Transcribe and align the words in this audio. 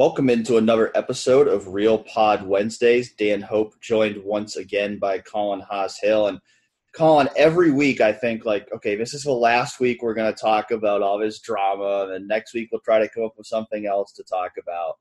Welcome 0.00 0.30
into 0.30 0.56
another 0.56 0.90
episode 0.94 1.46
of 1.46 1.74
Real 1.74 1.98
Pod 1.98 2.46
Wednesdays. 2.46 3.12
Dan 3.12 3.42
Hope 3.42 3.78
joined 3.82 4.24
once 4.24 4.56
again 4.56 4.98
by 4.98 5.18
Colin 5.18 5.62
Hass-Hill. 5.70 6.28
And 6.28 6.40
Colin, 6.94 7.28
every 7.36 7.70
week 7.70 8.00
I 8.00 8.10
think 8.10 8.46
like, 8.46 8.66
okay, 8.72 8.96
this 8.96 9.12
is 9.12 9.24
the 9.24 9.32
last 9.32 9.78
week 9.78 10.02
we're 10.02 10.14
going 10.14 10.32
to 10.32 10.40
talk 10.40 10.70
about 10.70 11.02
all 11.02 11.18
this 11.18 11.40
drama, 11.40 12.04
and 12.04 12.12
then 12.14 12.26
next 12.26 12.54
week 12.54 12.70
we'll 12.72 12.80
try 12.80 12.98
to 12.98 13.10
come 13.10 13.24
up 13.24 13.34
with 13.36 13.46
something 13.46 13.84
else 13.84 14.12
to 14.12 14.22
talk 14.22 14.52
about. 14.58 14.94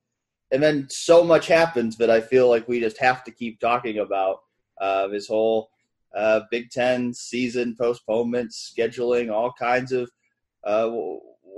And 0.51 0.61
then 0.61 0.85
so 0.89 1.23
much 1.23 1.47
happens 1.47 1.95
that 1.95 2.09
I 2.09 2.19
feel 2.19 2.49
like 2.49 2.67
we 2.67 2.81
just 2.81 2.97
have 2.97 3.23
to 3.23 3.31
keep 3.31 3.61
talking 3.61 3.99
about 3.99 4.39
uh, 4.81 5.07
this 5.07 5.29
whole 5.29 5.69
uh, 6.13 6.41
Big 6.51 6.71
Ten 6.71 7.13
season 7.13 7.73
postponements, 7.79 8.73
scheduling, 8.77 9.31
all 9.31 9.53
kinds 9.57 9.93
of 9.93 10.11
uh, 10.65 10.91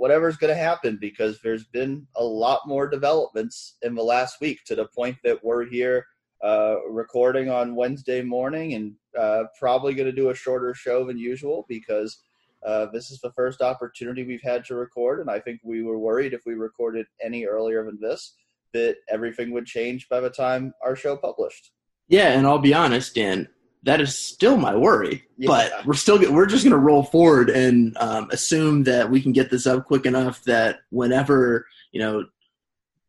whatever's 0.02 0.36
going 0.36 0.52
to 0.52 0.60
happen 0.60 0.98
because 1.00 1.38
there's 1.42 1.62
been 1.62 2.04
a 2.16 2.24
lot 2.24 2.58
more 2.66 2.88
developments 2.88 3.76
in 3.82 3.94
the 3.94 4.02
last 4.02 4.40
week 4.40 4.58
to 4.64 4.74
the 4.74 4.86
point 4.86 5.16
that 5.22 5.38
we're 5.44 5.64
here 5.64 6.04
uh, 6.42 6.74
recording 6.90 7.48
on 7.48 7.76
Wednesday 7.76 8.20
morning 8.20 8.74
and 8.74 8.94
uh, 9.16 9.44
probably 9.56 9.94
going 9.94 10.10
to 10.10 10.12
do 10.12 10.30
a 10.30 10.34
shorter 10.34 10.74
show 10.74 11.04
than 11.04 11.16
usual 11.16 11.64
because 11.68 12.18
uh, 12.66 12.86
this 12.92 13.12
is 13.12 13.20
the 13.20 13.30
first 13.30 13.62
opportunity 13.62 14.24
we've 14.24 14.42
had 14.42 14.64
to 14.64 14.74
record. 14.74 15.20
And 15.20 15.30
I 15.30 15.38
think 15.38 15.60
we 15.62 15.84
were 15.84 16.00
worried 16.00 16.34
if 16.34 16.40
we 16.44 16.54
recorded 16.54 17.06
any 17.22 17.44
earlier 17.44 17.84
than 17.84 18.00
this 18.00 18.34
that 18.72 18.96
everything 19.08 19.52
would 19.52 19.66
change 19.66 20.08
by 20.08 20.18
the 20.18 20.30
time 20.30 20.74
our 20.84 20.96
show 20.96 21.16
published. 21.16 21.70
Yeah, 22.08 22.32
and 22.32 22.44
I'll 22.44 22.58
be 22.58 22.74
honest, 22.74 23.14
Dan 23.14 23.46
that 23.84 24.00
is 24.00 24.16
still 24.16 24.56
my 24.56 24.76
worry. 24.76 25.24
Yeah. 25.36 25.48
But 25.48 25.86
we're 25.86 25.94
still 25.94 26.18
we're 26.32 26.46
just 26.46 26.64
going 26.64 26.72
to 26.72 26.78
roll 26.78 27.02
forward 27.02 27.50
and 27.50 27.96
um, 27.98 28.28
assume 28.30 28.84
that 28.84 29.10
we 29.10 29.20
can 29.20 29.32
get 29.32 29.50
this 29.50 29.66
up 29.66 29.86
quick 29.86 30.06
enough 30.06 30.42
that 30.44 30.80
whenever 30.90 31.66
you 31.92 32.00
know, 32.00 32.24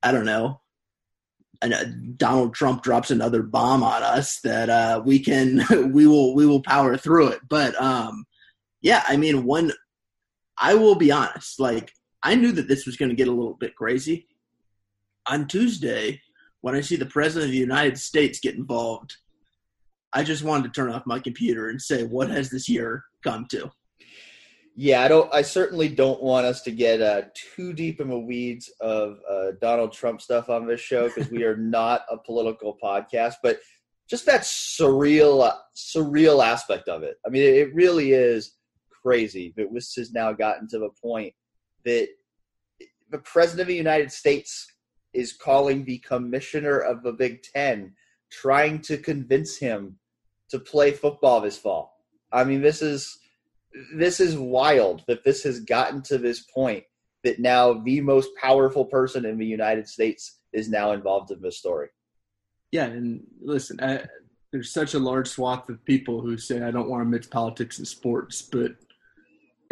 I 0.04 0.12
don't 0.12 0.26
know, 0.26 0.60
and, 1.62 1.74
uh, 1.74 1.86
Donald 2.18 2.54
Trump 2.54 2.84
drops 2.84 3.10
another 3.10 3.42
bomb 3.42 3.84
on 3.84 4.04
us, 4.04 4.42
that 4.42 4.70
uh, 4.70 5.02
we 5.04 5.20
can 5.20 5.64
we 5.94 6.06
will 6.06 6.36
we 6.36 6.46
will 6.46 6.62
power 6.62 6.98
through 6.98 7.30
it. 7.30 7.40
But 7.48 7.80
um, 7.82 8.26
yeah, 8.82 9.04
I 9.08 9.18
mean, 9.18 9.46
one, 9.46 9.72
I 10.58 10.76
will 10.76 10.96
be 10.96 11.12
honest, 11.12 11.60
like 11.60 11.92
I 12.22 12.36
knew 12.36 12.52
that 12.52 12.68
this 12.68 12.86
was 12.86 12.98
going 12.98 13.10
to 13.10 13.16
get 13.16 13.30
a 13.30 13.34
little 13.34 13.56
bit 13.56 13.76
crazy 13.76 14.28
on 15.26 15.48
Tuesday 15.48 16.22
when 16.62 16.76
I 16.76 16.82
see 16.82 16.98
the 16.98 17.06
president 17.06 17.50
of 17.50 17.52
the 17.52 17.58
United 17.58 17.98
States 17.98 18.40
get 18.40 18.56
involved 18.56 19.16
I 20.14 20.24
just 20.24 20.44
wanted 20.44 20.74
to 20.74 20.82
turn 20.82 20.92
off 20.92 21.06
my 21.06 21.20
computer 21.20 21.70
and 21.70 21.82
say, 21.82 22.04
what 22.04 22.30
has 22.30 22.50
this 22.50 22.70
year 22.70 23.04
come 23.24 23.46
to? 23.52 23.72
Yeah, 24.76 25.02
I 25.04 25.08
don't. 25.08 25.32
I 25.34 25.44
certainly 25.44 25.88
don't 25.88 26.22
want 26.22 26.48
us 26.48 26.62
to 26.64 26.72
get 26.72 27.00
uh, 27.00 27.24
too 27.36 27.74
deep 27.74 28.02
in 28.02 28.10
the 28.10 28.18
weeds 28.18 28.72
of 28.80 29.20
uh, 29.30 29.52
Donald 29.62 29.94
Trump 29.94 30.20
stuff 30.20 30.50
on 30.50 30.66
this 30.66 30.82
show 30.82 31.08
because 31.08 31.30
we 31.30 31.44
are 31.44 31.56
not 31.56 32.02
a 32.10 32.18
political 32.18 32.78
podcast. 32.84 33.36
But 33.44 33.60
just 34.10 34.26
that 34.26 34.42
surreal, 34.42 35.48
uh, 35.48 35.58
surreal 35.76 36.44
aspect 36.44 36.90
of 36.90 37.04
it. 37.04 37.18
I 37.26 37.30
mean, 37.30 37.44
it, 37.44 37.56
it 37.56 37.76
really 37.76 38.14
is 38.14 38.56
crazy 38.90 39.54
that 39.58 39.72
this 39.72 39.94
has 39.96 40.12
now 40.12 40.34
gotten 40.34 40.68
to 40.70 40.80
the 40.80 40.90
point 41.02 41.34
that 41.86 42.08
the 43.12 43.20
president 43.20 43.62
of 43.62 43.68
the 43.68 43.76
United 43.76 44.12
States 44.12 44.68
is 45.14 45.34
calling 45.34 45.86
the 45.86 46.00
commissioner 46.00 46.80
of 46.80 47.04
the 47.04 47.14
Big 47.14 47.44
Ten, 47.44 47.94
trying 48.32 48.82
to 48.82 48.98
convince 48.98 49.58
him 49.58 49.98
to 50.54 50.60
play 50.60 50.92
football 50.92 51.42
this 51.42 51.58
fall. 51.58 51.98
I 52.32 52.44
mean, 52.44 52.62
this 52.62 52.84
is 52.84 53.20
this 53.96 54.20
is 54.20 54.38
wild 54.38 55.04
that 55.08 55.24
this 55.24 55.42
has 55.44 55.60
gotten 55.62 56.04
to 56.04 56.20
this 56.20 56.42
point 56.42 56.84
that 57.24 57.40
now 57.40 57.74
the 57.74 58.02
most 58.02 58.30
powerful 58.40 58.86
person 58.86 59.26
in 59.26 59.40
the 59.40 59.46
United 59.46 59.88
States 59.88 60.42
is 60.54 60.70
now 60.70 60.92
involved 60.92 61.32
in 61.32 61.42
this 61.42 61.58
story. 61.58 61.88
Yeah, 62.72 62.86
and 62.86 63.24
listen, 63.42 63.80
I, 63.82 64.04
there's 64.52 64.72
such 64.72 64.94
a 64.94 65.00
large 65.00 65.28
swath 65.28 65.70
of 65.70 65.84
people 65.86 66.22
who 66.22 66.38
say 66.38 66.62
I 66.62 66.70
don't 66.70 66.90
want 66.90 67.02
to 67.02 67.10
mix 67.10 67.26
politics 67.26 67.80
and 67.80 67.88
sports, 67.88 68.44
but 68.44 68.74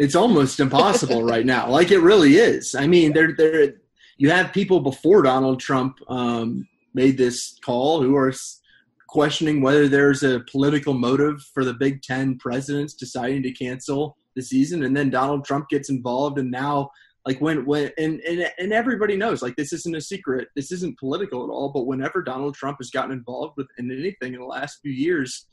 it's 0.00 0.16
almost 0.16 0.58
impossible 0.58 1.22
right 1.34 1.46
now. 1.46 1.70
Like 1.70 1.92
it 1.92 2.00
really 2.00 2.34
is. 2.38 2.74
I 2.74 2.88
mean, 2.88 3.12
there 3.12 3.34
there 3.36 3.74
you 4.16 4.30
have 4.30 4.52
people 4.52 4.80
before 4.80 5.22
Donald 5.22 5.60
Trump 5.60 6.00
um, 6.08 6.66
made 6.92 7.18
this 7.18 7.56
call 7.64 8.02
who 8.02 8.16
are 8.16 8.32
questioning 9.12 9.60
whether 9.60 9.88
there's 9.88 10.22
a 10.22 10.40
political 10.50 10.94
motive 10.94 11.38
for 11.52 11.66
the 11.66 11.74
Big 11.74 12.00
Ten 12.00 12.38
presidents 12.38 12.94
deciding 12.94 13.42
to 13.42 13.52
cancel 13.52 14.16
the 14.34 14.40
season, 14.40 14.84
and 14.84 14.96
then 14.96 15.10
Donald 15.10 15.44
Trump 15.44 15.68
gets 15.68 15.90
involved, 15.90 16.38
and 16.38 16.50
now 16.50 16.88
like 17.26 17.38
when 17.42 17.66
when 17.66 17.90
and, 17.98 18.20
and 18.20 18.50
and 18.58 18.72
everybody 18.72 19.14
knows 19.14 19.42
like 19.42 19.54
this 19.56 19.72
isn't 19.72 19.94
a 19.94 20.00
secret 20.00 20.48
this 20.56 20.72
isn't 20.72 20.98
political 20.98 21.44
at 21.44 21.50
all 21.50 21.70
but 21.72 21.86
whenever 21.86 22.20
donald 22.20 22.52
trump 22.52 22.78
has 22.80 22.90
gotten 22.90 23.12
involved 23.12 23.54
with 23.56 23.68
in 23.78 23.92
anything 23.92 24.34
in 24.34 24.40
the 24.40 24.44
last 24.44 24.80
few 24.82 24.90
years 24.90 25.46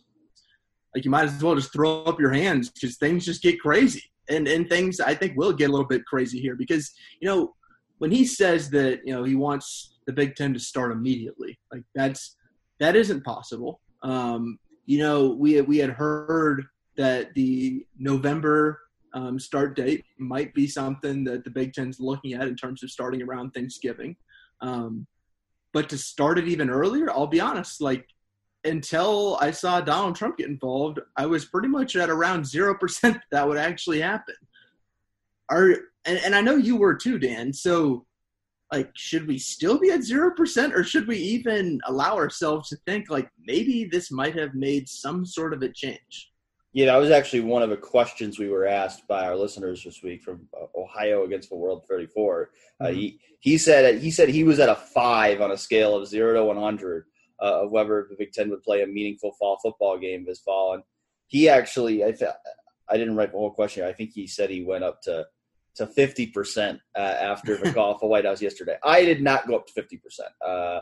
like 0.96 1.06
you 1.06 1.12
might 1.12 1.26
as 1.26 1.44
well 1.44 1.54
just 1.54 1.72
throw 1.72 2.02
up 2.06 2.20
your 2.20 2.34
hands 2.34 2.72
because 2.72 2.98
things 2.98 3.24
just 3.24 3.44
get 3.44 3.60
crazy. 3.60 4.02
And 4.30 4.48
and 4.48 4.68
things 4.68 5.00
i 5.00 5.14
think 5.14 5.38
will 5.38 5.54
get 5.54 5.70
a 5.70 5.72
little 5.72 5.88
bit 5.88 6.06
crazy 6.06 6.40
here 6.40 6.56
because 6.56 6.92
you 7.22 7.28
know 7.28 7.54
when 8.00 8.12
he 8.12 8.26
says 8.26 8.70
that 8.72 9.02
you 9.06 9.14
know 9.14 9.24
he 9.24 9.36
wants 9.36 9.98
the 10.08 10.14
big 10.14 10.36
ten 10.36 10.54
to 10.54 10.60
start 10.60 10.92
immediately 10.92 11.60
like 11.72 11.84
that's 11.94 12.36
that 12.80 12.96
isn't 12.96 13.24
possible. 13.24 13.82
Um, 14.04 14.60
you 14.86 15.00
know, 15.00 15.30
we 15.30 15.62
we 15.62 15.78
had 15.78 15.92
heard 15.92 16.66
that 16.98 17.34
the 17.34 17.86
November 17.98 18.80
um, 19.14 19.40
start 19.40 19.76
date 19.76 20.06
might 20.18 20.54
be 20.54 20.68
something 20.68 21.24
that 21.24 21.44
the 21.44 21.50
Big 21.50 21.74
Ten's 21.74 22.00
looking 22.00 22.34
at 22.34 22.48
in 22.48 22.56
terms 22.56 22.84
of 22.84 22.92
starting 22.92 23.22
around 23.22 23.52
Thanksgiving. 23.52 24.16
Um, 24.62 25.08
but 25.74 25.90
to 25.90 25.98
start 25.98 26.40
it 26.40 26.48
even 26.48 26.70
earlier, 26.70 27.10
I'll 27.12 27.28
be 27.28 27.40
honest, 27.40 27.82
like 27.82 28.06
until 28.64 29.38
I 29.40 29.52
saw 29.52 29.82
Donald 29.82 30.16
Trump 30.16 30.38
get 30.38 30.48
involved, 30.50 31.00
I 31.16 31.26
was 31.26 31.46
pretty 31.46 31.68
much 31.68 31.96
at 31.96 32.10
around 32.10 32.46
zero 32.46 32.76
percent 32.76 33.18
that 33.32 33.48
would 33.48 33.58
actually 33.58 34.02
happen. 34.02 34.36
Are 35.50 35.70
and, 36.06 36.20
and 36.24 36.36
I 36.36 36.42
know 36.42 36.56
you 36.56 36.76
were 36.76 36.96
too, 36.96 37.20
Dan. 37.20 37.54
So 37.54 38.06
like 38.72 38.92
should 38.96 39.28
we 39.28 39.38
still 39.38 39.80
be 39.80 39.90
at 39.90 40.02
0% 40.02 40.74
or 40.74 40.84
should 40.84 41.08
we 41.08 41.18
even 41.18 41.80
allow 41.86 42.16
ourselves 42.16 42.70
to 42.70 42.78
think 42.86 43.10
like 43.10 43.30
maybe 43.46 43.86
this 43.86 44.12
might 44.12 44.38
have 44.38 44.54
made 44.54 44.88
some 44.88 45.26
sort 45.26 45.54
of 45.54 45.62
a 45.62 45.70
change? 45.70 46.32
Yeah 46.74 46.86
that 46.86 46.98
was 46.98 47.12
actually 47.12 47.42
one 47.42 47.64
of 47.64 47.70
the 47.70 47.78
questions 47.78 48.38
we 48.38 48.50
were 48.50 48.68
asked 48.68 49.08
by 49.08 49.26
our 49.26 49.36
listeners 49.36 49.84
this 49.84 50.04
week 50.04 50.22
from 50.22 50.48
uh, 50.56 50.66
ohio 50.80 51.24
against 51.24 51.50
the 51.50 51.56
world 51.56 51.86
34 51.90 52.52
uh, 52.82 52.86
mm-hmm. 52.86 52.86
uh, 52.86 52.96
he, 52.96 53.20
he 53.40 53.58
said 53.58 54.00
he 54.00 54.12
said 54.12 54.30
he 54.30 54.44
was 54.44 54.60
at 54.60 54.70
a 54.70 54.76
five 54.76 55.42
on 55.42 55.52
a 55.52 55.58
scale 55.58 55.96
of 55.96 56.08
0 56.08 56.34
to 56.34 56.46
100 56.46 57.06
uh, 57.42 57.64
of 57.64 57.72
whether 57.72 58.08
the 58.10 58.16
big 58.18 58.32
ten 58.32 58.50
would 58.50 58.64
play 58.64 58.82
a 58.82 58.88
meaningful 58.88 59.32
fall 59.40 59.58
football 59.62 59.98
game 59.98 60.26
this 60.26 60.40
fall. 60.40 60.74
And 60.74 60.84
he 61.28 61.48
actually 61.50 62.04
i 62.04 62.12
th- 62.12 62.32
i 62.90 62.98
didn't 62.98 63.16
write 63.16 63.32
the 63.32 63.38
whole 63.38 63.52
question. 63.52 63.86
I 63.86 63.94
think 63.94 64.12
he 64.14 64.28
said 64.28 64.50
he 64.50 64.64
went 64.64 64.84
up 64.84 65.02
to 65.04 65.26
to 65.80 65.88
50% 65.88 66.80
uh, 66.96 67.00
after 67.00 67.58
the 67.58 67.74
call 67.74 67.98
for 67.98 68.10
White 68.10 68.26
House 68.26 68.42
yesterday. 68.42 68.78
I 68.84 69.04
did 69.04 69.22
not 69.22 69.48
go 69.48 69.56
up 69.56 69.68
to 69.68 69.82
50%. 69.82 70.00
Uh, 70.46 70.82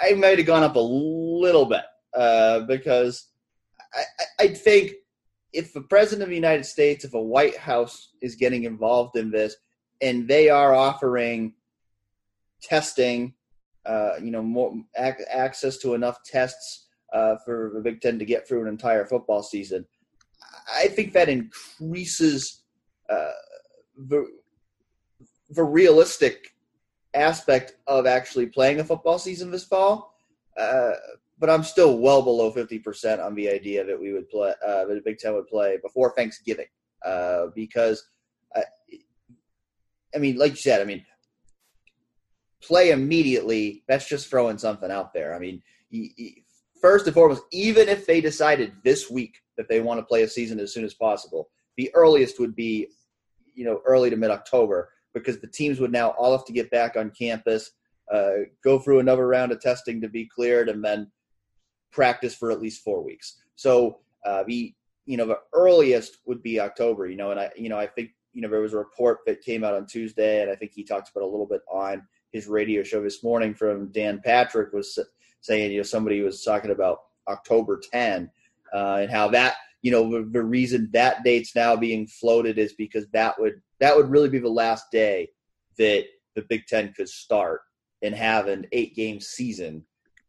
I 0.00 0.14
might 0.14 0.38
have 0.38 0.46
gone 0.46 0.62
up 0.62 0.76
a 0.76 0.80
little 0.80 1.66
bit 1.66 1.82
uh, 2.16 2.60
because 2.60 3.28
I, 3.92 4.44
I 4.44 4.48
think 4.48 4.92
if 5.52 5.72
the 5.72 5.82
President 5.82 6.22
of 6.22 6.28
the 6.28 6.36
United 6.36 6.64
States, 6.64 7.04
if 7.04 7.14
a 7.14 7.20
White 7.20 7.56
House 7.56 8.10
is 8.22 8.36
getting 8.36 8.64
involved 8.64 9.16
in 9.16 9.30
this 9.30 9.56
and 10.00 10.26
they 10.28 10.48
are 10.48 10.72
offering 10.72 11.54
testing, 12.62 13.34
uh, 13.84 14.12
you 14.22 14.30
know, 14.30 14.42
more 14.42 14.72
ac- 14.96 15.24
access 15.28 15.78
to 15.78 15.94
enough 15.94 16.18
tests 16.24 16.86
uh, 17.12 17.36
for 17.44 17.72
the 17.74 17.80
Big 17.80 18.00
Ten 18.00 18.18
to 18.20 18.24
get 18.24 18.46
through 18.46 18.62
an 18.62 18.68
entire 18.68 19.04
football 19.04 19.42
season, 19.42 19.84
I 20.72 20.86
think 20.86 21.12
that 21.12 21.28
increases 21.28 22.62
uh, 23.10 23.30
the 24.08 24.26
the 25.50 25.62
realistic 25.62 26.54
aspect 27.14 27.74
of 27.86 28.06
actually 28.06 28.46
playing 28.46 28.80
a 28.80 28.84
football 28.84 29.18
season 29.18 29.50
this 29.50 29.64
fall. 29.64 30.14
Uh, 30.56 30.92
but 31.38 31.50
I'm 31.50 31.64
still 31.64 31.98
well 31.98 32.22
below 32.22 32.52
50% 32.52 33.24
on 33.24 33.34
the 33.34 33.50
idea 33.50 33.84
that 33.84 34.00
we 34.00 34.12
would 34.12 34.28
play, 34.30 34.52
uh, 34.66 34.84
that 34.84 34.94
the 34.94 35.02
Big 35.04 35.18
Ten 35.18 35.34
would 35.34 35.48
play 35.48 35.78
before 35.82 36.14
Thanksgiving. 36.14 36.66
Uh, 37.04 37.46
because, 37.54 38.06
I, 38.54 38.62
I 40.14 40.18
mean, 40.18 40.36
like 40.36 40.52
you 40.52 40.56
said, 40.56 40.80
I 40.80 40.84
mean, 40.84 41.04
play 42.62 42.92
immediately, 42.92 43.82
that's 43.88 44.08
just 44.08 44.30
throwing 44.30 44.56
something 44.56 44.90
out 44.90 45.12
there. 45.12 45.34
I 45.34 45.38
mean, 45.38 45.62
first 46.80 47.06
and 47.06 47.14
foremost, 47.14 47.42
even 47.50 47.88
if 47.88 48.06
they 48.06 48.20
decided 48.20 48.72
this 48.84 49.10
week 49.10 49.34
that 49.56 49.68
they 49.68 49.80
want 49.80 49.98
to 49.98 50.06
play 50.06 50.22
a 50.22 50.28
season 50.28 50.60
as 50.60 50.72
soon 50.72 50.84
as 50.84 50.94
possible, 50.94 51.50
the 51.76 51.90
earliest 51.94 52.38
would 52.38 52.54
be 52.54 52.88
you 53.54 53.64
know 53.64 53.80
early 53.84 54.10
to 54.10 54.16
mid 54.16 54.30
October 54.30 54.90
because 55.14 55.40
the 55.40 55.46
teams 55.46 55.80
would 55.80 55.92
now 55.92 56.10
all 56.10 56.32
have 56.32 56.46
to 56.46 56.52
get 56.52 56.70
back 56.70 56.96
on 56.96 57.10
campus, 57.10 57.72
uh, 58.12 58.30
go 58.64 58.78
through 58.78 59.00
another 59.00 59.26
round 59.26 59.52
of 59.52 59.60
testing 59.60 60.00
to 60.00 60.08
be 60.08 60.26
cleared, 60.26 60.68
and 60.68 60.84
then 60.84 61.10
practice 61.90 62.34
for 62.34 62.50
at 62.50 62.60
least 62.60 62.82
four 62.82 63.02
weeks. 63.04 63.40
So 63.56 63.98
uh, 64.24 64.44
the 64.46 64.74
you 65.06 65.16
know 65.16 65.26
the 65.26 65.40
earliest 65.52 66.18
would 66.26 66.42
be 66.42 66.60
October. 66.60 67.06
You 67.06 67.16
know, 67.16 67.30
and 67.30 67.40
I 67.40 67.50
you 67.56 67.68
know 67.68 67.78
I 67.78 67.86
think 67.86 68.10
you 68.32 68.42
know 68.42 68.48
there 68.48 68.60
was 68.60 68.72
a 68.72 68.78
report 68.78 69.20
that 69.26 69.42
came 69.42 69.64
out 69.64 69.74
on 69.74 69.86
Tuesday, 69.86 70.42
and 70.42 70.50
I 70.50 70.54
think 70.54 70.72
he 70.72 70.84
talked 70.84 71.10
about 71.10 71.24
a 71.24 71.30
little 71.30 71.46
bit 71.46 71.62
on 71.70 72.02
his 72.32 72.46
radio 72.46 72.82
show 72.82 73.02
this 73.02 73.22
morning 73.22 73.54
from 73.54 73.88
Dan 73.92 74.20
Patrick 74.24 74.72
was 74.72 74.98
saying, 75.42 75.72
you 75.72 75.78
know, 75.78 75.82
somebody 75.82 76.22
was 76.22 76.42
talking 76.42 76.70
about 76.70 77.00
October 77.28 77.80
10 77.92 78.30
uh, 78.72 78.98
and 79.02 79.10
how 79.10 79.28
that, 79.28 79.56
you 79.82 79.90
know, 79.90 80.10
the, 80.10 80.28
the 80.30 80.42
reason 80.42 80.88
that 80.92 81.24
date's 81.24 81.54
now 81.54 81.76
being 81.76 82.06
floated 82.06 82.58
is 82.58 82.72
because 82.72 83.06
that 83.12 83.38
would 83.38 83.60
that 83.80 83.96
would 83.96 84.08
really 84.08 84.28
be 84.28 84.38
the 84.38 84.48
last 84.48 84.86
day 84.92 85.28
that 85.76 86.04
the 86.34 86.42
Big 86.42 86.66
Ten 86.66 86.92
could 86.92 87.08
start 87.08 87.60
and 88.00 88.14
have 88.14 88.46
an 88.46 88.66
eight 88.72 88.94
game 88.94 89.20
season 89.20 89.84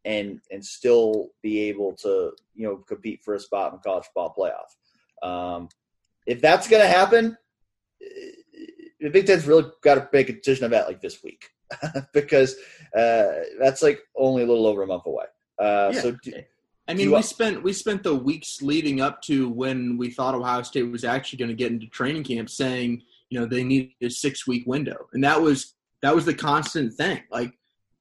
and 0.05 0.39
and 0.51 0.65
still 0.65 1.29
be 1.41 1.61
able 1.61 1.94
to 1.94 2.31
you 2.55 2.67
know 2.67 2.77
compete 2.77 3.21
for 3.23 3.35
a 3.35 3.39
spot 3.39 3.71
in 3.71 3.77
the 3.77 3.83
college 3.83 4.05
football 4.05 4.35
playoff. 4.38 5.27
Um, 5.27 5.69
if 6.25 6.41
that's 6.41 6.67
going 6.67 6.81
to 6.81 6.88
happen, 6.88 7.38
the 8.99 9.09
Big 9.09 9.27
Ten's 9.27 9.45
really 9.45 9.69
got 9.81 9.95
to 9.95 10.09
make 10.11 10.29
a 10.29 10.33
decision 10.33 10.69
that 10.71 10.88
like 10.88 11.01
this 11.01 11.23
week 11.23 11.49
because 12.13 12.56
uh, 12.95 13.31
that's 13.59 13.81
like 13.81 14.01
only 14.15 14.44
a 14.44 14.47
little 14.47 14.65
over 14.65 14.83
a 14.83 14.88
month 14.88 15.06
away. 15.06 15.25
Uh, 15.59 15.91
yeah. 15.94 16.01
So, 16.01 16.17
do, 16.23 16.33
I 16.88 16.94
mean, 16.94 17.12
we 17.12 17.21
spent 17.21 17.63
we 17.63 17.71
spent 17.71 18.03
the 18.03 18.13
weeks 18.13 18.62
leading 18.62 19.00
up 19.00 19.21
to 19.24 19.47
when 19.50 19.97
we 19.97 20.09
thought 20.09 20.35
Ohio 20.35 20.63
State 20.63 20.83
was 20.83 21.06
actually 21.06 21.39
going 21.39 21.50
to 21.50 21.56
get 21.56 21.71
into 21.71 21.88
training 21.88 22.24
camp, 22.24 22.50
saying 22.50 23.03
you 23.30 23.39
know 23.39 23.45
they 23.45 23.63
needed 23.63 23.91
a 24.01 24.09
six 24.09 24.45
week 24.45 24.63
window, 24.68 25.07
and 25.13 25.24
that 25.24 25.41
was 25.41 25.75
that 26.01 26.13
was 26.13 26.25
the 26.25 26.33
constant 26.33 26.94
thing. 26.94 27.21
Like 27.31 27.53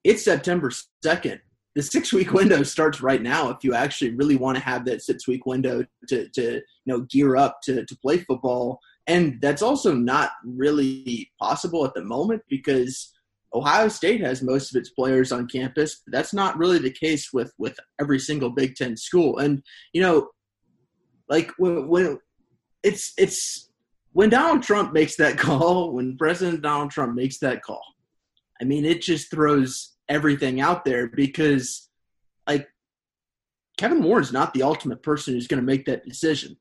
it's 0.03 0.25
September 0.25 0.71
second. 1.03 1.41
The 1.75 1.83
six 1.83 2.13
week 2.13 2.33
window 2.35 2.65
starts 2.65 3.01
right 3.01 3.23
now 3.23 3.51
if 3.51 3.63
you 3.63 3.75
actually 3.75 4.11
really 4.17 4.37
want 4.37 4.59
to 4.59 4.65
have 4.65 4.85
that 4.87 5.03
six 5.03 5.29
week 5.29 5.47
window 5.47 5.85
to, 6.09 6.29
to 6.29 6.53
you 6.55 6.63
know 6.87 7.01
gear 7.03 7.37
up 7.37 7.61
to, 7.63 7.85
to 7.85 7.97
play 7.99 8.19
football. 8.19 8.81
And 9.07 9.41
that's 9.41 9.63
also 9.63 9.95
not 9.95 10.31
really 10.45 11.31
possible 11.41 11.85
at 11.85 11.95
the 11.95 12.05
moment 12.05 12.43
because 12.49 13.12
ohio 13.55 13.89
state 13.89 14.21
has 14.21 14.43
most 14.43 14.75
of 14.75 14.79
its 14.79 14.91
players 14.91 15.33
on 15.33 15.47
campus 15.47 16.03
that's 16.09 16.33
not 16.33 16.57
really 16.57 16.79
the 16.79 16.91
case 16.91 17.33
with 17.33 17.53
with 17.59 17.79
every 18.01 18.19
single 18.19 18.51
big 18.51 18.75
ten 18.75 18.97
school 18.97 19.39
and 19.39 19.63
you 19.93 20.01
know 20.01 20.29
like 21.29 21.51
when, 21.59 21.89
when 21.89 22.19
it's 22.83 23.13
it's 23.17 23.71
when 24.13 24.31
donald 24.31 24.63
trump 24.63 24.93
makes 24.93 25.17
that 25.17 25.39
call 25.47 25.93
when 25.93 26.17
president 26.17 26.63
donald 26.63 26.91
trump 26.91 27.15
makes 27.15 27.39
that 27.39 27.63
call 27.63 27.83
i 28.61 28.65
mean 28.65 28.85
it 28.85 29.03
just 29.03 29.31
throws 29.31 29.97
everything 30.09 30.61
out 30.61 30.85
there 30.85 31.09
because 31.09 31.89
like 32.47 32.69
Kevin 33.79 34.03
Warren 34.03 34.23
is 34.23 34.33
not 34.33 34.53
the 34.53 34.63
ultimate 34.63 35.03
person 35.03 35.35
who's 35.35 35.47
going 35.47 35.61
to 35.61 35.67
make 35.67 35.87
that 35.87 36.05
decision. 36.05 36.57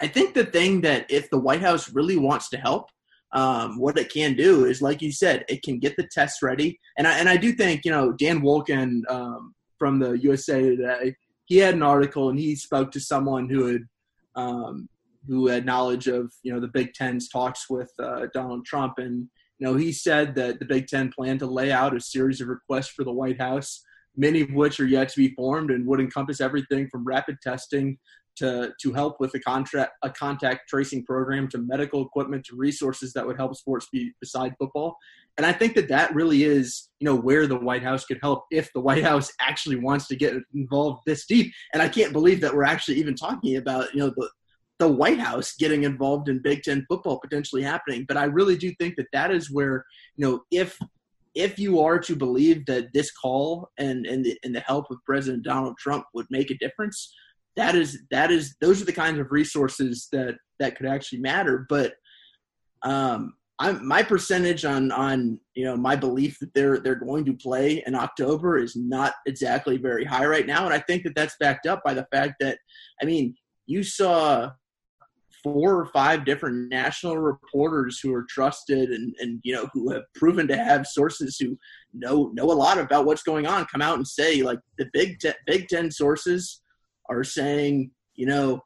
I 0.00 0.08
think 0.08 0.34
the 0.34 0.46
thing 0.46 0.80
that 0.82 1.10
if 1.10 1.30
the 1.30 1.38
White 1.38 1.60
House 1.60 1.92
really 1.92 2.16
wants 2.16 2.48
to 2.50 2.56
help, 2.56 2.90
um, 3.32 3.78
what 3.78 3.98
it 3.98 4.12
can 4.12 4.34
do 4.34 4.64
is, 4.64 4.82
like 4.82 5.02
you 5.02 5.12
said, 5.12 5.44
it 5.48 5.62
can 5.62 5.78
get 5.78 5.96
the 5.96 6.08
tests 6.10 6.42
ready. 6.42 6.78
And 6.98 7.06
I, 7.06 7.18
and 7.18 7.28
I 7.28 7.36
do 7.36 7.52
think, 7.52 7.84
you 7.84 7.90
know, 7.90 8.12
Dan 8.12 8.40
Wolken 8.40 9.02
um, 9.08 9.54
from 9.78 9.98
the 9.98 10.12
USA 10.18 10.60
Today, 10.60 11.14
he 11.44 11.58
had 11.58 11.74
an 11.74 11.82
article 11.82 12.28
and 12.28 12.38
he 12.38 12.56
spoke 12.56 12.90
to 12.92 13.00
someone 13.00 13.48
who 13.48 13.66
had 13.66 13.82
um, 14.36 14.88
who 15.26 15.48
had 15.48 15.66
knowledge 15.66 16.06
of, 16.06 16.32
you 16.42 16.52
know, 16.52 16.60
the 16.60 16.68
Big 16.68 16.94
Ten's 16.94 17.28
talks 17.28 17.68
with 17.68 17.92
uh, 18.02 18.26
Donald 18.32 18.64
Trump. 18.64 18.94
And 18.98 19.28
you 19.58 19.66
know, 19.66 19.74
he 19.74 19.92
said 19.92 20.34
that 20.36 20.58
the 20.58 20.64
Big 20.64 20.86
Ten 20.86 21.12
planned 21.14 21.40
to 21.40 21.46
lay 21.46 21.70
out 21.70 21.94
a 21.94 22.00
series 22.00 22.40
of 22.40 22.48
requests 22.48 22.88
for 22.88 23.04
the 23.04 23.12
White 23.12 23.40
House, 23.40 23.82
many 24.16 24.40
of 24.40 24.50
which 24.52 24.80
are 24.80 24.86
yet 24.86 25.08
to 25.10 25.16
be 25.16 25.34
formed 25.34 25.70
and 25.70 25.86
would 25.86 26.00
encompass 26.00 26.40
everything 26.40 26.88
from 26.88 27.04
rapid 27.04 27.36
testing 27.42 27.98
to, 28.40 28.72
to 28.80 28.92
help 28.92 29.20
with 29.20 29.34
a 29.34 29.40
contract 29.40 29.92
a 30.02 30.10
contact 30.10 30.68
tracing 30.68 31.04
program 31.04 31.48
to 31.48 31.58
medical 31.58 32.04
equipment 32.04 32.44
to 32.46 32.56
resources 32.56 33.12
that 33.12 33.26
would 33.26 33.36
help 33.36 33.54
sports 33.54 33.86
be 33.92 34.12
beside 34.20 34.54
football. 34.58 34.96
And 35.38 35.46
I 35.46 35.52
think 35.52 35.74
that 35.76 35.88
that 35.88 36.14
really 36.14 36.44
is, 36.44 36.90
you 36.98 37.06
know, 37.06 37.16
where 37.16 37.46
the 37.46 37.58
White 37.58 37.82
House 37.82 38.04
could 38.04 38.18
help 38.20 38.44
if 38.50 38.70
the 38.72 38.80
White 38.80 39.04
House 39.04 39.32
actually 39.40 39.76
wants 39.76 40.06
to 40.08 40.16
get 40.16 40.34
involved 40.54 41.02
this 41.06 41.26
deep. 41.26 41.52
And 41.72 41.82
I 41.82 41.88
can't 41.88 42.12
believe 42.12 42.40
that 42.40 42.54
we're 42.54 42.64
actually 42.64 42.98
even 42.98 43.14
talking 43.14 43.56
about, 43.56 43.94
you 43.94 44.00
know, 44.00 44.12
the, 44.16 44.28
the 44.80 44.88
White 44.88 45.20
House 45.20 45.54
getting 45.56 45.84
involved 45.84 46.28
in 46.28 46.42
Big 46.42 46.62
Ten 46.62 46.84
football 46.88 47.20
potentially 47.20 47.62
happening. 47.62 48.04
But 48.08 48.16
I 48.16 48.24
really 48.24 48.56
do 48.56 48.72
think 48.78 48.96
that 48.96 49.08
that 49.12 49.30
is 49.30 49.50
where 49.50 49.84
you 50.16 50.26
know 50.26 50.40
if 50.50 50.76
if 51.34 51.58
you 51.58 51.80
are 51.80 51.98
to 51.98 52.16
believe 52.16 52.66
that 52.66 52.92
this 52.92 53.12
call 53.12 53.70
and 53.78 54.06
and 54.06 54.24
the, 54.24 54.36
and 54.42 54.54
the 54.54 54.60
help 54.60 54.90
of 54.90 54.98
President 55.06 55.44
Donald 55.44 55.76
Trump 55.78 56.04
would 56.14 56.26
make 56.30 56.50
a 56.50 56.58
difference, 56.58 57.14
that 57.56 57.74
is 57.74 58.02
that 58.10 58.30
is 58.30 58.56
those 58.60 58.80
are 58.80 58.86
the 58.86 58.92
kinds 58.92 59.18
of 59.18 59.32
resources 59.32 60.08
that 60.12 60.36
that 60.58 60.76
could 60.76 60.86
actually 60.86 61.20
matter. 61.20 61.66
But 61.68 61.94
um, 62.82 63.34
I'm 63.58 63.86
my 63.86 64.02
percentage 64.02 64.64
on 64.64 64.90
on 64.92 65.38
you 65.54 65.64
know 65.64 65.76
my 65.76 65.96
belief 65.96 66.38
that 66.40 66.54
they're 66.54 66.78
they're 66.78 66.94
going 66.94 67.24
to 67.26 67.34
play 67.34 67.82
in 67.86 67.94
October 67.94 68.58
is 68.58 68.76
not 68.76 69.14
exactly 69.26 69.76
very 69.76 70.04
high 70.04 70.26
right 70.26 70.46
now, 70.46 70.64
and 70.64 70.74
I 70.74 70.78
think 70.80 71.04
that 71.04 71.14
that's 71.14 71.36
backed 71.40 71.66
up 71.66 71.82
by 71.84 71.94
the 71.94 72.06
fact 72.12 72.34
that 72.40 72.58
I 73.02 73.04
mean 73.04 73.34
you 73.66 73.82
saw 73.82 74.50
four 75.42 75.76
or 75.76 75.86
five 75.86 76.24
different 76.24 76.68
national 76.68 77.18
reporters 77.18 77.98
who 77.98 78.12
are 78.12 78.26
trusted 78.28 78.90
and, 78.90 79.14
and 79.20 79.40
you 79.42 79.54
know 79.54 79.68
who 79.72 79.90
have 79.90 80.02
proven 80.14 80.46
to 80.48 80.56
have 80.56 80.86
sources 80.86 81.36
who 81.38 81.56
know 81.92 82.30
know 82.34 82.50
a 82.50 82.52
lot 82.52 82.78
about 82.78 83.06
what's 83.06 83.22
going 83.22 83.46
on 83.46 83.66
come 83.66 83.82
out 83.82 83.96
and 83.96 84.06
say 84.06 84.42
like 84.42 84.58
the 84.78 84.86
big 84.92 85.18
ten, 85.18 85.34
big 85.46 85.68
10 85.68 85.90
sources 85.90 86.62
are 87.10 87.24
saying 87.24 87.90
you 88.14 88.26
know 88.26 88.62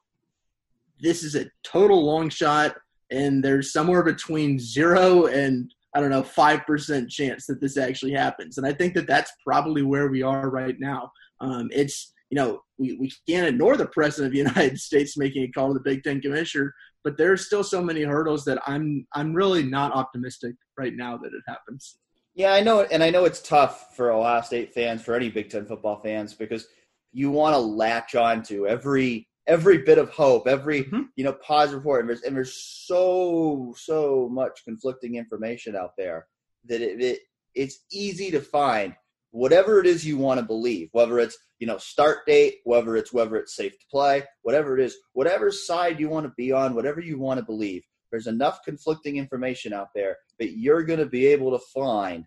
this 1.01 1.23
is 1.23 1.35
a 1.35 1.47
total 1.63 2.05
long 2.05 2.29
shot 2.29 2.77
and 3.11 3.45
there's 3.45 3.73
somewhere 3.73 4.03
between 4.03 4.59
0 4.59 5.27
and 5.27 5.73
I 5.95 6.01
don't 6.01 6.11
know, 6.11 6.23
5% 6.23 7.09
chance 7.09 7.47
that 7.47 7.61
this 7.61 7.77
actually 7.77 8.13
happens. 8.13 8.59
And 8.59 8.67
I 8.67 8.73
think 8.73 8.95
that 8.95 9.07
that's 9.07 9.31
probably 9.47 9.83
where 9.83 10.09
we 10.09 10.23
are 10.23 10.51
right 10.51 10.75
now. 10.81 11.13
Um, 11.41 11.69
it's 11.73 12.13
you 12.31 12.37
know, 12.37 12.63
we, 12.79 12.95
we 12.95 13.13
can't 13.29 13.47
ignore 13.47 13.77
the 13.77 13.87
president 13.87 14.27
of 14.27 14.33
the 14.33 14.39
United 14.53 14.81
States 14.81 15.17
making 15.17 15.45
a 15.45 15.53
call 15.53 15.69
to 15.69 15.75
the 15.75 15.81
Big 15.81 16.03
Ten 16.03 16.21
commissioner, 16.21 16.75
but 17.05 17.17
there's 17.17 17.47
still 17.47 17.63
so 17.63 17.81
many 17.81 18.03
hurdles 18.03 18.45
that 18.47 18.59
I'm 18.67 19.07
I'm 19.13 19.33
really 19.35 19.63
not 19.63 19.93
optimistic 19.93 20.57
right 20.77 20.95
now 20.97 21.17
that 21.19 21.29
it 21.29 21.43
happens. 21.47 21.99
Yeah, 22.35 22.53
I 22.53 22.61
know, 22.61 22.81
and 22.81 23.05
I 23.05 23.11
know 23.11 23.25
it's 23.25 23.41
tough 23.41 23.95
for 23.95 24.11
Ohio 24.11 24.41
State 24.41 24.75
fans, 24.75 25.03
for 25.03 25.15
any 25.15 25.31
Big 25.31 25.49
Ten 25.49 25.65
football 25.65 26.01
fans, 26.01 26.35
because 26.35 26.67
you 27.15 27.31
want 27.31 27.55
to 27.55 27.59
latch 27.59 28.15
on 28.15 28.43
to 28.43 28.67
every 28.67 29.29
every 29.47 29.79
bit 29.79 29.99
of 29.99 30.11
hope, 30.11 30.47
every 30.47 30.85
mm-hmm. 30.85 31.03
you 31.17 31.25
know 31.25 31.33
positive 31.33 31.79
report, 31.79 32.01
and 32.01 32.09
there's 32.09 32.23
and 32.23 32.37
there's 32.37 32.55
so 32.55 33.75
so 33.79 34.29
much 34.31 34.65
conflicting 34.65 35.15
information 35.15 35.77
out 35.77 35.93
there 35.97 36.27
that 36.67 36.81
it, 36.81 37.01
it 37.01 37.19
it's 37.55 37.85
easy 37.93 38.31
to 38.31 38.41
find 38.41 38.95
whatever 39.31 39.81
it 39.81 39.87
is 39.87 40.05
you 40.07 40.17
want 40.17 40.39
to 40.39 40.47
believe, 40.47 40.89
whether 40.93 41.19
it's 41.19 41.39
you 41.59 41.67
know 41.67 41.79
start 41.79 42.27
date, 42.27 42.57
whether 42.65 42.97
it's 42.97 43.13
whether 43.13 43.37
it's 43.37 43.57
safe 43.57 43.79
to 43.79 43.87
play, 43.91 44.25
whatever 44.43 44.79
it 44.79 44.85
is, 44.85 44.97
whatever 45.13 45.51
side 45.51 46.01
you 46.01 46.09
want 46.09 46.27
to 46.27 46.33
be 46.37 46.53
on, 46.53 46.75
whatever 46.75 47.01
you 47.01 47.19
want 47.19 47.39
to 47.39 47.47
believe. 47.47 47.83
There's 48.11 48.27
enough 48.29 48.63
conflicting 48.65 49.17
information 49.17 49.73
out 49.73 49.89
there 49.95 50.19
that 50.39 50.57
you're 50.57 50.85
going 50.85 51.01
to 51.01 51.07
be 51.07 51.27
able 51.27 51.51
to 51.51 51.65
find 51.75 52.25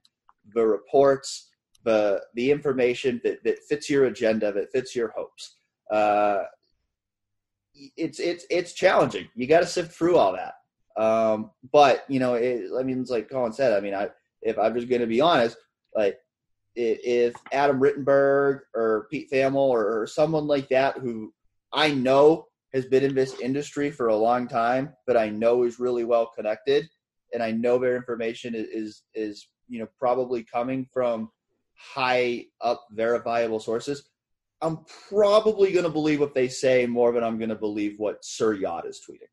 the 0.54 0.66
reports, 0.66 1.47
the 1.88 2.22
the 2.36 2.52
information 2.52 3.22
that, 3.24 3.42
that 3.46 3.64
fits 3.64 3.90
your 3.90 4.06
agenda, 4.06 4.52
that 4.52 4.72
fits 4.74 4.94
your 4.94 5.14
hopes. 5.16 5.56
Uh, 5.90 6.44
it's 7.96 8.20
it's 8.20 8.46
it's 8.50 8.74
challenging. 8.74 9.30
You 9.36 9.48
got 9.48 9.62
to 9.62 9.66
sift 9.66 9.94
through 9.94 10.18
all 10.18 10.34
that. 10.34 10.56
Um, 11.02 11.52
but 11.72 12.04
you 12.10 12.20
know, 12.20 12.34
it, 12.34 12.66
I 12.78 12.84
mean, 12.84 13.00
it's 13.00 13.10
like 13.10 13.30
Colin 13.30 13.54
said. 13.54 13.72
I 13.72 13.80
mean, 13.80 13.94
I 13.94 14.10
if 14.42 14.60
I'm 14.60 14.76
just 14.76 14.90
going 14.90 15.00
to 15.00 15.08
be 15.08 15.22
honest, 15.22 15.56
like 15.96 16.20
if 16.76 17.34
Adam 17.54 17.80
Rittenberg 17.80 18.60
or 18.76 19.08
Pete 19.10 19.32
Thamel 19.32 19.56
or, 19.56 20.02
or 20.02 20.08
someone 20.08 20.46
like 20.46 20.68
that 20.70 20.98
who 20.98 21.34
I 21.72 21.92
know 21.92 22.48
has 22.74 22.86
been 22.86 23.04
in 23.04 23.16
this 23.16 23.40
industry 23.40 23.90
for 23.92 24.08
a 24.08 24.16
long 24.16 24.48
time, 24.48 24.94
but 25.08 25.16
I 25.16 25.30
know 25.30 25.64
is 25.64 25.80
really 25.80 26.04
well 26.04 26.28
connected, 26.36 26.90
and 27.34 27.42
I 27.42 27.52
know 27.52 27.78
their 27.78 27.96
information 27.96 28.56
is 28.56 28.68
is, 28.68 29.04
is 29.16 29.48
you 29.70 29.80
know 29.80 29.88
probably 29.98 30.44
coming 30.44 30.86
from 30.94 31.30
high 31.78 32.46
up 32.62 32.88
verifiable 32.92 33.60
sources. 33.60 34.04
I'm 34.62 34.80
probably 35.10 35.72
going 35.72 35.86
to 35.86 35.92
believe 35.92 36.20
what 36.20 36.34
they 36.34 36.48
say 36.48 36.86
more 36.86 37.12
than 37.12 37.24
I'm 37.24 37.38
going 37.38 37.50
to 37.50 37.56
believe 37.56 38.00
what 38.00 38.26
Sir 38.26 38.54
Yacht 38.54 38.88
is 38.88 39.00
tweeting. 39.08 39.30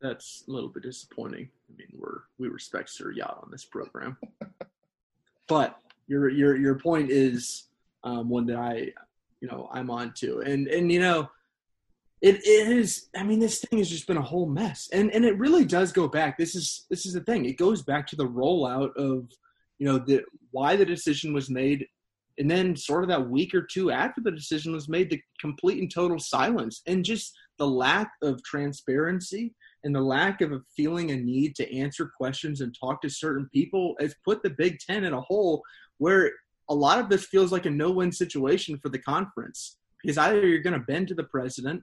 That's 0.00 0.44
a 0.46 0.52
little 0.52 0.68
bit 0.68 0.84
disappointing. 0.84 1.48
I 1.68 1.76
mean, 1.76 1.88
we're 1.98 2.20
we 2.38 2.48
respect 2.48 2.90
Sir 2.90 3.10
Yacht 3.10 3.40
on 3.42 3.50
this 3.50 3.64
program, 3.64 4.16
but 5.48 5.78
your 6.06 6.28
your 6.28 6.56
your 6.56 6.78
point 6.78 7.10
is 7.10 7.64
um, 8.04 8.28
one 8.28 8.46
that 8.46 8.58
I 8.58 8.92
you 9.40 9.48
know 9.48 9.68
I'm 9.72 9.90
on 9.90 10.12
to, 10.18 10.40
and 10.40 10.68
and 10.68 10.92
you 10.92 11.00
know 11.00 11.28
it, 12.22 12.36
it 12.46 12.68
is 12.68 13.08
i 13.14 13.22
mean 13.22 13.38
this 13.38 13.60
thing 13.60 13.78
has 13.78 13.90
just 13.90 14.06
been 14.06 14.16
a 14.16 14.22
whole 14.22 14.46
mess 14.46 14.88
and 14.92 15.10
and 15.12 15.24
it 15.24 15.38
really 15.38 15.64
does 15.64 15.92
go 15.92 16.08
back 16.08 16.38
this 16.38 16.54
is 16.54 16.86
this 16.88 17.04
is 17.04 17.12
the 17.12 17.20
thing 17.20 17.44
it 17.44 17.58
goes 17.58 17.82
back 17.82 18.06
to 18.06 18.16
the 18.16 18.26
rollout 18.26 18.94
of 18.96 19.28
you 19.78 19.86
know 19.86 19.98
the 19.98 20.22
why 20.50 20.76
the 20.76 20.84
decision 20.84 21.32
was 21.32 21.50
made 21.50 21.86
and 22.38 22.50
then 22.50 22.76
sort 22.76 23.02
of 23.02 23.08
that 23.08 23.28
week 23.28 23.54
or 23.54 23.62
two 23.62 23.90
after 23.90 24.20
the 24.20 24.30
decision 24.30 24.72
was 24.72 24.88
made 24.88 25.08
the 25.08 25.20
complete 25.40 25.80
and 25.80 25.92
total 25.92 26.18
silence 26.18 26.82
and 26.86 27.04
just 27.04 27.34
the 27.58 27.66
lack 27.66 28.10
of 28.22 28.42
transparency 28.42 29.54
and 29.84 29.94
the 29.94 30.00
lack 30.00 30.40
of 30.40 30.62
feeling 30.76 31.10
a 31.10 31.16
need 31.16 31.54
to 31.56 31.76
answer 31.76 32.10
questions 32.16 32.60
and 32.60 32.76
talk 32.78 33.00
to 33.00 33.08
certain 33.08 33.48
people 33.52 33.94
has 34.00 34.14
put 34.24 34.42
the 34.42 34.50
Big 34.50 34.78
Ten 34.78 35.04
in 35.04 35.12
a 35.12 35.20
hole 35.20 35.62
where 35.98 36.32
a 36.68 36.74
lot 36.74 36.98
of 36.98 37.08
this 37.08 37.26
feels 37.26 37.52
like 37.52 37.66
a 37.66 37.70
no-win 37.70 38.10
situation 38.10 38.78
for 38.82 38.88
the 38.88 38.98
conference. 38.98 39.76
Because 40.02 40.18
either 40.18 40.46
you're 40.46 40.60
going 40.60 40.78
to 40.78 40.86
bend 40.86 41.08
to 41.08 41.14
the 41.14 41.24
president 41.24 41.82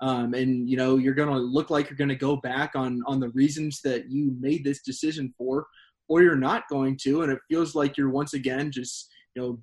um, 0.00 0.32
and 0.34 0.68
you 0.68 0.76
know 0.76 0.96
you're 0.96 1.14
going 1.14 1.28
to 1.28 1.38
look 1.38 1.70
like 1.70 1.90
you're 1.90 1.96
going 1.96 2.08
to 2.08 2.14
go 2.14 2.36
back 2.36 2.72
on 2.74 3.02
on 3.06 3.20
the 3.20 3.28
reasons 3.30 3.80
that 3.82 4.10
you 4.10 4.34
made 4.40 4.64
this 4.64 4.82
decision 4.82 5.34
for 5.36 5.66
or 6.10 6.22
you're 6.22 6.36
not 6.36 6.68
going 6.68 6.98
to 7.00 7.22
and 7.22 7.32
it 7.32 7.38
feels 7.48 7.74
like 7.74 7.96
you're 7.96 8.10
once 8.10 8.34
again 8.34 8.70
just 8.70 9.08
you 9.34 9.40
know 9.40 9.58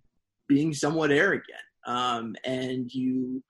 being 0.47 0.73
somewhat 0.73 1.11
arrogant. 1.11 1.59
Um, 1.85 2.35
and 2.45 2.91
you 2.91 3.43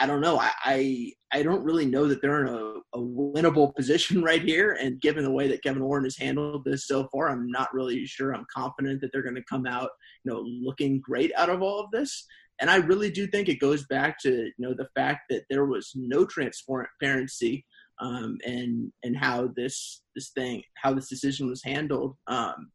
I, 0.00 0.06
don't 0.06 0.20
know. 0.20 0.38
I, 0.38 0.50
I, 0.64 1.12
I 1.32 1.42
don't 1.44 1.62
really 1.62 1.86
know 1.86 2.08
that 2.08 2.20
they're 2.20 2.44
in 2.44 2.52
a, 2.52 2.98
a 2.98 3.00
winnable 3.00 3.74
position 3.76 4.20
right 4.22 4.42
here. 4.42 4.76
And 4.80 5.00
given 5.00 5.22
the 5.22 5.30
way 5.30 5.46
that 5.48 5.62
kevin 5.62 5.84
warren 5.84 6.04
has 6.04 6.16
handled 6.16 6.64
this 6.64 6.86
so 6.86 7.08
far 7.12 7.28
i'm 7.28 7.50
not 7.50 7.72
really 7.74 8.06
sure 8.06 8.32
i'm 8.32 8.46
confident 8.52 9.00
that 9.00 9.10
they're 9.12 9.22
going 9.22 9.34
to 9.34 9.44
come 9.48 9.66
out 9.66 9.90
you 10.24 10.32
know 10.32 10.40
looking 10.40 11.00
great 11.00 11.32
out 11.36 11.50
of 11.50 11.62
all 11.62 11.80
of 11.80 11.90
this. 11.90 12.26
And 12.60 12.70
I 12.70 12.76
really 12.76 13.10
do 13.10 13.26
think 13.26 13.48
it 13.48 13.58
goes 13.58 13.86
back 13.86 14.18
to 14.20 14.30
you 14.30 14.52
know 14.58 14.74
the 14.74 14.88
fact 14.94 15.22
that 15.30 15.44
there 15.50 15.66
was 15.66 15.92
no 15.94 16.24
transparency 16.24 17.64
um, 18.00 18.38
and 18.44 18.92
and 19.02 19.16
how 19.16 19.48
this 19.54 20.02
this 20.14 20.30
thing 20.30 20.62
how 20.74 20.92
this 20.92 21.08
decision 21.08 21.48
was 21.48 21.62
handled. 21.62 22.16
Um, 22.26 22.70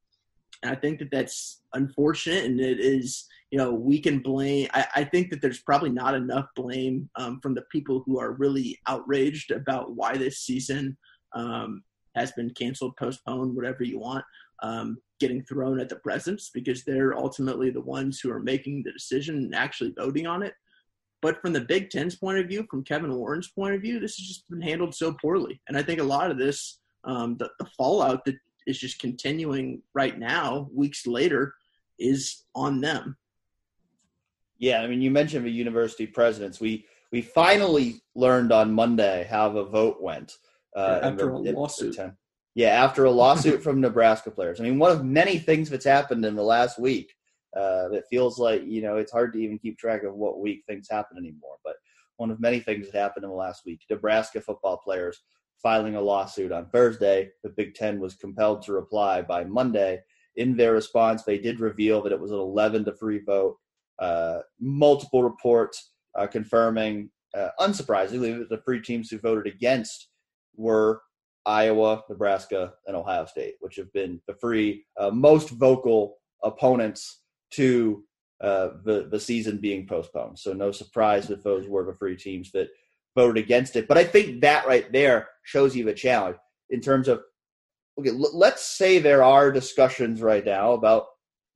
and 0.64 0.72
I 0.72 0.76
think 0.76 1.00
that 1.00 1.12
that's 1.12 1.62
unfortunate, 1.74 2.46
and 2.46 2.60
it 2.60 2.80
is 2.80 3.26
you 3.52 3.58
know 3.58 3.74
we 3.74 4.00
can 4.00 4.20
blame. 4.20 4.70
I, 4.74 4.88
I 4.98 5.04
think 5.04 5.30
that 5.32 5.42
there's 5.42 5.62
probably 5.62 5.90
not 5.90 6.16
enough 6.16 6.48
blame 6.56 7.10
um, 7.16 7.40
from 7.42 7.56
the 7.56 7.66
people 7.72 8.04
who 8.06 8.20
are 8.20 8.34
really 8.34 8.80
outraged 8.88 9.52
about 9.52 9.96
why 9.96 10.16
this 10.16 10.40
season 10.40 10.98
um, 11.34 11.84
has 12.16 12.32
been 12.32 12.52
canceled, 12.52 12.96
postponed, 12.98 13.56
whatever 13.56 13.84
you 13.84 14.00
want. 14.00 14.24
Um, 14.64 15.00
getting 15.20 15.44
thrown 15.44 15.80
at 15.80 15.90
the 15.90 15.96
presidents 15.98 16.50
because 16.54 16.84
they're 16.84 17.18
ultimately 17.18 17.70
the 17.70 17.82
ones 17.82 18.20
who 18.20 18.32
are 18.32 18.40
making 18.40 18.84
the 18.84 18.92
decision 18.92 19.36
and 19.36 19.56
actually 19.56 19.94
voting 19.98 20.28
on 20.28 20.44
it. 20.44 20.54
But 21.26 21.42
from 21.42 21.54
the 21.54 21.62
Big 21.62 21.90
Ten's 21.90 22.16
point 22.16 22.38
of 22.38 22.46
view, 22.46 22.68
from 22.70 22.84
Kevin 22.84 23.12
Warren's 23.16 23.48
point 23.48 23.74
of 23.74 23.82
view, 23.82 24.00
this 24.00 24.16
has 24.18 24.28
just 24.28 24.48
been 24.48 24.62
handled 24.62 24.94
so 24.94 25.12
poorly. 25.12 25.60
And 25.68 25.76
I 25.76 25.82
think 25.82 26.00
a 26.00 26.04
lot 26.04 26.30
of 26.30 26.38
this, 26.38 26.78
um, 27.04 27.36
the, 27.38 27.50
the 27.58 27.66
fallout 27.76 28.24
that 28.26 28.36
is 28.68 28.78
just 28.78 29.00
continuing 29.00 29.82
right 29.96 30.20
now, 30.20 30.70
weeks 30.72 31.08
later, 31.08 31.56
is 31.98 32.44
on 32.54 32.80
them. 32.80 33.18
Yeah, 34.60 34.82
I 34.82 34.88
mean, 34.88 35.02
you 35.02 35.10
mentioned 35.10 35.48
the 35.48 35.50
university 35.50 36.06
presidents. 36.06 36.60
We 36.60 36.86
we 37.12 37.24
finally 37.24 38.04
learned 38.14 38.52
on 38.52 38.72
Monday 38.72 39.28
how 39.28 39.50
the 39.50 39.64
vote 39.64 40.00
went 40.00 40.32
uh, 40.76 41.00
after 41.02 41.26
the, 41.26 41.54
a 41.54 41.54
lawsuit. 41.54 41.98
Yeah, 42.54 42.70
after 42.70 43.06
a 43.06 43.12
lawsuit 43.12 43.64
from 43.64 43.82
Nebraska 43.82 44.30
players. 44.30 44.62
I 44.62 44.66
mean, 44.66 44.78
one 44.78 44.92
of 44.92 45.04
many 45.04 45.40
things 45.40 45.72
that's 45.72 45.86
happened 45.86 46.24
in 46.24 46.36
the 46.36 46.44
last 46.44 46.78
week 46.78 47.15
uh, 47.56 47.88
that 47.90 48.04
feels 48.10 48.38
like, 48.38 48.64
you 48.66 48.82
know, 48.82 48.98
it's 48.98 49.12
hard 49.12 49.34
to 49.34 49.40
even 49.40 49.58
keep 49.58 49.78
track 49.78 50.04
of 50.04 50.16
what 50.16 50.40
week 50.40 50.64
things 50.68 50.88
happen 50.90 51.18
anymore. 51.18 51.56
But 51.64 51.76
one 52.18 52.32
of 52.32 52.40
many 52.40 52.60
things 52.60 52.90
that 52.92 52.98
happened 52.98 53.24
in 53.24 53.30
the 53.30 53.36
last 53.36 53.64
week. 53.66 53.82
Nebraska 53.90 54.42
football 54.42 54.78
players 54.78 55.22
filing 55.62 55.96
a 55.96 56.02
lawsuit 56.02 56.52
on 56.52 56.70
Thursday. 56.70 57.30
The 57.44 57.50
Big 57.50 57.76
Ten 57.76 58.00
was 58.00 58.16
compelled 58.16 58.62
to 58.64 58.74
reply 58.74 59.22
by 59.22 59.44
Monday. 59.44 60.00
In 60.36 60.56
their 60.56 60.74
response, 60.74 61.24
they 61.24 61.38
did 61.38 61.60
reveal 61.60 62.02
that 62.04 62.12
it 62.12 62.20
was 62.20 62.32
an 62.32 62.38
11 62.38 62.86
to 62.86 62.94
3 62.94 63.20
vote. 63.26 63.58
Uh, 64.00 64.40
multiple 64.60 65.24
reports 65.24 65.92
uh, 66.18 66.28
confirming, 66.28 67.10
uh, 67.34 67.50
unsurprisingly, 67.60 68.38
that 68.38 68.50
the 68.50 68.62
three 68.66 68.82
teams 68.82 69.10
who 69.10 69.18
voted 69.18 69.54
against 69.54 70.10
were 70.58 71.02
Iowa, 71.46 72.04
Nebraska, 72.10 72.74
and 72.88 72.96
Ohio 72.96 73.26
State, 73.26 73.56
which 73.60 73.76
have 73.78 73.92
been 73.94 74.22
the 74.28 74.34
three 74.36 74.86
uh, 75.00 75.12
most 75.12 75.50
vocal 75.52 76.18
opponents 76.44 77.22
to 77.56 78.04
uh, 78.42 78.70
the 78.84 79.08
the 79.10 79.20
season 79.20 79.58
being 79.58 79.88
postponed. 79.88 80.38
So 80.38 80.54
no 80.54 80.72
surprise 80.72 81.28
that 81.28 81.44
those 81.44 81.68
were 81.68 81.86
the 81.86 81.94
three 81.94 82.18
teams 82.18 82.52
that 82.52 82.70
voted 83.16 83.44
against 83.44 83.76
it. 83.76 83.88
But 83.88 83.98
I 83.98 84.04
think 84.04 84.42
that 84.42 84.68
right 84.68 84.92
there 84.92 85.30
shows 85.44 85.76
you 85.76 85.86
the 85.86 85.94
challenge 85.94 86.38
in 86.70 86.82
terms 86.82 87.08
of 87.08 87.22
okay. 88.00 88.10
L- 88.10 88.38
let's 88.38 88.66
say 88.66 89.00
there 89.00 89.24
are 89.24 89.52
discussions 89.52 90.22
right 90.22 90.46
now 90.46 90.74
about 90.74 91.06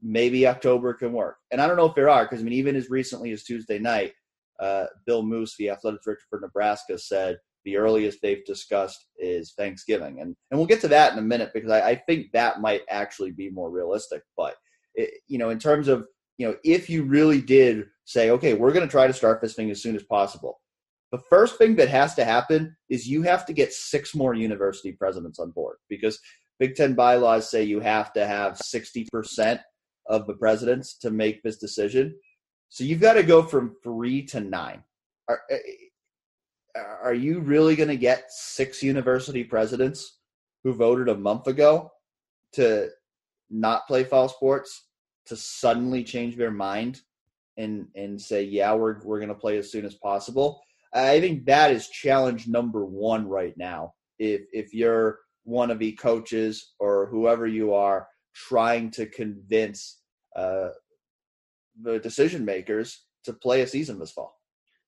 maybe 0.02 0.48
October 0.48 0.94
can 0.94 1.12
work, 1.12 1.38
and 1.52 1.62
I 1.62 1.68
don't 1.68 1.78
know 1.78 1.86
if 1.86 1.96
there 1.96 2.10
are 2.10 2.24
because 2.24 2.40
I 2.40 2.44
mean 2.44 2.54
even 2.54 2.76
as 2.76 2.90
recently 2.90 3.32
as 3.32 3.44
Tuesday 3.44 3.80
night, 3.80 4.14
uh, 4.60 4.86
Bill 5.06 5.22
Moos, 5.24 5.56
the 5.58 5.70
athletic 5.70 6.02
director 6.02 6.24
for 6.30 6.40
Nebraska, 6.40 6.98
said 6.98 7.38
the 7.66 7.76
earliest 7.76 8.20
they've 8.22 8.46
discussed 8.46 9.06
is 9.18 9.54
Thanksgiving, 9.58 10.22
and 10.22 10.34
and 10.50 10.58
we'll 10.58 10.66
get 10.66 10.80
to 10.82 10.88
that 10.88 11.12
in 11.12 11.20
a 11.20 11.24
minute 11.24 11.52
because 11.54 11.72
I, 11.72 11.90
I 11.90 11.96
think 11.96 12.32
that 12.32 12.62
might 12.62 12.84
actually 12.90 13.32
be 13.32 13.50
more 13.50 13.70
realistic. 13.70 14.24
But 14.38 14.56
Eh, 14.98 15.06
you 15.28 15.38
know, 15.38 15.50
in 15.50 15.60
terms 15.60 15.88
of 15.88 16.08
you 16.38 16.48
know, 16.48 16.56
if 16.64 16.90
you 16.90 17.04
really 17.04 17.42
did 17.42 17.86
say, 18.06 18.30
okay, 18.32 18.54
we're 18.54 18.72
going 18.72 18.86
to 18.86 18.92
try 18.92 19.08
to 19.08 19.14
start 19.14 19.42
this 19.42 19.56
thing 19.56 19.70
as 19.70 19.82
soon 19.82 19.96
as 19.96 20.04
possible, 20.04 20.62
the 21.12 21.20
first 21.30 21.58
thing 21.58 21.76
that 21.76 21.90
has 21.90 22.16
to 22.16 22.24
happen 22.24 22.76
is 22.90 23.08
you 23.08 23.22
have 23.24 23.46
to 23.48 23.54
get 23.54 23.74
six 23.74 24.16
more 24.16 24.34
university 24.34 24.94
presidents 24.94 25.40
on 25.40 25.52
board 25.52 25.78
because 25.90 26.20
Big 26.60 26.76
Ten 26.76 26.94
bylaws 26.94 27.50
say 27.50 27.64
you 27.64 27.80
have 27.80 28.14
to 28.14 28.26
have 28.26 28.58
sixty 28.58 29.08
percent 29.12 29.62
of 30.08 30.28
the 30.28 30.34
presidents 30.34 30.98
to 31.00 31.12
make 31.12 31.44
this 31.44 31.58
decision. 31.58 32.16
So 32.70 32.84
you've 32.84 33.02
got 33.02 33.14
to 33.14 33.24
go 33.24 33.42
from 33.44 33.76
three 33.84 34.24
to 34.28 34.40
nine. 34.40 34.84
Are, 35.28 35.42
eh, 35.50 35.58
eh, 36.76 36.80
are 37.04 37.14
you 37.14 37.40
really 37.40 37.76
going 37.76 37.90
to 37.90 37.98
get 37.98 38.32
six 38.32 38.84
university 38.84 39.44
presidents 39.44 40.20
who 40.64 40.74
voted 40.74 41.10
a 41.10 41.18
month 41.18 41.48
ago 41.48 41.92
to 42.54 42.90
not 43.50 43.88
play 43.88 44.04
fall 44.04 44.30
sports 44.30 44.88
to 45.28 45.36
suddenly 45.36 46.04
change 46.04 46.36
their 46.36 46.52
mind 46.52 47.02
and 47.58 47.88
and 47.96 48.20
say 48.20 48.44
yeah 48.44 48.74
we're 48.74 49.04
we're 49.04 49.20
going 49.20 49.30
to 49.30 49.36
play 49.36 49.58
as 49.58 49.72
soon 49.72 49.86
as 49.86 49.96
possible. 49.96 50.62
I 50.94 51.20
think 51.20 51.46
that 51.46 51.72
is 51.72 51.88
challenge 51.88 52.48
number 52.48 52.84
1 52.84 53.28
right 53.28 53.56
now. 53.58 53.94
If 54.18 54.42
if 54.54 54.74
you're 54.74 55.20
one 55.44 55.72
of 55.72 55.80
the 55.80 55.94
coaches 55.94 56.74
or 56.80 57.08
whoever 57.08 57.48
you 57.48 57.74
are 57.74 58.08
trying 58.36 58.92
to 58.92 59.06
convince 59.06 60.02
uh, 60.36 60.70
the 61.82 62.00
decision 62.00 62.46
makers 62.46 63.06
to 63.24 63.34
play 63.34 63.62
a 63.62 63.68
season 63.68 64.00
this 64.00 64.12
fall 64.12 64.39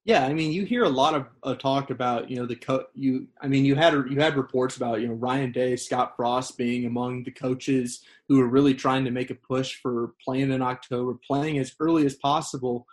yeah, 0.04 0.26
I 0.26 0.34
mean, 0.34 0.52
you 0.52 0.66
hear 0.66 0.84
a 0.84 0.90
lot 0.90 1.14
of 1.14 1.28
uh, 1.44 1.54
talk 1.54 1.92
about 1.92 2.30
you 2.30 2.36
know 2.36 2.48
the 2.48 2.56
co- 2.56 2.88
you. 2.96 3.28
I 3.40 3.48
mean, 3.48 3.66
you 3.66 3.76
had 3.76 3.94
you 4.10 4.20
had 4.20 4.36
reports 4.36 4.76
about 4.76 5.00
you 5.00 5.08
know 5.08 5.14
Ryan 5.14 5.52
Day, 5.52 5.76
Scott 5.76 6.14
Frost 6.16 6.58
being 6.58 6.86
among 6.88 7.24
the 7.24 7.32
coaches 7.32 8.02
who 8.28 8.42
are 8.42 8.48
really 8.48 8.74
trying 8.74 9.06
to 9.06 9.12
make 9.12 9.30
a 9.30 9.36
push 9.36 9.76
for 9.76 10.14
playing 10.24 10.52
in 10.52 10.62
October, 10.62 11.20
playing 11.26 11.60
as 11.60 11.76
early 11.80 12.06
as 12.06 12.16
possible. 12.16 12.88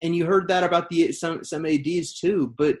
And 0.00 0.14
you 0.14 0.24
heard 0.24 0.46
that 0.46 0.62
about 0.62 0.88
the 0.90 1.10
some 1.10 1.42
some 1.42 1.66
ads 1.66 2.20
too, 2.20 2.54
but 2.56 2.76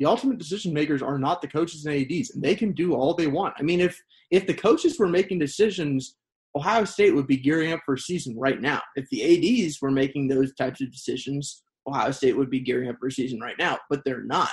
the 0.00 0.06
ultimate 0.06 0.38
decision 0.38 0.72
makers 0.72 1.02
are 1.02 1.18
not 1.18 1.42
the 1.42 1.48
coaches 1.48 1.86
and 1.86 1.94
ads, 1.94 2.30
and 2.30 2.42
they 2.42 2.56
can 2.56 2.72
do 2.72 2.94
all 2.94 3.14
they 3.14 3.28
want. 3.28 3.54
I 3.56 3.62
mean, 3.62 3.80
if 3.80 4.02
if 4.32 4.48
the 4.48 4.54
coaches 4.54 4.98
were 4.98 5.08
making 5.08 5.38
decisions, 5.38 6.16
Ohio 6.56 6.84
State 6.84 7.14
would 7.14 7.28
be 7.28 7.36
gearing 7.36 7.72
up 7.72 7.82
for 7.86 7.94
a 7.94 7.98
season 7.98 8.36
right 8.36 8.60
now. 8.60 8.82
If 8.96 9.08
the 9.10 9.22
ads 9.62 9.80
were 9.80 9.92
making 9.92 10.26
those 10.26 10.52
types 10.54 10.80
of 10.80 10.90
decisions 10.90 11.62
Ohio 11.90 12.10
State 12.10 12.36
would 12.36 12.50
be 12.50 12.60
gearing 12.60 12.88
up 12.88 12.96
for 13.00 13.10
season 13.10 13.40
right 13.40 13.58
now, 13.58 13.78
but 13.88 14.02
they're 14.04 14.24
not. 14.24 14.50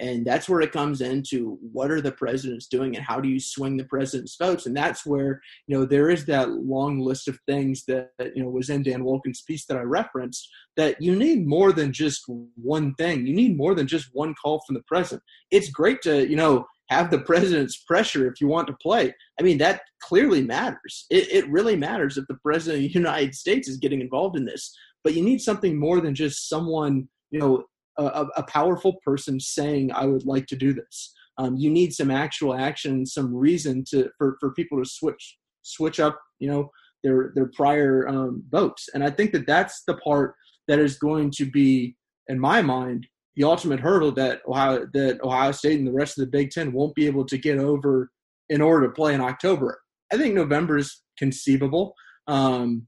And 0.00 0.26
that's 0.26 0.48
where 0.48 0.60
it 0.60 0.72
comes 0.72 1.00
into 1.00 1.58
what 1.60 1.90
are 1.90 2.00
the 2.00 2.10
presidents 2.10 2.66
doing 2.66 2.96
and 2.96 3.04
how 3.04 3.20
do 3.20 3.28
you 3.28 3.38
swing 3.38 3.76
the 3.76 3.84
president's 3.84 4.36
votes? 4.36 4.66
And 4.66 4.76
that's 4.76 5.06
where, 5.06 5.40
you 5.68 5.78
know, 5.78 5.84
there 5.84 6.10
is 6.10 6.24
that 6.26 6.50
long 6.50 6.98
list 6.98 7.28
of 7.28 7.38
things 7.46 7.84
that, 7.86 8.10
you 8.34 8.42
know, 8.42 8.48
was 8.48 8.68
in 8.68 8.82
Dan 8.82 9.04
Wolken's 9.04 9.42
piece 9.42 9.64
that 9.66 9.76
I 9.76 9.82
referenced 9.82 10.48
that 10.76 11.00
you 11.00 11.14
need 11.14 11.46
more 11.46 11.72
than 11.72 11.92
just 11.92 12.24
one 12.56 12.94
thing. 12.94 13.26
You 13.26 13.34
need 13.34 13.56
more 13.56 13.76
than 13.76 13.86
just 13.86 14.08
one 14.12 14.34
call 14.42 14.60
from 14.66 14.74
the 14.74 14.82
president. 14.88 15.22
It's 15.52 15.70
great 15.70 16.02
to, 16.02 16.28
you 16.28 16.36
know, 16.36 16.66
have 16.88 17.10
the 17.10 17.20
president's 17.20 17.76
pressure 17.76 18.26
if 18.26 18.40
you 18.40 18.48
want 18.48 18.66
to 18.66 18.76
play. 18.82 19.14
I 19.38 19.42
mean, 19.42 19.58
that 19.58 19.82
clearly 20.00 20.42
matters. 20.42 21.06
It, 21.10 21.30
it 21.30 21.50
really 21.50 21.76
matters 21.76 22.16
if 22.18 22.26
the 22.26 22.38
president 22.42 22.84
of 22.84 22.92
the 22.92 22.98
United 22.98 23.34
States 23.34 23.68
is 23.68 23.76
getting 23.76 24.00
involved 24.00 24.36
in 24.36 24.44
this 24.46 24.74
but 25.04 25.14
you 25.14 25.22
need 25.22 25.40
something 25.40 25.78
more 25.78 26.00
than 26.00 26.14
just 26.14 26.48
someone, 26.48 27.08
you 27.30 27.40
know, 27.40 27.64
a, 27.98 28.26
a 28.36 28.42
powerful 28.44 28.96
person 29.04 29.38
saying, 29.38 29.92
I 29.92 30.06
would 30.06 30.24
like 30.24 30.46
to 30.46 30.56
do 30.56 30.72
this. 30.72 31.12
Um, 31.38 31.56
you 31.56 31.70
need 31.70 31.92
some 31.92 32.10
actual 32.10 32.54
action, 32.54 33.06
some 33.06 33.34
reason 33.34 33.84
to 33.90 34.10
for, 34.18 34.36
for 34.40 34.52
people 34.52 34.82
to 34.82 34.88
switch 34.88 35.38
switch 35.62 36.00
up, 36.00 36.18
you 36.38 36.50
know, 36.50 36.70
their 37.02 37.32
their 37.34 37.50
prior 37.54 38.06
um, 38.08 38.44
votes. 38.50 38.88
And 38.94 39.02
I 39.02 39.10
think 39.10 39.32
that 39.32 39.46
that's 39.46 39.82
the 39.86 39.96
part 39.96 40.34
that 40.68 40.78
is 40.78 40.98
going 40.98 41.30
to 41.32 41.44
be, 41.50 41.96
in 42.28 42.38
my 42.38 42.62
mind, 42.62 43.06
the 43.36 43.44
ultimate 43.44 43.80
hurdle 43.80 44.12
that 44.12 44.42
Ohio 44.46 44.86
that 44.92 45.20
Ohio 45.22 45.52
State 45.52 45.78
and 45.78 45.88
the 45.88 45.92
rest 45.92 46.18
of 46.18 46.24
the 46.24 46.30
Big 46.30 46.50
Ten 46.50 46.72
won't 46.72 46.94
be 46.94 47.06
able 47.06 47.24
to 47.26 47.38
get 47.38 47.58
over 47.58 48.10
in 48.48 48.60
order 48.60 48.86
to 48.86 48.92
play 48.92 49.14
in 49.14 49.20
October. 49.20 49.80
I 50.12 50.18
think 50.18 50.34
November 50.34 50.76
is 50.76 51.02
conceivable. 51.18 51.94
Um, 52.28 52.86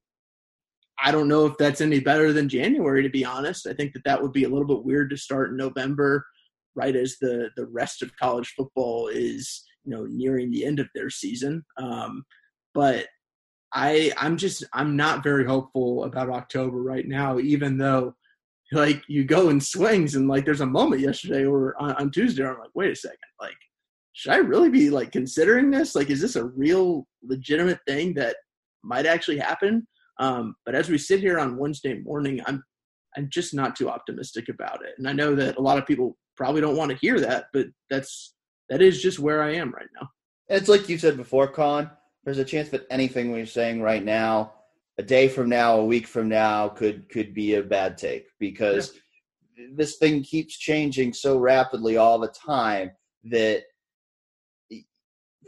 I 1.02 1.10
don't 1.10 1.28
know 1.28 1.46
if 1.46 1.56
that's 1.58 1.80
any 1.80 2.00
better 2.00 2.32
than 2.32 2.48
January, 2.48 3.02
to 3.02 3.08
be 3.08 3.24
honest. 3.24 3.66
I 3.66 3.74
think 3.74 3.92
that 3.94 4.04
that 4.04 4.22
would 4.22 4.32
be 4.32 4.44
a 4.44 4.48
little 4.48 4.66
bit 4.66 4.84
weird 4.84 5.10
to 5.10 5.16
start 5.16 5.50
in 5.50 5.56
November 5.56 6.24
right 6.76 6.96
as 6.96 7.16
the 7.20 7.50
the 7.56 7.66
rest 7.66 8.02
of 8.02 8.16
college 8.16 8.52
football 8.56 9.06
is 9.06 9.62
you 9.84 9.94
know 9.94 10.06
nearing 10.06 10.50
the 10.50 10.64
end 10.64 10.80
of 10.80 10.88
their 10.94 11.10
season. 11.10 11.64
Um, 11.78 12.24
but 12.74 13.06
I 13.72 14.12
I'm 14.16 14.36
just 14.36 14.64
I'm 14.72 14.96
not 14.96 15.22
very 15.22 15.44
hopeful 15.44 16.04
about 16.04 16.30
October 16.30 16.82
right 16.82 17.06
now, 17.06 17.38
even 17.38 17.78
though 17.78 18.14
like 18.72 19.02
you 19.08 19.24
go 19.24 19.50
in 19.50 19.60
swings 19.60 20.14
and 20.14 20.26
like 20.26 20.44
there's 20.44 20.60
a 20.60 20.66
moment 20.66 21.02
yesterday 21.02 21.44
or 21.44 21.80
on, 21.80 21.92
on 21.92 22.10
Tuesday 22.10 22.44
I'm 22.44 22.58
like, 22.58 22.70
wait 22.74 22.90
a 22.90 22.96
second, 22.96 23.18
like 23.40 23.56
should 24.14 24.32
I 24.32 24.36
really 24.36 24.70
be 24.70 24.90
like 24.90 25.12
considering 25.12 25.70
this? 25.70 25.94
Like, 25.94 26.08
is 26.08 26.20
this 26.20 26.36
a 26.36 26.44
real 26.44 27.06
legitimate 27.22 27.80
thing 27.86 28.14
that 28.14 28.36
might 28.82 29.06
actually 29.06 29.38
happen? 29.38 29.86
Um, 30.18 30.56
but 30.64 30.74
as 30.74 30.88
we 30.88 30.98
sit 30.98 31.20
here 31.20 31.38
on 31.38 31.56
Wednesday 31.56 31.94
morning, 31.94 32.40
I'm 32.46 32.62
I'm 33.16 33.28
just 33.30 33.54
not 33.54 33.76
too 33.76 33.88
optimistic 33.88 34.48
about 34.48 34.84
it. 34.84 34.94
And 34.98 35.08
I 35.08 35.12
know 35.12 35.34
that 35.34 35.56
a 35.56 35.62
lot 35.62 35.78
of 35.78 35.86
people 35.86 36.16
probably 36.36 36.60
don't 36.60 36.76
want 36.76 36.90
to 36.90 36.96
hear 36.96 37.20
that, 37.20 37.46
but 37.52 37.66
that's 37.90 38.34
that 38.68 38.82
is 38.82 39.00
just 39.00 39.18
where 39.18 39.42
I 39.42 39.54
am 39.54 39.70
right 39.72 39.86
now. 40.00 40.08
It's 40.48 40.68
like 40.68 40.88
you 40.88 40.98
said 40.98 41.16
before, 41.16 41.48
Con. 41.48 41.90
There's 42.24 42.38
a 42.38 42.44
chance 42.44 42.70
that 42.70 42.86
anything 42.90 43.32
we're 43.32 43.44
saying 43.44 43.82
right 43.82 44.02
now, 44.02 44.54
a 44.96 45.02
day 45.02 45.28
from 45.28 45.48
now, 45.48 45.76
a 45.78 45.84
week 45.84 46.06
from 46.06 46.28
now, 46.28 46.68
could 46.68 47.08
could 47.08 47.34
be 47.34 47.54
a 47.54 47.62
bad 47.62 47.98
take 47.98 48.26
because 48.38 48.94
yeah. 49.56 49.66
this 49.74 49.96
thing 49.96 50.22
keeps 50.22 50.56
changing 50.56 51.12
so 51.12 51.38
rapidly 51.38 51.96
all 51.96 52.18
the 52.18 52.28
time 52.28 52.92
that 53.24 53.64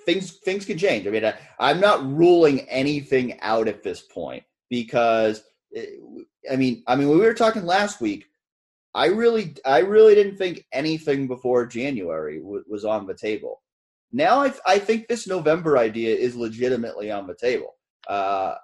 things 0.05 0.39
things 0.45 0.65
can 0.65 0.79
change. 0.79 1.07
I 1.07 1.11
mean, 1.11 1.25
I, 1.25 1.71
am 1.71 1.81
not 1.81 2.07
ruling 2.07 2.61
anything 2.69 3.41
out 3.41 3.69
at 3.69 3.83
this 3.83 4.03
point 4.03 4.45
because 4.71 5.43
eh, 5.75 5.87
I 6.51 6.57
mean, 6.57 6.83
I 6.87 6.97
mean, 6.97 7.09
when 7.09 7.19
we 7.19 7.25
were 7.25 7.35
talking 7.35 7.65
last 7.65 8.01
week, 8.01 8.27
I 8.95 9.07
really, 9.07 9.55
I 9.65 9.81
really 9.81 10.15
didn't 10.15 10.39
think 10.39 10.65
anything 10.73 11.27
before 11.27 11.67
January 11.67 12.39
w- 12.39 12.65
was 12.67 12.85
on 12.85 13.07
the 13.07 13.15
table. 13.15 13.63
Now, 14.13 14.43
I, 14.43 14.53
I 14.67 14.79
think 14.79 15.07
this 15.07 15.27
November 15.27 15.77
idea 15.77 16.15
is 16.15 16.37
legitimately 16.37 17.11
on 17.11 17.27
the 17.27 17.35
table. 17.35 17.75
Uh, 18.09 18.55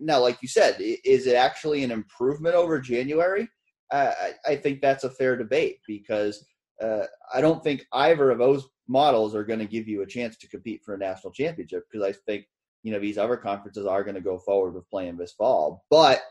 now, 0.00 0.20
like 0.20 0.38
you 0.42 0.48
said, 0.48 0.76
is 0.80 1.26
it 1.26 1.36
actually 1.36 1.84
an 1.84 1.90
improvement 1.90 2.54
over 2.54 2.80
January? 2.80 3.48
I, 3.92 4.32
I 4.46 4.56
think 4.56 4.80
that's 4.80 5.04
a 5.04 5.10
fair 5.10 5.36
debate 5.36 5.78
because 5.86 6.44
uh, 6.82 7.04
I 7.32 7.40
don't 7.40 7.62
think 7.62 7.86
either 7.92 8.30
of 8.30 8.38
those 8.38 8.66
models 8.88 9.34
are 9.34 9.44
going 9.44 9.58
to 9.58 9.66
give 9.66 9.86
you 9.86 10.02
a 10.02 10.06
chance 10.06 10.36
to 10.38 10.48
compete 10.48 10.82
for 10.84 10.94
a 10.94 10.98
national 10.98 11.32
championship 11.32 11.84
because 11.90 12.06
I 12.06 12.12
think 12.12 12.46
you 12.82 12.92
know 12.92 12.98
these 12.98 13.18
other 13.18 13.36
conferences 13.36 13.86
are 13.86 14.04
going 14.04 14.14
to 14.14 14.20
go 14.20 14.38
forward 14.38 14.74
with 14.74 14.88
playing 14.90 15.16
this 15.16 15.32
fall. 15.32 15.84
But 15.90 16.22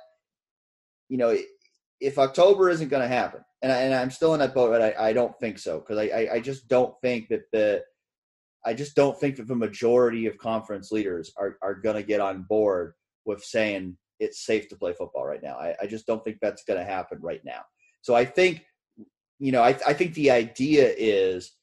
you 1.07 1.17
know, 1.17 1.35
if 1.99 2.17
October 2.17 2.69
isn't 2.69 2.89
going 2.89 3.01
to 3.01 3.07
happen, 3.07 3.41
and, 3.61 3.71
I, 3.71 4.01
I'm 4.01 4.11
still 4.11 4.33
in 4.33 4.39
that 4.39 4.53
boat, 4.53 4.71
but 4.71 4.81
I, 4.81 5.09
I 5.09 5.13
don't 5.13 5.37
think 5.39 5.59
so 5.59 5.79
because 5.79 5.97
I, 5.97 6.03
I, 6.03 6.33
I 6.35 6.39
just 6.39 6.67
don't 6.67 6.93
think 7.01 7.29
that 7.29 7.51
the 7.51 7.83
I 8.65 8.73
just 8.73 8.95
don't 8.95 9.19
think 9.19 9.37
that 9.37 9.47
the 9.47 9.55
majority 9.55 10.25
of 10.25 10.37
conference 10.37 10.91
leaders 10.91 11.31
are, 11.37 11.57
are 11.61 11.75
going 11.75 11.95
to 11.95 12.03
get 12.03 12.19
on 12.19 12.43
board 12.43 12.93
with 13.25 13.43
saying 13.43 13.97
it's 14.19 14.45
safe 14.45 14.67
to 14.69 14.75
play 14.75 14.93
football 14.93 15.25
right 15.25 15.41
now. 15.41 15.55
I, 15.55 15.75
I 15.81 15.87
just 15.87 16.05
don't 16.05 16.23
think 16.23 16.37
that's 16.41 16.63
going 16.63 16.79
to 16.79 16.85
happen 16.85 17.19
right 17.21 17.41
now. 17.45 17.61
So 18.01 18.15
I 18.15 18.25
think, 18.25 18.65
you 19.39 19.51
know, 19.51 19.61
I, 19.61 19.69
I 19.87 19.93
think 19.93 20.13
the 20.13 20.31
idea 20.31 20.93
is, 20.97 21.53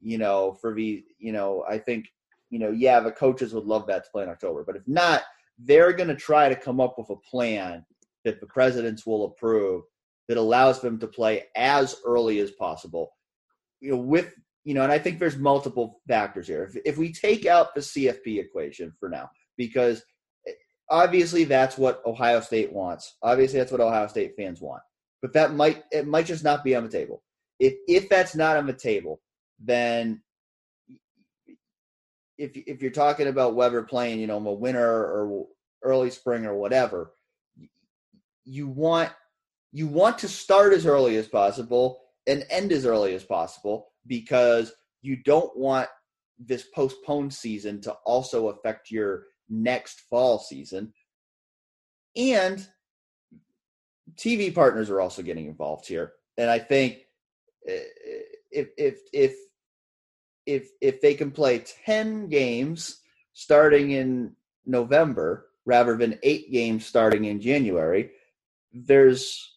you 0.00 0.16
know, 0.18 0.56
for 0.60 0.74
the, 0.74 1.04
you 1.18 1.32
know, 1.32 1.64
I 1.68 1.78
think, 1.78 2.06
you 2.50 2.58
know, 2.58 2.70
yeah, 2.70 3.00
the 3.00 3.12
coaches 3.12 3.52
would 3.54 3.64
love 3.64 3.86
that 3.86 4.04
to 4.04 4.10
play 4.10 4.22
in 4.22 4.28
October, 4.28 4.64
but 4.64 4.76
if 4.76 4.82
not, 4.86 5.22
they're 5.58 5.92
going 5.92 6.08
to 6.08 6.16
try 6.16 6.48
to 6.48 6.56
come 6.56 6.80
up 6.80 6.96
with 6.98 7.10
a 7.10 7.16
plan 7.16 7.84
that 8.24 8.40
the 8.40 8.46
presidents 8.46 9.06
will 9.06 9.24
approve 9.24 9.82
that 10.28 10.36
allows 10.36 10.80
them 10.80 10.98
to 10.98 11.06
play 11.06 11.44
as 11.54 11.96
early 12.04 12.40
as 12.40 12.50
possible. 12.52 13.12
You 13.80 13.92
know, 13.92 13.98
with 13.98 14.34
you 14.64 14.74
know, 14.74 14.82
and 14.82 14.90
I 14.90 14.98
think 14.98 15.20
there's 15.20 15.36
multiple 15.36 16.00
factors 16.08 16.48
here. 16.48 16.64
If, 16.64 16.82
if 16.84 16.98
we 16.98 17.12
take 17.12 17.46
out 17.46 17.72
the 17.74 17.80
CFP 17.80 18.40
equation 18.40 18.92
for 18.98 19.08
now, 19.08 19.30
because 19.56 20.02
eh, 20.46 20.52
obviously 20.90 21.44
that's 21.44 21.78
what 21.78 22.02
Ohio 22.04 22.40
State 22.40 22.72
wants. 22.72 23.16
Obviously 23.22 23.60
that's 23.60 23.70
what 23.70 23.80
Ohio 23.80 24.08
State 24.08 24.34
fans 24.36 24.60
want. 24.60 24.82
But 25.22 25.32
that 25.34 25.54
might 25.54 25.84
it 25.92 26.06
might 26.06 26.26
just 26.26 26.42
not 26.44 26.64
be 26.64 26.74
on 26.74 26.82
the 26.82 26.90
table. 26.90 27.22
If 27.60 27.74
if 27.86 28.08
that's 28.08 28.34
not 28.34 28.56
on 28.56 28.66
the 28.66 28.72
table, 28.72 29.20
then 29.60 30.20
if 32.38 32.52
if 32.54 32.82
you're 32.82 32.90
talking 32.90 33.28
about 33.28 33.54
Weber 33.54 33.82
playing, 33.82 34.20
you 34.20 34.26
know, 34.26 34.36
a 34.36 34.52
winter 34.52 34.84
or 34.84 35.46
early 35.82 36.10
spring 36.10 36.46
or 36.46 36.54
whatever, 36.54 37.12
you 38.44 38.68
want 38.68 39.10
you 39.72 39.86
want 39.86 40.18
to 40.18 40.28
start 40.28 40.72
as 40.72 40.86
early 40.86 41.16
as 41.16 41.28
possible 41.28 42.00
and 42.26 42.46
end 42.50 42.72
as 42.72 42.86
early 42.86 43.14
as 43.14 43.24
possible 43.24 43.88
because 44.06 44.72
you 45.02 45.16
don't 45.16 45.56
want 45.56 45.88
this 46.38 46.64
postponed 46.74 47.32
season 47.32 47.80
to 47.80 47.92
also 48.04 48.48
affect 48.48 48.90
your 48.90 49.24
next 49.48 50.00
fall 50.10 50.38
season. 50.38 50.92
And 52.16 52.66
TV 54.16 54.54
partners 54.54 54.90
are 54.90 55.00
also 55.00 55.22
getting 55.22 55.46
involved 55.46 55.86
here. 55.86 56.12
And 56.38 56.50
I 56.50 56.58
think 56.58 56.98
eh, 57.68 57.80
if 58.50 58.68
if 58.76 59.00
if 59.12 59.34
if 60.46 60.70
if 60.80 61.00
they 61.00 61.14
can 61.14 61.30
play 61.30 61.64
10 61.84 62.28
games 62.28 63.00
starting 63.32 63.90
in 63.90 64.34
November 64.64 65.48
rather 65.64 65.96
than 65.96 66.18
8 66.22 66.50
games 66.52 66.86
starting 66.86 67.24
in 67.24 67.40
January, 67.40 68.10
there's 68.72 69.56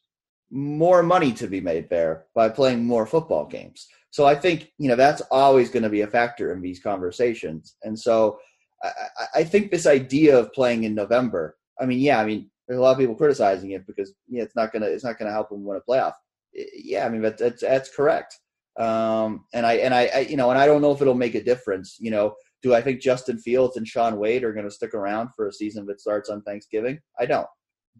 more 0.52 1.04
money 1.04 1.32
to 1.34 1.47
be 1.47 1.62
made 1.62 1.89
there 1.89 2.25
by 2.34 2.49
playing 2.49 2.84
more 2.84 3.06
football 3.06 3.45
games. 3.45 3.88
So 4.12 4.25
I 4.25 4.36
think 4.36 4.71
you 4.78 4.89
know 4.89 4.95
that's 4.95 5.21
always 5.32 5.69
going 5.69 5.84
to 5.84 5.89
be 5.89 6.02
a 6.02 6.08
factor 6.08 6.52
in 6.52 6.62
these 6.62 6.80
conversations. 6.80 7.75
And 7.84 7.97
so 7.97 8.39
I, 8.84 8.91
I, 9.36 9.43
think 9.43 9.69
this 9.69 9.86
idea 9.86 10.38
of 10.38 10.54
playing 10.54 10.84
in 10.84 10.95
November. 10.95 11.58
I 11.80 11.86
mean, 11.86 11.99
yeah, 11.99 12.19
I 12.19 12.25
mean, 12.25 12.49
there's 12.67 12.80
a 12.80 12.82
lot 12.82 12.91
of 12.93 12.97
people 12.97 13.15
criticizing 13.15 13.71
it 13.71 13.86
because 13.86 14.13
yeah, 14.28 14.43
it's 14.43 14.56
not 14.56 14.73
gonna 14.73 14.88
it's 14.88 15.04
not 15.04 15.19
gonna 15.19 15.32
help 15.32 15.49
them 15.49 15.63
win 15.63 15.78
a 15.78 15.91
playoff. 15.91 16.13
Yeah, 16.54 17.06
I 17.06 17.10
mean, 17.10 17.21
but 17.21 17.38
that's 17.38 17.62
that's 17.62 17.95
correct. 17.95 18.39
Um, 18.80 19.46
and 19.54 19.65
I 19.65 19.74
and 19.74 19.94
I, 19.94 20.10
I 20.15 20.20
you 20.20 20.38
know, 20.38 20.50
and 20.50 20.58
I 20.60 20.65
don't 20.65 20.82
know 20.82 20.92
if 20.92 21.02
it'll 21.02 21.13
make 21.13 21.36
a 21.36 21.44
difference. 21.44 21.98
You 22.00 22.12
know, 22.12 22.36
do 22.62 22.74
I 22.74 22.82
think 22.82 23.02
Justin 23.02 23.38
Fields 23.38 23.76
and 23.78 23.88
Shaun 23.88 24.18
Wade 24.18 24.44
are 24.44 24.54
going 24.54 24.65
to 24.65 24.72
stick 24.72 24.94
around 24.94 25.30
for 25.36 25.48
a 25.48 25.54
season 25.54 25.86
that 25.88 26.00
starts 26.00 26.30
on 26.30 26.42
Thanksgiving? 26.42 27.00
I 27.20 27.26
don't. 27.26 27.48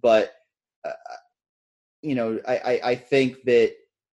But 0.02 0.34
uh, 0.86 0.94
you 2.02 2.16
know, 2.16 2.40
I, 2.48 2.58
I, 2.58 2.82
I 2.92 2.96
think 2.96 3.44
that 3.44 3.74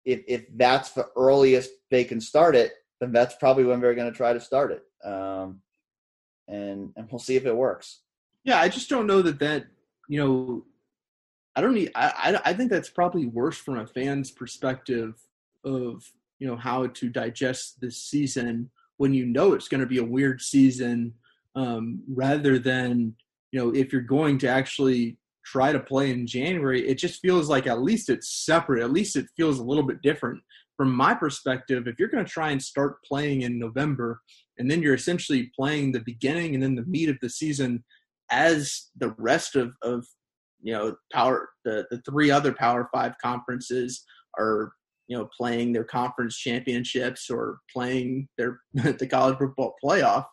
if 0.05 0.21
if 0.27 0.45
that's 0.55 0.91
the 0.91 1.07
earliest 1.15 1.71
they 1.89 2.03
can 2.03 2.21
start 2.21 2.55
it, 2.55 2.73
then 2.99 3.11
that's 3.11 3.35
probably 3.35 3.63
when 3.63 3.81
they're 3.81 3.95
going 3.95 4.11
to 4.11 4.17
try 4.17 4.33
to 4.33 4.39
start 4.39 4.71
it. 4.71 4.83
Um, 5.03 5.61
and 6.47 6.91
and 6.95 7.07
we'll 7.11 7.19
see 7.19 7.35
if 7.35 7.45
it 7.45 7.55
works. 7.55 8.01
Yeah, 8.43 8.59
I 8.59 8.69
just 8.69 8.89
don't 8.89 9.07
know 9.07 9.23
that 9.23 9.39
that 9.39 9.65
you 10.07 10.19
know, 10.19 10.65
I 11.55 11.61
don't 11.61 11.73
need. 11.73 11.91
I 11.95 12.37
I, 12.45 12.51
I 12.51 12.53
think 12.53 12.69
that's 12.69 12.89
probably 12.89 13.25
worse 13.25 13.57
from 13.57 13.79
a 13.79 13.87
fan's 13.87 14.29
perspective 14.29 15.15
of 15.63 16.03
you 16.41 16.47
know 16.47 16.57
how 16.57 16.87
to 16.87 17.07
digest 17.07 17.79
this 17.79 18.03
season 18.03 18.69
when 18.97 19.13
you 19.13 19.25
know 19.25 19.53
it's 19.53 19.67
going 19.67 19.79
to 19.79 19.87
be 19.87 19.99
a 19.99 20.03
weird 20.03 20.41
season, 20.41 21.13
um, 21.55 22.01
rather 22.09 22.57
than 22.57 23.15
you 23.51 23.59
know 23.59 23.69
if 23.73 23.93
you're 23.93 24.01
going 24.01 24.39
to 24.39 24.47
actually 24.47 25.19
try 25.45 25.71
to 25.71 25.79
play 25.79 26.09
in 26.11 26.25
January, 26.25 26.87
it 26.87 26.95
just 26.95 27.21
feels 27.21 27.47
like 27.47 27.67
at 27.67 27.81
least 27.81 28.09
it's 28.09 28.43
separate. 28.45 28.83
At 28.83 28.91
least 28.91 29.15
it 29.15 29.27
feels 29.37 29.59
a 29.59 29.63
little 29.63 29.83
bit 29.83 30.01
different. 30.01 30.41
From 30.77 30.91
my 30.91 31.13
perspective, 31.13 31.87
if 31.87 31.99
you're 31.99 32.09
going 32.09 32.25
to 32.25 32.31
try 32.31 32.49
and 32.49 32.61
start 32.61 33.03
playing 33.03 33.43
in 33.43 33.59
November, 33.59 34.19
and 34.57 34.69
then 34.69 34.81
you're 34.81 34.95
essentially 34.95 35.51
playing 35.55 35.91
the 35.91 36.03
beginning 36.05 36.55
and 36.55 36.63
then 36.63 36.75
the 36.75 36.85
meat 36.85 37.09
of 37.09 37.17
the 37.21 37.29
season 37.29 37.83
as 38.31 38.89
the 38.97 39.13
rest 39.19 39.55
of, 39.55 39.73
of 39.83 40.07
you 40.59 40.73
know 40.73 40.95
power 41.13 41.49
the, 41.65 41.85
the 41.91 42.01
three 42.09 42.31
other 42.31 42.51
power 42.51 42.89
five 42.91 43.13
conferences 43.21 44.03
are 44.39 44.73
you 45.07 45.17
know 45.17 45.27
playing 45.37 45.73
their 45.73 45.83
conference 45.83 46.37
championships 46.37 47.29
or 47.29 47.59
playing 47.73 48.27
their 48.37 48.59
the 48.73 49.07
college 49.07 49.37
football 49.37 49.75
playoff 49.83 50.25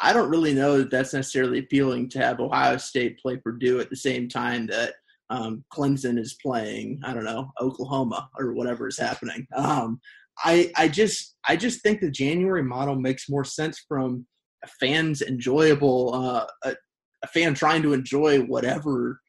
I 0.00 0.12
don't 0.12 0.30
really 0.30 0.54
know 0.54 0.78
that 0.78 0.90
that's 0.90 1.12
necessarily 1.12 1.58
appealing 1.58 2.08
to 2.10 2.18
have 2.20 2.40
Ohio 2.40 2.76
State 2.76 3.18
play 3.18 3.36
Purdue 3.36 3.80
at 3.80 3.90
the 3.90 3.96
same 3.96 4.28
time 4.28 4.66
that 4.68 4.94
um, 5.30 5.64
Clemson 5.72 6.18
is 6.18 6.38
playing. 6.40 7.00
I 7.04 7.12
don't 7.12 7.24
know 7.24 7.50
Oklahoma 7.60 8.28
or 8.38 8.52
whatever 8.54 8.88
is 8.88 8.98
happening. 8.98 9.46
Um, 9.56 10.00
I 10.44 10.70
I 10.76 10.88
just 10.88 11.36
I 11.48 11.56
just 11.56 11.82
think 11.82 12.00
the 12.00 12.10
January 12.10 12.62
model 12.62 12.94
makes 12.94 13.28
more 13.28 13.44
sense 13.44 13.84
from 13.88 14.26
a 14.64 14.68
fan's 14.80 15.20
enjoyable 15.20 16.14
uh, 16.14 16.46
a, 16.64 16.76
a 17.22 17.26
fan 17.26 17.54
trying 17.54 17.82
to 17.82 17.92
enjoy 17.92 18.40
whatever 18.42 19.20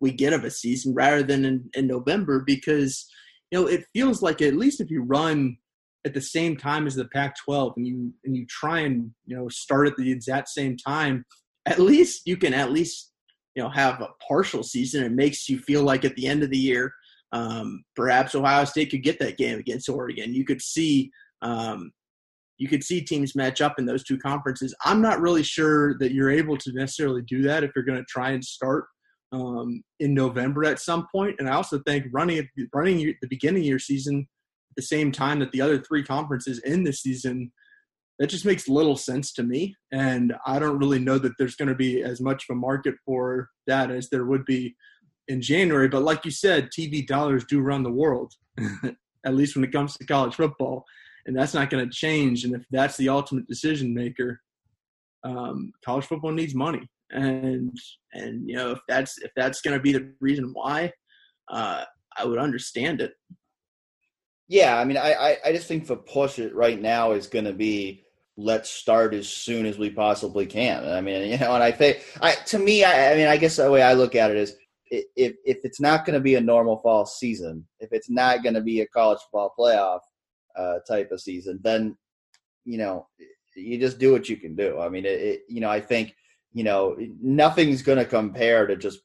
we 0.00 0.12
get 0.12 0.32
of 0.32 0.44
a 0.44 0.50
season 0.50 0.94
rather 0.94 1.22
than 1.22 1.44
in, 1.44 1.70
in 1.74 1.86
November 1.86 2.42
because 2.44 3.08
you 3.52 3.60
know 3.60 3.66
it 3.66 3.84
feels 3.92 4.22
like 4.22 4.42
at 4.42 4.56
least 4.56 4.80
if 4.80 4.90
you 4.90 5.02
run 5.02 5.58
at 6.04 6.14
the 6.14 6.20
same 6.20 6.56
time 6.56 6.86
as 6.86 6.96
the 6.96 7.04
Pac-12 7.04 7.74
and 7.76 7.86
you 7.86 8.12
and 8.24 8.36
you 8.36 8.46
try 8.46 8.80
and 8.80 9.12
you 9.26 9.36
know 9.36 9.48
start 9.48 9.86
at 9.86 9.96
the 9.96 10.10
exact 10.10 10.48
same 10.48 10.76
time, 10.76 11.24
at 11.66 11.78
least 11.78 12.22
you 12.24 12.36
can 12.36 12.54
at 12.54 12.72
least 12.72 13.12
you 13.54 13.62
know 13.62 13.68
have 13.68 14.00
a 14.00 14.08
partial 14.26 14.62
season. 14.62 15.04
It 15.04 15.12
makes 15.12 15.48
you 15.48 15.58
feel 15.58 15.82
like 15.82 16.04
at 16.04 16.16
the 16.16 16.26
end 16.26 16.42
of 16.42 16.50
the 16.50 16.58
year, 16.58 16.92
um, 17.32 17.84
perhaps 17.94 18.34
Ohio 18.34 18.64
State 18.64 18.90
could 18.90 19.02
get 19.02 19.18
that 19.20 19.36
game 19.36 19.58
against 19.58 19.88
Oregon. 19.88 20.34
You 20.34 20.46
could 20.46 20.62
see 20.62 21.10
um, 21.42 21.92
you 22.56 22.68
could 22.68 22.82
see 22.82 23.02
teams 23.02 23.36
match 23.36 23.60
up 23.60 23.78
in 23.78 23.84
those 23.84 24.02
two 24.02 24.18
conferences. 24.18 24.74
I'm 24.84 25.02
not 25.02 25.20
really 25.20 25.42
sure 25.42 25.98
that 25.98 26.12
you're 26.12 26.30
able 26.30 26.56
to 26.56 26.72
necessarily 26.72 27.22
do 27.22 27.42
that 27.42 27.64
if 27.64 27.72
you're 27.76 27.84
going 27.84 27.98
to 27.98 28.06
try 28.08 28.30
and 28.30 28.42
start 28.42 28.86
um, 29.32 29.82
in 29.98 30.14
November 30.14 30.64
at 30.64 30.78
some 30.78 31.06
point. 31.10 31.36
And 31.38 31.48
I 31.48 31.54
also 31.54 31.80
think 31.86 32.06
running 32.12 32.48
running 32.72 33.14
the 33.20 33.28
beginning 33.28 33.62
of 33.62 33.68
your 33.68 33.78
season 33.78 34.20
at 34.20 34.76
the 34.76 34.82
same 34.82 35.10
time 35.10 35.40
that 35.40 35.52
the 35.52 35.60
other 35.60 35.78
three 35.78 36.04
conferences 36.04 36.58
in 36.60 36.84
the 36.84 36.92
season 36.92 37.52
that 38.18 38.28
just 38.28 38.44
makes 38.44 38.68
little 38.68 38.96
sense 38.96 39.32
to 39.32 39.42
me. 39.42 39.74
And 39.90 40.34
I 40.46 40.58
don't 40.58 40.78
really 40.78 40.98
know 40.98 41.18
that 41.18 41.32
there's 41.38 41.56
going 41.56 41.68
to 41.68 41.74
be 41.74 42.02
as 42.02 42.20
much 42.20 42.44
of 42.48 42.54
a 42.54 42.58
market 42.58 42.94
for 43.04 43.48
that 43.66 43.90
as 43.90 44.10
there 44.10 44.26
would 44.26 44.44
be 44.44 44.76
in 45.28 45.40
January. 45.40 45.88
But 45.88 46.02
like 46.02 46.24
you 46.24 46.30
said, 46.30 46.68
TV 46.70 47.06
dollars 47.06 47.44
do 47.48 47.60
run 47.60 47.82
the 47.82 47.90
world, 47.90 48.32
at 49.26 49.34
least 49.34 49.56
when 49.56 49.64
it 49.64 49.72
comes 49.72 49.96
to 49.96 50.06
college 50.06 50.34
football. 50.34 50.84
And 51.26 51.36
that's 51.36 51.54
not 51.54 51.70
going 51.70 51.84
to 51.88 51.94
change. 51.94 52.44
And 52.44 52.54
if 52.54 52.64
that's 52.70 52.96
the 52.96 53.08
ultimate 53.08 53.46
decision 53.46 53.94
maker, 53.94 54.40
um, 55.24 55.72
college 55.84 56.04
football 56.04 56.32
needs 56.32 56.54
money. 56.54 56.88
And 57.12 57.76
and 58.12 58.48
you 58.48 58.56
know 58.56 58.72
if 58.72 58.80
that's 58.88 59.18
if 59.18 59.30
that's 59.36 59.60
going 59.60 59.76
to 59.76 59.82
be 59.82 59.92
the 59.92 60.12
reason 60.20 60.50
why, 60.52 60.92
uh, 61.50 61.84
I 62.16 62.24
would 62.24 62.38
understand 62.38 63.00
it. 63.00 63.12
Yeah, 64.48 64.78
I 64.78 64.84
mean, 64.84 64.98
I, 64.98 65.38
I 65.44 65.52
just 65.52 65.66
think 65.66 65.86
the 65.86 65.96
push 65.96 66.38
right 66.38 66.78
now 66.78 67.12
is 67.12 67.26
going 67.26 67.46
to 67.46 67.54
be 67.54 68.04
let's 68.36 68.70
start 68.70 69.14
as 69.14 69.28
soon 69.28 69.66
as 69.66 69.78
we 69.78 69.90
possibly 69.90 70.46
can. 70.46 70.86
I 70.88 71.00
mean, 71.00 71.30
you 71.30 71.38
know, 71.38 71.54
and 71.54 71.62
I 71.62 71.70
think, 71.70 72.02
I 72.20 72.34
to 72.46 72.58
me, 72.58 72.84
I, 72.84 73.12
I 73.12 73.16
mean, 73.16 73.28
I 73.28 73.36
guess 73.36 73.56
the 73.56 73.70
way 73.70 73.82
I 73.82 73.94
look 73.94 74.14
at 74.14 74.30
it 74.30 74.36
is, 74.36 74.56
if 74.90 75.34
if 75.46 75.58
it's 75.64 75.80
not 75.80 76.04
going 76.04 76.14
to 76.14 76.20
be 76.20 76.34
a 76.34 76.40
normal 76.40 76.78
fall 76.78 77.06
season, 77.06 77.66
if 77.80 77.88
it's 77.92 78.10
not 78.10 78.42
going 78.42 78.54
to 78.54 78.60
be 78.60 78.80
a 78.80 78.86
college 78.88 79.20
football 79.20 79.54
playoff 79.58 80.00
uh, 80.54 80.80
type 80.86 81.10
of 81.12 81.20
season, 81.20 81.58
then 81.62 81.96
you 82.66 82.76
know 82.76 83.06
you 83.56 83.78
just 83.78 83.98
do 83.98 84.12
what 84.12 84.28
you 84.28 84.36
can 84.36 84.54
do. 84.54 84.78
I 84.80 84.90
mean, 84.90 85.06
it, 85.06 85.20
it 85.20 85.40
you 85.48 85.62
know, 85.62 85.70
I 85.70 85.80
think 85.80 86.14
you 86.52 86.64
know 86.64 86.96
nothing's 87.20 87.82
going 87.82 87.98
to 87.98 88.04
compare 88.04 88.66
to 88.66 88.76
just 88.76 89.00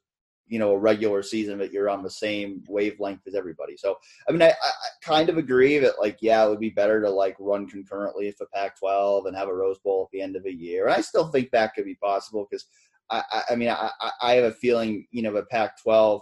you 0.48 0.60
know 0.60 0.72
a 0.72 0.78
regular 0.78 1.22
season 1.22 1.58
that 1.58 1.72
you're 1.72 1.90
on 1.90 2.04
the 2.04 2.10
same 2.10 2.64
wavelength 2.68 3.22
as 3.28 3.36
everybody. 3.36 3.76
So 3.78 3.98
I 4.28 4.32
mean, 4.32 4.42
I, 4.42 4.50
I 4.50 4.72
kind 5.02 5.30
of 5.30 5.38
agree 5.38 5.78
that 5.80 6.00
like 6.00 6.18
yeah, 6.22 6.46
it 6.46 6.50
would 6.50 6.60
be 6.60 6.70
better 6.70 7.02
to 7.02 7.10
like 7.10 7.36
run 7.40 7.68
concurrently 7.68 8.32
for 8.32 8.48
Pac-12 8.54 9.28
and 9.28 9.36
have 9.36 9.50
a 9.50 9.54
Rose 9.54 9.80
Bowl 9.80 10.04
at 10.04 10.12
the 10.12 10.22
end 10.22 10.36
of 10.36 10.44
the 10.44 10.54
year. 10.54 10.86
And 10.86 10.96
I 10.96 11.02
still 11.02 11.28
think 11.28 11.52
that 11.52 11.74
could 11.74 11.86
be 11.86 11.96
possible 11.96 12.48
because 12.50 12.66
I, 13.10 13.24
I, 13.32 13.44
I 13.52 13.56
mean 13.56 13.70
I, 13.70 13.92
I 14.22 14.34
have 14.34 14.46
a 14.46 14.52
feeling 14.52 15.06
you 15.12 15.22
know 15.22 15.34
the 15.34 15.44
Pac-12, 15.44 16.22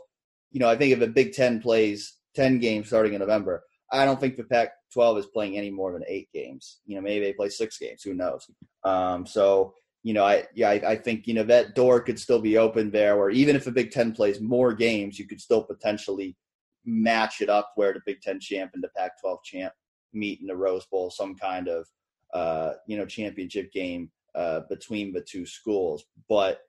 you 0.52 0.60
know 0.60 0.70
I 0.70 0.76
think 0.76 0.94
if 0.94 1.00
the 1.00 1.08
Big 1.08 1.34
Ten 1.34 1.62
plays 1.62 2.18
ten 2.36 2.60
games 2.60 2.88
starting 2.88 3.14
in 3.14 3.20
November, 3.20 3.64
I 3.92 4.06
don't 4.06 4.20
think 4.20 4.36
the 4.36 4.44
Pac-12 4.44 5.20
is 5.20 5.26
playing 5.28 5.58
any 5.58 5.70
more 5.70 5.94
than 5.94 6.04
eight 6.08 6.30
games. 6.34 6.80
You 6.86 6.96
know 6.96 7.02
maybe 7.02 7.26
they 7.26 7.34
play 7.34 7.50
six 7.50 7.78
games. 7.78 8.02
Who 8.04 8.14
knows? 8.14 8.50
Um, 8.84 9.26
so 9.26 9.74
you 10.06 10.14
know, 10.14 10.24
I 10.24 10.44
yeah, 10.54 10.70
I, 10.70 10.92
I, 10.92 10.96
think 10.96 11.26
you 11.26 11.34
know 11.34 11.42
that 11.46 11.74
door 11.74 12.00
could 12.00 12.20
still 12.20 12.40
be 12.40 12.60
open 12.60 12.92
there. 12.92 13.18
Where 13.18 13.32
even 13.32 13.56
if 13.56 13.66
the 13.66 13.72
Big 13.72 13.90
Ten 13.90 14.12
plays 14.12 14.40
more 14.40 14.72
games, 14.72 15.18
you 15.18 15.26
could 15.26 15.42
still 15.42 15.64
potentially 15.64 16.38
match 16.86 17.42
it 17.42 17.50
up 17.50 17.72
where 17.74 17.92
the 17.92 18.02
Big 18.06 18.22
Ten 18.22 18.40
champ 18.40 18.70
and 18.76 18.84
the 18.84 18.90
Pac-12 18.96 19.44
champ 19.44 19.74
meet 20.14 20.42
in 20.42 20.46
the 20.46 20.56
Rose 20.56 20.86
Bowl, 20.86 21.10
some 21.10 21.34
kind 21.34 21.68
of 21.68 21.88
uh, 22.36 22.74
you 22.86 22.98
know 22.98 23.06
championship 23.08 23.74
game 23.74 24.12
uh, 24.36 24.60
between 24.70 25.12
the 25.12 25.22
two 25.22 25.44
schools. 25.44 26.06
But 26.30 26.60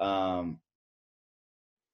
um, 0.00 0.58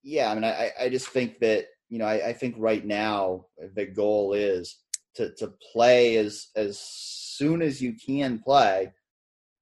yeah, 0.03 0.31
I 0.31 0.35
mean, 0.35 0.45
I, 0.45 0.71
I 0.81 0.89
just 0.89 1.09
think 1.09 1.41
that 1.41 1.67
you 1.91 1.99
know, 1.99 2.07
I, 2.07 2.29
I 2.29 2.33
think 2.33 2.55
right 2.57 2.87
now 2.87 3.45
the 3.75 3.85
goal 3.85 4.33
is 4.33 4.79
to 5.17 5.35
to 5.35 5.53
play 5.73 6.17
as 6.17 6.49
as 6.57 6.79
soon 6.79 7.61
as 7.61 7.83
you 7.83 7.93
can 7.93 8.39
play 8.39 8.95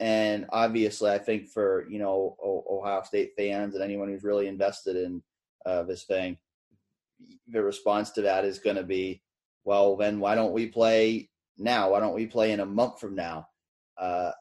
and 0.01 0.47
obviously, 0.51 1.11
I 1.11 1.19
think 1.19 1.49
for 1.49 1.87
you 1.89 1.99
know 1.99 2.37
Ohio 2.43 3.03
State 3.03 3.33
fans 3.37 3.75
and 3.75 3.85
anyone 3.85 4.09
who's 4.09 4.25
really 4.25 4.49
invested 4.49 4.97
in 4.97 5.23
uh, 5.65 5.85
this 5.85 6.05
thing, 6.05 6.37
the 7.49 7.63
response 7.63 8.11
to 8.13 8.23
that 8.23 8.45
is 8.45 8.59
going 8.59 8.77
to 8.77 8.83
be, 8.83 9.23
well, 9.65 9.97
then 9.97 10.19
why 10.21 10.35
don't 10.35 10.53
we 10.53 10.67
play 10.67 11.29
now? 11.59 11.91
Why 11.91 12.01
don't 12.01 12.15
we 12.15 12.27
play 12.27 12.53
in 12.53 12.61
a 12.61 12.67
month 12.67 12.99
from 13.01 13.15
now? 13.15 13.47
Uh, 13.97 14.33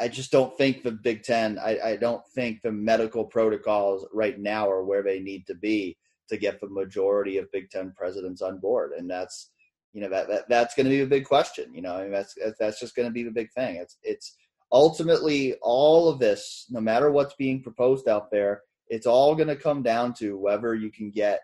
I 0.00 0.08
just 0.08 0.30
don't 0.30 0.56
think 0.56 0.82
the 0.82 0.92
Big 0.92 1.22
Ten. 1.22 1.58
I, 1.58 1.78
I 1.80 1.96
don't 1.96 2.26
think 2.34 2.62
the 2.62 2.72
medical 2.72 3.24
protocols 3.24 4.06
right 4.12 4.38
now 4.38 4.70
are 4.70 4.84
where 4.84 5.02
they 5.02 5.20
need 5.20 5.46
to 5.48 5.54
be 5.54 5.96
to 6.28 6.36
get 6.36 6.60
the 6.60 6.68
majority 6.68 7.38
of 7.38 7.50
Big 7.52 7.70
Ten 7.70 7.92
presidents 7.96 8.40
on 8.40 8.58
board, 8.58 8.92
and 8.92 9.10
that's 9.10 9.50
you 9.92 10.00
know 10.00 10.08
that, 10.08 10.28
that 10.28 10.48
that's 10.48 10.74
going 10.74 10.86
to 10.86 10.90
be 10.90 11.02
a 11.02 11.06
big 11.06 11.24
question. 11.24 11.74
You 11.74 11.82
know, 11.82 11.96
I 11.96 12.02
mean, 12.02 12.12
that's 12.12 12.34
that's 12.58 12.80
just 12.80 12.94
going 12.94 13.08
to 13.08 13.12
be 13.12 13.22
the 13.22 13.30
big 13.30 13.52
thing. 13.52 13.76
It's 13.76 13.98
it's 14.02 14.36
ultimately 14.72 15.54
all 15.62 16.08
of 16.08 16.18
this 16.18 16.66
no 16.70 16.80
matter 16.80 17.10
what's 17.10 17.34
being 17.34 17.62
proposed 17.62 18.08
out 18.08 18.30
there 18.30 18.62
it's 18.88 19.06
all 19.06 19.34
going 19.34 19.48
to 19.48 19.56
come 19.56 19.82
down 19.82 20.12
to 20.12 20.36
whether 20.36 20.74
you 20.74 20.90
can 20.90 21.10
get 21.10 21.40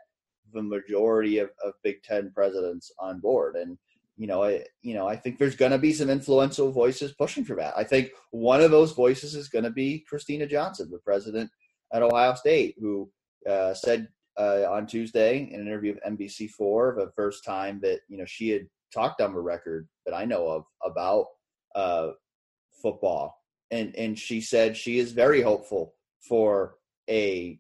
the 0.53 0.63
majority 0.63 1.39
of, 1.39 1.51
of 1.65 1.73
big 1.83 2.03
ten 2.03 2.31
presidents 2.35 2.93
on 2.99 3.21
board. 3.21 3.57
And 3.57 3.79
you 4.19 4.27
know 4.27 4.43
I, 4.43 4.65
you 4.83 4.95
know 4.95 5.07
i 5.07 5.15
think 5.15 5.39
there's 5.39 5.55
going 5.55 5.71
to 5.71 5.79
be 5.79 5.93
some 5.93 6.11
influential 6.11 6.73
voices 6.73 7.15
pushing 7.15 7.45
for 7.45 7.55
that. 7.57 7.73
I 7.77 7.85
think 7.85 8.11
one 8.33 8.61
of 8.61 8.71
those 8.73 8.93
voices 8.93 9.35
is 9.35 9.49
going 9.49 9.65
to 9.65 9.71
be 9.71 10.05
Kristina 10.13 10.51
johnson 10.51 10.91
the 10.91 10.99
president 10.99 11.51
at 11.95 12.03
ohio 12.03 12.35
state 12.35 12.75
who 12.81 13.09
uh, 13.49 13.75
said 13.75 14.09
uh, 14.37 14.65
on 14.69 14.89
tuesday 14.89 15.49
in 15.53 15.61
an 15.61 15.67
interview 15.69 15.95
with 15.95 16.19
nbc4 16.19 16.97
the 16.97 17.13
first 17.15 17.45
time 17.45 17.79
that 17.83 18.01
you 18.09 18.19
know 18.19 18.25
she 18.27 18.49
had 18.49 18.67
talked 18.93 19.21
on 19.21 19.33
the 19.33 19.41
record 19.41 19.89
that 20.05 20.15
i 20.15 20.25
know 20.25 20.49
of 20.49 20.65
about 20.85 21.27
uh, 21.77 22.09
football. 22.81 23.37
And 23.71 23.95
and 23.97 24.19
she 24.19 24.41
said 24.41 24.77
she 24.77 24.99
is 24.99 25.13
very 25.13 25.43
hopeful 25.43 25.95
for 26.27 26.77
a 27.09 27.59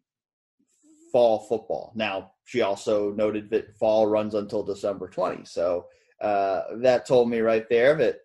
fall 1.12 1.40
football. 1.40 1.92
Now, 1.94 2.32
she 2.44 2.62
also 2.62 3.12
noted 3.12 3.50
that 3.50 3.76
fall 3.76 4.06
runs 4.06 4.34
until 4.34 4.62
December 4.62 5.08
20. 5.08 5.44
So 5.44 5.86
uh, 6.20 6.62
that 6.82 7.06
told 7.06 7.30
me 7.30 7.40
right 7.40 7.66
there 7.68 7.94
that, 7.96 8.16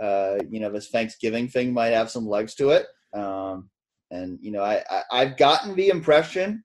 uh, 0.00 0.42
you 0.50 0.60
know, 0.60 0.70
this 0.70 0.88
Thanksgiving 0.88 1.48
thing 1.48 1.72
might 1.72 1.92
have 1.92 2.10
some 2.10 2.26
legs 2.26 2.54
to 2.56 2.70
it. 2.70 2.86
Um, 3.14 3.70
and, 4.10 4.38
you 4.40 4.50
know, 4.50 4.62
I, 4.62 4.82
I, 4.90 5.02
I've 5.10 5.36
gotten 5.36 5.74
the 5.74 5.88
impression 5.88 6.64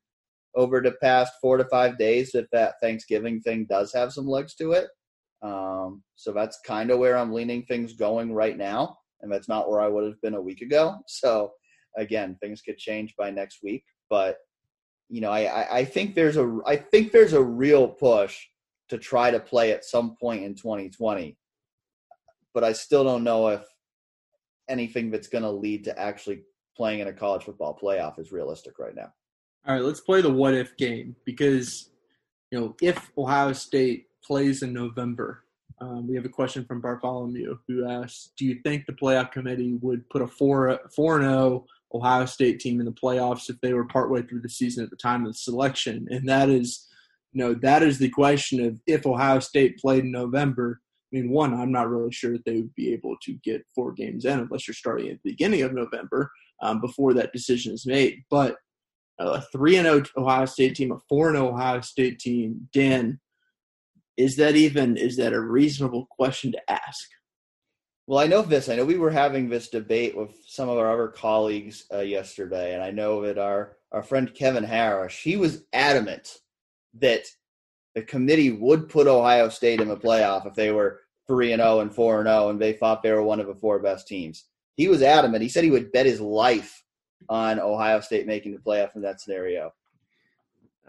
over 0.55 0.81
the 0.81 0.93
past 1.01 1.33
four 1.41 1.57
to 1.57 1.65
five 1.65 1.97
days 1.97 2.31
that 2.31 2.47
that 2.51 2.75
Thanksgiving 2.81 3.41
thing 3.41 3.67
does 3.69 3.93
have 3.93 4.11
some 4.11 4.27
legs 4.27 4.55
to 4.55 4.71
it. 4.71 4.87
Um, 5.43 6.03
so 6.15 6.31
that's 6.31 6.59
kind 6.65 6.89
of 6.89 6.97
where 6.97 7.15
I'm 7.15 7.31
leaning 7.31 7.63
things 7.63 7.93
going 7.93 8.33
right 8.33 8.57
now 8.57 8.97
and 9.21 9.31
that's 9.31 9.47
not 9.47 9.69
where 9.69 9.81
I 9.81 9.87
would 9.87 10.03
have 10.03 10.21
been 10.21 10.35
a 10.35 10.41
week 10.41 10.61
ago. 10.61 10.95
So 11.07 11.51
again, 11.97 12.37
things 12.41 12.61
could 12.61 12.77
change 12.77 13.15
by 13.17 13.31
next 13.31 13.59
week, 13.63 13.83
but 14.09 14.37
you 15.09 15.21
know, 15.21 15.31
I, 15.31 15.79
I 15.79 15.85
think 15.85 16.15
there's 16.15 16.37
a 16.37 16.59
I 16.65 16.75
think 16.75 17.11
there's 17.11 17.33
a 17.33 17.41
real 17.41 17.87
push 17.87 18.37
to 18.89 18.97
try 18.97 19.31
to 19.31 19.39
play 19.39 19.71
at 19.71 19.85
some 19.85 20.15
point 20.19 20.43
in 20.43 20.55
2020, 20.55 21.37
but 22.53 22.63
I 22.63 22.73
still 22.73 23.03
don't 23.03 23.23
know 23.23 23.47
if 23.49 23.61
anything 24.69 25.09
that's 25.09 25.27
going 25.27 25.43
to 25.43 25.51
lead 25.51 25.85
to 25.85 25.97
actually 25.97 26.41
playing 26.75 26.99
in 26.99 27.07
a 27.07 27.13
college 27.13 27.43
football 27.43 27.77
playoff 27.81 28.19
is 28.19 28.31
realistic 28.31 28.79
right 28.79 28.95
now. 28.95 29.11
All 29.65 29.75
right, 29.75 29.83
let's 29.83 30.01
play 30.01 30.21
the 30.21 30.31
what 30.31 30.53
if 30.53 30.75
game 30.77 31.15
because 31.25 31.89
you 32.51 32.59
know 32.59 32.75
if 32.81 33.11
Ohio 33.17 33.53
State 33.53 34.07
plays 34.23 34.61
in 34.61 34.73
November, 34.73 35.43
um, 35.79 36.07
we 36.07 36.15
have 36.15 36.25
a 36.25 36.29
question 36.29 36.65
from 36.65 36.81
Bartholomew 36.81 37.57
who 37.67 37.87
asks, 37.87 38.31
"Do 38.37 38.45
you 38.45 38.59
think 38.63 38.85
the 38.85 38.93
playoff 38.93 39.31
committee 39.31 39.73
would 39.81 40.09
put 40.09 40.21
a 40.21 40.27
four 40.27 40.79
four 40.95 41.21
zero 41.21 41.31
oh 41.33 41.65
Ohio 41.93 42.25
State 42.25 42.59
team 42.59 42.79
in 42.79 42.85
the 42.85 42.91
playoffs 42.91 43.49
if 43.49 43.59
they 43.61 43.73
were 43.73 43.85
partway 43.85 44.21
through 44.23 44.41
the 44.41 44.49
season 44.49 44.83
at 44.83 44.89
the 44.89 44.95
time 44.95 45.25
of 45.25 45.33
the 45.33 45.37
selection?" 45.37 46.07
And 46.09 46.27
that 46.27 46.49
is, 46.49 46.87
you 47.31 47.43
know, 47.43 47.53
that 47.61 47.83
is 47.83 47.99
the 47.99 48.09
question 48.09 48.63
of 48.65 48.79
if 48.87 49.05
Ohio 49.05 49.39
State 49.39 49.77
played 49.77 50.03
in 50.03 50.11
November. 50.11 50.81
I 51.13 51.17
mean, 51.17 51.29
one, 51.29 51.53
I'm 51.53 51.71
not 51.71 51.89
really 51.89 52.11
sure 52.11 52.33
that 52.33 52.43
they 52.45 52.57
would 52.57 52.75
be 52.75 52.91
able 52.91 53.15
to 53.21 53.33
get 53.43 53.65
four 53.73 53.93
games 53.93 54.25
in 54.25 54.39
unless 54.39 54.67
you're 54.67 54.75
starting 54.75 55.09
at 55.09 55.21
the 55.23 55.31
beginning 55.31 55.61
of 55.61 55.73
November 55.73 56.31
um, 56.61 56.81
before 56.81 57.13
that 57.13 57.31
decision 57.31 57.73
is 57.73 57.85
made. 57.85 58.23
But 58.29 58.57
a 59.19 59.41
three 59.41 59.77
and 59.77 59.87
oh 59.87 60.03
Ohio 60.17 60.45
State 60.45 60.75
team, 60.75 60.91
a 60.91 60.99
four 61.07 61.29
and 61.29 61.37
zero 61.37 61.49
Ohio 61.49 61.81
State 61.81 62.19
team, 62.19 62.67
Dan 62.73 63.19
is 64.17 64.35
that 64.37 64.55
even 64.55 64.97
is 64.97 65.17
that 65.17 65.33
a 65.33 65.39
reasonable 65.39 66.07
question 66.09 66.51
to 66.51 66.71
ask? 66.71 67.09
Well, 68.07 68.19
I 68.19 68.27
know 68.27 68.41
this. 68.41 68.69
I 68.69 68.75
know 68.75 68.85
we 68.85 68.97
were 68.97 69.11
having 69.11 69.49
this 69.49 69.69
debate 69.69 70.15
with 70.15 70.31
some 70.45 70.69
of 70.69 70.77
our 70.77 70.91
other 70.91 71.09
colleagues 71.09 71.85
uh, 71.93 71.99
yesterday, 71.99 72.73
and 72.73 72.81
I 72.81 72.91
know 72.91 73.21
that 73.23 73.37
our 73.37 73.77
our 73.91 74.03
friend 74.03 74.33
Kevin 74.33 74.63
Harris, 74.63 75.17
he 75.17 75.37
was 75.37 75.63
adamant 75.71 76.37
that 76.95 77.25
the 77.95 78.01
committee 78.01 78.51
would 78.51 78.89
put 78.89 79.07
Ohio 79.07 79.49
State 79.49 79.81
in 79.81 79.87
the 79.87 79.97
playoff 79.97 80.45
if 80.47 80.55
they 80.55 80.71
were 80.71 81.01
three 81.27 81.51
and 81.51 81.59
zero 81.59 81.75
oh 81.75 81.79
and 81.81 81.93
four 81.93 82.19
and 82.19 82.27
zero, 82.27 82.45
oh, 82.45 82.49
and 82.49 82.59
they 82.59 82.73
thought 82.73 83.03
they 83.03 83.11
were 83.11 83.23
one 83.23 83.39
of 83.39 83.47
the 83.47 83.55
four 83.55 83.79
best 83.79 84.07
teams. 84.07 84.45
He 84.75 84.87
was 84.87 85.01
adamant. 85.01 85.43
He 85.43 85.49
said 85.49 85.63
he 85.63 85.71
would 85.71 85.91
bet 85.91 86.05
his 86.05 86.21
life 86.21 86.83
on 87.29 87.59
Ohio 87.59 87.99
State 87.99 88.27
making 88.27 88.53
the 88.53 88.59
playoff 88.59 88.95
in 88.95 89.01
that 89.01 89.19
scenario. 89.19 89.73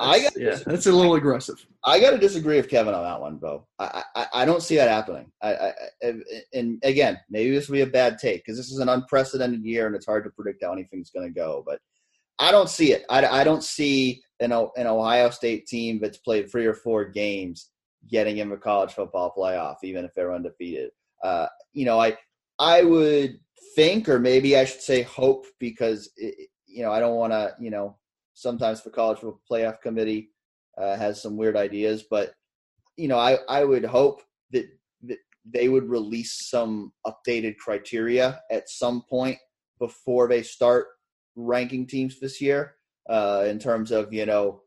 I 0.00 0.22
got 0.22 0.36
yeah, 0.36 0.58
that's 0.66 0.86
a 0.86 0.92
little 0.92 1.14
aggressive. 1.14 1.64
I 1.84 2.00
got 2.00 2.10
to 2.10 2.18
disagree 2.18 2.56
with 2.56 2.68
Kevin 2.68 2.94
on 2.94 3.02
that 3.02 3.20
one, 3.20 3.36
Bo. 3.36 3.66
I, 3.78 4.04
I, 4.14 4.26
I 4.34 4.44
don't 4.44 4.62
see 4.62 4.76
that 4.76 4.88
happening. 4.88 5.30
I, 5.42 5.54
I, 5.54 5.72
and 6.52 6.78
again, 6.82 7.18
maybe 7.30 7.50
this 7.50 7.68
will 7.68 7.74
be 7.74 7.82
a 7.82 7.86
bad 7.86 8.18
take 8.18 8.44
because 8.44 8.56
this 8.56 8.70
is 8.70 8.78
an 8.78 8.88
unprecedented 8.88 9.64
year 9.64 9.86
and 9.86 9.96
it's 9.96 10.06
hard 10.06 10.24
to 10.24 10.30
predict 10.30 10.62
how 10.62 10.72
anything's 10.72 11.10
going 11.10 11.26
to 11.26 11.34
go. 11.34 11.62
But 11.66 11.80
I 12.38 12.50
don't 12.52 12.68
see 12.68 12.92
it. 12.92 13.04
I, 13.10 13.26
I 13.26 13.44
don't 13.44 13.64
see 13.64 14.22
an, 14.40 14.52
an 14.52 14.86
Ohio 14.86 15.30
State 15.30 15.66
team 15.66 15.98
that's 16.00 16.18
played 16.18 16.50
three 16.50 16.66
or 16.66 16.74
four 16.74 17.04
games 17.04 17.70
getting 18.08 18.38
in 18.38 18.48
the 18.48 18.56
college 18.56 18.92
football 18.92 19.32
playoff, 19.36 19.76
even 19.82 20.04
if 20.04 20.14
they're 20.14 20.34
undefeated. 20.34 20.90
Uh, 21.22 21.46
you 21.72 21.84
know, 21.84 22.00
I 22.00 22.16
I 22.58 22.82
would 22.82 23.38
think, 23.74 24.08
or 24.08 24.18
maybe 24.18 24.56
I 24.56 24.64
should 24.64 24.80
say 24.80 25.02
hope, 25.02 25.46
because 25.58 26.10
it, 26.16 26.48
you 26.66 26.82
know 26.82 26.92
I 26.92 27.00
don't 27.00 27.16
want 27.16 27.32
to. 27.32 27.54
You 27.60 27.70
know, 27.70 27.96
sometimes 28.38 28.82
the 28.82 28.90
college 28.90 29.18
football 29.18 29.40
playoff 29.50 29.80
committee 29.80 30.30
uh, 30.80 30.96
has 30.96 31.20
some 31.20 31.36
weird 31.36 31.56
ideas, 31.56 32.04
but 32.08 32.34
you 32.96 33.08
know, 33.08 33.18
I 33.18 33.38
I 33.48 33.64
would 33.64 33.84
hope 33.84 34.22
that 34.52 34.66
that 35.02 35.18
they 35.44 35.68
would 35.68 35.88
release 35.88 36.48
some 36.48 36.92
updated 37.06 37.56
criteria 37.56 38.40
at 38.50 38.68
some 38.68 39.02
point 39.02 39.38
before 39.78 40.28
they 40.28 40.42
start 40.42 40.86
ranking 41.34 41.86
teams 41.86 42.18
this 42.20 42.40
year 42.40 42.74
uh, 43.08 43.44
in 43.46 43.58
terms 43.58 43.90
of 43.90 44.12
you 44.12 44.26
know 44.26 44.62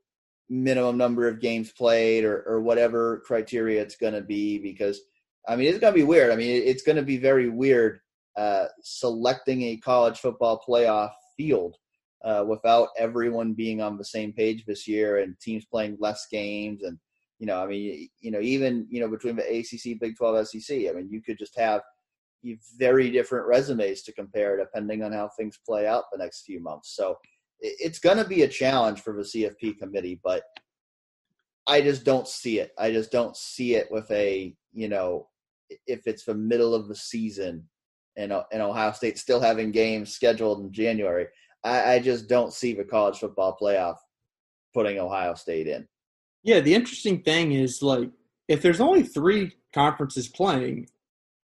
minimum 0.49 0.97
number 0.97 1.29
of 1.29 1.39
games 1.39 1.71
played 1.71 2.25
or, 2.25 2.43
or 2.43 2.59
whatever 2.61 3.21
criteria 3.25 3.81
it's 3.81 3.95
going 3.95 4.13
to 4.13 4.21
be 4.21 4.57
because 4.57 4.99
i 5.47 5.55
mean 5.55 5.69
it's 5.69 5.79
going 5.79 5.93
to 5.93 5.97
be 5.97 6.03
weird. 6.03 6.29
I 6.29 6.35
mean 6.35 6.61
it's 6.65 6.83
going 6.83 6.97
to 6.97 7.03
be 7.03 7.17
very 7.17 7.47
weird 7.47 7.99
uh, 8.37 8.65
selecting 8.81 9.61
a 9.63 9.77
college 9.77 10.19
football 10.19 10.61
playoff 10.67 11.11
field 11.37 11.77
uh, 12.23 12.43
without 12.47 12.89
everyone 12.97 13.53
being 13.53 13.81
on 13.81 13.97
the 13.97 14.05
same 14.05 14.31
page 14.31 14.65
this 14.65 14.87
year 14.87 15.19
and 15.19 15.39
teams 15.39 15.65
playing 15.65 15.97
less 15.99 16.27
games 16.31 16.83
and 16.83 16.97
you 17.39 17.47
know 17.47 17.63
i 17.63 17.65
mean 17.65 18.07
you 18.19 18.29
know 18.29 18.39
even 18.39 18.85
you 18.89 18.99
know 18.99 19.07
between 19.07 19.35
the 19.35 19.57
acc 19.57 19.99
big 19.99 20.15
12 20.15 20.47
sec 20.47 20.77
i 20.77 20.91
mean 20.91 21.09
you 21.09 21.21
could 21.21 21.39
just 21.39 21.57
have 21.57 21.81
very 22.77 23.11
different 23.11 23.47
resumes 23.47 24.01
to 24.03 24.13
compare 24.13 24.57
depending 24.57 25.03
on 25.03 25.11
how 25.11 25.29
things 25.29 25.59
play 25.65 25.87
out 25.87 26.05
the 26.11 26.17
next 26.17 26.43
few 26.43 26.59
months. 26.61 26.95
So 26.95 27.17
it's 27.59 27.99
going 27.99 28.17
to 28.17 28.25
be 28.25 28.43
a 28.43 28.47
challenge 28.47 29.01
for 29.01 29.13
the 29.13 29.23
CFP 29.23 29.77
committee, 29.77 30.19
but 30.23 30.43
I 31.67 31.81
just 31.81 32.03
don't 32.03 32.27
see 32.27 32.59
it. 32.59 32.71
I 32.77 32.91
just 32.91 33.11
don't 33.11 33.37
see 33.37 33.75
it 33.75 33.91
with 33.91 34.09
a, 34.11 34.55
you 34.73 34.89
know, 34.89 35.27
if 35.85 36.07
it's 36.07 36.25
the 36.25 36.33
middle 36.33 36.73
of 36.73 36.87
the 36.87 36.95
season 36.95 37.67
and, 38.17 38.33
and 38.51 38.61
Ohio 38.61 38.91
State 38.91 39.19
still 39.19 39.39
having 39.39 39.71
games 39.71 40.11
scheduled 40.11 40.65
in 40.65 40.73
January. 40.73 41.27
I, 41.63 41.95
I 41.95 41.99
just 41.99 42.27
don't 42.27 42.53
see 42.53 42.73
the 42.73 42.83
college 42.83 43.19
football 43.19 43.57
playoff 43.59 43.97
putting 44.73 44.99
Ohio 44.99 45.33
State 45.35 45.67
in. 45.67 45.87
Yeah, 46.43 46.59
the 46.59 46.73
interesting 46.73 47.21
thing 47.21 47.51
is 47.51 47.81
like 47.81 48.09
if 48.47 48.61
there's 48.61 48.81
only 48.81 49.03
three 49.03 49.53
conferences 49.73 50.27
playing, 50.27 50.87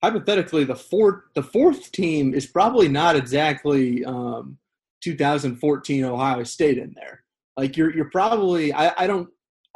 hypothetically 0.01 0.63
the 0.63 0.75
fourth 0.75 1.23
the 1.35 1.43
fourth 1.43 1.91
team 1.91 2.33
is 2.33 2.45
probably 2.45 2.87
not 2.87 3.15
exactly 3.15 4.03
um, 4.05 4.57
2014 5.03 6.03
Ohio 6.05 6.43
State 6.43 6.77
in 6.77 6.93
there. 6.95 7.23
Like 7.55 7.77
you're 7.77 7.95
you're 7.95 8.09
probably 8.09 8.73
I, 8.73 8.93
I 8.97 9.07
don't 9.07 9.29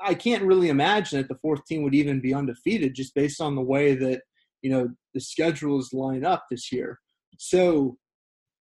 I 0.03 0.13
can't 0.15 0.43
really 0.43 0.69
imagine 0.69 1.19
that 1.19 1.27
the 1.27 1.39
fourth 1.39 1.65
team 1.65 1.83
would 1.83 1.95
even 1.95 2.19
be 2.19 2.33
undefeated 2.33 2.95
just 2.95 3.15
based 3.15 3.39
on 3.39 3.55
the 3.55 3.61
way 3.61 3.95
that 3.95 4.21
you 4.61 4.71
know 4.71 4.89
the 5.13 5.21
schedules 5.21 5.93
line 5.93 6.25
up 6.25 6.45
this 6.49 6.71
year. 6.71 6.99
So 7.37 7.97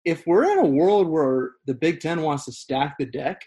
if 0.06 0.26
we're 0.28 0.52
in 0.52 0.60
a 0.60 0.66
world 0.66 1.10
where 1.10 1.52
the 1.66 1.74
Big 1.74 2.00
Ten 2.00 2.22
wants 2.22 2.46
to 2.46 2.52
stack 2.52 2.96
the 2.98 3.06
deck, 3.06 3.42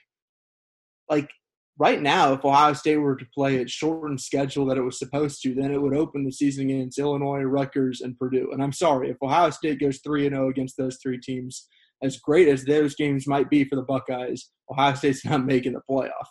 like 1.08 1.30
right 1.78 2.02
now, 2.02 2.32
if 2.32 2.44
Ohio 2.44 2.72
State 2.72 2.96
were 2.96 3.16
to 3.16 3.26
play 3.32 3.56
its 3.56 3.72
shortened 3.72 4.20
schedule 4.20 4.66
that 4.66 4.76
it 4.76 4.82
was 4.82 4.98
supposed 4.98 5.40
to, 5.42 5.54
then 5.54 5.72
it 5.72 5.80
would 5.80 5.96
open 5.96 6.24
the 6.24 6.32
season 6.32 6.68
against 6.68 6.98
Illinois, 6.98 7.42
Rutgers, 7.42 8.00
and 8.00 8.18
Purdue. 8.18 8.50
And 8.52 8.62
I'm 8.62 8.72
sorry, 8.72 9.10
if 9.10 9.22
Ohio 9.22 9.50
State 9.50 9.80
goes 9.80 10.00
3 10.04 10.26
and 10.26 10.34
0 10.34 10.50
against 10.50 10.76
those 10.76 10.98
three 11.00 11.18
teams, 11.18 11.68
as 12.02 12.18
great 12.18 12.48
as 12.48 12.64
those 12.64 12.94
games 12.94 13.26
might 13.26 13.48
be 13.48 13.64
for 13.64 13.76
the 13.76 13.82
Buckeyes, 13.82 14.50
Ohio 14.70 14.94
State's 14.94 15.24
not 15.24 15.46
making 15.46 15.72
the 15.72 15.82
playoff. 15.88 16.26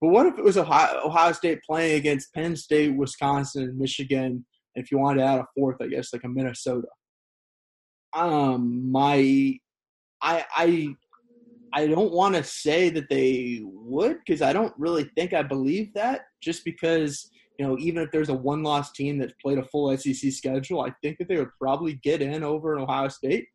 But 0.00 0.08
what 0.08 0.26
if 0.26 0.38
it 0.38 0.44
was 0.44 0.56
Ohio, 0.56 1.00
Ohio 1.04 1.32
State 1.32 1.60
playing 1.66 1.98
against 1.98 2.32
Penn 2.34 2.56
State, 2.56 2.96
Wisconsin, 2.96 3.64
and 3.64 3.78
Michigan? 3.78 4.44
And 4.74 4.84
If 4.84 4.90
you 4.90 4.98
wanted 4.98 5.20
to 5.20 5.26
add 5.26 5.38
a 5.40 5.46
fourth, 5.54 5.76
I 5.80 5.88
guess 5.88 6.12
like 6.12 6.24
a 6.24 6.28
Minnesota. 6.28 6.88
Um, 8.12 8.90
my, 8.90 9.58
I, 10.22 10.44
I 10.54 10.96
I 11.72 11.86
don't 11.86 12.12
want 12.12 12.34
to 12.34 12.42
say 12.42 12.90
that 12.90 13.08
they 13.08 13.60
would 13.62 14.18
because 14.18 14.42
I 14.42 14.52
don't 14.52 14.74
really 14.76 15.04
think 15.16 15.32
I 15.32 15.42
believe 15.42 15.94
that. 15.94 16.22
Just 16.40 16.64
because 16.64 17.30
you 17.58 17.66
know, 17.66 17.76
even 17.78 18.02
if 18.02 18.10
there's 18.10 18.30
a 18.30 18.34
one-loss 18.34 18.92
team 18.92 19.18
that's 19.18 19.34
played 19.34 19.58
a 19.58 19.64
full 19.64 19.94
SEC 19.94 20.32
schedule, 20.32 20.80
I 20.80 20.94
think 21.02 21.18
that 21.18 21.28
they 21.28 21.36
would 21.36 21.50
probably 21.60 21.92
get 22.02 22.22
in 22.22 22.42
over 22.42 22.74
in 22.74 22.82
Ohio 22.82 23.08
State. 23.08 23.48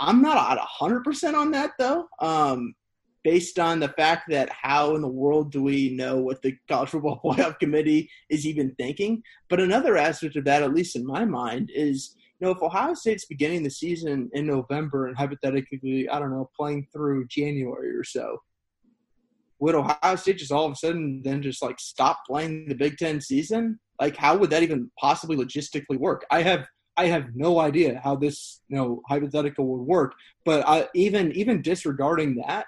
I'm 0.00 0.20
not 0.20 0.58
at 0.58 0.66
100% 0.80 1.34
on 1.34 1.52
that 1.52 1.70
though, 1.78 2.08
um, 2.20 2.74
based 3.22 3.60
on 3.60 3.78
the 3.78 3.90
fact 3.90 4.24
that 4.30 4.50
how 4.50 4.96
in 4.96 5.02
the 5.02 5.08
world 5.08 5.52
do 5.52 5.62
we 5.62 5.90
know 5.90 6.16
what 6.16 6.42
the 6.42 6.56
college 6.68 6.90
football 6.90 7.20
playoff 7.24 7.56
committee 7.60 8.10
is 8.30 8.44
even 8.44 8.74
thinking? 8.74 9.22
But 9.48 9.60
another 9.60 9.96
aspect 9.96 10.34
of 10.34 10.44
that, 10.46 10.64
at 10.64 10.74
least 10.74 10.96
in 10.96 11.06
my 11.06 11.24
mind, 11.24 11.70
is 11.72 12.16
you 12.38 12.46
know, 12.46 12.52
if 12.52 12.62
Ohio 12.62 12.94
State's 12.94 13.24
beginning 13.24 13.62
the 13.62 13.70
season 13.70 14.28
in 14.34 14.46
November 14.46 15.06
and 15.06 15.16
hypothetically, 15.16 16.08
I 16.08 16.18
don't 16.18 16.30
know, 16.30 16.50
playing 16.54 16.86
through 16.92 17.28
January 17.28 17.96
or 17.96 18.04
so, 18.04 18.42
would 19.58 19.74
Ohio 19.74 20.16
State 20.16 20.38
just 20.38 20.52
all 20.52 20.66
of 20.66 20.72
a 20.72 20.76
sudden 20.76 21.22
then 21.24 21.42
just 21.42 21.62
like 21.62 21.80
stop 21.80 22.26
playing 22.26 22.68
the 22.68 22.74
Big 22.74 22.98
Ten 22.98 23.20
season? 23.22 23.80
Like, 23.98 24.16
how 24.16 24.36
would 24.36 24.50
that 24.50 24.62
even 24.62 24.90
possibly 25.00 25.36
logistically 25.36 25.98
work? 25.98 26.26
I 26.30 26.42
have 26.42 26.66
I 26.98 27.06
have 27.06 27.34
no 27.34 27.58
idea 27.58 28.00
how 28.04 28.16
this 28.16 28.60
you 28.68 28.76
know 28.76 29.02
hypothetical 29.08 29.66
would 29.68 29.86
work. 29.86 30.14
But 30.44 30.66
I, 30.66 30.88
even 30.94 31.32
even 31.32 31.62
disregarding 31.62 32.36
that, 32.46 32.66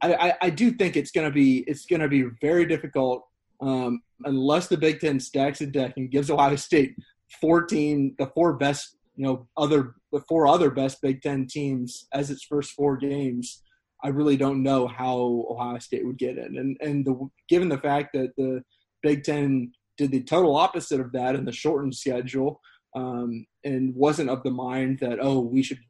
I, 0.00 0.14
I, 0.14 0.34
I 0.42 0.50
do 0.50 0.72
think 0.72 0.96
it's 0.96 1.10
gonna 1.10 1.30
be 1.30 1.58
it's 1.66 1.84
gonna 1.84 2.08
be 2.08 2.24
very 2.40 2.64
difficult 2.64 3.26
um, 3.60 4.00
unless 4.24 4.68
the 4.68 4.78
Big 4.78 5.00
Ten 5.00 5.20
stacks 5.20 5.60
a 5.60 5.66
deck 5.66 5.94
and 5.98 6.10
gives 6.10 6.30
Ohio 6.30 6.56
State 6.56 6.96
14, 7.40 8.16
the 8.18 8.26
four 8.34 8.54
best, 8.54 8.96
you 9.16 9.24
know, 9.24 9.48
other 9.56 9.94
the 10.12 10.20
four 10.28 10.46
other 10.46 10.70
best 10.70 11.02
Big 11.02 11.22
Ten 11.22 11.46
teams 11.46 12.06
as 12.12 12.30
its 12.30 12.44
first 12.44 12.72
four 12.72 12.96
games. 12.96 13.62
I 14.02 14.08
really 14.08 14.36
don't 14.36 14.62
know 14.62 14.86
how 14.86 15.46
Ohio 15.50 15.78
State 15.78 16.06
would 16.06 16.18
get 16.18 16.38
in, 16.38 16.56
and 16.56 16.76
and 16.80 17.04
the, 17.04 17.28
given 17.48 17.68
the 17.68 17.78
fact 17.78 18.10
that 18.14 18.32
the 18.36 18.62
Big 19.02 19.24
Ten 19.24 19.72
did 19.96 20.12
the 20.12 20.22
total 20.22 20.56
opposite 20.56 21.00
of 21.00 21.12
that 21.12 21.34
in 21.34 21.44
the 21.44 21.52
shortened 21.52 21.94
schedule, 21.94 22.60
um, 22.94 23.44
and 23.64 23.94
wasn't 23.94 24.30
of 24.30 24.42
the 24.44 24.50
mind 24.50 25.00
that 25.00 25.18
oh 25.20 25.40
we 25.40 25.62
should 25.62 25.80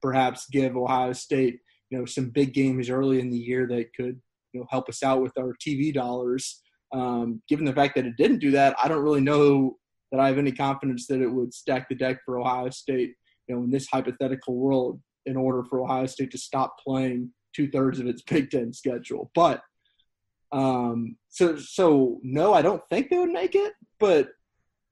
perhaps 0.00 0.46
give 0.50 0.76
Ohio 0.76 1.12
State 1.12 1.60
you 1.90 1.98
know 1.98 2.04
some 2.04 2.30
big 2.30 2.52
games 2.52 2.90
early 2.90 3.20
in 3.20 3.30
the 3.30 3.38
year 3.38 3.66
that 3.68 3.94
could 3.94 4.20
you 4.52 4.60
know 4.60 4.66
help 4.70 4.88
us 4.88 5.02
out 5.02 5.22
with 5.22 5.36
our 5.38 5.54
TV 5.64 5.94
dollars. 5.94 6.62
Um, 6.92 7.40
given 7.48 7.64
the 7.64 7.72
fact 7.72 7.94
that 7.94 8.06
it 8.06 8.16
didn't 8.18 8.40
do 8.40 8.50
that, 8.50 8.76
I 8.82 8.88
don't 8.88 9.02
really 9.02 9.20
know 9.20 9.78
that 10.12 10.20
I 10.20 10.28
have 10.28 10.38
any 10.38 10.52
confidence 10.52 11.06
that 11.06 11.22
it 11.22 11.26
would 11.28 11.52
stack 11.52 11.88
the 11.88 11.94
deck 11.94 12.18
for 12.24 12.38
Ohio 12.38 12.70
State, 12.70 13.14
you 13.48 13.56
know, 13.56 13.62
in 13.62 13.70
this 13.70 13.88
hypothetical 13.88 14.54
world, 14.54 15.00
in 15.24 15.36
order 15.36 15.64
for 15.64 15.80
Ohio 15.80 16.06
State 16.06 16.30
to 16.32 16.38
stop 16.38 16.78
playing 16.78 17.30
two 17.56 17.68
thirds 17.70 17.98
of 17.98 18.06
its 18.06 18.22
Big 18.30 18.50
Ten 18.50 18.72
schedule. 18.72 19.30
But 19.34 19.62
um, 20.52 21.16
so 21.28 21.56
so 21.56 22.20
no, 22.22 22.52
I 22.52 22.62
don't 22.62 22.82
think 22.90 23.08
they 23.08 23.18
would 23.18 23.32
make 23.32 23.54
it, 23.54 23.72
but 23.98 24.28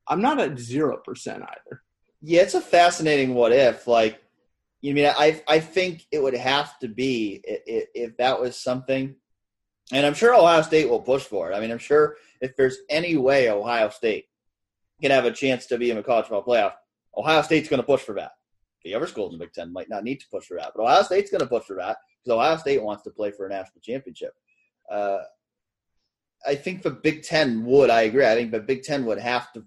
I'm 0.08 0.22
not 0.22 0.40
at 0.40 0.58
zero 0.58 0.96
percent 0.96 1.42
either. 1.42 1.82
Yeah, 2.22 2.42
it's 2.42 2.54
a 2.54 2.60
fascinating 2.60 3.34
what 3.34 3.52
if. 3.52 3.86
Like, 3.86 4.22
you 4.80 4.94
mean 4.94 5.06
I 5.06 5.42
I 5.46 5.60
think 5.60 6.06
it 6.10 6.22
would 6.22 6.34
have 6.34 6.78
to 6.78 6.88
be 6.88 7.42
if, 7.44 7.88
if 7.94 8.16
that 8.16 8.40
was 8.40 8.56
something, 8.56 9.16
and 9.92 10.06
I'm 10.06 10.14
sure 10.14 10.34
Ohio 10.34 10.62
State 10.62 10.88
will 10.88 11.02
push 11.02 11.24
for 11.24 11.52
it. 11.52 11.54
I 11.54 11.60
mean, 11.60 11.70
I'm 11.70 11.78
sure 11.78 12.16
if 12.40 12.56
there's 12.56 12.78
any 12.88 13.18
way 13.18 13.50
Ohio 13.50 13.90
State 13.90 14.29
can 15.00 15.10
have 15.10 15.24
a 15.24 15.32
chance 15.32 15.66
to 15.66 15.78
be 15.78 15.90
in 15.90 15.96
the 15.96 16.02
college 16.02 16.26
football 16.26 16.44
playoff, 16.44 16.72
Ohio 17.16 17.42
State's 17.42 17.68
going 17.68 17.80
to 17.80 17.86
push 17.86 18.02
for 18.02 18.14
that. 18.14 18.32
The 18.84 18.94
other 18.94 19.06
schools 19.06 19.32
in 19.32 19.38
the 19.38 19.44
Big 19.44 19.52
Ten 19.52 19.72
might 19.72 19.90
not 19.90 20.04
need 20.04 20.20
to 20.20 20.26
push 20.30 20.46
for 20.46 20.56
that, 20.56 20.72
but 20.74 20.82
Ohio 20.82 21.02
State's 21.02 21.30
going 21.30 21.42
to 21.42 21.46
push 21.46 21.64
for 21.64 21.76
that 21.76 21.98
because 22.22 22.36
Ohio 22.36 22.56
State 22.56 22.82
wants 22.82 23.02
to 23.04 23.10
play 23.10 23.30
for 23.30 23.46
a 23.46 23.50
national 23.50 23.80
championship. 23.82 24.32
Uh, 24.90 25.18
I 26.46 26.54
think 26.54 26.82
the 26.82 26.90
Big 26.90 27.22
Ten 27.22 27.64
would. 27.66 27.90
I 27.90 28.02
agree. 28.02 28.26
I 28.26 28.34
think 28.34 28.50
the 28.50 28.60
Big 28.60 28.82
Ten 28.82 29.04
would 29.04 29.18
have 29.18 29.52
to 29.52 29.64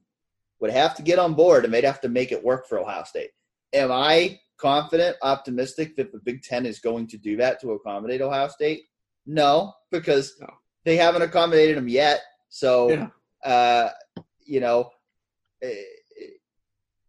would 0.60 0.72
have 0.72 0.96
to 0.96 1.04
get 1.04 1.20
on 1.20 1.34
board, 1.34 1.66
and 1.66 1.74
they'd 1.74 1.84
have 1.84 2.02
to 2.02 2.10
make 2.10 2.32
it 2.32 2.44
work 2.44 2.68
for 2.68 2.80
Ohio 2.80 3.04
State. 3.04 3.32
Am 3.74 3.92
I 3.92 4.40
confident, 4.58 5.18
optimistic 5.22 5.96
that 5.98 6.12
the 6.12 6.20
Big 6.20 6.42
Ten 6.42 6.66
is 6.66 6.80
going 6.80 7.08
to 7.08 7.18
do 7.18 7.36
that 7.38 7.60
to 7.62 7.72
accommodate 7.72 8.22
Ohio 8.22 8.48
State? 8.48 8.84
No, 9.26 9.74
because 9.92 10.36
no. 10.40 10.48
they 10.86 10.96
haven't 10.96 11.22
accommodated 11.22 11.78
them 11.78 11.90
yet. 11.90 12.22
So, 12.50 12.90
yeah. 12.90 13.08
uh, 13.44 13.90
you 14.46 14.60
know, 14.60 14.90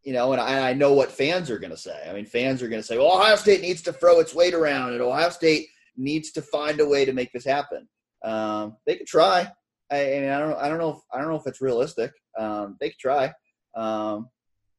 you 0.05 0.13
know, 0.13 0.33
and 0.33 0.41
I, 0.41 0.71
I 0.71 0.73
know 0.75 0.93
what 0.93 1.11
fans 1.11 1.51
are 1.51 1.59
going 1.59 1.71
to 1.71 1.77
say. 1.77 1.99
I 2.09 2.13
mean, 2.13 2.27
fans 2.27 2.63
are 2.63 2.69
going 2.69 2.81
to 2.81 2.87
say, 2.87 2.99
well, 2.99 3.13
Ohio 3.13 3.37
State 3.37 3.63
needs 3.63 3.83
to 3.83 3.93
throw 3.93 4.21
its 4.21 4.35
weight 4.35 4.55
around, 4.55 4.93
and 4.93 5.01
Ohio 5.01 5.31
State 5.31 5.67
needs 5.97 6.31
to 6.33 6.43
find 6.43 6.81
a 6.81 6.87
way 6.87 7.05
to 7.05 7.13
make 7.13 7.33
this 7.33 7.45
happen. 7.45 7.89
Um, 8.23 8.77
they 8.87 8.97
could 8.97 9.07
try. 9.07 9.51
I, 9.91 10.17
I, 10.17 10.21
mean, 10.21 10.31
I 10.31 10.39
don't, 10.39 10.59
I 10.59 10.69
don't 10.69 10.79
know, 10.79 10.91
if, 10.91 10.99
I 11.13 11.19
don't 11.19 11.29
know 11.29 11.37
if 11.37 11.47
it's 11.47 11.61
realistic. 11.61 12.13
Um, 12.39 12.77
they 12.81 12.91
could 12.91 12.99
try. 12.99 13.33
Um, 13.75 14.29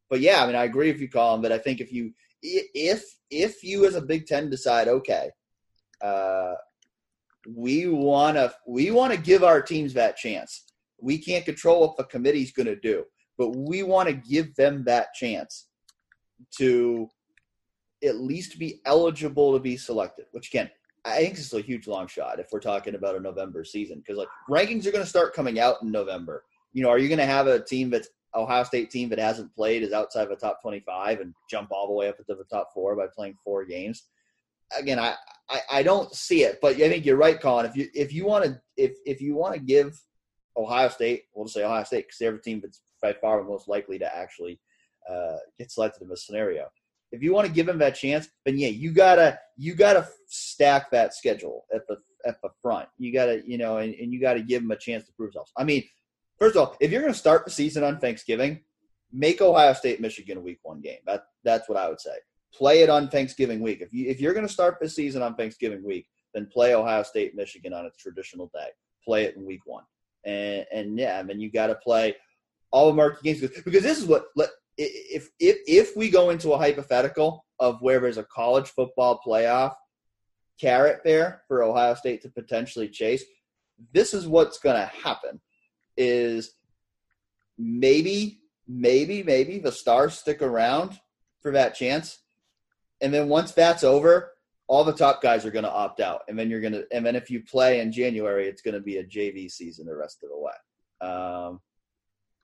but 0.09 0.19
yeah, 0.19 0.43
I 0.43 0.47
mean, 0.47 0.55
I 0.55 0.65
agree 0.65 0.89
if 0.89 1.01
you 1.01 1.09
call 1.09 1.33
them, 1.33 1.41
but 1.41 1.51
I 1.51 1.57
think 1.57 1.79
if 1.79 1.91
you, 1.91 2.11
if, 2.41 3.03
if 3.31 3.63
you 3.63 3.85
as 3.85 3.95
a 3.95 4.01
Big 4.01 4.27
Ten 4.27 4.49
decide, 4.49 4.87
okay, 4.87 5.29
uh, 6.01 6.53
we 7.47 7.87
want 7.87 8.37
to, 8.37 8.53
we 8.67 8.91
want 8.91 9.13
to 9.13 9.19
give 9.19 9.43
our 9.43 9.61
teams 9.61 9.93
that 9.93 10.17
chance. 10.17 10.65
We 11.01 11.17
can't 11.17 11.45
control 11.45 11.81
what 11.81 11.97
the 11.97 12.03
committee's 12.05 12.51
going 12.51 12.67
to 12.67 12.75
do, 12.75 13.05
but 13.37 13.55
we 13.55 13.83
want 13.83 14.07
to 14.09 14.13
give 14.13 14.55
them 14.55 14.83
that 14.85 15.13
chance 15.13 15.67
to 16.57 17.09
at 18.03 18.17
least 18.17 18.59
be 18.59 18.81
eligible 18.85 19.53
to 19.53 19.59
be 19.59 19.77
selected, 19.77 20.25
which 20.31 20.49
again, 20.49 20.69
I 21.05 21.17
think 21.17 21.35
this 21.35 21.45
is 21.45 21.53
a 21.53 21.61
huge 21.61 21.87
long 21.87 22.07
shot 22.07 22.39
if 22.39 22.47
we're 22.51 22.59
talking 22.59 22.95
about 22.95 23.15
a 23.15 23.19
November 23.19 23.63
season 23.63 23.99
because 23.99 24.17
like 24.17 24.27
rankings 24.49 24.87
are 24.87 24.91
going 24.91 25.03
to 25.03 25.09
start 25.09 25.35
coming 25.35 25.59
out 25.59 25.81
in 25.83 25.91
November. 25.91 26.43
You 26.73 26.83
know, 26.83 26.89
are 26.89 26.97
you 26.97 27.07
going 27.07 27.19
to 27.19 27.25
have 27.25 27.47
a 27.47 27.63
team 27.63 27.89
that's 27.89 28.09
Ohio 28.33 28.63
State 28.63 28.89
team 28.89 29.09
that 29.09 29.19
hasn't 29.19 29.53
played 29.55 29.83
is 29.83 29.93
outside 29.93 30.23
of 30.23 30.29
the 30.29 30.35
top 30.35 30.61
25 30.61 31.21
and 31.21 31.33
jump 31.49 31.71
all 31.71 31.87
the 31.87 31.93
way 31.93 32.09
up 32.09 32.19
into 32.19 32.35
the 32.35 32.43
top 32.45 32.73
four 32.73 32.95
by 32.95 33.05
playing 33.15 33.37
four 33.43 33.65
games? 33.65 34.07
Again, 34.77 34.99
I, 34.99 35.13
I, 35.49 35.59
I 35.71 35.83
don't 35.83 36.13
see 36.13 36.43
it, 36.43 36.59
but 36.61 36.75
I 36.75 36.89
think 36.89 37.05
you're 37.05 37.17
right, 37.17 37.39
Colin. 37.39 37.67
If 37.67 37.75
you 37.75 37.87
if 37.93 38.11
you 38.11 38.25
want 38.25 38.45
to 38.45 38.59
if 38.77 38.97
if 39.05 39.21
you 39.21 39.35
want 39.35 39.53
to 39.53 39.59
give 39.59 39.99
Ohio 40.57 40.89
State, 40.89 41.25
we'll 41.33 41.45
just 41.45 41.55
say 41.55 41.63
Ohio 41.63 41.83
State 41.83 42.07
because 42.07 42.17
the 42.17 42.39
team 42.39 42.61
that's 42.61 42.81
by 43.01 43.13
far 43.13 43.43
most 43.43 43.67
likely 43.67 43.99
to 43.99 44.15
actually 44.15 44.59
uh, 45.09 45.37
get 45.57 45.71
selected 45.71 46.01
in 46.01 46.09
this 46.09 46.25
scenario 46.25 46.65
if 47.15 47.23
you 47.23 47.33
want 47.33 47.47
to 47.47 47.53
give 47.53 47.67
him 47.67 47.79
that 47.79 47.95
chance, 47.95 48.27
then 48.45 48.57
yeah, 48.57 48.67
you 48.67 48.91
gotta 48.91 49.39
you 49.57 49.73
gotta 49.73 50.07
stack 50.27 50.91
that 50.91 51.13
schedule 51.13 51.65
at 51.73 51.87
the 51.87 51.97
at 52.25 52.41
the 52.41 52.49
front. 52.61 52.89
You 52.97 53.13
gotta 53.13 53.41
you 53.45 53.57
know, 53.57 53.77
and, 53.77 53.93
and 53.95 54.13
you 54.13 54.19
gotta 54.19 54.41
give 54.41 54.61
him 54.61 54.71
a 54.71 54.75
chance 54.75 55.05
to 55.05 55.13
prove 55.13 55.29
himself. 55.29 55.49
I 55.57 55.63
mean, 55.63 55.83
first 56.37 56.55
of 56.55 56.61
all, 56.61 56.77
if 56.79 56.91
you're 56.91 57.01
gonna 57.01 57.13
start 57.13 57.45
the 57.45 57.51
season 57.51 57.83
on 57.83 57.99
Thanksgiving, 57.99 58.61
make 59.11 59.41
Ohio 59.41 59.73
State 59.73 60.01
Michigan 60.01 60.37
a 60.37 60.41
week 60.41 60.59
one 60.63 60.81
game. 60.81 60.99
That 61.05 61.23
that's 61.43 61.69
what 61.69 61.77
I 61.77 61.89
would 61.89 62.01
say. 62.01 62.15
Play 62.53 62.81
it 62.81 62.89
on 62.89 63.09
Thanksgiving 63.09 63.61
week. 63.61 63.81
If 63.81 63.93
you 63.93 64.09
if 64.09 64.19
you're 64.19 64.33
gonna 64.33 64.49
start 64.49 64.77
the 64.81 64.89
season 64.89 65.21
on 65.21 65.35
Thanksgiving 65.35 65.83
week, 65.83 66.07
then 66.33 66.47
play 66.51 66.75
Ohio 66.75 67.03
State 67.03 67.35
Michigan 67.35 67.73
on 67.73 67.85
its 67.85 67.97
traditional 67.97 68.51
day. 68.53 68.67
Play 69.05 69.23
it 69.23 69.35
in 69.35 69.45
week 69.45 69.61
one. 69.65 69.83
And 70.25 70.65
and 70.73 70.99
yeah, 70.99 71.19
I 71.19 71.23
mean 71.23 71.39
you 71.39 71.51
gotta 71.51 71.75
play 71.75 72.15
all 72.71 72.87
the 72.87 72.93
market 72.93 73.23
games 73.23 73.41
because 73.41 73.83
this 73.83 73.99
is 73.99 74.05
what 74.05 74.25
if 74.77 75.29
if 75.39 75.57
if 75.67 75.95
we 75.95 76.09
go 76.09 76.29
into 76.29 76.51
a 76.53 76.57
hypothetical 76.57 77.45
of 77.59 77.81
where 77.81 77.99
there's 77.99 78.17
a 78.17 78.23
college 78.23 78.67
football 78.69 79.19
playoff 79.25 79.73
carrot 80.59 81.01
there 81.03 81.43
for 81.47 81.63
Ohio 81.63 81.95
State 81.95 82.21
to 82.21 82.29
potentially 82.29 82.89
chase, 82.89 83.23
this 83.93 84.13
is 84.13 84.27
what's 84.27 84.59
going 84.59 84.75
to 84.75 84.85
happen 84.85 85.39
is 85.97 86.55
maybe 87.57 88.41
maybe 88.67 89.23
maybe 89.23 89.59
the 89.59 89.71
stars 89.71 90.17
stick 90.17 90.41
around 90.41 90.99
for 91.41 91.51
that 91.51 91.75
chance 91.75 92.19
and 93.01 93.13
then 93.13 93.29
once 93.29 93.51
that's 93.51 93.83
over 93.83 94.31
all 94.67 94.83
the 94.83 94.91
top 94.91 95.21
guys 95.21 95.45
are 95.45 95.51
going 95.51 95.63
to 95.63 95.71
opt 95.71 96.01
out 96.01 96.21
and 96.27 96.37
then 96.37 96.49
you're 96.49 96.59
going 96.59 96.73
to 96.73 96.85
and 96.91 97.05
then 97.05 97.15
if 97.15 97.29
you 97.29 97.41
play 97.43 97.79
in 97.79 97.91
january 97.91 98.47
it's 98.47 98.61
going 98.61 98.73
to 98.73 98.81
be 98.81 98.97
a 98.97 99.03
jv 99.03 99.49
season 99.49 99.85
the 99.85 99.95
rest 99.95 100.23
of 100.23 100.29
the 100.29 100.37
way. 100.37 101.07
Um, 101.07 101.61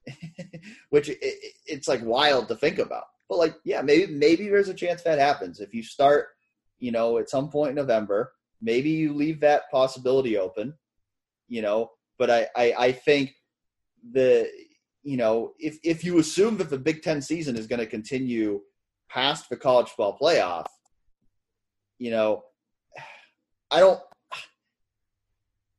which 0.90 1.08
it, 1.08 1.18
it's 1.66 1.88
like 1.88 2.02
wild 2.04 2.48
to 2.48 2.56
think 2.56 2.78
about. 2.78 3.04
But 3.28 3.38
like, 3.38 3.54
yeah, 3.64 3.82
maybe 3.82 4.12
maybe 4.12 4.48
there's 4.48 4.68
a 4.68 4.74
chance 4.74 5.02
that 5.02 5.18
happens 5.18 5.60
if 5.60 5.74
you 5.74 5.82
start, 5.82 6.28
you 6.78 6.92
know, 6.92 7.18
at 7.18 7.30
some 7.30 7.48
point 7.50 7.70
in 7.70 7.76
November. 7.76 8.32
Maybe 8.60 8.90
you 8.90 9.12
leave 9.12 9.40
that 9.40 9.70
possibility 9.70 10.36
open, 10.38 10.74
you 11.48 11.62
know. 11.62 11.90
But 12.18 12.30
I 12.30 12.48
I, 12.56 12.74
I 12.78 12.92
think 12.92 13.34
the 14.12 14.50
you 15.02 15.16
know 15.16 15.52
if 15.58 15.78
if 15.82 16.04
you 16.04 16.18
assume 16.18 16.56
that 16.58 16.70
the 16.70 16.78
Big 16.78 17.02
Ten 17.02 17.22
season 17.22 17.56
is 17.56 17.66
going 17.66 17.80
to 17.80 17.86
continue 17.86 18.60
past 19.08 19.48
the 19.48 19.56
college 19.56 19.88
football 19.88 20.18
playoff, 20.20 20.66
you 21.98 22.10
know, 22.10 22.44
I 23.70 23.80
don't 23.80 24.00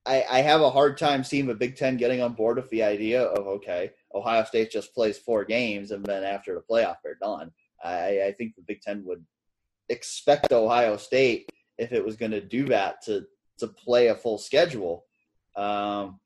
I, 0.06 0.26
I 0.30 0.42
have 0.42 0.62
a 0.62 0.70
hard 0.70 0.98
time 0.98 1.24
seeing 1.24 1.48
the 1.48 1.56
Big 1.56 1.76
Ten 1.76 1.98
getting 1.98 2.22
on 2.22 2.34
board 2.34 2.58
with 2.58 2.70
the 2.70 2.84
idea 2.84 3.24
of 3.24 3.48
okay, 3.48 3.92
Ohio 4.14 4.44
State 4.44 4.72
just 4.72 4.94
plays 4.94 5.18
four 5.18 5.44
games 5.44 5.92
and 5.92 6.06
then 6.06 6.24
after 6.24 6.54
the 6.54 6.62
playoff 6.62 6.98
they're 7.04 7.18
done. 7.22 7.52
I, 7.84 8.24
I 8.28 8.36
think 8.38 8.56
the 8.56 8.62
Big 8.62 8.82
Ten 8.82 9.04
would 9.06 9.26
expect 9.90 10.52
Ohio 10.52 10.98
State 10.98 11.50
if 11.78 11.92
it 11.92 12.06
was 12.06 12.16
going 12.16 12.32
to 12.32 12.42
do 12.42 12.66
that 12.66 13.02
to 13.04 13.26
to 13.60 13.68
play 13.68 14.08
a 14.08 14.16
full 14.16 14.38
schedule. 14.38 15.06
Um, 15.56 16.20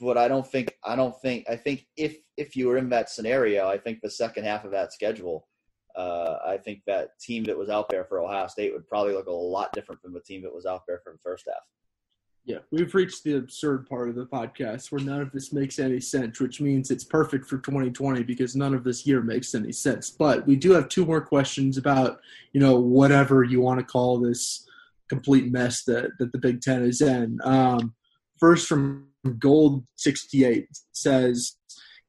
but 0.00 0.16
I 0.16 0.28
don't 0.28 0.46
think 0.46 0.76
I 0.84 0.96
don't 0.96 1.18
think 1.20 1.48
I 1.48 1.56
think 1.56 1.86
if 1.96 2.16
if 2.36 2.56
you 2.56 2.68
were 2.68 2.78
in 2.78 2.88
that 2.90 3.10
scenario, 3.10 3.68
I 3.68 3.78
think 3.78 4.00
the 4.00 4.10
second 4.10 4.44
half 4.44 4.64
of 4.64 4.70
that 4.70 4.92
schedule, 4.92 5.46
uh, 5.94 6.38
I 6.46 6.56
think 6.56 6.82
that 6.86 7.18
team 7.20 7.44
that 7.44 7.58
was 7.58 7.68
out 7.68 7.90
there 7.90 8.04
for 8.04 8.20
Ohio 8.20 8.46
State 8.46 8.72
would 8.72 8.88
probably 8.88 9.12
look 9.12 9.26
a 9.26 9.32
lot 9.32 9.72
different 9.72 10.00
from 10.00 10.14
the 10.14 10.20
team 10.20 10.42
that 10.42 10.54
was 10.54 10.66
out 10.66 10.82
there 10.88 11.00
for 11.04 11.12
the 11.12 11.18
first 11.22 11.44
half. 11.46 11.62
Yeah, 12.50 12.58
we've 12.72 12.92
reached 12.96 13.22
the 13.22 13.36
absurd 13.36 13.88
part 13.88 14.08
of 14.08 14.16
the 14.16 14.26
podcast 14.26 14.90
where 14.90 15.00
none 15.00 15.20
of 15.20 15.30
this 15.30 15.52
makes 15.52 15.78
any 15.78 16.00
sense, 16.00 16.40
which 16.40 16.60
means 16.60 16.90
it's 16.90 17.04
perfect 17.04 17.46
for 17.46 17.58
2020 17.58 18.24
because 18.24 18.56
none 18.56 18.74
of 18.74 18.82
this 18.82 19.06
year 19.06 19.22
makes 19.22 19.54
any 19.54 19.70
sense. 19.70 20.10
But 20.10 20.48
we 20.48 20.56
do 20.56 20.72
have 20.72 20.88
two 20.88 21.06
more 21.06 21.20
questions 21.20 21.78
about, 21.78 22.20
you 22.52 22.60
know, 22.60 22.76
whatever 22.76 23.44
you 23.44 23.60
want 23.60 23.78
to 23.78 23.86
call 23.86 24.18
this 24.18 24.66
complete 25.08 25.52
mess 25.52 25.84
that, 25.84 26.10
that 26.18 26.32
the 26.32 26.38
Big 26.38 26.60
Ten 26.60 26.82
is 26.82 27.00
in. 27.00 27.38
Um, 27.44 27.94
first 28.40 28.66
from 28.66 29.06
Gold 29.38 29.84
68 29.94 30.66
says, 30.90 31.56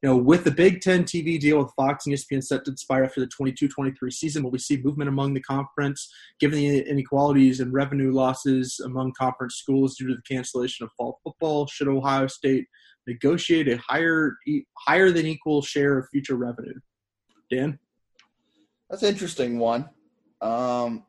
you 0.02 0.08
know, 0.08 0.16
with 0.16 0.42
the 0.42 0.50
Big 0.50 0.80
Ten 0.80 1.04
TV 1.04 1.38
deal 1.38 1.58
with 1.58 1.72
Fox 1.76 2.06
and 2.06 2.14
ESPN 2.14 2.42
set 2.42 2.64
to 2.64 2.72
expire 2.72 3.04
after 3.04 3.20
the 3.20 3.28
22-23 3.28 4.12
season, 4.12 4.42
will 4.42 4.50
we 4.50 4.58
see 4.58 4.76
movement 4.76 5.08
among 5.08 5.32
the 5.32 5.40
conference, 5.42 6.12
given 6.40 6.58
the 6.58 6.80
inequalities 6.80 7.60
and 7.60 7.72
revenue 7.72 8.12
losses 8.12 8.80
among 8.84 9.12
conference 9.16 9.54
schools 9.54 9.96
due 9.96 10.08
to 10.08 10.16
the 10.16 10.22
cancellation 10.22 10.84
of 10.84 10.90
fall 10.96 11.20
football? 11.22 11.68
Should 11.68 11.86
Ohio 11.86 12.26
State 12.26 12.66
negotiate 13.06 13.68
a 13.68 13.76
higher 13.76 14.36
higher 14.76 15.12
than 15.12 15.24
equal 15.24 15.62
share 15.62 15.98
of 15.98 16.08
future 16.08 16.36
revenue? 16.36 16.74
Dan, 17.48 17.78
that's 18.90 19.04
an 19.04 19.10
interesting 19.10 19.60
one. 19.60 19.82
Um, 20.40 21.04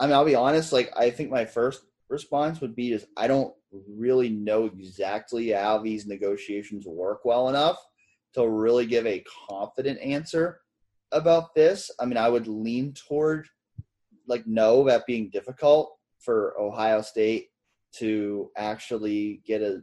I 0.00 0.06
mean, 0.06 0.14
I'll 0.14 0.24
be 0.24 0.34
honest. 0.34 0.72
Like, 0.72 0.90
I 0.96 1.10
think 1.10 1.30
my 1.30 1.44
first 1.44 1.82
response 2.08 2.62
would 2.62 2.74
be 2.74 2.92
is 2.92 3.06
I 3.18 3.26
don't 3.26 3.52
really 3.70 4.30
know 4.30 4.64
exactly 4.64 5.50
how 5.50 5.76
these 5.76 6.06
negotiations 6.06 6.86
work 6.86 7.26
well 7.26 7.50
enough 7.50 7.76
to 8.34 8.48
really 8.48 8.86
give 8.86 9.06
a 9.06 9.24
confident 9.48 10.00
answer 10.00 10.60
about 11.12 11.54
this. 11.54 11.90
I 11.98 12.04
mean, 12.04 12.18
I 12.18 12.28
would 12.28 12.46
lean 12.46 12.92
toward 12.92 13.48
like 14.26 14.46
no, 14.46 14.84
that 14.84 15.06
being 15.06 15.30
difficult 15.30 15.96
for 16.20 16.54
Ohio 16.60 17.00
State 17.00 17.48
to 17.94 18.50
actually 18.56 19.40
get 19.46 19.62
a, 19.62 19.80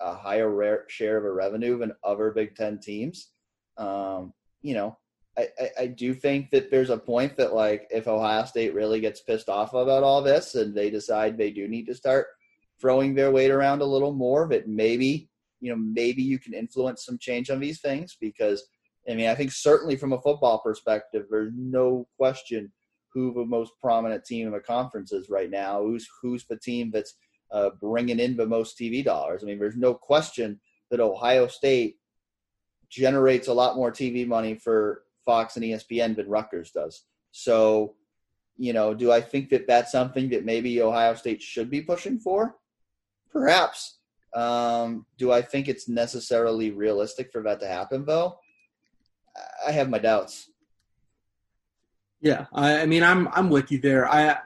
a 0.00 0.14
higher 0.14 0.84
share 0.88 1.18
of 1.18 1.24
a 1.24 1.32
revenue 1.32 1.78
than 1.78 1.92
other 2.02 2.30
Big 2.30 2.56
Ten 2.56 2.78
teams. 2.80 3.28
Um, 3.76 4.32
you 4.62 4.74
know, 4.74 4.98
I, 5.38 5.48
I, 5.60 5.70
I, 5.80 5.86
do 5.86 6.12
think 6.14 6.50
that 6.50 6.70
there's 6.70 6.90
a 6.90 6.98
point 6.98 7.36
that 7.36 7.54
like 7.54 7.86
if 7.90 8.06
Ohio 8.06 8.44
State 8.44 8.74
really 8.74 9.00
gets 9.00 9.22
pissed 9.22 9.48
off 9.48 9.72
about 9.72 10.02
all 10.02 10.22
this 10.22 10.54
and 10.54 10.74
they 10.74 10.90
decide 10.90 11.36
they 11.36 11.50
do 11.50 11.68
need 11.68 11.86
to 11.86 11.94
start 11.94 12.26
throwing 12.80 13.14
their 13.14 13.30
weight 13.30 13.50
around 13.50 13.80
a 13.80 13.86
little 13.86 14.12
more, 14.12 14.46
that 14.48 14.68
maybe 14.68 15.30
you 15.62 15.70
know 15.70 15.80
maybe 15.80 16.22
you 16.22 16.38
can 16.38 16.52
influence 16.52 17.06
some 17.06 17.16
change 17.16 17.48
on 17.48 17.60
these 17.60 17.80
things 17.80 18.16
because 18.20 18.64
I 19.08 19.14
mean 19.14 19.28
I 19.28 19.34
think 19.34 19.52
certainly 19.52 19.96
from 19.96 20.12
a 20.12 20.20
football 20.20 20.58
perspective 20.58 21.26
there's 21.30 21.52
no 21.56 22.06
question 22.18 22.70
who 23.14 23.32
the 23.32 23.44
most 23.44 23.72
prominent 23.80 24.24
team 24.24 24.48
in 24.48 24.52
the 24.52 24.60
conference 24.60 25.12
is 25.12 25.30
right 25.30 25.50
now 25.50 25.82
who's 25.82 26.06
who's 26.20 26.44
the 26.46 26.58
team 26.58 26.90
that's 26.92 27.14
uh, 27.52 27.70
bringing 27.80 28.18
in 28.18 28.36
the 28.36 28.46
most 28.46 28.78
TV 28.78 29.04
dollars. 29.04 29.42
I 29.42 29.46
mean 29.46 29.58
there's 29.58 29.76
no 29.76 29.94
question 29.94 30.60
that 30.90 31.00
Ohio 31.00 31.46
State 31.46 31.96
generates 32.90 33.48
a 33.48 33.54
lot 33.54 33.76
more 33.76 33.92
TV 33.92 34.26
money 34.26 34.54
for 34.54 35.04
Fox 35.24 35.56
and 35.56 35.64
ESPN 35.64 36.16
than 36.16 36.28
Rutgers 36.28 36.72
does. 36.72 37.04
So 37.30 37.94
you 38.56 38.72
know 38.72 38.94
do 38.94 39.12
I 39.12 39.20
think 39.20 39.48
that 39.50 39.68
that's 39.68 39.92
something 39.92 40.28
that 40.30 40.44
maybe 40.44 40.82
Ohio 40.82 41.14
State 41.14 41.40
should 41.40 41.70
be 41.70 41.82
pushing 41.82 42.18
for? 42.18 42.56
Perhaps 43.30 44.00
um, 44.34 45.06
do 45.18 45.32
I 45.32 45.42
think 45.42 45.68
it's 45.68 45.88
necessarily 45.88 46.70
realistic 46.70 47.30
for 47.32 47.42
that 47.42 47.60
to 47.60 47.66
happen, 47.66 48.04
though? 48.04 48.38
I 49.66 49.72
have 49.72 49.88
my 49.88 49.98
doubts. 49.98 50.50
Yeah, 52.20 52.46
I, 52.52 52.82
I 52.82 52.86
mean, 52.86 53.02
I'm 53.02 53.28
I'm 53.28 53.50
with 53.50 53.72
you 53.72 53.78
there. 53.78 54.08
I 54.08 54.38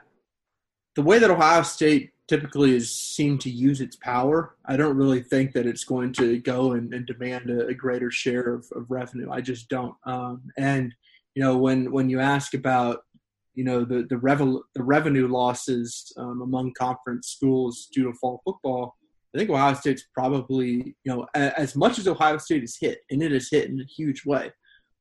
the 0.95 1.01
way 1.03 1.19
that 1.19 1.29
Ohio 1.29 1.61
State 1.61 2.11
typically 2.27 2.75
is 2.75 2.93
seen 2.93 3.37
to 3.37 3.49
use 3.49 3.79
its 3.81 3.95
power, 3.95 4.55
I 4.65 4.75
don't 4.75 4.97
really 4.97 5.21
think 5.21 5.53
that 5.53 5.65
it's 5.65 5.85
going 5.85 6.11
to 6.13 6.39
go 6.39 6.73
and, 6.73 6.93
and 6.93 7.05
demand 7.05 7.49
a, 7.49 7.67
a, 7.67 7.73
greater 7.73 8.11
share 8.11 8.53
of, 8.53 8.65
of, 8.75 8.91
revenue. 8.91 9.31
I 9.31 9.39
just 9.39 9.69
don't. 9.69 9.95
Um, 10.05 10.41
and 10.57 10.93
you 11.35 11.43
know, 11.43 11.57
when 11.57 11.91
when 11.91 12.09
you 12.09 12.19
ask 12.19 12.53
about 12.53 13.03
you 13.53 13.63
know 13.63 13.85
the 13.85 14.03
the, 14.09 14.17
revel- 14.17 14.63
the 14.75 14.83
revenue 14.83 15.27
losses 15.27 16.11
um, 16.17 16.41
among 16.41 16.73
conference 16.73 17.29
schools 17.29 17.87
due 17.93 18.03
to 18.05 18.13
fall 18.19 18.41
football, 18.43 18.96
I 19.37 19.39
think 19.39 19.51
Ohio 19.51 19.75
State's 19.75 20.03
probably, 20.15 20.95
you 21.03 21.11
know, 21.13 21.27
as 21.35 21.75
much 21.75 21.99
as 21.99 22.07
Ohio 22.07 22.39
State 22.39 22.63
is 22.63 22.75
hit, 22.79 23.01
and 23.11 23.21
it 23.21 23.31
is 23.31 23.49
hit 23.51 23.69
in 23.69 23.79
a 23.79 23.85
huge 23.85 24.25
way, 24.25 24.51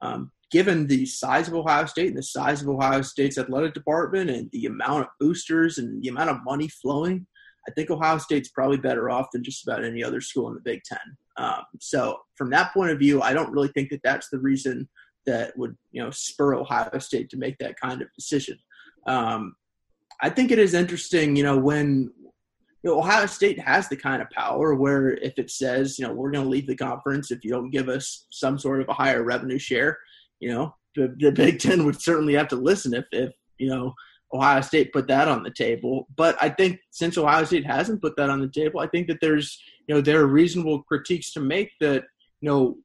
um, 0.02 0.30
given 0.50 0.86
the 0.86 1.06
size 1.06 1.48
of 1.48 1.54
Ohio 1.54 1.86
State 1.86 2.08
and 2.08 2.18
the 2.18 2.22
size 2.22 2.60
of 2.60 2.68
Ohio 2.68 3.00
State's 3.00 3.38
athletic 3.38 3.72
department 3.72 4.28
and 4.28 4.50
the 4.52 4.66
amount 4.66 5.04
of 5.04 5.08
boosters 5.18 5.78
and 5.78 6.02
the 6.02 6.08
amount 6.08 6.28
of 6.28 6.44
money 6.44 6.68
flowing, 6.68 7.26
I 7.66 7.72
think 7.72 7.90
Ohio 7.90 8.18
State's 8.18 8.50
probably 8.50 8.76
better 8.76 9.08
off 9.08 9.28
than 9.32 9.42
just 9.42 9.66
about 9.66 9.82
any 9.82 10.04
other 10.04 10.20
school 10.20 10.48
in 10.48 10.54
the 10.54 10.60
Big 10.60 10.82
Ten. 10.84 10.98
Um, 11.38 11.62
so 11.80 12.18
from 12.34 12.50
that 12.50 12.74
point 12.74 12.90
of 12.90 12.98
view, 12.98 13.22
I 13.22 13.32
don't 13.32 13.52
really 13.52 13.68
think 13.68 13.88
that 13.88 14.02
that's 14.04 14.28
the 14.28 14.38
reason 14.38 14.86
that 15.24 15.56
would 15.56 15.74
you 15.92 16.02
know 16.02 16.10
spur 16.10 16.54
Ohio 16.54 16.98
State 16.98 17.30
to 17.30 17.38
make 17.38 17.56
that 17.58 17.80
kind 17.80 18.02
of 18.02 18.08
decision. 18.14 18.58
Um, 19.06 19.56
I 20.20 20.28
think 20.28 20.50
it 20.50 20.58
is 20.58 20.74
interesting, 20.74 21.36
you 21.36 21.42
know, 21.42 21.56
when 21.56 22.12
you 22.86 22.92
know, 22.92 23.00
Ohio 23.00 23.26
State 23.26 23.58
has 23.58 23.88
the 23.88 23.96
kind 23.96 24.22
of 24.22 24.30
power 24.30 24.72
where 24.76 25.14
if 25.14 25.40
it 25.40 25.50
says, 25.50 25.98
you 25.98 26.06
know, 26.06 26.12
we're 26.12 26.30
going 26.30 26.44
to 26.44 26.48
leave 26.48 26.68
the 26.68 26.76
conference 26.76 27.32
if 27.32 27.42
you 27.42 27.50
don't 27.50 27.72
give 27.72 27.88
us 27.88 28.26
some 28.30 28.60
sort 28.60 28.80
of 28.80 28.88
a 28.88 28.92
higher 28.92 29.24
revenue 29.24 29.58
share, 29.58 29.98
you 30.38 30.50
know, 30.52 30.72
the, 30.94 31.12
the 31.18 31.32
Big 31.32 31.58
Ten 31.58 31.84
would 31.84 32.00
certainly 32.00 32.34
have 32.34 32.46
to 32.46 32.54
listen 32.56 32.94
if, 32.94 33.04
if 33.10 33.32
you 33.58 33.68
know 33.68 33.92
Ohio 34.32 34.60
State 34.60 34.92
put 34.92 35.08
that 35.08 35.26
on 35.26 35.42
the 35.42 35.50
table. 35.50 36.06
But 36.14 36.36
I 36.40 36.48
think 36.48 36.78
since 36.92 37.18
Ohio 37.18 37.42
State 37.42 37.66
hasn't 37.66 38.02
put 38.02 38.16
that 38.18 38.30
on 38.30 38.40
the 38.40 38.48
table, 38.48 38.78
I 38.78 38.86
think 38.86 39.08
that 39.08 39.18
there's 39.20 39.60
you 39.88 39.94
know 39.96 40.00
there 40.00 40.20
are 40.20 40.28
reasonable 40.28 40.84
critiques 40.84 41.32
to 41.32 41.40
make 41.40 41.72
that 41.80 42.04
you 42.40 42.48
know 42.48 42.76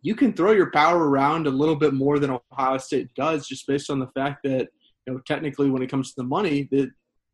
you 0.00 0.14
can 0.14 0.32
throw 0.32 0.52
your 0.52 0.70
power 0.70 1.10
around 1.10 1.46
a 1.46 1.50
little 1.50 1.76
bit 1.76 1.92
more 1.92 2.18
than 2.18 2.38
Ohio 2.50 2.78
State 2.78 3.10
does, 3.14 3.46
just 3.46 3.66
based 3.66 3.90
on 3.90 3.98
the 3.98 4.10
fact 4.14 4.38
that 4.44 4.68
you 5.06 5.12
know 5.12 5.20
technically 5.26 5.68
when 5.68 5.82
it 5.82 5.90
comes 5.90 6.14
to 6.14 6.22
the 6.22 6.26
money 6.26 6.66
that 6.70 6.90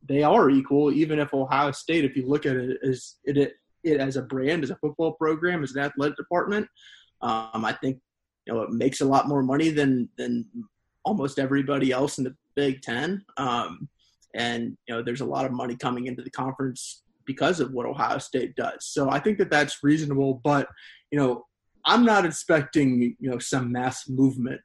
they 0.07 0.23
are 0.23 0.49
equal. 0.49 0.91
Even 0.91 1.19
if 1.19 1.33
Ohio 1.33 1.71
State, 1.71 2.05
if 2.05 2.15
you 2.15 2.27
look 2.27 2.45
at 2.45 2.55
it 2.55 2.77
as 2.83 3.15
it, 3.23 3.53
it 3.83 3.99
as 3.99 4.17
a 4.17 4.21
brand, 4.21 4.63
as 4.63 4.69
a 4.69 4.75
football 4.77 5.13
program, 5.13 5.63
as 5.63 5.75
an 5.75 5.81
athletic 5.81 6.17
department, 6.17 6.67
um, 7.21 7.65
I 7.65 7.73
think 7.73 7.99
you 8.45 8.53
know 8.53 8.61
it 8.61 8.71
makes 8.71 9.01
a 9.01 9.05
lot 9.05 9.27
more 9.27 9.43
money 9.43 9.69
than 9.69 10.09
than 10.17 10.45
almost 11.05 11.39
everybody 11.39 11.91
else 11.91 12.17
in 12.17 12.23
the 12.23 12.35
Big 12.55 12.81
Ten. 12.81 13.23
Um, 13.37 13.89
and 14.35 14.77
you 14.87 14.95
know 14.95 15.01
there's 15.01 15.21
a 15.21 15.25
lot 15.25 15.45
of 15.45 15.51
money 15.51 15.75
coming 15.75 16.07
into 16.07 16.21
the 16.21 16.31
conference 16.31 17.03
because 17.25 17.59
of 17.59 17.71
what 17.73 17.85
Ohio 17.85 18.17
State 18.17 18.55
does. 18.55 18.85
So 18.85 19.09
I 19.09 19.19
think 19.19 19.37
that 19.37 19.51
that's 19.51 19.83
reasonable, 19.83 20.41
but 20.43 20.67
you 21.11 21.19
know 21.19 21.45
I'm 21.85 22.05
not 22.05 22.25
expecting 22.25 23.15
you 23.19 23.29
know 23.29 23.39
some 23.39 23.71
mass 23.71 24.07
movement 24.07 24.61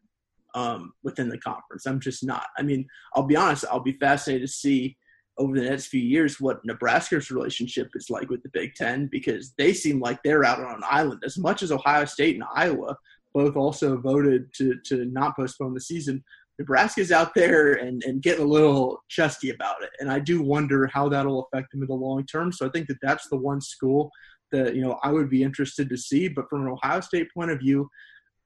um, 0.55 0.93
within 1.03 1.29
the 1.29 1.39
conference. 1.39 1.87
I'm 1.87 2.01
just 2.01 2.25
not. 2.25 2.47
I 2.57 2.63
mean, 2.63 2.87
I'll 3.15 3.27
be 3.27 3.37
honest. 3.37 3.65
I'll 3.71 3.81
be 3.81 3.99
fascinated 3.99 4.49
to 4.49 4.53
see 4.53 4.97
over 5.39 5.59
the 5.59 5.69
next 5.69 5.87
few 5.87 6.01
years 6.01 6.41
what 6.41 6.65
Nebraska's 6.65 7.31
relationship 7.31 7.91
is 7.95 8.11
like 8.11 8.31
with 8.31 8.43
the 8.43 8.51
Big 8.51 8.75
Ten 8.75 9.09
because 9.11 9.53
they 9.59 9.73
seem 9.73 10.01
like 10.01 10.23
they're 10.23 10.45
out 10.45 10.61
on 10.61 10.75
an 10.75 10.85
island 10.89 11.23
as 11.25 11.37
much 11.37 11.63
as 11.63 11.73
Ohio 11.73 12.05
State 12.05 12.37
and 12.37 12.45
Iowa 12.55 12.97
both 13.33 13.57
also 13.57 13.97
voted 13.97 14.53
to 14.55 14.77
to 14.87 15.05
not 15.07 15.37
postpone 15.37 15.75
the 15.75 15.81
season. 15.81 16.23
Nebraska's 16.59 17.11
out 17.11 17.35
there 17.35 17.75
and, 17.75 18.03
and 18.05 18.23
getting 18.23 18.45
a 18.45 18.49
little 18.49 19.03
chesty 19.09 19.51
about 19.51 19.83
it. 19.83 19.91
And 19.99 20.11
I 20.11 20.21
do 20.21 20.41
wonder 20.41 20.87
how 20.87 21.09
that'll 21.09 21.49
affect 21.53 21.73
them 21.73 21.83
in 21.83 21.89
the 21.89 21.95
long 21.95 22.25
term. 22.27 22.53
So 22.53 22.65
I 22.65 22.71
think 22.71 22.87
that 22.87 22.99
that's 23.03 23.29
the 23.29 23.37
one 23.37 23.61
school 23.61 24.11
that, 24.53 24.77
you 24.77 24.83
know, 24.83 25.01
I 25.03 25.11
would 25.11 25.29
be 25.29 25.43
interested 25.43 25.89
to 25.89 25.97
see. 25.97 26.29
But 26.29 26.49
from 26.49 26.63
an 26.63 26.69
Ohio 26.69 27.01
State 27.01 27.27
point 27.35 27.51
of 27.51 27.59
view, 27.59 27.89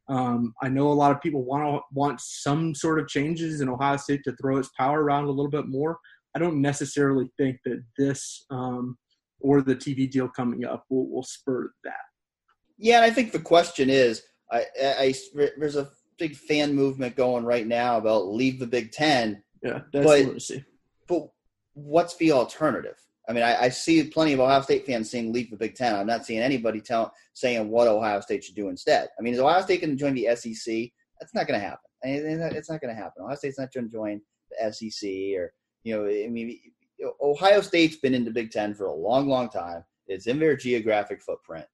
um, 0.08 0.54
I 0.62 0.70
know 0.70 0.90
a 0.90 0.94
lot 0.94 1.12
of 1.12 1.20
people 1.20 1.44
want 1.44 1.64
to 1.64 1.80
want 1.92 2.20
some 2.20 2.74
sort 2.74 2.98
of 2.98 3.08
changes 3.08 3.60
in 3.60 3.68
Ohio 3.68 3.98
State 3.98 4.24
to 4.24 4.34
throw 4.36 4.56
its 4.56 4.70
power 4.78 5.02
around 5.02 5.24
a 5.24 5.30
little 5.30 5.50
bit 5.50 5.66
more. 5.66 5.98
I 6.38 6.40
don't 6.40 6.62
necessarily 6.62 7.28
think 7.36 7.58
that 7.64 7.82
this 7.96 8.46
um, 8.48 8.96
or 9.40 9.60
the 9.60 9.74
TV 9.74 10.08
deal 10.08 10.28
coming 10.28 10.64
up 10.64 10.84
will, 10.88 11.10
will 11.10 11.24
spur 11.24 11.72
that. 11.82 11.94
Yeah, 12.76 12.98
and 12.98 13.04
I 13.04 13.10
think 13.10 13.32
the 13.32 13.40
question 13.40 13.90
is, 13.90 14.22
I, 14.52 14.64
I, 14.80 15.14
there's 15.34 15.74
a 15.74 15.90
big 16.16 16.36
fan 16.36 16.76
movement 16.76 17.16
going 17.16 17.44
right 17.44 17.66
now 17.66 17.98
about 17.98 18.28
leave 18.28 18.60
the 18.60 18.68
Big 18.68 18.92
Ten. 18.92 19.42
Yeah, 19.64 19.80
that's 19.92 20.06
but. 20.06 20.62
But 21.08 21.28
what's 21.74 22.14
the 22.18 22.30
alternative? 22.30 22.96
I 23.28 23.32
mean, 23.32 23.42
I, 23.42 23.62
I, 23.62 23.68
see 23.68 24.04
plenty 24.04 24.32
of 24.32 24.40
Ohio 24.40 24.60
State 24.60 24.86
fans 24.86 25.10
saying 25.10 25.32
leave 25.32 25.50
the 25.50 25.56
Big 25.56 25.74
Ten. 25.74 25.96
I'm 25.96 26.06
not 26.06 26.24
seeing 26.24 26.40
anybody 26.40 26.80
tell, 26.80 27.12
saying 27.34 27.68
what 27.68 27.88
Ohio 27.88 28.20
State 28.20 28.44
should 28.44 28.54
do 28.54 28.68
instead. 28.68 29.08
I 29.18 29.22
mean, 29.22 29.34
is 29.34 29.40
Ohio 29.40 29.62
State 29.62 29.80
going 29.80 29.90
to 29.90 29.96
join 29.96 30.14
the 30.14 30.28
SEC? 30.36 30.90
That's 31.20 31.34
not 31.34 31.48
going 31.48 31.58
to 31.58 31.66
happen. 31.66 31.80
I 32.04 32.08
it's 32.08 32.70
not 32.70 32.80
going 32.80 32.94
to 32.94 33.02
happen. 33.02 33.24
Ohio 33.24 33.34
State's 33.34 33.58
not 33.58 33.72
going 33.72 33.86
to 33.86 33.92
join 33.92 34.20
the 34.50 34.72
SEC 34.72 35.10
or, 35.36 35.52
you 35.88 35.96
know, 35.96 36.06
I 36.06 36.28
mean, 36.28 36.58
Ohio 37.22 37.60
State's 37.60 37.96
been 37.96 38.14
in 38.14 38.24
the 38.24 38.30
Big 38.30 38.50
Ten 38.50 38.74
for 38.74 38.86
a 38.86 38.94
long, 38.94 39.28
long 39.28 39.48
time. 39.48 39.84
It's 40.06 40.26
in 40.26 40.38
their 40.38 40.56
geographic 40.56 41.22
footprint 41.22 41.66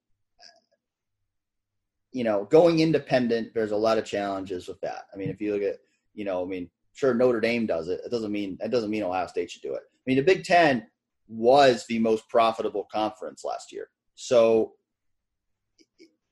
you 2.14 2.22
know, 2.22 2.44
going 2.44 2.78
independent, 2.78 3.52
there's 3.52 3.72
a 3.72 3.76
lot 3.76 3.98
of 3.98 4.04
challenges 4.04 4.68
with 4.68 4.80
that. 4.80 5.08
I 5.12 5.16
mean, 5.16 5.28
if 5.28 5.40
you 5.40 5.52
look 5.52 5.62
at, 5.62 5.78
you 6.14 6.24
know, 6.24 6.42
I 6.42 6.46
mean, 6.46 6.70
sure 6.94 7.12
Notre 7.12 7.40
Dame 7.40 7.66
does 7.66 7.88
it. 7.88 8.00
It 8.06 8.10
doesn't 8.10 8.30
mean 8.30 8.56
it 8.62 8.70
doesn't 8.70 8.90
mean 8.90 9.02
Ohio 9.02 9.26
State 9.26 9.50
should 9.50 9.62
do 9.62 9.74
it. 9.74 9.82
I 9.82 10.02
mean, 10.06 10.16
the 10.16 10.22
Big 10.22 10.44
Ten 10.44 10.86
was 11.26 11.84
the 11.86 11.98
most 11.98 12.28
profitable 12.28 12.86
conference 12.90 13.44
last 13.44 13.72
year. 13.72 13.88
So 14.14 14.74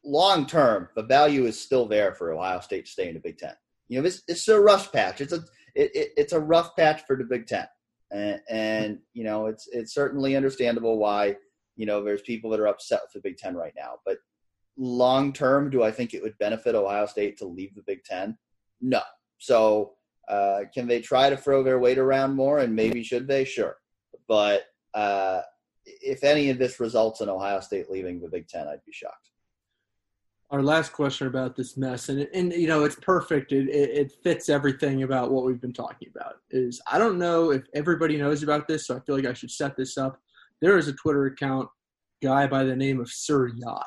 long 0.05 0.47
term, 0.47 0.89
the 0.95 1.03
value 1.03 1.47
is 1.47 1.61
still 1.61 1.87
there 1.87 2.15
for 2.15 2.33
Ohio 2.33 2.61
State 2.61 2.87
to 2.87 2.93
stay 2.93 3.09
in 3.09 3.15
the 3.15 3.21
Big 3.21 3.39
Ten. 3.39 3.55
You 3.89 4.01
know, 4.01 4.07
it's 4.07 4.23
it's 4.29 4.47
a 4.47 4.61
rough 4.61 4.93
patch. 4.93 5.21
It's 5.21 5.33
a 5.33 5.45
it, 5.75 5.91
it, 5.95 6.09
it's 6.17 6.33
a 6.33 6.41
rough 6.41 6.77
patch 6.77 7.03
for 7.07 7.17
the 7.17 7.25
Big 7.25 7.47
Ten, 7.47 7.67
and, 8.11 8.41
and 8.49 8.99
you 9.13 9.25
know, 9.25 9.47
it's 9.47 9.69
it's 9.73 9.95
certainly 9.95 10.37
understandable 10.37 10.99
why 10.99 11.37
you 11.77 11.87
know 11.87 12.03
there's 12.03 12.23
people 12.23 12.51
that 12.51 12.61
are 12.61 12.69
upset 12.69 13.01
with 13.03 13.13
the 13.13 13.29
Big 13.29 13.39
Ten 13.39 13.55
right 13.55 13.73
now. 13.77 13.95
But 14.05 14.19
long 14.77 15.33
term, 15.33 15.71
do 15.71 15.83
I 15.83 15.91
think 15.91 16.15
it 16.15 16.23
would 16.23 16.39
benefit 16.39 16.75
Ohio 16.75 17.07
State 17.07 17.39
to 17.39 17.47
leave 17.47 17.75
the 17.75 17.83
Big 17.87 18.05
Ten? 18.05 18.37
No. 18.81 19.03
So 19.39 19.95
uh, 20.29 20.61
can 20.73 20.87
they 20.87 21.01
try 21.01 21.31
to 21.31 21.37
throw 21.37 21.63
their 21.63 21.79
weight 21.79 21.99
around 21.99 22.35
more? 22.35 22.61
And 22.61 22.75
maybe 22.75 23.03
should 23.03 23.27
they? 23.27 23.45
Sure. 23.45 23.77
But 24.29 24.65
uh, 24.95 25.43
if 25.85 26.25
any 26.25 26.51
of 26.51 26.59
this 26.59 26.81
results 26.81 27.21
in 27.21 27.29
Ohio 27.29 27.61
State 27.61 27.91
leaving 27.91 28.21
the 28.21 28.29
Big 28.29 28.49
Ten, 28.49 28.69
I'd 28.69 28.85
be 28.87 28.93
shocked. 28.93 29.32
Our 30.53 30.63
last 30.63 30.93
question 30.93 31.27
about 31.27 31.57
this 31.57 31.77
mess, 31.77 32.09
and 32.11 32.29
and 32.35 32.53
you 32.53 32.69
know 32.69 32.85
it's 32.85 32.97
perfect. 32.97 33.53
It, 33.53 33.69
it, 33.69 33.91
it 33.91 34.13
fits 34.23 34.49
everything 34.49 35.03
about 35.03 35.33
what 35.33 35.45
we've 35.45 35.61
been 35.61 35.73
talking 35.73 36.09
about. 36.15 36.37
Is 36.51 36.81
I 36.91 36.99
don't 36.99 37.19
know 37.19 37.51
if 37.51 37.63
everybody 37.75 38.19
knows 38.19 38.43
about 38.43 38.69
this, 38.69 38.87
so 38.87 38.97
I 38.97 39.01
feel 39.01 39.17
like 39.17 39.27
I 39.27 39.33
should 39.33 39.51
set 39.51 39.77
this 39.77 39.97
up. 39.97 40.21
There 40.61 40.77
is 40.77 40.89
a 40.89 40.93
Twitter 40.93 41.27
account 41.27 41.69
guy 42.23 42.47
by 42.47 42.65
the 42.65 42.77
name 42.77 43.01
of 43.01 43.11
Sir 43.11 43.49
Yacht 43.49 43.87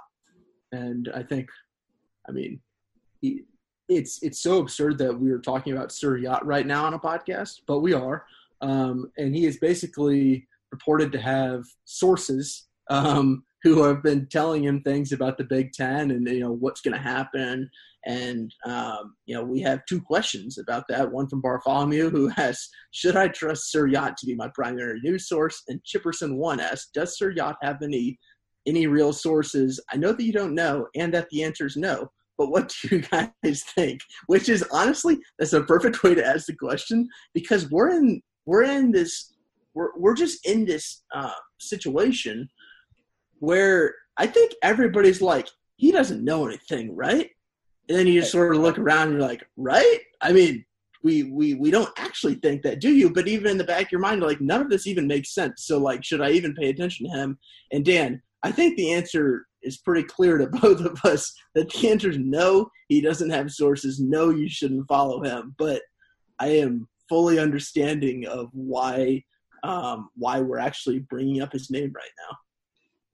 and 0.75 1.11
I 1.15 1.23
think, 1.23 1.49
I 2.27 2.31
mean, 2.31 2.59
he, 3.21 3.43
it's 3.87 4.21
it's 4.23 4.41
so 4.41 4.59
absurd 4.59 4.97
that 4.97 5.17
we 5.17 5.31
are 5.31 5.39
talking 5.39 5.73
about 5.73 5.91
Sir 5.91 6.17
Yacht 6.17 6.45
right 6.45 6.65
now 6.65 6.85
on 6.85 6.93
a 6.93 6.99
podcast, 6.99 7.61
but 7.67 7.79
we 7.79 7.93
are. 7.93 8.25
Um, 8.61 9.11
and 9.17 9.35
he 9.35 9.45
is 9.45 9.57
basically 9.57 10.47
reported 10.71 11.11
to 11.11 11.21
have 11.21 11.63
sources 11.85 12.67
um, 12.89 13.43
who 13.65 13.81
have 13.81 14.03
been 14.03 14.27
telling 14.27 14.63
him 14.63 14.79
things 14.79 15.11
about 15.11 15.39
the 15.39 15.43
Big 15.43 15.73
Ten 15.73 16.11
and 16.11 16.27
you 16.27 16.39
know 16.39 16.51
what's 16.51 16.81
going 16.81 16.93
to 16.93 17.01
happen. 17.01 17.67
And 18.05 18.53
um, 18.63 19.15
you 19.25 19.33
know 19.33 19.43
we 19.43 19.59
have 19.61 19.83
two 19.89 19.99
questions 19.99 20.59
about 20.59 20.83
that. 20.89 21.11
One 21.11 21.27
from 21.27 21.41
Bartholomew, 21.41 22.11
who 22.11 22.29
asks, 22.37 22.69
"Should 22.91 23.15
I 23.15 23.27
trust 23.27 23.71
Sir 23.71 23.87
Yacht 23.87 24.17
to 24.17 24.27
be 24.27 24.35
my 24.35 24.49
primary 24.53 25.01
news 25.01 25.27
source?" 25.27 25.63
And 25.67 25.81
Chipperson 25.83 26.37
One 26.37 26.59
asks, 26.59 26.91
"Does 26.93 27.17
Sir 27.17 27.31
Yacht 27.31 27.55
have 27.63 27.81
any 27.81 28.19
any 28.67 28.85
real 28.85 29.11
sources? 29.11 29.83
I 29.91 29.97
know 29.97 30.13
that 30.13 30.23
you 30.23 30.31
don't 30.31 30.53
know, 30.53 30.85
and 30.95 31.11
that 31.15 31.29
the 31.31 31.43
answer 31.43 31.65
is 31.65 31.75
no. 31.75 32.11
But 32.37 32.51
what 32.51 32.71
do 32.83 32.97
you 32.97 33.01
guys 33.43 33.63
think? 33.73 34.01
Which 34.27 34.47
is 34.47 34.63
honestly, 34.71 35.17
that's 35.39 35.53
a 35.53 35.63
perfect 35.63 36.03
way 36.03 36.13
to 36.13 36.23
ask 36.23 36.45
the 36.45 36.55
question 36.55 37.07
because 37.33 37.71
we're 37.71 37.89
in 37.89 38.21
we're 38.45 38.63
in 38.63 38.91
this 38.91 39.33
we're 39.73 39.89
we're 39.97 40.13
just 40.13 40.45
in 40.45 40.65
this 40.65 41.03
uh, 41.15 41.31
situation 41.59 42.47
where 43.39 43.95
I 44.17 44.27
think 44.27 44.53
everybody's 44.63 45.21
like, 45.21 45.47
he 45.77 45.91
doesn't 45.91 46.23
know 46.23 46.47
anything, 46.47 46.95
right? 46.95 47.29
And 47.89 47.97
then 47.97 48.07
you 48.07 48.21
just 48.21 48.31
sort 48.31 48.55
of 48.55 48.61
look 48.61 48.79
around 48.79 49.09
and 49.09 49.19
you're 49.19 49.27
like, 49.27 49.43
right? 49.57 49.99
I 50.21 50.31
mean, 50.31 50.65
we 51.03 51.23
we 51.23 51.53
we 51.53 51.69
don't 51.69 51.91
actually 51.97 52.35
think 52.35 52.63
that, 52.63 52.81
do 52.81 52.89
you? 52.89 53.11
But 53.11 53.27
even 53.27 53.51
in 53.51 53.57
the 53.57 53.63
back 53.63 53.83
of 53.83 53.91
your 53.91 54.01
mind, 54.01 54.21
like 54.21 54.41
none 54.41 54.61
of 54.61 54.69
this 54.69 54.87
even 54.87 55.05
makes 55.05 55.35
sense. 55.35 55.65
So 55.65 55.77
like, 55.77 56.03
should 56.03 56.21
I 56.21 56.31
even 56.31 56.55
pay 56.55 56.69
attention 56.69 57.05
to 57.05 57.15
him? 57.15 57.37
And 57.71 57.85
Dan, 57.85 58.21
I 58.43 58.51
think 58.51 58.75
the 58.75 58.91
answer 58.91 59.45
is 59.61 59.77
pretty 59.77 60.03
clear 60.03 60.37
to 60.37 60.47
both 60.61 60.81
of 60.81 60.99
us 61.03 61.31
that 61.53 61.69
the 61.69 61.89
answer 61.89 62.09
is 62.09 62.17
no, 62.17 62.69
he 62.87 63.01
doesn't 63.01 63.29
have 63.29 63.51
sources. 63.51 63.99
No, 63.99 64.31
you 64.31 64.49
shouldn't 64.49 64.87
follow 64.87 65.21
him. 65.21 65.55
But 65.59 65.83
I 66.39 66.47
am 66.47 66.87
fully 67.07 67.37
understanding 67.37 68.25
of 68.25 68.49
why 68.53 69.23
um, 69.63 70.09
why 70.15 70.41
we're 70.41 70.59
actually 70.59 70.99
bringing 70.99 71.41
up 71.41 71.51
his 71.51 71.69
name 71.69 71.91
right 71.95 72.11
now. 72.29 72.37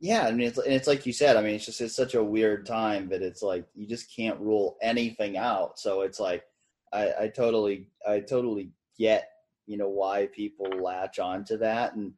Yeah, 0.02 0.24
I 0.24 0.32
mean, 0.32 0.47
it's, 0.47 0.58
and 0.58 0.74
it's 0.74 0.88
like 0.88 1.06
you 1.06 1.14
said. 1.14 1.38
I 1.38 1.43
mean, 1.43 1.54
it's 1.54 1.66
just 1.68 1.80
it's 1.80 1.95
such 1.95 2.16
a 2.16 2.24
weird 2.24 2.66
time 2.66 3.08
that 3.10 3.22
it's 3.22 3.43
like 3.43 3.66
you 3.76 3.86
just 3.86 4.14
can't 4.14 4.39
rule 4.39 4.76
anything 4.82 5.38
out. 5.38 5.78
So 5.78 6.02
it's 6.02 6.20
like 6.20 6.43
I, 6.91 7.14
I 7.22 7.28
totally 7.28 7.86
I 8.06 8.20
totally 8.20 8.72
get 8.97 9.30
you 9.68 9.78
know 9.78 9.89
why 9.89 10.26
people 10.26 10.66
latch 10.82 11.20
on 11.20 11.45
to 11.45 11.58
that, 11.58 11.93
and 11.93 12.14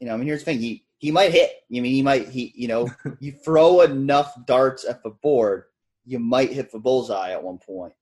you 0.00 0.06
know, 0.06 0.14
I 0.14 0.16
mean, 0.16 0.26
here's 0.26 0.40
the 0.40 0.46
thing: 0.46 0.60
he 0.60 0.86
he 0.96 1.10
might 1.10 1.32
hit. 1.32 1.50
You 1.68 1.80
I 1.80 1.82
mean 1.82 1.92
he 1.92 2.00
might 2.00 2.30
he 2.30 2.54
you 2.56 2.68
know 2.68 2.88
you 3.20 3.32
throw 3.32 3.82
enough 3.82 4.34
darts 4.46 4.86
at 4.86 5.02
the 5.02 5.10
board, 5.10 5.64
you 6.06 6.18
might 6.18 6.52
hit 6.52 6.72
the 6.72 6.78
bullseye 6.78 7.32
at 7.32 7.42
one 7.44 7.58
point. 7.58 7.92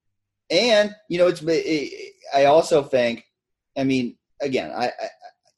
And 0.48 0.94
you 1.08 1.18
know 1.18 1.26
it's 1.26 1.42
it, 1.42 2.12
I 2.32 2.44
also 2.44 2.84
think, 2.84 3.24
I 3.76 3.82
mean 3.82 4.16
again 4.40 4.70
I, 4.70 4.86
I 4.86 5.08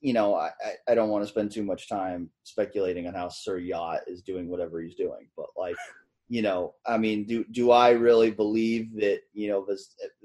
you 0.05 0.13
know 0.13 0.35
I 0.35 0.51
I 0.87 0.95
don't 0.95 1.09
want 1.09 1.25
to 1.25 1.31
spend 1.31 1.51
too 1.51 1.65
much 1.65 1.89
time 1.89 2.29
speculating 2.43 3.07
on 3.07 3.15
how 3.15 3.29
Sir 3.31 3.57
Yacht 3.57 4.01
is 4.07 4.21
doing 4.21 4.49
whatever 4.49 4.83
he's 4.83 4.95
doing, 4.95 5.29
but 5.37 5.47
like 5.57 5.77
you 6.29 6.43
know, 6.43 6.75
I 6.87 6.99
mean, 6.99 7.25
do 7.25 7.45
do 7.51 7.71
I 7.71 7.91
really 7.91 8.31
believe 8.31 8.95
that 8.97 9.21
you 9.33 9.49
know 9.49 9.65
the 9.67 9.79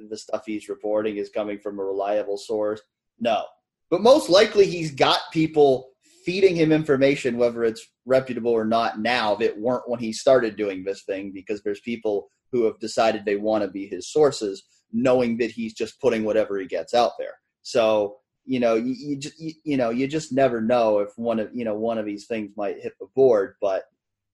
the 0.09 0.17
stuff 0.17 0.43
he's 0.45 0.69
reporting 0.69 1.15
is 1.15 1.29
coming 1.29 1.59
from 1.59 1.79
a 1.79 1.83
reliable 1.83 2.37
source? 2.37 2.81
No, 3.21 3.45
but 3.89 4.01
most 4.01 4.29
likely 4.29 4.65
he's 4.65 4.91
got 4.91 5.19
people 5.31 5.91
feeding 6.25 6.57
him 6.57 6.73
information, 6.73 7.37
whether 7.37 7.63
it's 7.63 7.87
reputable 8.05 8.51
or 8.51 8.65
not 8.65 8.99
now, 8.99 9.33
that 9.35 9.57
weren't 9.57 9.89
when 9.89 9.99
he 9.99 10.11
started 10.11 10.57
doing 10.57 10.83
this 10.83 11.03
thing, 11.03 11.31
because 11.33 11.61
there's 11.63 11.81
people 11.81 12.29
who 12.51 12.65
have 12.65 12.79
decided 12.79 13.23
they 13.23 13.37
want 13.37 13.63
to 13.63 13.69
be 13.69 13.87
his 13.87 14.11
sources, 14.11 14.63
knowing 14.91 15.37
that 15.37 15.51
he's 15.51 15.73
just 15.73 16.01
putting 16.01 16.25
whatever 16.25 16.59
he 16.59 16.65
gets 16.65 16.93
out 16.93 17.13
there. 17.17 17.35
So 17.61 18.17
you 18.49 18.59
know, 18.59 18.75
you, 18.75 18.95
you 18.97 19.15
just 19.15 19.39
you, 19.39 19.53
you 19.63 19.77
know, 19.77 19.89
you 19.89 20.07
just 20.07 20.31
never 20.31 20.59
know 20.61 20.99
if 20.99 21.09
one 21.17 21.39
of 21.39 21.49
you 21.53 21.65
know 21.65 21.75
one 21.75 21.97
of 21.97 22.05
these 22.05 22.25
things 22.25 22.51
might 22.57 22.81
hit 22.81 22.93
the 22.99 23.07
board, 23.15 23.55
but 23.61 23.83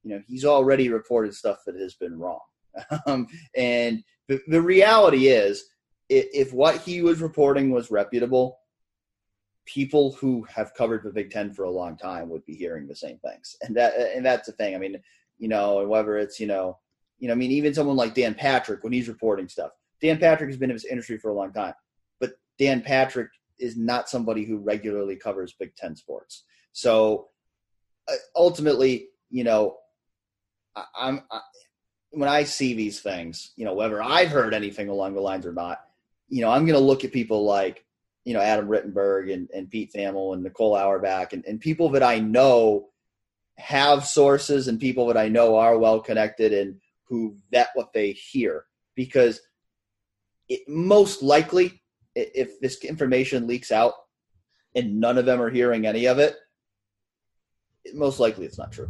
you 0.04 0.12
know 0.12 0.22
he's 0.28 0.46
already 0.46 0.90
reported 0.90 1.36
stuff 1.36 1.60
that 1.66 1.76
has 1.76 1.96
been 1.96 2.18
wrong. 2.18 2.40
Um, 3.08 3.28
and 3.56 4.04
the, 4.28 4.42
the 4.48 4.62
reality 4.62 5.28
is 5.28 5.64
if, 6.10 6.26
if 6.34 6.54
what 6.54 6.82
he 6.82 7.02
was 7.02 7.22
reporting 7.22 7.72
was 7.72 7.90
reputable 7.90 8.58
people 9.66 10.12
who 10.12 10.46
have 10.54 10.74
covered 10.74 11.04
the 11.04 11.10
big 11.10 11.32
ten 11.32 11.54
for 11.54 11.64
a 11.64 11.72
long 11.72 11.96
time 11.96 12.28
would 12.30 12.46
be 12.46 12.54
hearing 12.54 12.86
the 12.86 12.96
same 12.96 13.18
things. 13.20 13.56
And 13.62 13.76
that 13.78 13.94
and 14.14 14.26
that's 14.26 14.48
the 14.48 14.52
thing. 14.54 14.76
I 14.76 14.78
mean 14.78 15.00
you 15.38 15.48
know 15.48 15.86
whether 15.88 16.18
it's 16.18 16.40
you 16.40 16.48
know 16.48 16.78
you 17.20 17.28
know 17.28 17.34
i 17.34 17.38
mean 17.38 17.52
even 17.52 17.74
someone 17.74 17.96
like 17.96 18.14
dan 18.14 18.34
patrick 18.34 18.84
when 18.84 18.94
he's 18.94 19.08
reporting 19.08 19.48
stuff 19.48 19.72
dan 20.02 20.18
patrick 20.18 20.50
has 20.50 20.58
been 20.58 20.70
in 20.70 20.76
this 20.76 20.86
industry 20.86 21.18
for 21.18 21.30
a 21.30 21.34
long 21.34 21.52
time 21.52 21.74
but 22.20 22.34
dan 22.58 22.82
patrick 22.82 23.30
is 23.60 23.78
not 23.78 24.10
somebody 24.10 24.46
who 24.46 24.58
regularly 24.58 25.16
covers 25.16 25.54
big 25.54 25.76
ten 25.76 25.96
sports. 25.96 26.44
So 26.72 27.30
uh, 28.08 28.14
ultimately 28.36 29.10
you 29.30 29.44
know 29.44 29.78
I, 30.76 30.86
I'm 30.98 31.24
I, 31.32 31.40
when 32.16 32.30
I 32.30 32.44
see 32.46 32.74
these 32.74 33.02
things, 33.02 33.52
you 33.56 33.66
know, 33.66 33.74
whether 33.74 34.02
I've 34.02 34.30
heard 34.30 34.54
anything 34.54 34.90
along 34.90 35.14
the 35.14 35.22
lines 35.22 35.46
or 35.46 35.52
not, 35.52 35.82
you 36.30 36.42
know, 36.42 36.50
I'm 36.50 36.66
going 36.66 36.80
to 36.80 36.86
look 36.86 37.04
at 37.04 37.12
people 37.12 37.44
like, 37.44 37.84
you 38.24 38.34
know, 38.34 38.40
Adam 38.42 38.68
Rittenberg 38.68 39.32
and, 39.32 39.50
and 39.54 39.70
Pete 39.70 39.92
Thamel 39.94 40.34
and 40.34 40.42
Nicole 40.42 40.76
Auerbach 40.76 41.34
and, 41.34 41.46
and 41.46 41.60
people 41.60 41.90
that 41.90 42.04
I 42.04 42.20
know 42.20 42.90
have 43.58 44.06
sources 44.06 44.68
and 44.68 44.80
people 44.80 45.08
that 45.08 45.18
I 45.18 45.28
know 45.28 45.58
are 45.58 45.78
well 45.78 46.00
connected 46.00 46.54
and 46.54 46.80
who 47.04 47.36
vet 47.52 47.70
what 47.76 47.94
they 47.94 48.12
hear. 48.12 48.66
Because 48.96 49.42
it 50.48 50.62
most 50.68 51.22
likely 51.22 51.82
if 52.16 52.60
this 52.60 52.84
information 52.84 53.48
leaks 53.48 53.72
out 53.72 53.94
and 54.76 55.00
none 55.00 55.18
of 55.18 55.26
them 55.26 55.42
are 55.42 55.50
hearing 55.50 55.86
any 55.86 56.06
of 56.06 56.20
it, 56.20 56.36
most 57.94 58.20
likely 58.20 58.46
it's 58.46 58.58
not 58.58 58.72
true. 58.72 58.90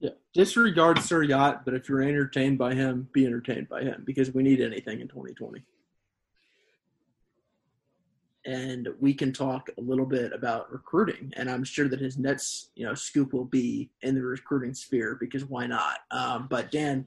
Yeah. 0.00 0.10
Disregard 0.32 0.98
Sir 1.00 1.22
Yacht, 1.22 1.64
but 1.64 1.74
if 1.74 1.88
you're 1.88 2.02
entertained 2.02 2.58
by 2.58 2.74
him, 2.74 3.08
be 3.12 3.26
entertained 3.26 3.68
by 3.68 3.82
him 3.82 4.02
because 4.04 4.32
we 4.32 4.42
need 4.42 4.60
anything 4.60 5.00
in 5.00 5.08
2020. 5.08 5.62
And 8.46 8.88
we 9.00 9.14
can 9.14 9.32
talk 9.32 9.70
a 9.78 9.80
little 9.80 10.04
bit 10.04 10.34
about 10.34 10.70
recruiting, 10.70 11.32
and 11.36 11.50
I'm 11.50 11.64
sure 11.64 11.88
that 11.88 11.98
his 11.98 12.18
Nets, 12.18 12.68
you 12.74 12.84
know, 12.84 12.92
scoop 12.92 13.32
will 13.32 13.46
be 13.46 13.90
in 14.02 14.14
the 14.14 14.20
recruiting 14.20 14.74
sphere 14.74 15.16
because 15.18 15.46
why 15.46 15.66
not? 15.66 16.00
Um, 16.10 16.48
but 16.50 16.70
Dan, 16.70 17.06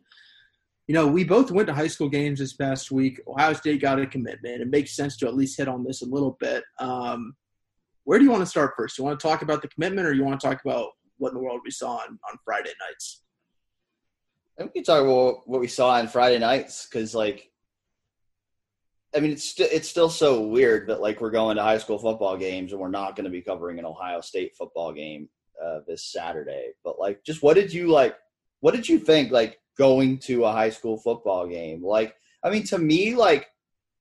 you 0.88 0.94
know, 0.94 1.06
we 1.06 1.26
both 1.26 1.52
went 1.52 1.68
to 1.68 1.74
high 1.74 1.88
school 1.88 2.08
games 2.08 2.40
this 2.40 2.54
past 2.54 2.92
week. 2.92 3.20
Ohio 3.28 3.54
State 3.54 3.82
got 3.82 4.00
a 4.00 4.08
commitment. 4.08 4.62
It 4.62 4.70
makes 4.70 4.96
sense 4.96 5.18
to 5.18 5.28
at 5.28 5.36
least 5.36 5.58
hit 5.58 5.68
on 5.68 5.84
this 5.84 6.02
a 6.02 6.06
little 6.06 6.38
bit. 6.40 6.64
Um, 6.80 7.36
where 8.06 8.18
do 8.18 8.24
you 8.24 8.32
want 8.32 8.42
to 8.42 8.50
start 8.50 8.74
first? 8.78 8.98
You 8.98 9.04
want 9.04 9.20
to 9.20 9.28
talk 9.28 9.42
about 9.42 9.62
the 9.62 9.68
commitment, 9.68 10.08
or 10.08 10.14
you 10.14 10.24
want 10.24 10.40
to 10.40 10.48
talk 10.48 10.62
about 10.64 10.92
what 11.18 11.30
in 11.30 11.34
the 11.36 11.44
world 11.44 11.60
we 11.66 11.72
saw 11.72 11.98
on, 11.98 12.18
on 12.32 12.38
Friday 12.46 12.72
nights. 12.88 13.22
And 14.58 14.70
we 14.70 14.80
can 14.80 14.84
talk 14.86 15.04
about 15.04 15.48
what 15.48 15.60
we 15.60 15.68
saw 15.68 15.90
on 15.90 16.08
Friday 16.08 16.40
nights 16.40 16.88
because, 16.90 17.14
like, 17.14 17.52
I 19.14 19.20
mean, 19.20 19.32
it's 19.32 19.44
st- 19.44 19.72
it's 19.74 19.90
still 19.90 20.10
so 20.10 20.42
weird 20.42 20.88
that 20.88 21.02
like 21.02 21.20
we're 21.20 21.32
going 21.32 21.58
to 21.58 21.64
high 21.64 21.78
school 21.80 22.00
football 22.00 22.38
games 22.38 22.72
and 22.72 22.80
we're 22.80 22.88
not 22.88 23.16
going 23.16 23.26
to 23.26 23.30
be 23.30 23.42
covering 23.42 23.78
an 23.78 23.86
Ohio 23.86 24.22
State 24.22 24.56
football 24.56 24.94
game 24.94 25.28
uh, 25.64 25.80
this 25.86 26.06
Saturday. 26.06 26.72
But 26.84 26.98
like, 26.98 27.24
just 27.26 27.44
what 27.44 27.56
did 27.56 27.74
you 27.74 27.88
like? 27.88 28.16
What 28.62 28.74
did 28.74 28.88
you 28.88 29.00
think 29.00 29.32
like 29.32 29.60
going 29.78 30.20
to 30.20 30.46
a 30.46 30.52
high 30.52 30.70
school 30.70 30.98
football 30.98 31.48
game? 31.48 31.84
Like, 31.84 32.16
I 32.44 32.50
mean, 32.50 32.64
to 32.66 32.78
me, 32.78 33.16
like 33.16 33.48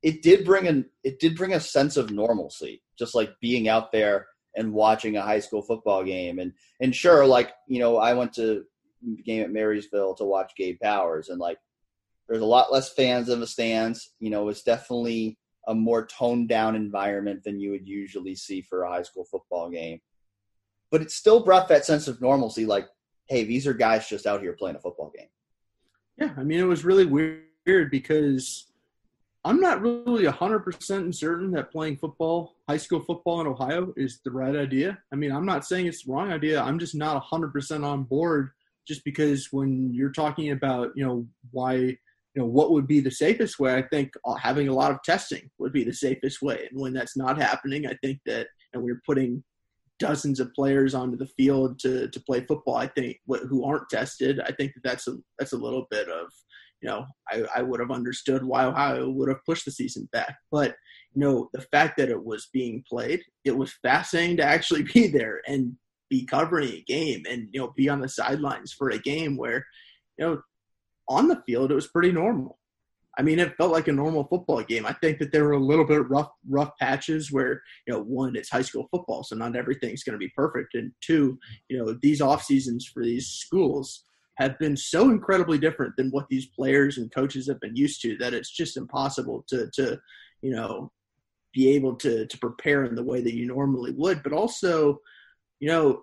it 0.02 0.22
did 0.22 0.44
bring 0.44 0.66
an 0.68 0.86
it 1.02 1.18
did 1.20 1.36
bring 1.36 1.54
a 1.54 1.60
sense 1.60 1.96
of 1.96 2.10
normalcy, 2.10 2.82
just 2.98 3.14
like 3.14 3.30
being 3.40 3.68
out 3.68 3.92
there 3.92 4.26
and 4.56 4.72
watching 4.72 5.16
a 5.16 5.22
high 5.22 5.40
school 5.40 5.62
football 5.62 6.04
game. 6.04 6.38
And 6.38 6.52
and 6.80 6.94
sure, 6.94 7.26
like 7.26 7.52
you 7.66 7.78
know, 7.78 7.96
I 7.96 8.14
went 8.14 8.32
to 8.34 8.64
game 9.24 9.42
at 9.42 9.52
Marysville 9.52 10.14
to 10.16 10.24
watch 10.24 10.52
Gabe 10.56 10.78
Powers, 10.80 11.28
and 11.28 11.38
like 11.38 11.58
there's 12.28 12.42
a 12.42 12.46
lot 12.46 12.72
less 12.72 12.92
fans 12.92 13.28
in 13.28 13.40
the 13.40 13.46
stands. 13.46 14.12
You 14.18 14.30
know, 14.30 14.48
it's 14.48 14.62
definitely 14.62 15.38
a 15.66 15.74
more 15.74 16.06
toned 16.06 16.48
down 16.48 16.76
environment 16.76 17.42
than 17.44 17.60
you 17.60 17.70
would 17.70 17.86
usually 17.86 18.34
see 18.34 18.62
for 18.62 18.82
a 18.82 18.90
high 18.90 19.02
school 19.02 19.24
football 19.24 19.70
game. 19.70 20.00
But 20.90 21.02
it 21.02 21.10
still 21.10 21.40
brought 21.40 21.68
that 21.68 21.84
sense 21.84 22.06
of 22.06 22.20
normalcy, 22.20 22.64
like, 22.64 22.86
hey, 23.28 23.42
these 23.42 23.66
are 23.66 23.74
guys 23.74 24.08
just 24.08 24.26
out 24.26 24.40
here 24.40 24.52
playing 24.52 24.76
a 24.76 24.80
football 24.80 25.12
game. 25.16 25.26
Yeah, 26.18 26.32
I 26.36 26.42
mean, 26.44 26.60
it 26.60 26.64
was 26.64 26.84
really 26.84 27.04
weird 27.04 27.90
because 27.90 28.66
I'm 29.44 29.60
not 29.60 29.80
really 29.80 30.24
100% 30.24 31.14
certain 31.14 31.50
that 31.52 31.70
playing 31.70 31.98
football, 31.98 32.56
high 32.68 32.78
school 32.78 33.00
football 33.00 33.40
in 33.40 33.46
Ohio, 33.46 33.92
is 33.96 34.20
the 34.24 34.30
right 34.30 34.56
idea. 34.56 34.98
I 35.12 35.16
mean, 35.16 35.30
I'm 35.30 35.46
not 35.46 35.64
saying 35.64 35.86
it's 35.86 36.04
the 36.04 36.12
wrong 36.12 36.32
idea. 36.32 36.60
I'm 36.60 36.78
just 36.78 36.94
not 36.94 37.22
100% 37.22 37.84
on 37.84 38.02
board 38.04 38.50
just 38.88 39.04
because 39.04 39.52
when 39.52 39.92
you're 39.92 40.10
talking 40.10 40.50
about, 40.50 40.90
you 40.96 41.04
know, 41.04 41.26
why, 41.50 41.74
you 41.74 41.98
know, 42.34 42.46
what 42.46 42.72
would 42.72 42.86
be 42.86 43.00
the 43.00 43.10
safest 43.10 43.58
way, 43.58 43.74
I 43.76 43.82
think 43.82 44.14
uh, 44.24 44.34
having 44.34 44.68
a 44.68 44.74
lot 44.74 44.90
of 44.90 45.02
testing 45.04 45.50
would 45.58 45.72
be 45.72 45.84
the 45.84 45.92
safest 45.92 46.42
way. 46.42 46.66
And 46.70 46.80
when 46.80 46.92
that's 46.92 47.16
not 47.16 47.40
happening, 47.40 47.86
I 47.86 47.94
think 48.02 48.20
that, 48.26 48.48
and 48.72 48.82
we're 48.82 49.02
putting 49.06 49.44
dozens 49.98 50.40
of 50.40 50.52
players 50.54 50.94
onto 50.94 51.16
the 51.16 51.30
field 51.36 51.78
to, 51.80 52.08
to 52.08 52.20
play 52.20 52.40
football, 52.40 52.76
I 52.76 52.86
think, 52.86 53.18
who 53.26 53.64
aren't 53.64 53.88
tested, 53.88 54.40
I 54.40 54.52
think 54.52 54.72
that 54.74 54.82
that's 54.84 55.08
a, 55.08 55.16
that's 55.38 55.52
a 55.52 55.58
little 55.58 55.86
bit 55.90 56.08
of, 56.08 56.26
you 56.82 56.88
know, 56.88 57.06
I, 57.30 57.44
I 57.56 57.62
would 57.62 57.80
have 57.80 57.90
understood 57.90 58.44
why 58.44 58.64
Ohio 58.64 59.08
would 59.08 59.28
have 59.28 59.44
pushed 59.46 59.64
the 59.64 59.70
season 59.70 60.08
back. 60.12 60.36
But, 60.52 60.76
you 61.14 61.20
know, 61.20 61.48
the 61.54 61.62
fact 61.72 61.96
that 61.96 62.10
it 62.10 62.22
was 62.22 62.48
being 62.52 62.84
played, 62.88 63.22
it 63.44 63.56
was 63.56 63.74
fascinating 63.82 64.36
to 64.38 64.44
actually 64.44 64.82
be 64.82 65.06
there 65.08 65.40
and 65.46 65.72
be 66.10 66.26
covering 66.26 66.68
a 66.68 66.84
game 66.86 67.22
and, 67.28 67.48
you 67.52 67.60
know, 67.60 67.72
be 67.76 67.88
on 67.88 68.00
the 68.00 68.08
sidelines 68.08 68.72
for 68.72 68.90
a 68.90 68.98
game 68.98 69.36
where, 69.36 69.64
you 70.18 70.26
know, 70.26 70.40
on 71.08 71.28
the 71.28 71.42
field, 71.46 71.70
it 71.70 71.74
was 71.74 71.88
pretty 71.88 72.12
normal. 72.12 72.58
I 73.18 73.22
mean, 73.22 73.38
it 73.38 73.56
felt 73.56 73.72
like 73.72 73.88
a 73.88 73.92
normal 73.92 74.24
football 74.24 74.62
game. 74.62 74.84
I 74.84 74.92
think 74.92 75.18
that 75.18 75.32
there 75.32 75.44
were 75.44 75.52
a 75.52 75.58
little 75.58 75.86
bit 75.86 76.08
rough, 76.08 76.30
rough 76.48 76.72
patches 76.78 77.32
where, 77.32 77.62
you 77.86 77.94
know, 77.94 78.00
one, 78.02 78.36
it's 78.36 78.50
high 78.50 78.62
school 78.62 78.88
football, 78.90 79.24
so 79.24 79.36
not 79.36 79.56
everything's 79.56 80.02
going 80.02 80.12
to 80.12 80.18
be 80.18 80.32
perfect, 80.36 80.74
and 80.74 80.92
two, 81.00 81.38
you 81.68 81.78
know, 81.78 81.96
these 82.02 82.20
off 82.20 82.42
seasons 82.42 82.86
for 82.86 83.02
these 83.02 83.28
schools, 83.28 84.04
have 84.36 84.58
been 84.58 84.76
so 84.76 85.10
incredibly 85.10 85.58
different 85.58 85.96
than 85.96 86.10
what 86.10 86.28
these 86.28 86.46
players 86.46 86.98
and 86.98 87.12
coaches 87.12 87.46
have 87.48 87.60
been 87.60 87.74
used 87.74 88.00
to 88.02 88.16
that 88.18 88.34
it's 88.34 88.50
just 88.50 88.76
impossible 88.76 89.44
to 89.48 89.68
to 89.72 89.98
you 90.42 90.50
know 90.50 90.90
be 91.52 91.68
able 91.70 91.94
to 91.94 92.26
to 92.26 92.38
prepare 92.38 92.84
in 92.84 92.94
the 92.94 93.02
way 93.02 93.20
that 93.20 93.34
you 93.34 93.46
normally 93.46 93.92
would 93.92 94.22
but 94.22 94.32
also 94.32 94.98
you 95.58 95.68
know 95.68 96.02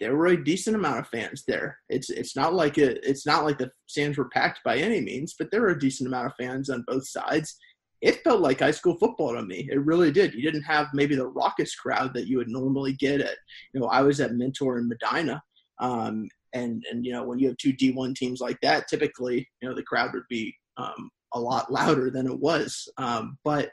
there 0.00 0.16
were 0.16 0.28
a 0.28 0.44
decent 0.44 0.76
amount 0.76 0.98
of 0.98 1.08
fans 1.08 1.44
there 1.46 1.78
it's 1.88 2.10
it's 2.10 2.36
not 2.36 2.54
like 2.54 2.78
it 2.78 2.98
it's 3.02 3.26
not 3.26 3.44
like 3.44 3.58
the 3.58 3.70
stands 3.86 4.16
were 4.16 4.28
packed 4.30 4.60
by 4.64 4.76
any 4.76 5.00
means 5.00 5.34
but 5.38 5.50
there 5.50 5.60
were 5.60 5.70
a 5.70 5.78
decent 5.78 6.06
amount 6.06 6.26
of 6.26 6.32
fans 6.36 6.70
on 6.70 6.84
both 6.86 7.06
sides 7.06 7.58
it 8.00 8.22
felt 8.22 8.40
like 8.40 8.60
high 8.60 8.70
school 8.70 8.96
football 8.96 9.34
to 9.34 9.42
me. 9.42 9.68
It 9.70 9.84
really 9.84 10.12
did. 10.12 10.34
You 10.34 10.42
didn't 10.42 10.62
have 10.62 10.88
maybe 10.94 11.16
the 11.16 11.26
raucous 11.26 11.74
crowd 11.74 12.14
that 12.14 12.28
you 12.28 12.36
would 12.36 12.48
normally 12.48 12.92
get 12.92 13.20
at, 13.20 13.36
you 13.72 13.80
know, 13.80 13.86
I 13.86 14.02
was 14.02 14.20
at 14.20 14.34
Mentor 14.34 14.78
in 14.78 14.88
Medina, 14.88 15.42
um, 15.80 16.28
and 16.54 16.84
and 16.90 17.04
you 17.04 17.12
know 17.12 17.24
when 17.24 17.38
you 17.38 17.48
have 17.48 17.56
two 17.56 17.72
D1 17.72 18.14
teams 18.14 18.40
like 18.40 18.58
that, 18.62 18.88
typically 18.88 19.48
you 19.60 19.68
know 19.68 19.74
the 19.74 19.82
crowd 19.82 20.14
would 20.14 20.26
be 20.28 20.54
um, 20.76 21.10
a 21.34 21.40
lot 21.40 21.70
louder 21.72 22.10
than 22.10 22.26
it 22.26 22.38
was. 22.38 22.88
Um, 22.96 23.36
but 23.44 23.70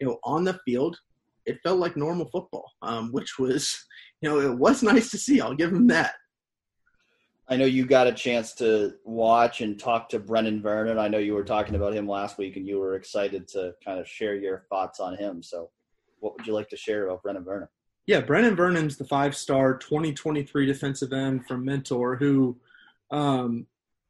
you 0.00 0.06
know 0.06 0.18
on 0.24 0.44
the 0.44 0.58
field, 0.64 0.98
it 1.46 1.58
felt 1.62 1.78
like 1.78 1.96
normal 1.96 2.28
football, 2.30 2.70
um, 2.82 3.12
which 3.12 3.38
was 3.38 3.78
you 4.20 4.28
know 4.28 4.40
it 4.40 4.56
was 4.56 4.82
nice 4.82 5.10
to 5.10 5.18
see. 5.18 5.40
I'll 5.40 5.54
give 5.54 5.72
him 5.72 5.86
that. 5.88 6.14
I 7.50 7.56
know 7.56 7.64
you 7.64 7.86
got 7.86 8.06
a 8.06 8.12
chance 8.12 8.52
to 8.54 8.94
watch 9.04 9.62
and 9.62 9.78
talk 9.78 10.10
to 10.10 10.20
Brenan 10.20 10.60
Vernon. 10.60 10.98
I 10.98 11.08
know 11.08 11.18
you 11.18 11.32
were 11.32 11.44
talking 11.44 11.76
about 11.76 11.94
him 11.94 12.06
last 12.06 12.36
week, 12.36 12.56
and 12.56 12.66
you 12.66 12.78
were 12.78 12.94
excited 12.94 13.48
to 13.48 13.74
kind 13.82 13.98
of 13.98 14.06
share 14.06 14.34
your 14.34 14.66
thoughts 14.68 15.00
on 15.00 15.16
him. 15.16 15.42
So, 15.42 15.70
what 16.20 16.36
would 16.36 16.46
you 16.46 16.52
like 16.52 16.68
to 16.70 16.76
share 16.76 17.06
about 17.06 17.22
Brenan 17.22 17.44
Vernon? 17.44 17.68
Yeah, 18.06 18.20
Brenan 18.20 18.56
Vernon's 18.56 18.98
the 18.98 19.04
five-star 19.04 19.78
2023 19.78 20.66
defensive 20.66 21.12
end 21.12 21.46
from 21.46 21.64
Mentor, 21.64 22.16
who, 22.16 22.58
um, 23.10 23.66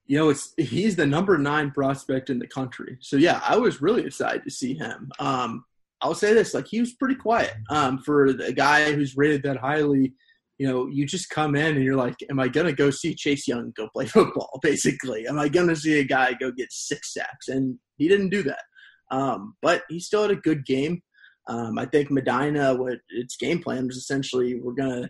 you 0.07 0.19
know, 0.19 0.31
it's 0.31 0.55
he's 0.57 0.97
the 0.97 1.07
number 1.07 1.39
nine 1.39 1.71
prospect 1.71 2.31
in 2.31 2.41
the 2.41 2.47
country. 2.47 2.97
So 3.01 3.17
yeah, 3.17 3.41
I 3.45 3.57
was 3.57 3.81
really 3.81 4.05
excited 4.05 4.43
to 4.45 4.51
see 4.51 4.75
him. 4.75 5.13
Um, 5.21 5.65
I'll 6.01 6.15
say 6.15 6.33
this: 6.33 6.55
like 6.55 6.67
he 6.69 6.81
was 6.81 6.95
pretty 6.95 7.17
quiet 7.17 7.55
um, 7.71 7.99
for 7.99 8.27
a 8.27 8.53
guy 8.53 8.93
who's 8.93 9.17
rated 9.17 9.43
that 9.45 9.59
highly. 9.59 10.15
You 10.59 10.67
know, 10.67 10.89
you 10.89 11.07
just 11.07 11.31
come 11.31 11.55
in 11.55 11.77
and 11.77 11.85
you're 11.85 11.97
like, 11.97 12.17
"Am 12.31 12.41
I 12.41 12.49
gonna 12.49 12.73
go 12.73 12.91
see 12.91 13.15
Chase 13.15 13.47
Young 13.47 13.73
go 13.77 13.89
play 13.93 14.07
football?" 14.07 14.59
Basically, 14.63 15.27
am 15.27 15.39
I 15.39 15.49
gonna 15.49 15.77
see 15.77 16.01
a 16.01 16.05
guy 16.05 16.35
go 16.35 16.51
get 16.51 16.73
six 16.73 17.15
sacks? 17.15 17.49
And 17.49 17.79
he 17.97 18.09
didn't 18.09 18.31
do 18.31 18.43
that. 18.45 18.63
Um, 19.11 19.55
but 19.63 19.83
he 19.89 20.01
still 20.01 20.23
had 20.23 20.31
a 20.31 20.37
good 20.37 20.67
game. 20.67 21.03
Um, 21.49 21.79
I 21.79 21.87
think 21.87 22.11
Medina, 22.11 22.75
what 22.75 22.99
its 23.09 23.37
game 23.37 23.63
plan 23.63 23.87
was 23.87 23.97
essentially, 23.97 24.61
we're 24.61 24.75
gonna 24.75 25.09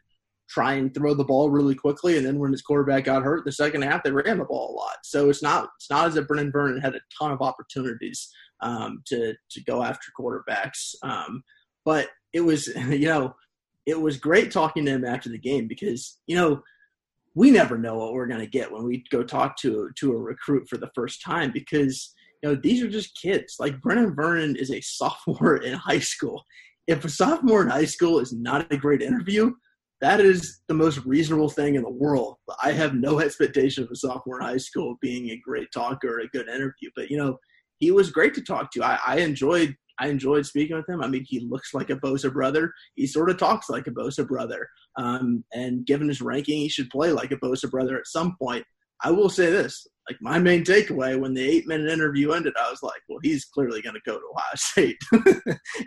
try 0.49 0.75
and 0.75 0.95
throw 0.95 1.13
the 1.15 1.25
ball 1.25 1.51
really 1.51 1.75
quickly, 1.75 2.17
and 2.17 2.25
then 2.25 2.39
when 2.39 2.53
his 2.53 2.63
quarterback 2.63 3.05
got 3.05 3.23
hurt 3.23 3.39
in 3.39 3.45
the 3.45 3.53
second 3.53 3.83
half, 3.83 4.03
they 4.03 4.11
ran 4.11 4.39
the 4.39 4.45
ball 4.45 4.75
a 4.75 4.77
lot. 4.77 4.97
So 5.03 5.29
it's 5.29 5.43
not 5.43 5.69
it's 5.77 5.91
not 5.91 6.09
as 6.09 6.17
if 6.17 6.27
Brenan 6.27 6.53
Vernon 6.53 6.81
had 6.81 6.95
a 6.95 7.01
ton 7.19 7.33
of 7.33 7.43
opportunities 7.43 8.31
um, 8.61 9.03
to 9.07 9.35
to 9.51 9.65
go 9.65 9.83
after 9.83 10.09
quarterbacks. 10.19 10.95
Um, 11.03 11.43
but 11.85 12.09
it 12.33 12.41
was 12.41 12.69
you 12.89 13.07
know 13.07 13.35
it 13.87 14.01
was 14.01 14.19
great 14.19 14.51
talking 14.51 14.85
to 14.85 14.91
him 14.91 15.05
after 15.05 15.29
the 15.29 15.39
game 15.39 15.67
because 15.67 16.19
you 16.27 16.37
know 16.37 16.63
we 17.35 17.51
never 17.51 17.79
know 17.79 17.97
what 17.97 18.13
we're 18.13 18.27
going 18.27 18.41
to 18.41 18.47
get 18.47 18.71
when 18.71 18.85
we 18.85 19.05
go 19.11 19.23
talk 19.23 19.57
to 19.59 19.91
to 19.97 20.13
a 20.13 20.17
recruit 20.17 20.69
for 20.69 20.77
the 20.77 20.91
first 20.95 21.23
time 21.23 21.53
because 21.53 22.15
you 22.43 22.49
know 22.49 22.57
these 22.57 22.83
are 22.83 22.89
just 22.89 23.19
kids. 23.21 23.57
Like 23.59 23.81
Brenan 23.81 24.15
Vernon 24.15 24.57
is 24.57 24.71
a 24.71 24.81
sophomore 24.83 25.59
in 25.59 25.75
high 25.75 26.01
school. 26.01 26.45
If 26.87 27.05
a 27.05 27.09
sophomore 27.09 27.63
in 27.63 27.69
high 27.69 27.85
school 27.85 28.19
is 28.19 28.33
not 28.33 28.73
a 28.73 28.77
great 28.77 29.03
interview, 29.03 29.53
that 30.01 30.21
is 30.21 30.61
the 30.69 30.75
most 30.75 31.05
reasonable 31.05 31.51
thing 31.51 31.75
in 31.75 31.83
the 31.83 31.91
world. 31.91 32.37
I 32.63 32.73
have 32.73 32.95
no 32.95 33.21
expectation 33.27 33.85
of 33.85 33.91
a 33.91 33.97
sophomore 33.97 34.41
in 34.41 34.47
high 34.47 34.57
school 34.59 34.97
being 35.01 35.31
a 35.31 35.41
great 35.45 35.69
talker 35.73 36.17
or 36.17 36.21
a 36.21 36.29
good 36.29 36.49
interview. 36.49 36.91
But 36.97 37.11
you 37.11 37.19
know, 37.19 37.39
he 37.79 37.91
was 37.91 38.11
great 38.11 38.35
to 38.35 38.43
talk 38.43 38.71
to. 38.73 38.85
I, 38.85 38.99
I 39.07 39.17
enjoyed 39.19 39.75
I 40.01 40.09
enjoyed 40.09 40.47
speaking 40.47 40.77
with 40.77 40.89
him. 40.89 41.03
I 41.03 41.09
mean, 41.09 41.25
he 41.27 41.41
looks 41.41 41.75
like 41.75 41.91
a 41.91 41.97
Bosa 41.97 42.33
brother. 42.33 42.73
He 42.95 43.07
sort 43.07 43.31
of 43.31 43.37
talks 43.37 43.69
like 43.69 43.89
a 43.89 43.91
Bosa 43.91 44.27
brother. 44.27 44.69
Um, 44.97 45.45
and 45.53 45.85
given 45.87 46.09
his 46.09 46.21
ranking, 46.21 46.59
he 46.59 46.69
should 46.69 46.91
play 46.91 47.11
like 47.11 47.33
a 47.33 47.37
Bosa 47.37 47.69
brother 47.69 47.99
at 47.99 48.07
some 48.07 48.37
point. 48.41 48.65
I 49.03 49.11
will 49.11 49.29
say 49.29 49.51
this: 49.51 49.87
like 50.09 50.19
my 50.21 50.39
main 50.39 50.65
takeaway 50.65 51.19
when 51.19 51.35
the 51.35 51.47
eight-minute 51.47 51.91
interview 51.91 52.33
ended, 52.33 52.55
I 52.59 52.71
was 52.71 52.83
like, 52.83 53.01
"Well, 53.09 53.21
he's 53.23 53.45
clearly 53.45 53.83
going 53.83 53.95
to 53.95 54.01
go 54.07 54.19
to 54.19 54.31
Ohio 54.31 54.55
State," 54.57 54.99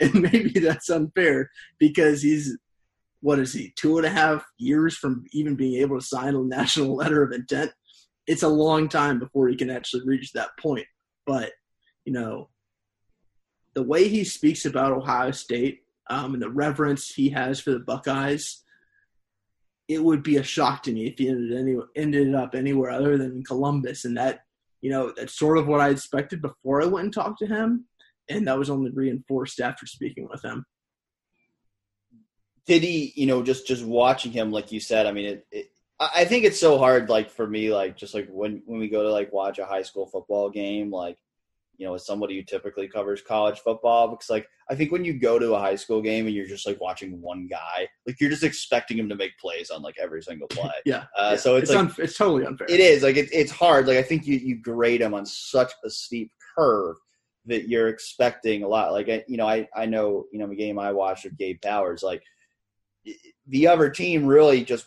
and 0.01 0.21
maybe 0.21 0.59
that's 0.59 0.89
unfair 0.89 1.49
because 1.79 2.21
he's 2.21 2.57
what 3.21 3.39
is 3.39 3.53
he 3.53 3.73
two 3.75 3.97
and 3.97 4.05
a 4.05 4.09
half 4.09 4.45
years 4.57 4.97
from 4.97 5.23
even 5.31 5.55
being 5.55 5.81
able 5.81 5.99
to 5.99 6.05
sign 6.05 6.35
a 6.35 6.43
national 6.43 6.95
letter 6.95 7.23
of 7.23 7.31
intent. 7.31 7.71
It's 8.27 8.43
a 8.43 8.47
long 8.47 8.87
time 8.87 9.19
before 9.19 9.47
he 9.47 9.55
can 9.55 9.69
actually 9.69 10.03
reach 10.05 10.31
that 10.33 10.49
point, 10.59 10.85
but 11.25 11.51
you 12.05 12.13
know, 12.13 12.49
the 13.73 13.83
way 13.83 14.07
he 14.07 14.23
speaks 14.23 14.65
about 14.65 14.91
Ohio 14.91 15.31
State 15.31 15.83
um, 16.09 16.33
and 16.33 16.41
the 16.41 16.49
reverence 16.49 17.09
he 17.09 17.29
has 17.29 17.59
for 17.59 17.71
the 17.71 17.79
Buckeyes, 17.79 18.63
it 19.87 20.03
would 20.03 20.23
be 20.23 20.37
a 20.37 20.43
shock 20.43 20.83
to 20.83 20.91
me 20.91 21.07
if 21.07 21.17
he 21.17 21.29
ended, 21.29 21.57
any, 21.57 21.77
ended 21.95 22.35
up 22.35 22.55
anywhere 22.55 22.91
other 22.91 23.17
than 23.17 23.43
Columbus. 23.43 24.05
And 24.05 24.17
that, 24.17 24.41
you 24.81 24.89
know, 24.89 25.13
that's 25.15 25.37
sort 25.37 25.57
of 25.57 25.67
what 25.67 25.81
I 25.81 25.89
expected 25.89 26.41
before 26.41 26.81
I 26.81 26.85
went 26.85 27.05
and 27.05 27.13
talked 27.13 27.39
to 27.39 27.47
him. 27.47 27.85
And 28.29 28.47
that 28.47 28.57
was 28.57 28.69
only 28.69 28.91
reinforced 28.91 29.59
after 29.59 29.85
speaking 29.85 30.27
with 30.29 30.43
him. 30.43 30.65
Did 32.65 32.83
he, 32.83 33.11
you 33.15 33.25
know, 33.25 33.41
just 33.41 33.67
just 33.67 33.83
watching 33.83 34.31
him, 34.31 34.51
like 34.51 34.71
you 34.71 34.79
said, 34.79 35.05
I 35.05 35.11
mean, 35.11 35.25
it, 35.25 35.47
it 35.51 35.71
I 35.99 36.25
think 36.25 36.45
it's 36.45 36.59
so 36.59 36.77
hard, 36.77 37.09
like 37.09 37.29
for 37.29 37.45
me, 37.45 37.73
like 37.73 37.97
just 37.97 38.13
like 38.13 38.27
when 38.29 38.63
when 38.65 38.79
we 38.79 38.87
go 38.87 39.03
to 39.03 39.11
like 39.11 39.33
watch 39.33 39.59
a 39.59 39.65
high 39.65 39.81
school 39.83 40.07
football 40.07 40.49
game, 40.49 40.89
like 40.89 41.17
you 41.81 41.87
know, 41.87 41.95
as 41.95 42.05
somebody 42.05 42.35
who 42.35 42.43
typically 42.43 42.87
covers 42.87 43.23
college 43.23 43.57
football, 43.61 44.09
because 44.09 44.29
like 44.29 44.47
I 44.69 44.75
think 44.75 44.91
when 44.91 45.03
you 45.03 45.13
go 45.13 45.39
to 45.39 45.55
a 45.55 45.59
high 45.59 45.75
school 45.75 45.99
game 45.99 46.27
and 46.27 46.35
you're 46.35 46.45
just 46.45 46.67
like 46.67 46.79
watching 46.79 47.19
one 47.19 47.47
guy, 47.47 47.87
like 48.05 48.21
you're 48.21 48.29
just 48.29 48.43
expecting 48.43 48.99
him 48.99 49.09
to 49.09 49.15
make 49.15 49.35
plays 49.39 49.71
on 49.71 49.81
like 49.81 49.95
every 49.99 50.21
single 50.21 50.47
play. 50.47 50.69
yeah, 50.85 51.05
uh, 51.17 51.31
yeah. 51.31 51.35
So 51.37 51.55
it's, 51.55 51.71
it's 51.71 51.75
like 51.75 51.87
unf- 51.87 51.97
it's 51.97 52.15
totally 52.15 52.45
unfair. 52.45 52.67
It 52.69 52.79
is 52.79 53.01
like 53.01 53.17
it, 53.17 53.29
it's 53.33 53.51
hard. 53.51 53.87
Like 53.87 53.97
I 53.97 54.03
think 54.03 54.27
you 54.27 54.37
you 54.37 54.61
grade 54.61 55.01
him 55.01 55.15
on 55.15 55.25
such 55.25 55.71
a 55.83 55.89
steep 55.89 56.31
curve 56.55 56.97
that 57.47 57.67
you're 57.67 57.87
expecting 57.87 58.61
a 58.61 58.67
lot. 58.67 58.91
Like 58.91 59.07
you 59.07 59.37
know, 59.37 59.47
I 59.47 59.67
I 59.75 59.87
know 59.87 60.27
you 60.31 60.37
know 60.37 60.47
the 60.47 60.55
game 60.55 60.77
I 60.77 60.91
watched 60.91 61.23
with 61.23 61.35
Gabe 61.35 61.63
Powers, 61.63 62.03
like 62.03 62.21
the 63.47 63.67
other 63.67 63.89
team 63.89 64.27
really 64.27 64.63
just 64.63 64.85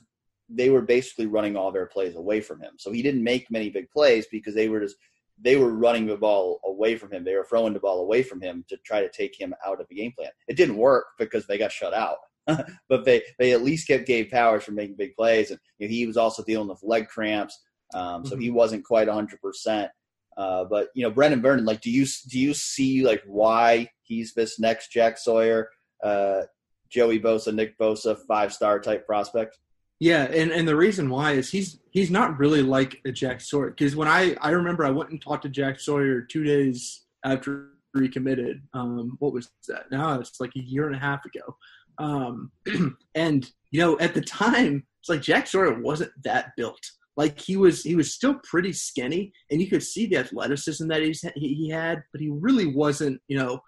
they 0.48 0.70
were 0.70 0.82
basically 0.82 1.26
running 1.26 1.56
all 1.56 1.72
their 1.72 1.86
plays 1.86 2.14
away 2.14 2.40
from 2.40 2.60
him. 2.60 2.74
So 2.76 2.92
he 2.92 3.02
didn't 3.02 3.24
make 3.24 3.50
many 3.50 3.68
big 3.68 3.90
plays 3.90 4.26
because 4.30 4.54
they 4.54 4.68
were 4.68 4.78
just 4.78 4.94
they 5.40 5.56
were 5.56 5.74
running 5.74 6.06
the 6.06 6.16
ball 6.16 6.60
away 6.64 6.96
from 6.96 7.12
him. 7.12 7.24
They 7.24 7.34
were 7.34 7.44
throwing 7.44 7.72
the 7.72 7.80
ball 7.80 8.00
away 8.00 8.22
from 8.22 8.40
him 8.40 8.64
to 8.68 8.76
try 8.84 9.00
to 9.00 9.10
take 9.10 9.38
him 9.38 9.54
out 9.66 9.80
of 9.80 9.88
the 9.88 9.94
game 9.94 10.12
plan. 10.16 10.30
It 10.48 10.56
didn't 10.56 10.76
work 10.76 11.06
because 11.18 11.46
they 11.46 11.58
got 11.58 11.72
shut 11.72 11.94
out. 11.94 12.18
but 12.88 13.04
they, 13.04 13.22
they 13.38 13.52
at 13.52 13.62
least 13.62 13.88
kept 13.88 14.06
Gabe 14.06 14.30
Powers 14.30 14.64
from 14.64 14.74
making 14.74 14.96
big 14.96 15.14
plays. 15.16 15.50
And 15.50 15.58
you 15.78 15.86
know, 15.86 15.90
he 15.90 16.06
was 16.06 16.16
also 16.16 16.44
dealing 16.44 16.68
with 16.68 16.82
leg 16.82 17.08
cramps. 17.08 17.58
Um, 17.94 18.24
so 18.24 18.32
mm-hmm. 18.32 18.42
he 18.42 18.50
wasn't 18.50 18.84
quite 18.84 19.08
100%. 19.08 19.88
Uh, 20.36 20.64
but, 20.64 20.88
you 20.94 21.02
know, 21.04 21.12
Brenan 21.12 21.42
Vernon, 21.42 21.64
like, 21.64 21.80
do 21.80 21.90
you, 21.90 22.06
do 22.28 22.38
you 22.38 22.54
see, 22.54 23.04
like, 23.04 23.22
why 23.24 23.88
he's 24.02 24.34
this 24.34 24.58
next 24.58 24.92
Jack 24.92 25.16
Sawyer, 25.16 25.68
uh, 26.02 26.42
Joey 26.90 27.20
Bosa, 27.20 27.54
Nick 27.54 27.78
Bosa, 27.78 28.18
five 28.26 28.52
star 28.52 28.80
type 28.80 29.06
prospect? 29.06 29.58
Yeah, 30.00 30.24
and, 30.24 30.50
and 30.50 30.66
the 30.66 30.76
reason 30.76 31.08
why 31.08 31.32
is 31.32 31.50
he's 31.50 31.78
he's 31.90 32.10
not 32.10 32.38
really 32.38 32.62
like 32.62 33.00
a 33.06 33.12
Jack 33.12 33.40
Sawyer 33.40 33.70
because 33.70 33.94
when 33.94 34.08
I 34.08 34.36
I 34.40 34.50
remember 34.50 34.84
I 34.84 34.90
went 34.90 35.10
and 35.10 35.22
talked 35.22 35.44
to 35.44 35.48
Jack 35.48 35.80
Sawyer 35.80 36.20
two 36.20 36.44
days 36.44 37.04
after 37.24 37.68
he 38.00 38.08
committed. 38.08 38.62
Um, 38.72 39.16
what 39.20 39.32
was 39.32 39.50
that? 39.68 39.90
Now 39.90 40.18
it's 40.18 40.40
like 40.40 40.52
a 40.56 40.60
year 40.60 40.86
and 40.86 40.96
a 40.96 40.98
half 40.98 41.24
ago. 41.24 41.56
Um, 41.98 42.50
and 43.14 43.48
you 43.70 43.80
know 43.80 43.98
at 44.00 44.14
the 44.14 44.20
time 44.20 44.84
it's 45.00 45.08
like 45.08 45.22
Jack 45.22 45.46
Sawyer 45.46 45.80
wasn't 45.80 46.10
that 46.24 46.52
built. 46.56 46.80
Like 47.16 47.38
he 47.38 47.56
was 47.56 47.82
he 47.82 47.94
was 47.94 48.12
still 48.12 48.34
pretty 48.42 48.72
skinny, 48.72 49.32
and 49.50 49.60
you 49.60 49.68
could 49.68 49.82
see 49.82 50.06
the 50.06 50.16
athleticism 50.16 50.88
that 50.88 51.02
he's, 51.02 51.24
he 51.36 51.54
he 51.54 51.68
had, 51.68 52.02
but 52.10 52.20
he 52.20 52.28
really 52.28 52.66
wasn't. 52.66 53.20
You 53.28 53.38
know, 53.38 53.60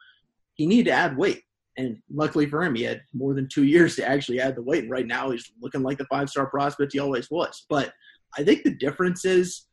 he 0.54 0.66
needed 0.66 0.90
to 0.90 0.96
add 0.96 1.16
weight. 1.16 1.42
And 1.78 1.98
luckily 2.12 2.46
for 2.46 2.62
him, 2.62 2.74
he 2.74 2.84
had 2.84 3.02
more 3.12 3.34
than 3.34 3.48
two 3.48 3.64
years 3.64 3.96
to 3.96 4.08
actually 4.08 4.40
add 4.40 4.56
the 4.56 4.62
weight. 4.62 4.84
And 4.84 4.90
right 4.90 5.06
now, 5.06 5.30
he's 5.30 5.52
looking 5.60 5.82
like 5.82 5.98
the 5.98 6.06
five 6.06 6.30
star 6.30 6.46
prospect 6.46 6.92
he 6.92 6.98
always 6.98 7.30
was. 7.30 7.66
But 7.68 7.92
I 8.36 8.44
think 8.44 8.62
the 8.62 8.74
difference 8.74 9.24
is 9.24 9.66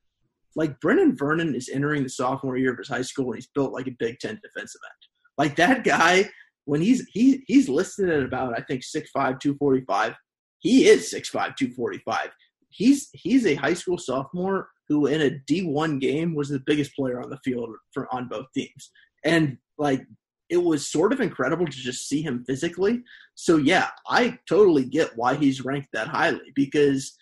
like 0.55 0.79
Brenan 0.79 1.17
Vernon 1.17 1.55
is 1.55 1.69
entering 1.69 2.03
the 2.03 2.09
sophomore 2.09 2.57
year 2.57 2.71
of 2.71 2.77
his 2.77 2.89
high 2.89 3.01
school 3.01 3.27
and 3.27 3.35
he's 3.35 3.47
built 3.47 3.73
like 3.73 3.87
a 3.87 3.95
Big 3.97 4.19
Ten 4.19 4.39
defensive 4.43 4.81
end. 4.85 5.07
Like 5.37 5.55
that 5.55 5.83
guy, 5.83 6.29
when 6.65 6.81
he's 6.81 7.07
he 7.11 7.43
he's 7.47 7.69
listed 7.69 8.09
at 8.09 8.23
about 8.23 8.57
I 8.57 8.61
think 8.61 8.83
6'5", 8.83 9.07
245. 9.13 10.13
He 10.59 10.87
is 10.87 11.11
6'5", 11.13 11.31
245. 11.31 12.29
He's 12.69 13.09
he's 13.13 13.45
a 13.45 13.55
high 13.55 13.73
school 13.73 13.97
sophomore 13.97 14.69
who 14.89 15.07
in 15.07 15.21
a 15.21 15.39
D 15.47 15.63
one 15.63 15.99
game 15.99 16.35
was 16.35 16.49
the 16.49 16.61
biggest 16.65 16.95
player 16.95 17.21
on 17.21 17.29
the 17.29 17.39
field 17.43 17.69
for 17.93 18.13
on 18.13 18.27
both 18.27 18.45
teams. 18.53 18.91
And 19.23 19.57
like 19.77 20.05
it 20.53 20.63
was 20.63 20.87
sort 20.87 21.11
of 21.11 21.19
incredible 21.19 21.65
to 21.65 21.71
just 21.71 22.07
see 22.07 22.21
him 22.21 22.43
physically. 22.45 23.01
So 23.33 23.57
yeah, 23.57 23.87
I 24.07 24.37
totally 24.47 24.85
get 24.85 25.17
why 25.17 25.33
he's 25.33 25.65
ranked 25.65 25.89
that 25.93 26.07
highly 26.07 26.51
because 26.53 27.17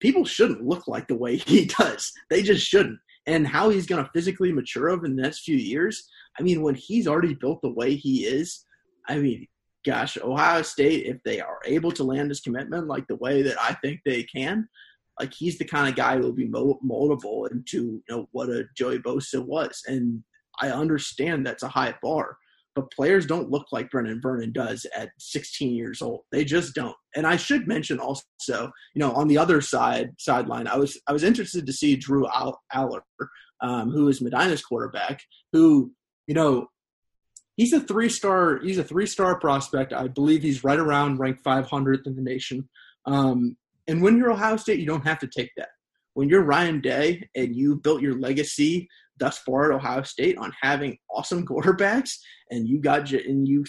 people 0.00 0.26
shouldn't 0.26 0.66
look 0.66 0.86
like 0.86 1.08
the 1.08 1.16
way 1.16 1.36
he 1.52 1.64
does. 1.64 2.12
They 2.28 2.42
just 2.42 2.66
shouldn't. 2.66 2.98
And 3.26 3.46
how 3.46 3.70
he's 3.70 3.86
going 3.86 4.04
to 4.04 4.10
physically 4.12 4.52
mature 4.52 4.90
over 4.90 5.08
the 5.08 5.14
next 5.14 5.40
few 5.40 5.56
years. 5.56 6.06
I 6.38 6.42
mean, 6.42 6.60
when 6.60 6.74
he's 6.74 7.08
already 7.08 7.34
built 7.34 7.62
the 7.62 7.72
way 7.72 7.94
he 7.94 8.26
is, 8.26 8.66
I 9.08 9.16
mean, 9.16 9.46
gosh, 9.86 10.18
Ohio 10.22 10.60
State, 10.60 11.06
if 11.06 11.22
they 11.24 11.40
are 11.40 11.60
able 11.64 11.92
to 11.92 12.04
land 12.04 12.30
his 12.30 12.40
commitment 12.40 12.86
like 12.86 13.06
the 13.06 13.16
way 13.16 13.40
that 13.42 13.56
I 13.58 13.72
think 13.74 14.00
they 14.04 14.24
can, 14.24 14.68
like 15.18 15.32
he's 15.32 15.56
the 15.56 15.64
kind 15.64 15.88
of 15.88 15.96
guy 15.96 16.16
who 16.16 16.22
will 16.22 16.32
be 16.32 16.48
moldable 16.48 17.50
into 17.50 17.76
you 17.76 18.02
know 18.10 18.28
what 18.32 18.50
a 18.50 18.66
Joey 18.76 18.98
Bosa 18.98 19.42
was. 19.42 19.82
And 19.86 20.22
I 20.60 20.70
understand 20.70 21.46
that's 21.46 21.62
a 21.62 21.68
high 21.68 21.94
bar, 22.02 22.36
but 22.78 22.92
players 22.92 23.26
don't 23.26 23.50
look 23.50 23.66
like 23.72 23.90
Brenan 23.90 24.22
Vernon 24.22 24.52
does 24.52 24.86
at 24.96 25.10
16 25.18 25.74
years 25.74 26.00
old. 26.00 26.20
They 26.30 26.44
just 26.44 26.76
don't. 26.76 26.94
And 27.16 27.26
I 27.26 27.34
should 27.34 27.66
mention 27.66 27.98
also, 27.98 28.70
you 28.94 29.00
know, 29.00 29.10
on 29.14 29.26
the 29.26 29.36
other 29.36 29.60
side 29.60 30.12
sideline, 30.16 30.68
I 30.68 30.76
was 30.76 30.96
I 31.08 31.12
was 31.12 31.24
interested 31.24 31.66
to 31.66 31.72
see 31.72 31.96
Drew 31.96 32.28
Allar, 32.28 33.00
um, 33.60 33.90
who 33.90 34.06
is 34.06 34.20
Medina's 34.20 34.62
quarterback, 34.64 35.20
who 35.52 35.90
you 36.28 36.34
know 36.34 36.68
he's 37.56 37.72
a 37.72 37.80
three 37.80 38.08
star 38.08 38.60
he's 38.62 38.78
a 38.78 38.84
three 38.84 39.06
star 39.06 39.40
prospect. 39.40 39.92
I 39.92 40.06
believe 40.06 40.42
he's 40.42 40.62
right 40.62 40.78
around 40.78 41.18
ranked 41.18 41.42
500th 41.42 42.06
in 42.06 42.14
the 42.14 42.22
nation. 42.22 42.68
Um, 43.06 43.56
and 43.88 44.02
when 44.02 44.18
you're 44.18 44.30
Ohio 44.30 44.56
State, 44.56 44.78
you 44.78 44.86
don't 44.86 45.04
have 45.04 45.18
to 45.18 45.26
take 45.26 45.50
that. 45.56 45.70
When 46.14 46.28
you're 46.28 46.42
Ryan 46.42 46.80
Day 46.80 47.28
and 47.34 47.56
you 47.56 47.74
built 47.74 48.02
your 48.02 48.20
legacy 48.20 48.88
thus 49.18 49.38
far 49.38 49.70
at 49.70 49.76
Ohio 49.76 50.02
State 50.02 50.38
on 50.38 50.52
having 50.60 50.96
awesome 51.10 51.46
quarterbacks, 51.48 52.16
and 52.50 52.68
you 52.68 52.80
got 52.80 53.10
and 53.12 53.46
you 53.46 53.64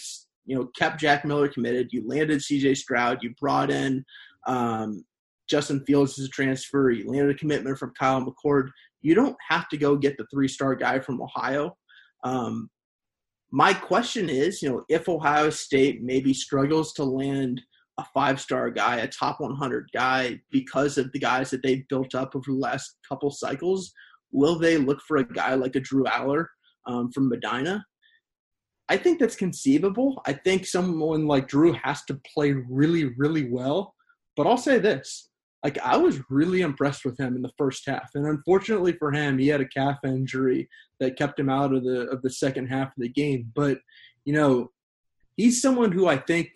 you 0.45 0.55
know 0.55 0.69
kept 0.77 0.99
Jack 0.99 1.25
Miller 1.25 1.47
committed. 1.47 1.89
You 1.91 2.07
landed 2.07 2.41
C.J. 2.41 2.75
Stroud. 2.75 3.19
You 3.21 3.33
brought 3.39 3.71
in 3.71 4.03
um, 4.47 5.03
Justin 5.49 5.83
Fields 5.85 6.17
as 6.19 6.25
a 6.25 6.29
transfer. 6.29 6.91
You 6.91 7.09
landed 7.09 7.35
a 7.35 7.39
commitment 7.39 7.77
from 7.77 7.93
Kyle 7.99 8.25
McCord. 8.25 8.69
You 9.01 9.15
don't 9.15 9.37
have 9.49 9.69
to 9.69 9.77
go 9.77 9.95
get 9.95 10.17
the 10.17 10.27
three 10.31 10.47
star 10.47 10.75
guy 10.75 10.99
from 10.99 11.21
Ohio. 11.21 11.75
Um, 12.23 12.69
my 13.51 13.73
question 13.73 14.29
is, 14.29 14.61
you 14.61 14.69
know, 14.69 14.83
if 14.89 15.09
Ohio 15.09 15.49
State 15.49 16.03
maybe 16.03 16.33
struggles 16.33 16.93
to 16.93 17.03
land 17.03 17.61
a 17.97 18.05
five 18.13 18.39
star 18.39 18.69
guy, 18.69 18.97
a 18.97 19.07
top 19.07 19.39
100 19.39 19.89
guy, 19.93 20.39
because 20.51 20.97
of 20.97 21.11
the 21.11 21.19
guys 21.19 21.49
that 21.49 21.63
they've 21.63 21.87
built 21.89 22.15
up 22.15 22.35
over 22.35 22.51
the 22.51 22.57
last 22.57 22.97
couple 23.07 23.31
cycles, 23.31 23.91
will 24.31 24.57
they 24.57 24.77
look 24.77 25.01
for 25.07 25.17
a 25.17 25.23
guy 25.23 25.55
like 25.55 25.75
a 25.75 25.79
Drew 25.79 26.05
Allar 26.05 26.45
um, 26.85 27.11
from 27.11 27.29
Medina? 27.29 27.85
I 28.87 28.97
think 28.97 29.19
that's 29.19 29.35
conceivable. 29.35 30.21
I 30.25 30.33
think 30.33 30.65
someone 30.65 31.27
like 31.27 31.47
Drew 31.47 31.73
has 31.73 32.03
to 32.05 32.19
play 32.33 32.53
really, 32.69 33.13
really 33.17 33.49
well. 33.49 33.93
But 34.35 34.47
I'll 34.47 34.57
say 34.57 34.79
this 34.79 35.29
like 35.63 35.77
I 35.79 35.97
was 35.97 36.21
really 36.29 36.61
impressed 36.61 37.03
with 37.03 37.19
him 37.19 37.35
in 37.35 37.41
the 37.41 37.51
first 37.57 37.83
half. 37.85 38.09
And 38.15 38.25
unfortunately 38.25 38.93
for 38.93 39.11
him, 39.11 39.37
he 39.37 39.47
had 39.47 39.61
a 39.61 39.67
calf 39.67 39.97
injury 40.05 40.69
that 40.99 41.17
kept 41.17 41.39
him 41.39 41.49
out 41.49 41.73
of 41.73 41.83
the 41.83 42.09
of 42.09 42.21
the 42.21 42.29
second 42.29 42.67
half 42.67 42.87
of 42.87 42.93
the 42.97 43.09
game. 43.09 43.51
But, 43.53 43.79
you 44.25 44.33
know, 44.33 44.71
he's 45.35 45.61
someone 45.61 45.91
who 45.91 46.07
I 46.07 46.17
think, 46.17 46.49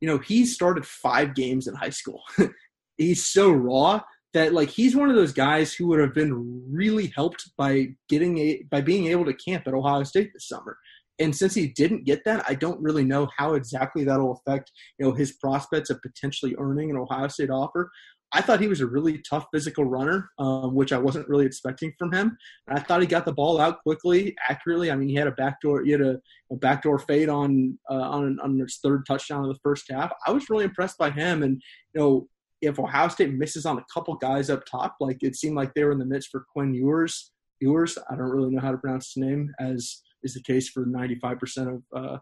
you 0.00 0.08
know, 0.08 0.18
he 0.18 0.46
started 0.46 0.86
five 0.86 1.34
games 1.34 1.66
in 1.66 1.74
high 1.74 1.90
school. 1.90 2.22
he's 2.96 3.26
so 3.26 3.50
raw 3.50 4.00
that 4.34 4.52
like 4.52 4.68
he's 4.68 4.94
one 4.94 5.08
of 5.08 5.16
those 5.16 5.32
guys 5.32 5.72
who 5.72 5.86
would 5.86 6.00
have 6.00 6.14
been 6.14 6.62
really 6.70 7.12
helped 7.14 7.50
by 7.56 7.88
getting 8.08 8.38
a 8.38 8.62
by 8.70 8.80
being 8.80 9.06
able 9.06 9.24
to 9.24 9.34
camp 9.34 9.66
at 9.66 9.74
Ohio 9.74 10.02
State 10.04 10.30
this 10.32 10.48
summer. 10.48 10.76
And 11.20 11.34
since 11.34 11.52
he 11.54 11.68
didn't 11.68 12.04
get 12.04 12.24
that, 12.26 12.44
I 12.48 12.54
don't 12.54 12.80
really 12.80 13.04
know 13.04 13.28
how 13.36 13.54
exactly 13.54 14.04
that'll 14.04 14.40
affect 14.46 14.70
you 14.98 15.06
know 15.06 15.12
his 15.12 15.32
prospects 15.32 15.90
of 15.90 16.00
potentially 16.02 16.54
earning 16.58 16.90
an 16.90 16.96
Ohio 16.96 17.28
State 17.28 17.50
offer. 17.50 17.90
I 18.32 18.42
thought 18.42 18.60
he 18.60 18.68
was 18.68 18.82
a 18.82 18.86
really 18.86 19.22
tough 19.28 19.46
physical 19.52 19.84
runner, 19.84 20.28
um, 20.38 20.74
which 20.74 20.92
I 20.92 20.98
wasn't 20.98 21.28
really 21.28 21.46
expecting 21.46 21.94
from 21.98 22.12
him. 22.12 22.36
And 22.66 22.78
I 22.78 22.82
thought 22.82 23.00
he 23.00 23.06
got 23.06 23.24
the 23.24 23.32
ball 23.32 23.58
out 23.58 23.82
quickly, 23.82 24.36
accurately. 24.50 24.90
I 24.90 24.96
mean, 24.96 25.08
he 25.08 25.14
had 25.14 25.28
a 25.28 25.32
backdoor, 25.32 25.82
he 25.82 25.92
had 25.92 26.02
a, 26.02 26.18
a 26.52 26.56
backdoor 26.56 26.98
fade 26.98 27.30
on 27.30 27.78
uh, 27.90 27.94
on 27.94 28.38
on 28.40 28.58
his 28.58 28.78
third 28.82 29.06
touchdown 29.06 29.44
of 29.44 29.48
the 29.48 29.60
first 29.62 29.90
half. 29.90 30.12
I 30.26 30.30
was 30.30 30.50
really 30.50 30.64
impressed 30.64 30.98
by 30.98 31.10
him. 31.10 31.42
And 31.42 31.62
you 31.94 32.00
know, 32.00 32.28
if 32.60 32.78
Ohio 32.78 33.08
State 33.08 33.34
misses 33.34 33.66
on 33.66 33.78
a 33.78 33.84
couple 33.92 34.14
guys 34.16 34.50
up 34.50 34.64
top, 34.64 34.96
like 35.00 35.18
it 35.22 35.36
seemed 35.36 35.56
like 35.56 35.74
they 35.74 35.84
were 35.84 35.92
in 35.92 35.98
the 35.98 36.04
midst 36.04 36.30
for 36.30 36.46
Quinn 36.52 36.74
Ewers, 36.74 37.32
Ewers, 37.60 37.98
I 38.10 38.14
don't 38.14 38.30
really 38.30 38.50
know 38.50 38.60
how 38.60 38.72
to 38.72 38.78
pronounce 38.78 39.12
his 39.12 39.22
name, 39.22 39.52
as 39.60 40.02
is 40.22 40.34
the 40.34 40.42
case 40.42 40.68
for 40.68 40.86
95% 40.86 41.74
of 41.74 41.82
uh, 41.96 42.18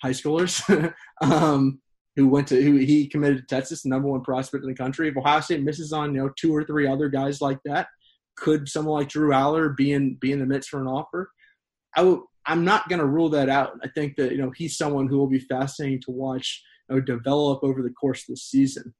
high 0.00 0.10
schoolers. 0.10 0.92
um, 1.22 1.80
who 2.16 2.28
went 2.28 2.46
to 2.48 2.62
who 2.62 2.76
he 2.76 3.08
committed 3.08 3.38
to 3.38 3.54
Texas, 3.54 3.86
number 3.86 4.08
one 4.08 4.22
prospect 4.22 4.64
in 4.64 4.68
the 4.68 4.76
country. 4.76 5.08
If 5.08 5.16
Ohio 5.16 5.40
State 5.40 5.62
misses 5.62 5.92
on 5.92 6.14
you 6.14 6.22
know 6.22 6.30
two 6.38 6.54
or 6.54 6.64
three 6.64 6.86
other 6.86 7.08
guys 7.08 7.40
like 7.40 7.58
that, 7.64 7.88
could 8.36 8.68
someone 8.68 8.98
like 8.98 9.08
Drew 9.08 9.30
Allar 9.30 9.74
be 9.76 9.92
in 9.92 10.16
be 10.20 10.32
in 10.32 10.38
the 10.38 10.46
midst 10.46 10.68
for 10.68 10.80
an 10.80 10.86
offer? 10.86 11.30
I 11.96 12.02
w- 12.02 12.26
I'm 12.46 12.64
not 12.64 12.88
going 12.88 12.98
to 12.98 13.06
rule 13.06 13.28
that 13.30 13.48
out. 13.48 13.72
I 13.82 13.88
think 13.88 14.16
that 14.16 14.32
you 14.32 14.38
know 14.38 14.52
he's 14.54 14.76
someone 14.76 15.08
who 15.08 15.16
will 15.18 15.28
be 15.28 15.38
fascinating 15.38 16.02
to 16.02 16.10
watch 16.10 16.62
you 16.90 16.96
know, 16.96 17.00
develop 17.00 17.60
over 17.62 17.82
the 17.82 17.90
course 17.90 18.20
of 18.20 18.34
the 18.34 18.36
season. 18.36 18.94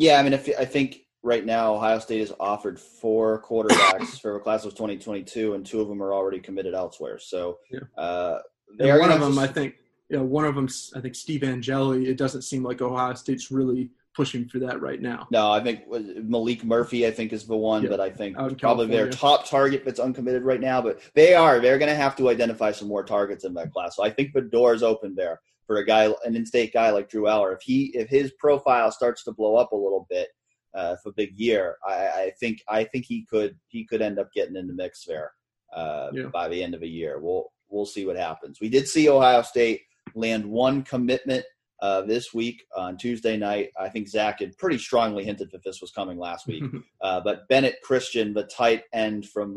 Yeah, 0.00 0.18
I 0.18 0.22
mean, 0.22 0.32
if, 0.32 0.48
I 0.58 0.64
think 0.64 1.00
right 1.22 1.44
now 1.44 1.74
Ohio 1.74 1.98
State 1.98 2.20
has 2.20 2.32
offered 2.38 2.78
four 2.78 3.42
quarterbacks 3.42 4.20
for 4.22 4.36
a 4.36 4.40
class 4.40 4.64
of 4.64 4.72
2022, 4.72 5.54
and 5.54 5.64
two 5.64 5.80
of 5.80 5.88
them 5.88 6.02
are 6.02 6.12
already 6.12 6.40
committed 6.40 6.74
elsewhere. 6.74 7.18
So, 7.18 7.58
yeah. 7.70 7.80
uh, 7.96 8.40
one 8.78 9.10
of 9.10 9.20
them, 9.20 9.34
just, 9.34 9.38
I 9.38 9.52
think, 9.52 9.74
you 10.08 10.16
know, 10.16 10.24
one 10.24 10.44
of 10.44 10.54
them, 10.54 10.68
I 10.94 11.00
think 11.00 11.14
Steve 11.14 11.42
Angeli. 11.42 12.08
It 12.08 12.16
doesn't 12.16 12.42
seem 12.42 12.62
like 12.62 12.80
Ohio 12.80 13.14
State's 13.14 13.50
really 13.50 13.90
pushing 14.14 14.48
for 14.48 14.58
that 14.58 14.80
right 14.80 15.00
now. 15.00 15.28
No, 15.30 15.52
I 15.52 15.62
think 15.62 15.88
Maalik 15.88 16.64
Murphy, 16.64 17.06
I 17.06 17.10
think, 17.10 17.32
is 17.32 17.46
the 17.46 17.56
one 17.56 17.84
yeah. 17.84 17.90
that 17.90 18.00
I 18.00 18.10
think 18.10 18.36
probably 18.58 18.86
their 18.86 19.08
top 19.08 19.48
target 19.48 19.84
that's 19.84 20.00
uncommitted 20.00 20.42
right 20.42 20.60
now. 20.60 20.82
But 20.82 21.00
they 21.14 21.34
are 21.34 21.60
they're 21.60 21.78
going 21.78 21.90
to 21.90 21.94
have 21.94 22.16
to 22.16 22.28
identify 22.28 22.72
some 22.72 22.88
more 22.88 23.04
targets 23.04 23.44
in 23.44 23.54
that 23.54 23.72
class. 23.72 23.96
So 23.96 24.02
I 24.02 24.10
think 24.10 24.32
the 24.32 24.40
door 24.40 24.74
is 24.74 24.82
open 24.82 25.14
there 25.14 25.40
for 25.68 25.76
a 25.76 25.86
guy, 25.86 26.10
an 26.24 26.34
in-state 26.34 26.72
guy 26.72 26.90
like 26.90 27.10
Drew 27.10 27.24
Allar. 27.24 27.54
If 27.54 27.62
he 27.62 27.92
if 27.94 28.08
his 28.08 28.32
profile 28.40 28.90
starts 28.90 29.22
to 29.24 29.32
blow 29.32 29.56
up 29.56 29.70
a 29.70 29.76
little 29.76 30.06
bit 30.08 30.28
uh, 30.74 30.96
for 31.02 31.10
a 31.10 31.14
big 31.14 31.38
year, 31.38 31.76
I, 31.86 31.92
I 31.92 32.32
think 32.40 32.62
I 32.68 32.82
think 32.84 33.04
he 33.04 33.26
could 33.26 33.56
he 33.68 33.84
could 33.84 34.02
end 34.02 34.18
up 34.18 34.32
getting 34.32 34.56
in 34.56 34.66
the 34.66 34.72
mix 34.72 35.04
there 35.04 35.30
uh, 35.76 36.08
yeah. 36.12 36.24
by 36.32 36.48
the 36.48 36.60
end 36.60 36.74
of 36.74 36.80
the 36.80 36.88
year. 36.88 37.20
We'll 37.20 37.52
we'll 37.68 37.86
see 37.86 38.06
what 38.06 38.16
happens. 38.16 38.60
We 38.60 38.70
did 38.70 38.88
see 38.88 39.10
Ohio 39.10 39.42
State 39.42 39.82
land 40.14 40.46
one 40.46 40.82
commitment 40.82 41.44
uh, 41.82 42.00
this 42.00 42.32
week 42.32 42.64
on 42.74 42.96
Tuesday 42.96 43.36
night. 43.36 43.68
I 43.78 43.90
think 43.90 44.08
Zach 44.08 44.40
had 44.40 44.56
pretty 44.56 44.78
strongly 44.78 45.24
hinted 45.24 45.50
that 45.52 45.62
this 45.62 45.82
was 45.82 45.90
coming 45.90 46.18
last 46.18 46.46
week. 46.46 46.64
uh, 47.02 47.20
but 47.20 47.46
Bennett 47.48 47.76
Christian, 47.84 48.32
the 48.32 48.44
tight 48.44 48.84
end 48.94 49.28
from 49.28 49.54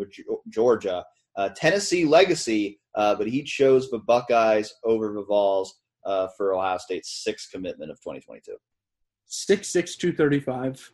Georgia, 0.50 1.06
uh, 1.38 1.50
Tennessee 1.56 2.04
legacy, 2.04 2.80
uh, 2.96 3.16
but 3.16 3.28
he 3.28 3.44
chose 3.44 3.90
the 3.90 4.00
Buckeyes 4.00 4.74
over 4.84 5.14
the 5.14 5.24
Vols 5.24 5.81
uh, 6.06 6.28
for 6.38 6.54
Ohio 6.54 6.78
State's 6.78 7.24
sixth 7.24 7.52
commitment 7.52 7.92
of 7.92 7.98
2022. 7.98 8.56
Six 9.26 9.70
six 9.70 9.96
two 9.96 10.12
thirty 10.12 10.40
five 10.40 10.92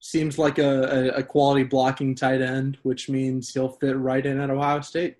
seems 0.00 0.38
like 0.38 0.58
a, 0.58 1.10
a, 1.16 1.22
quality 1.22 1.64
blocking 1.64 2.14
tight 2.14 2.40
end, 2.40 2.78
which 2.82 3.08
means 3.08 3.52
he'll 3.52 3.68
fit 3.68 3.96
right 3.96 4.24
in 4.24 4.40
at 4.40 4.50
Ohio 4.50 4.80
State. 4.80 5.16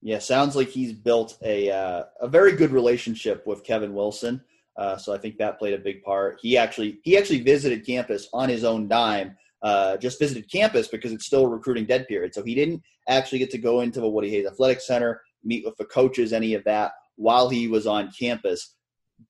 Yeah, 0.00 0.18
sounds 0.18 0.56
like 0.56 0.68
he's 0.68 0.92
built 0.92 1.38
a 1.42 1.70
uh, 1.70 2.04
a 2.20 2.28
very 2.28 2.52
good 2.52 2.72
relationship 2.72 3.46
with 3.46 3.62
Kevin 3.62 3.94
Wilson. 3.94 4.42
Uh, 4.76 4.96
so 4.96 5.12
I 5.12 5.18
think 5.18 5.36
that 5.38 5.58
played 5.58 5.74
a 5.74 5.78
big 5.78 6.02
part. 6.02 6.38
He 6.42 6.56
actually 6.56 6.98
he 7.04 7.16
actually 7.16 7.42
visited 7.42 7.86
campus 7.86 8.28
on 8.32 8.48
his 8.48 8.64
own 8.64 8.88
dime. 8.88 9.36
Uh, 9.62 9.96
just 9.96 10.18
visited 10.18 10.50
campus 10.50 10.88
because 10.88 11.12
it's 11.12 11.24
still 11.24 11.44
a 11.44 11.48
recruiting 11.48 11.84
dead 11.84 12.08
period. 12.08 12.34
So 12.34 12.42
he 12.42 12.56
didn't 12.56 12.82
actually 13.08 13.38
get 13.38 13.50
to 13.52 13.58
go 13.58 13.82
into 13.82 14.00
the 14.00 14.08
Woody 14.08 14.28
Hayes 14.30 14.46
Athletic 14.46 14.80
Center, 14.80 15.22
meet 15.44 15.64
with 15.64 15.76
the 15.76 15.84
coaches, 15.84 16.32
any 16.32 16.54
of 16.54 16.64
that 16.64 16.92
while 17.16 17.48
he 17.48 17.68
was 17.68 17.86
on 17.86 18.10
campus. 18.18 18.76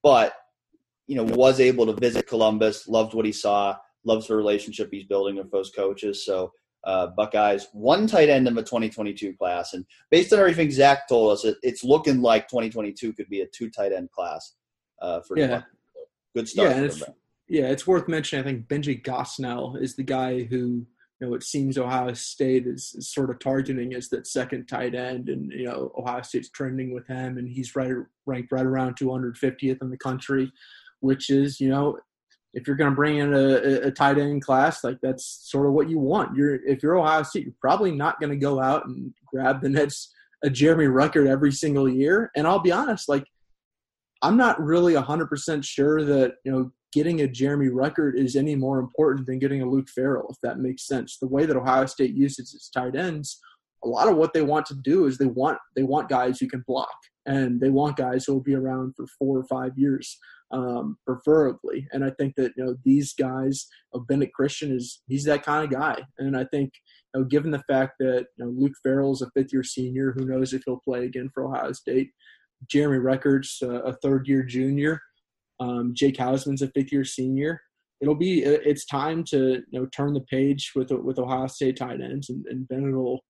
But 0.02 0.34
you 1.06 1.16
know, 1.16 1.24
was 1.24 1.60
able 1.60 1.86
to 1.86 1.92
visit 1.94 2.26
Columbus, 2.26 2.88
loved 2.88 3.14
what 3.14 3.26
he 3.26 3.32
saw, 3.32 3.76
loves 4.04 4.28
the 4.28 4.36
relationship 4.36 4.88
he's 4.90 5.04
building 5.04 5.36
with 5.36 5.50
those 5.50 5.70
coaches. 5.70 6.24
So 6.24 6.52
uh, 6.84 7.08
Buckeyes, 7.08 7.68
one 7.72 8.06
tight 8.06 8.28
end 8.28 8.48
in 8.48 8.54
the 8.54 8.62
2022 8.62 9.34
class. 9.34 9.72
And 9.72 9.84
based 10.10 10.32
on 10.32 10.38
everything 10.38 10.70
Zach 10.70 11.08
told 11.08 11.32
us, 11.32 11.44
it, 11.44 11.56
it's 11.62 11.84
looking 11.84 12.20
like 12.20 12.48
2022 12.48 13.12
could 13.12 13.28
be 13.28 13.42
a 13.42 13.46
two 13.46 13.70
tight 13.70 13.92
end 13.92 14.10
class 14.10 14.54
uh, 15.00 15.20
for 15.20 15.38
yeah. 15.38 15.62
Good 16.34 16.48
stuff. 16.48 16.64
Yeah, 16.64 16.82
it's, 16.82 17.02
yeah, 17.48 17.66
it's 17.66 17.86
worth 17.86 18.08
mentioning. 18.08 18.42
I 18.42 18.48
think 18.48 18.66
Benji 18.66 19.04
Gosnell 19.04 19.80
is 19.80 19.94
the 19.94 20.02
guy 20.02 20.44
who 20.44 20.86
you 21.22 21.28
know 21.28 21.34
it 21.34 21.44
seems 21.44 21.78
Ohio 21.78 22.12
State 22.14 22.66
is, 22.66 22.94
is, 22.96 23.12
sort 23.12 23.30
of 23.30 23.38
targeting 23.38 23.94
as 23.94 24.08
that 24.08 24.26
second 24.26 24.66
tight 24.66 24.94
end, 24.94 25.28
and 25.28 25.52
you 25.52 25.64
know 25.64 25.92
Ohio 25.96 26.22
State's 26.22 26.50
trending 26.50 26.92
with 26.92 27.06
him, 27.06 27.38
and 27.38 27.48
he's 27.48 27.76
right 27.76 27.92
ranked 28.26 28.50
right 28.50 28.66
around 28.66 28.96
250th 28.96 29.80
in 29.80 29.90
the 29.90 29.96
country, 29.96 30.50
which 31.00 31.30
is 31.30 31.60
you 31.60 31.68
know 31.68 31.96
if 32.54 32.66
you're 32.66 32.76
going 32.76 32.90
to 32.90 32.96
bring 32.96 33.18
in 33.18 33.32
a, 33.32 33.86
a, 33.86 33.90
tight 33.90 34.18
end 34.18 34.42
class, 34.42 34.84
like 34.84 34.98
that's 35.00 35.48
sort 35.50 35.66
of 35.66 35.72
what 35.72 35.88
you 35.88 35.98
want. 35.98 36.36
You're 36.36 36.56
if 36.66 36.82
you're 36.82 36.98
Ohio 36.98 37.22
State, 37.22 37.44
you're 37.44 37.54
probably 37.60 37.92
not 37.92 38.20
going 38.20 38.30
to 38.30 38.36
go 38.36 38.60
out 38.60 38.86
and 38.86 39.14
grab 39.24 39.62
the 39.62 39.68
next 39.68 40.12
a 40.42 40.50
Jeremy 40.50 40.86
Ruckert 40.86 41.28
every 41.28 41.52
single 41.52 41.88
year. 41.88 42.32
And 42.34 42.48
I'll 42.48 42.58
be 42.58 42.72
honest, 42.72 43.08
like 43.08 43.24
I'm 44.22 44.36
not 44.36 44.60
really 44.60 44.94
100% 44.94 45.64
sure 45.64 46.04
that 46.04 46.34
you 46.44 46.50
know 46.50 46.72
getting 46.92 47.20
a 47.20 47.28
Jeremy 47.28 47.68
Ruckert 47.68 48.16
is 48.16 48.36
any 48.36 48.54
more 48.54 48.78
important 48.78 49.26
than 49.26 49.38
getting 49.38 49.62
a 49.62 49.68
Luke 49.68 49.88
Farrell, 49.88 50.28
if 50.30 50.36
that 50.42 50.58
makes 50.58 50.86
sense. 50.86 51.18
The 51.18 51.28
way 51.28 51.46
that 51.46 51.56
Ohio 51.56 51.86
State 51.86 52.14
uses 52.14 52.54
its 52.54 52.68
tight 52.68 52.94
ends, 52.96 53.40
a 53.84 53.88
lot 53.88 54.08
of 54.08 54.16
what 54.16 54.32
they 54.32 54.42
want 54.42 54.66
to 54.66 54.74
do 54.74 55.06
is 55.06 55.18
they 55.18 55.26
want 55.26 55.58
they 55.74 55.82
want 55.82 56.08
guys 56.08 56.38
who 56.38 56.48
can 56.48 56.64
block 56.66 56.94
and 57.26 57.60
they 57.60 57.70
want 57.70 57.96
guys 57.96 58.24
who 58.24 58.34
will 58.34 58.42
be 58.42 58.54
around 58.54 58.94
for 58.96 59.06
four 59.18 59.38
or 59.38 59.44
five 59.44 59.72
years 59.76 60.18
um, 60.52 60.98
preferably. 61.06 61.88
And 61.92 62.04
I 62.04 62.10
think 62.10 62.34
that 62.36 62.52
you 62.56 62.64
know 62.64 62.76
these 62.84 63.12
guys, 63.14 63.66
of 63.94 64.06
Bennett 64.06 64.32
Christian 64.32 64.74
is 64.74 65.02
he's 65.08 65.24
that 65.24 65.42
kind 65.42 65.64
of 65.64 65.70
guy. 65.70 66.02
And 66.18 66.36
I 66.36 66.44
think 66.44 66.72
you 67.14 67.20
know, 67.20 67.26
given 67.26 67.50
the 67.50 67.62
fact 67.68 67.94
that 68.00 68.26
you 68.36 68.44
know, 68.44 68.52
Luke 68.54 68.74
Farrell 68.82 69.12
is 69.12 69.22
a 69.22 69.30
fifth 69.30 69.52
year 69.52 69.64
senior, 69.64 70.12
who 70.12 70.26
knows 70.26 70.52
if 70.52 70.62
he'll 70.64 70.80
play 70.84 71.04
again 71.04 71.30
for 71.32 71.44
Ohio 71.44 71.72
State. 71.72 72.10
Jeremy 72.70 72.98
Ruckert's, 72.98 73.60
uh, 73.60 73.82
a 73.82 73.92
third 73.94 74.28
year 74.28 74.44
junior. 74.44 75.00
Um, 75.60 75.92
Jake 75.94 76.16
Hausman's 76.16 76.62
a 76.62 76.68
fifth 76.68 76.92
year 76.92 77.04
senior. 77.04 77.60
It'll 78.00 78.16
be 78.16 78.42
it's 78.42 78.84
time 78.84 79.22
to 79.24 79.62
you 79.70 79.80
know 79.80 79.86
turn 79.86 80.12
the 80.12 80.20
page 80.20 80.72
with 80.74 80.90
with 80.90 81.18
Ohio 81.18 81.46
State 81.46 81.76
tight 81.76 82.00
ends, 82.00 82.30
and, 82.30 82.44
and 82.46 82.66
Bennett 82.68 82.94
will 82.94 83.20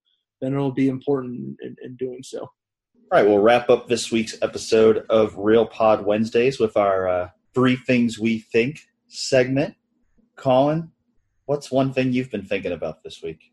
Bennett 0.40 0.58
will 0.58 0.72
be 0.72 0.88
important 0.88 1.56
in, 1.60 1.76
in 1.82 1.96
doing 1.96 2.22
so. 2.22 2.40
All 2.40 3.18
right, 3.18 3.26
we'll 3.26 3.40
wrap 3.40 3.68
up 3.68 3.88
this 3.88 4.10
week's 4.10 4.38
episode 4.40 5.04
of 5.10 5.36
Real 5.36 5.66
Pod 5.66 6.06
Wednesdays 6.06 6.58
with 6.58 6.78
our 6.78 7.06
uh, 7.06 7.28
Three 7.54 7.76
Things 7.76 8.18
We 8.18 8.38
Think 8.38 8.80
segment. 9.08 9.74
Colin, 10.36 10.90
what's 11.44 11.70
one 11.70 11.92
thing 11.92 12.14
you've 12.14 12.30
been 12.30 12.46
thinking 12.46 12.72
about 12.72 13.02
this 13.04 13.20
week? 13.22 13.52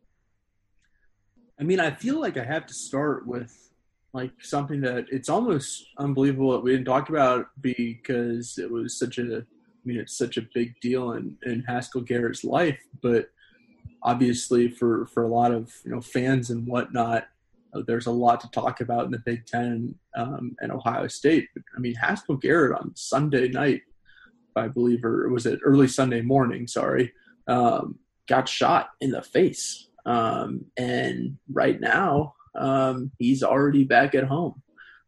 I 1.59 1.63
mean, 1.63 1.81
I 1.81 1.91
feel 1.91 2.21
like 2.21 2.37
I 2.37 2.45
have 2.45 2.65
to 2.67 2.73
start 2.73 3.27
with 3.27 3.68
like 4.13 4.31
something 4.41 4.81
that 4.81 5.05
it's 5.11 5.29
almost 5.29 5.85
unbelievable 5.97 6.51
that 6.53 6.63
we 6.63 6.71
didn't 6.71 6.85
talk 6.85 7.09
about 7.09 7.47
because 7.61 8.57
it 8.57 8.69
was 8.69 8.97
such 8.97 9.17
a 9.17 9.37
I 9.39 9.81
mean 9.85 9.97
it's 9.97 10.17
such 10.17 10.37
a 10.37 10.47
big 10.53 10.79
deal 10.81 11.13
in, 11.13 11.37
in 11.43 11.61
Haskell 11.61 12.01
Garrett's 12.01 12.43
life, 12.43 12.79
but 13.01 13.29
obviously 14.03 14.69
for 14.69 15.05
for 15.07 15.23
a 15.23 15.27
lot 15.27 15.51
of 15.51 15.73
you 15.85 15.91
know 15.91 16.01
fans 16.01 16.49
and 16.49 16.67
whatnot, 16.67 17.27
uh, 17.73 17.81
there's 17.85 18.07
a 18.07 18.11
lot 18.11 18.41
to 18.41 18.51
talk 18.51 18.81
about 18.81 19.05
in 19.05 19.11
the 19.11 19.19
Big 19.19 19.45
Ten 19.45 19.95
um, 20.17 20.55
and 20.59 20.71
Ohio 20.71 21.07
State. 21.07 21.47
But, 21.53 21.63
I 21.75 21.79
mean 21.79 21.95
Haskell 21.95 22.37
Garrett 22.37 22.79
on 22.79 22.95
Sunday 22.95 23.49
night, 23.49 23.81
I 24.55 24.67
believe, 24.67 25.05
or 25.05 25.29
was 25.29 25.45
it 25.45 25.59
early 25.63 25.87
Sunday 25.87 26.21
morning? 26.21 26.67
Sorry, 26.67 27.13
um, 27.47 27.99
got 28.27 28.49
shot 28.49 28.89
in 29.01 29.11
the 29.11 29.21
face, 29.21 29.87
um, 30.05 30.65
and 30.77 31.37
right 31.51 31.79
now 31.79 32.33
um, 32.55 33.11
he's 33.19 33.43
already 33.43 33.83
back 33.83 34.15
at 34.15 34.25
home. 34.25 34.61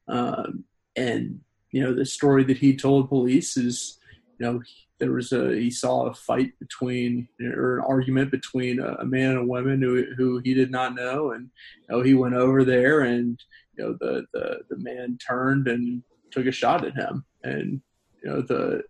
Um, 0.07 0.65
and 0.95 1.39
you 1.71 1.81
know 1.81 1.93
the 1.93 2.05
story 2.05 2.43
that 2.45 2.57
he 2.57 2.75
told 2.75 3.09
police 3.09 3.55
is, 3.55 3.97
you 4.37 4.45
know, 4.45 4.61
there 4.99 5.11
was 5.11 5.31
a 5.31 5.55
he 5.55 5.71
saw 5.71 6.07
a 6.07 6.13
fight 6.13 6.57
between 6.59 7.27
or 7.41 7.77
an 7.77 7.85
argument 7.87 8.31
between 8.31 8.79
a, 8.79 8.95
a 8.95 9.05
man 9.05 9.31
and 9.31 9.39
a 9.39 9.45
woman 9.45 9.81
who 9.81 10.05
who 10.17 10.39
he 10.43 10.53
did 10.53 10.71
not 10.71 10.95
know, 10.95 11.31
and 11.31 11.49
you 11.81 11.95
know 11.95 12.01
he 12.03 12.13
went 12.13 12.35
over 12.35 12.63
there 12.63 13.01
and 13.01 13.41
you 13.77 13.83
know 13.83 13.97
the 13.99 14.25
the 14.33 14.59
the 14.69 14.77
man 14.77 15.17
turned 15.17 15.67
and 15.67 16.03
took 16.31 16.45
a 16.45 16.51
shot 16.51 16.85
at 16.85 16.93
him, 16.93 17.25
and 17.43 17.81
you 18.23 18.29
know 18.29 18.41
the 18.41 18.83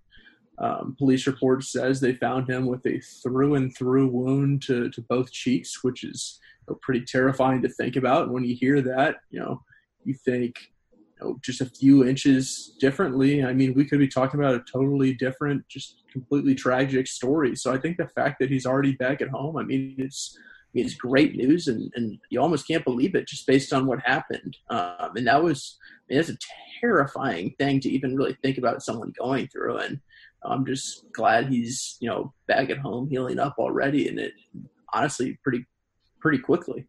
um, 0.62 0.95
police 0.97 1.26
report 1.26 1.64
says 1.64 1.99
they 1.99 2.14
found 2.14 2.47
him 2.47 2.68
with 2.68 2.86
a 2.86 2.99
through 2.99 3.56
and 3.56 3.76
through 3.76 4.08
wound 4.08 4.62
to, 4.64 4.89
to 4.91 5.02
both 5.02 5.32
cheeks, 5.32 5.84
which 5.84 6.04
is 6.04 6.39
know, 6.72 6.80
pretty 6.82 7.06
terrifying 7.06 7.62
to 7.62 7.70
think 7.70 7.96
about. 7.96 8.24
And 8.24 8.34
when 8.34 8.44
you 8.44 8.56
hear 8.56 8.82
that, 8.82 9.18
you 9.30 9.40
know, 9.40 9.62
you 10.04 10.14
think 10.14 10.56
you 11.00 11.28
know, 11.28 11.40
just 11.42 11.62
a 11.62 11.66
few 11.66 12.06
inches 12.06 12.76
differently. 12.80 13.44
I 13.44 13.54
mean, 13.54 13.74
we 13.74 13.86
could 13.86 14.00
be 14.00 14.08
talking 14.08 14.40
about 14.40 14.56
a 14.56 14.64
totally 14.72 15.14
different, 15.14 15.68
just 15.68 16.04
completely 16.12 16.56
tragic 16.56 17.08
story. 17.08 17.56
So 17.56 17.74
I 17.74 17.78
think 17.78 17.98
the 17.98 18.08
fact 18.08 18.40
that 18.40 18.50
he's 18.50 18.66
already 18.66 18.94
back 18.94 19.22
at 19.22 19.30
home, 19.30 19.58
I 19.58 19.64
mean, 19.64 19.96
it's 19.98 20.38
I 20.38 20.72
mean, 20.74 20.86
it's 20.86 20.96
great 20.96 21.36
news, 21.36 21.68
and, 21.68 21.92
and 21.96 22.18
you 22.30 22.40
almost 22.40 22.66
can't 22.66 22.86
believe 22.86 23.14
it 23.14 23.28
just 23.28 23.46
based 23.46 23.74
on 23.74 23.88
what 23.88 24.00
happened. 24.06 24.56
Um, 24.70 25.12
and 25.18 25.28
that 25.28 25.44
was 25.44 25.78
I 25.84 26.14
mean, 26.14 26.18
that's 26.18 26.30
a 26.30 26.38
terrifying 26.80 27.54
thing 27.60 27.82
to 27.82 27.90
even 27.90 28.16
really 28.16 28.38
think 28.42 28.58
about 28.58 28.82
someone 28.82 29.14
going 29.20 29.48
through. 29.50 29.78
And 29.78 30.00
I'm 30.44 30.66
just 30.66 31.12
glad 31.12 31.48
he's 31.48 31.98
you 32.00 32.10
know 32.10 32.34
back 32.48 32.70
at 32.70 32.78
home, 32.78 33.10
healing 33.10 33.38
up 33.38 33.56
already, 33.60 34.08
and 34.08 34.18
it 34.18 34.34
honestly 34.94 35.38
pretty 35.44 35.66
pretty 36.22 36.38
quickly. 36.38 36.88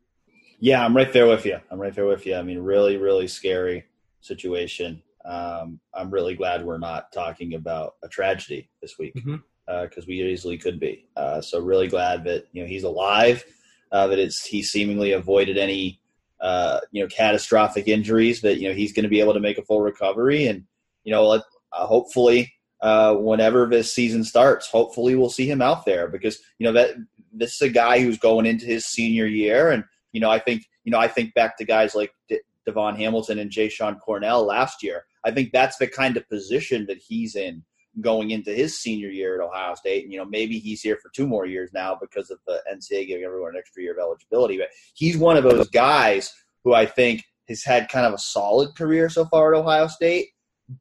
Yeah, 0.60 0.84
I'm 0.84 0.94
right 0.94 1.12
there 1.12 1.26
with 1.26 1.44
you. 1.44 1.58
I'm 1.70 1.80
right 1.80 1.94
there 1.94 2.06
with 2.06 2.24
you. 2.24 2.36
I 2.36 2.42
mean, 2.42 2.58
really, 2.58 2.96
really 2.96 3.26
scary 3.26 3.84
situation. 4.20 5.02
Um, 5.24 5.80
I'm 5.94 6.10
really 6.10 6.34
glad 6.34 6.64
we're 6.64 6.78
not 6.78 7.10
talking 7.12 7.54
about 7.54 7.94
a 8.02 8.08
tragedy 8.08 8.68
this 8.80 8.98
week 8.98 9.14
because 9.14 9.28
mm-hmm. 9.28 10.00
uh, 10.00 10.04
we 10.06 10.22
easily 10.22 10.58
could 10.58 10.78
be. 10.78 11.08
Uh, 11.16 11.40
so 11.40 11.60
really 11.60 11.88
glad 11.88 12.24
that 12.24 12.46
you 12.52 12.62
know 12.62 12.68
he's 12.68 12.84
alive. 12.84 13.44
Uh, 13.90 14.06
that 14.06 14.18
it's 14.18 14.44
he 14.44 14.62
seemingly 14.62 15.12
avoided 15.12 15.58
any 15.58 16.00
uh, 16.40 16.80
you 16.92 17.02
know 17.02 17.08
catastrophic 17.08 17.88
injuries. 17.88 18.40
That 18.40 18.58
you 18.58 18.68
know 18.68 18.74
he's 18.74 18.92
going 18.92 19.04
to 19.04 19.08
be 19.08 19.20
able 19.20 19.34
to 19.34 19.40
make 19.40 19.58
a 19.58 19.64
full 19.64 19.80
recovery, 19.80 20.46
and 20.46 20.64
you 21.04 21.12
know 21.12 21.26
let, 21.26 21.42
uh, 21.72 21.86
hopefully 21.86 22.52
uh, 22.82 23.14
whenever 23.14 23.66
this 23.66 23.94
season 23.94 24.24
starts, 24.24 24.68
hopefully 24.68 25.14
we'll 25.14 25.30
see 25.30 25.48
him 25.48 25.62
out 25.62 25.84
there 25.84 26.08
because 26.08 26.38
you 26.58 26.66
know 26.66 26.72
that 26.72 26.94
this 27.32 27.54
is 27.54 27.62
a 27.62 27.68
guy 27.70 28.00
who's 28.00 28.18
going 28.18 28.46
into 28.46 28.66
his 28.66 28.86
senior 28.86 29.26
year, 29.26 29.70
and 29.70 29.84
you 30.12 30.20
know, 30.20 30.30
I 30.30 30.38
think 30.38 30.64
you 30.84 30.92
know, 30.92 30.98
I 30.98 31.08
think 31.08 31.34
back 31.34 31.56
to 31.58 31.64
guys 31.64 31.94
like 31.94 32.12
De- 32.28 32.40
DaVon 32.68 32.96
Hamilton 32.96 33.38
and 33.38 33.50
Jashon 33.50 34.00
Cornell 34.00 34.44
last 34.44 34.82
year. 34.82 35.04
I 35.24 35.30
think 35.30 35.52
that's 35.52 35.76
the 35.76 35.86
kind 35.86 36.16
of 36.16 36.28
position 36.28 36.86
that 36.86 36.98
he's 36.98 37.36
in 37.36 37.64
going 38.00 38.30
into 38.30 38.52
his 38.52 38.80
senior 38.80 39.08
year 39.08 39.34
at 39.34 39.46
Ohio 39.46 39.74
State. 39.74 40.04
And, 40.04 40.12
you 40.12 40.18
know, 40.18 40.24
maybe 40.24 40.58
he's 40.58 40.80
here 40.80 40.96
for 40.96 41.10
two 41.14 41.26
more 41.26 41.46
years 41.46 41.70
now 41.74 41.96
because 42.00 42.30
of 42.30 42.38
the 42.46 42.60
NCAA 42.72 43.06
giving 43.06 43.24
everyone 43.24 43.50
an 43.50 43.58
extra 43.58 43.82
year 43.82 43.92
of 43.92 43.98
eligibility. 43.98 44.56
But 44.56 44.68
he's 44.94 45.16
one 45.16 45.36
of 45.36 45.44
those 45.44 45.68
guys 45.68 46.32
who 46.64 46.74
I 46.74 46.86
think 46.86 47.22
has 47.48 47.62
had 47.64 47.88
kind 47.88 48.06
of 48.06 48.14
a 48.14 48.18
solid 48.18 48.74
career 48.74 49.08
so 49.08 49.26
far 49.26 49.54
at 49.54 49.58
Ohio 49.60 49.88
State. 49.88 50.28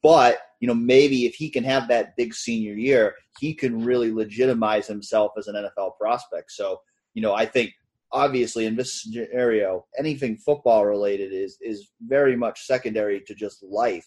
But, 0.01 0.39
you 0.61 0.67
know, 0.67 0.75
maybe 0.75 1.25
if 1.25 1.33
he 1.33 1.49
can 1.49 1.63
have 1.63 1.87
that 1.89 2.15
big 2.15 2.33
senior 2.33 2.73
year, 2.73 3.15
he 3.39 3.53
can 3.53 3.83
really 3.83 4.11
legitimize 4.11 4.87
himself 4.87 5.31
as 5.37 5.47
an 5.47 5.55
NFL 5.55 5.97
prospect. 5.99 6.51
So, 6.51 6.79
you 7.15 7.21
know, 7.21 7.33
I 7.33 7.47
think 7.47 7.73
obviously 8.11 8.67
in 8.67 8.75
this 8.75 9.01
scenario, 9.01 9.85
anything 9.97 10.37
football 10.37 10.85
related 10.85 11.33
is 11.33 11.57
is 11.61 11.89
very 12.01 12.35
much 12.35 12.65
secondary 12.65 13.21
to 13.21 13.33
just 13.33 13.63
life. 13.63 14.05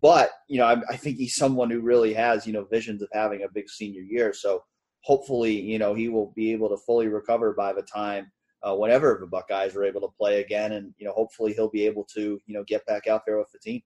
But 0.00 0.30
you 0.48 0.58
know, 0.58 0.66
I, 0.66 0.82
I, 0.90 0.96
think 0.96 1.18
he's 1.18 1.36
someone 1.36 1.70
who 1.70 1.80
really 1.80 2.14
has 2.14 2.46
you 2.46 2.52
know 2.52 2.64
visions 2.64 3.00
of 3.00 3.08
having 3.12 3.44
a 3.44 3.52
big 3.54 3.68
senior 3.68 4.02
year. 4.02 4.32
So 4.32 4.64
hopefully, 5.02 5.60
you 5.60 5.78
know, 5.78 5.94
he 5.94 6.08
will 6.08 6.32
be 6.34 6.52
able 6.52 6.68
to 6.70 6.78
fully 6.78 7.08
recover 7.08 7.52
by 7.52 7.72
the 7.72 7.82
time 7.82 8.32
uh, 8.62 8.74
whenever 8.74 9.18
the 9.20 9.26
Buckeyes 9.26 9.76
are 9.76 9.84
able 9.84 10.00
to 10.00 10.08
play 10.18 10.40
again, 10.40 10.72
and 10.72 10.92
you 10.98 11.06
know, 11.06 11.12
hopefully 11.12 11.52
he'll 11.52 11.70
be 11.70 11.86
able 11.86 12.04
to 12.14 12.40
you 12.44 12.54
know 12.54 12.64
get 12.64 12.84
back 12.86 13.06
out 13.06 13.22
there 13.24 13.38
with 13.38 13.52
the 13.52 13.58
team. 13.58 13.82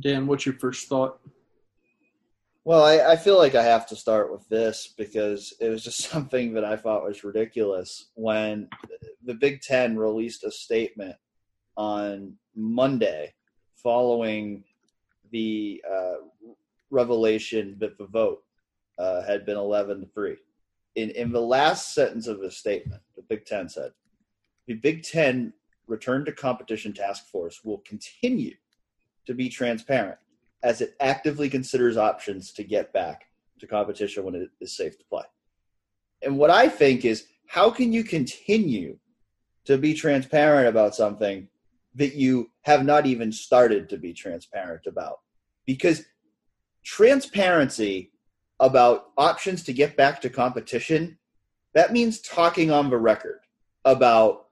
Dan, 0.00 0.26
what's 0.26 0.46
your 0.46 0.54
first 0.54 0.88
thought? 0.88 1.18
Well, 2.64 2.84
I, 2.84 3.12
I, 3.12 3.16
feel 3.16 3.38
like 3.38 3.54
I 3.54 3.62
have 3.62 3.86
to 3.86 3.96
start 3.96 4.30
with 4.30 4.46
this 4.48 4.92
because 4.98 5.54
it 5.60 5.70
was 5.70 5.82
just 5.82 6.00
something 6.10 6.52
that 6.54 6.64
I 6.64 6.76
thought 6.76 7.04
was 7.04 7.24
ridiculous 7.24 8.10
when 8.14 8.68
the 9.24 9.34
Big 9.34 9.62
Ten 9.62 9.96
released 9.96 10.44
a 10.44 10.50
statement 10.50 11.16
on 11.76 12.34
Monday 12.54 13.32
following 13.76 14.64
the 15.30 15.82
uh, 15.90 16.16
revelation 16.90 17.76
that 17.78 17.96
the 17.96 18.06
vote 18.06 18.42
uh, 18.98 19.22
had 19.22 19.46
been 19.46 19.56
11 19.56 20.00
to 20.00 20.06
3. 20.06 20.36
In, 20.96 21.10
in 21.10 21.32
the 21.32 21.40
last 21.40 21.94
sentence 21.94 22.26
of 22.26 22.40
the 22.40 22.50
statement, 22.50 23.00
the 23.16 23.22
Big 23.22 23.46
Ten 23.46 23.68
said, 23.68 23.92
the 24.66 24.74
Big 24.74 25.02
Ten 25.02 25.54
Return 25.86 26.24
to 26.26 26.32
Competition 26.32 26.92
Task 26.92 27.26
Force 27.26 27.64
will 27.64 27.78
continue 27.78 28.54
to 29.26 29.34
be 29.34 29.48
transparent 29.48 30.18
as 30.62 30.80
it 30.80 30.94
actively 31.00 31.48
considers 31.48 31.96
options 31.96 32.52
to 32.52 32.64
get 32.64 32.92
back 32.92 33.26
to 33.58 33.66
competition 33.66 34.24
when 34.24 34.34
it 34.34 34.50
is 34.60 34.76
safe 34.76 34.98
to 34.98 35.04
play. 35.06 35.24
And 36.22 36.38
what 36.38 36.50
I 36.50 36.68
think 36.68 37.04
is 37.04 37.26
how 37.46 37.70
can 37.70 37.92
you 37.92 38.04
continue 38.04 38.98
to 39.64 39.78
be 39.78 39.94
transparent 39.94 40.68
about 40.68 40.94
something 40.94 41.48
that 41.94 42.14
you 42.14 42.50
have 42.62 42.84
not 42.84 43.06
even 43.06 43.32
started 43.32 43.88
to 43.88 43.96
be 43.96 44.12
transparent 44.12 44.86
about? 44.86 45.20
Because 45.66 46.04
transparency 46.84 48.12
about 48.60 49.06
options 49.16 49.62
to 49.64 49.72
get 49.72 49.96
back 49.96 50.20
to 50.20 50.30
competition, 50.30 51.18
that 51.74 51.92
means 51.92 52.20
talking 52.20 52.70
on 52.70 52.90
the 52.90 52.96
record 52.96 53.40
about 53.84 54.46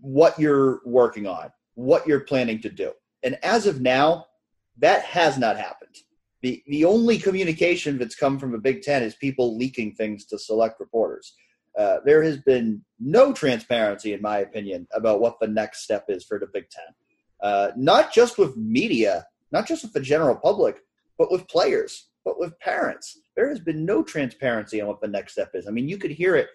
what 0.00 0.38
you're 0.38 0.80
working 0.84 1.26
on, 1.26 1.50
what 1.74 2.06
you're 2.06 2.20
planning 2.20 2.60
to 2.62 2.70
do. 2.70 2.92
And 3.22 3.38
as 3.42 3.66
of 3.66 3.80
now, 3.80 4.26
that 4.78 5.04
has 5.04 5.38
not 5.38 5.56
happened. 5.56 5.96
The, 6.42 6.62
the 6.66 6.84
only 6.84 7.18
communication 7.18 7.98
that's 7.98 8.14
come 8.14 8.38
from 8.38 8.52
the 8.52 8.58
Big 8.58 8.82
Ten 8.82 9.02
is 9.02 9.14
people 9.14 9.56
leaking 9.56 9.94
things 9.94 10.26
to 10.26 10.38
select 10.38 10.80
reporters. 10.80 11.34
Uh, 11.78 11.98
there 12.04 12.22
has 12.22 12.38
been 12.38 12.82
no 12.98 13.32
transparency, 13.32 14.12
in 14.12 14.22
my 14.22 14.38
opinion, 14.38 14.86
about 14.92 15.20
what 15.20 15.38
the 15.40 15.46
next 15.46 15.82
step 15.82 16.04
is 16.08 16.24
for 16.24 16.38
the 16.38 16.48
Big 16.52 16.68
Ten. 16.70 16.84
Uh, 17.42 17.70
not 17.76 18.12
just 18.12 18.38
with 18.38 18.56
media, 18.56 19.26
not 19.52 19.66
just 19.66 19.82
with 19.82 19.92
the 19.92 20.00
general 20.00 20.36
public, 20.36 20.78
but 21.18 21.30
with 21.30 21.48
players, 21.48 22.08
but 22.24 22.38
with 22.38 22.58
parents. 22.60 23.18
There 23.34 23.48
has 23.48 23.60
been 23.60 23.84
no 23.84 24.02
transparency 24.02 24.80
on 24.80 24.88
what 24.88 25.00
the 25.00 25.08
next 25.08 25.32
step 25.32 25.50
is. 25.54 25.66
I 25.66 25.70
mean, 25.70 25.88
you 25.88 25.98
could 25.98 26.10
hear 26.10 26.36
it 26.36 26.48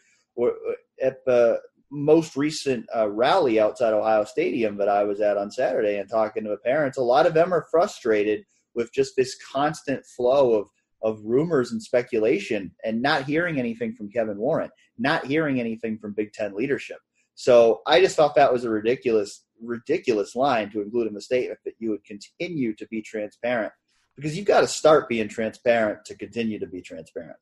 at 1.01 1.26
the 1.26 1.59
most 1.92 2.36
recent 2.36 2.86
uh, 2.96 3.10
rally 3.10 3.60
outside 3.60 3.94
Ohio 3.94 4.24
Stadium 4.24 4.78
that 4.78 4.89
I 4.89 5.04
was 5.04 5.20
at 5.20 5.38
on 5.38 5.52
Saturday 5.52 5.98
and 5.98 6.10
talking 6.10 6.44
to 6.44 6.50
the 6.50 6.58
parents, 6.58 6.98
a 6.98 7.04
lot 7.04 7.26
of 7.26 7.34
them 7.34 7.54
are 7.54 7.68
frustrated 7.70 8.46
with 8.74 8.94
just 8.94 9.16
this 9.16 9.38
constant 9.52 10.06
flow 10.06 10.54
of 10.54 10.70
of 11.04 11.20
rumors 11.24 11.72
and 11.72 11.82
speculation 11.82 12.72
and 12.84 13.02
not 13.02 13.26
hearing 13.26 13.58
anything 13.58 13.94
from 13.94 14.10
Kevin 14.10 14.38
Warren, 14.38 14.70
not 14.98 15.26
hearing 15.26 15.60
anything 15.60 15.98
from 15.98 16.14
Big 16.14 16.32
Ten 16.32 16.56
leadership. 16.56 17.00
So 17.34 17.82
I 17.88 18.02
just 18.02 18.16
thought 18.16 18.36
that 18.36 18.54
was 18.54 18.66
a 18.66 18.70
ridiculous, 18.70 19.44
ridiculous 19.62 20.36
line 20.36 20.70
to 20.72 20.82
include 20.82 21.08
in 21.08 21.14
the 21.14 21.22
statement 21.22 21.60
that 21.66 21.74
you 21.80 21.89
would 21.89 22.04
continue 22.04 22.76
to 22.76 22.88
be 22.88 23.02
transparent 23.02 23.74
because 24.16 24.38
you've 24.38 24.46
got 24.46 24.62
to 24.62 24.68
start 24.68 25.10
being 25.10 25.28
transparent 25.28 26.06
to 26.06 26.16
continue 26.16 26.60
to 26.60 26.68
be 26.68 26.82
transparent 26.82 27.38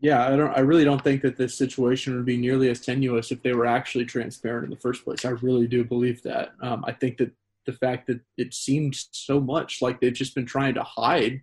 yeah, 0.00 0.26
I 0.26 0.36
don't. 0.36 0.56
I 0.56 0.60
really 0.60 0.84
don't 0.84 1.02
think 1.02 1.22
that 1.22 1.36
this 1.36 1.56
situation 1.56 2.14
would 2.14 2.24
be 2.24 2.36
nearly 2.36 2.70
as 2.70 2.80
tenuous 2.80 3.32
if 3.32 3.42
they 3.42 3.52
were 3.52 3.66
actually 3.66 4.04
transparent 4.04 4.64
in 4.64 4.70
the 4.70 4.76
first 4.76 5.04
place. 5.04 5.24
I 5.24 5.30
really 5.30 5.66
do 5.66 5.84
believe 5.84 6.22
that. 6.22 6.50
Um, 6.62 6.84
I 6.86 6.92
think 6.92 7.18
that 7.18 7.32
the 7.66 7.72
fact 7.72 8.06
that 8.06 8.20
it 8.36 8.54
seemed 8.54 8.96
so 9.10 9.40
much 9.40 9.82
like 9.82 10.00
they've 10.00 10.12
just 10.12 10.34
been 10.34 10.46
trying 10.46 10.74
to 10.74 10.82
hide 10.82 11.42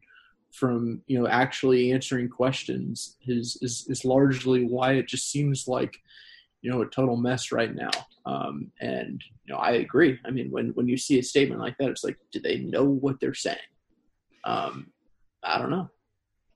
from 0.51 1.01
you 1.05 1.19
know 1.19 1.27
actually 1.27 1.91
answering 1.91 2.29
questions 2.29 3.17
is 3.27 3.57
is, 3.61 3.85
is 3.89 4.05
largely 4.05 4.63
why 4.63 4.93
it 4.93 5.07
just 5.07 5.29
seems 5.29 5.67
like 5.67 5.97
you 6.61 6.71
know 6.71 6.81
a 6.81 6.87
total 6.87 7.17
mess 7.17 7.51
right 7.51 7.75
now. 7.75 7.91
Um, 8.25 8.71
and 8.79 9.21
you 9.43 9.53
know, 9.53 9.59
I 9.59 9.71
agree. 9.71 10.17
I 10.25 10.31
mean, 10.31 10.49
when 10.49 10.69
when 10.69 10.87
you 10.87 10.97
see 10.97 11.19
a 11.19 11.23
statement 11.23 11.59
like 11.59 11.77
that, 11.77 11.89
it's 11.89 12.05
like, 12.05 12.17
do 12.31 12.39
they 12.39 12.59
know 12.59 12.85
what 12.85 13.19
they're 13.19 13.33
saying? 13.33 13.57
Um, 14.45 14.91
I 15.43 15.57
don't 15.57 15.71
know. 15.71 15.89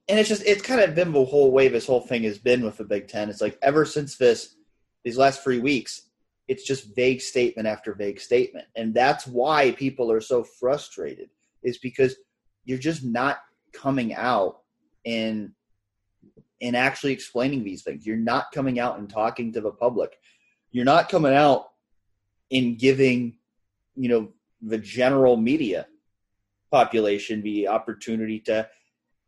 And 0.09 0.19
it's 0.19 0.29
just 0.29 0.43
it's 0.45 0.61
kind 0.61 0.81
of 0.81 0.95
been 0.95 1.13
the 1.13 1.23
whole 1.23 1.51
way 1.51 1.67
this 1.67 1.85
whole 1.85 2.01
thing 2.01 2.23
has 2.23 2.37
been 2.37 2.63
with 2.63 2.77
the 2.77 2.83
Big 2.83 3.07
Ten. 3.07 3.29
It's 3.29 3.41
like 3.41 3.57
ever 3.61 3.85
since 3.85 4.17
this 4.17 4.55
these 5.03 5.17
last 5.17 5.43
three 5.43 5.59
weeks, 5.59 6.09
it's 6.47 6.65
just 6.65 6.95
vague 6.95 7.21
statement 7.21 7.67
after 7.67 7.93
vague 7.93 8.19
statement, 8.19 8.67
and 8.75 8.93
that's 8.93 9.27
why 9.27 9.71
people 9.71 10.11
are 10.11 10.21
so 10.21 10.43
frustrated. 10.43 11.29
Is 11.61 11.77
because 11.77 12.15
you're 12.65 12.79
just 12.79 13.03
not 13.03 13.39
coming 13.71 14.15
out 14.15 14.61
and 15.05 15.51
and 16.61 16.75
actually 16.75 17.13
explaining 17.13 17.63
these 17.63 17.83
things. 17.83 18.05
You're 18.05 18.17
not 18.17 18.51
coming 18.51 18.79
out 18.79 18.97
and 18.97 19.09
talking 19.09 19.53
to 19.53 19.61
the 19.61 19.71
public 19.71 20.17
you're 20.71 20.85
not 20.85 21.09
coming 21.09 21.33
out 21.33 21.69
in 22.49 22.75
giving 22.75 23.37
you 23.95 24.09
know 24.09 24.29
the 24.61 24.77
general 24.77 25.37
media 25.37 25.87
population 26.71 27.41
the 27.41 27.67
opportunity 27.67 28.39
to 28.39 28.67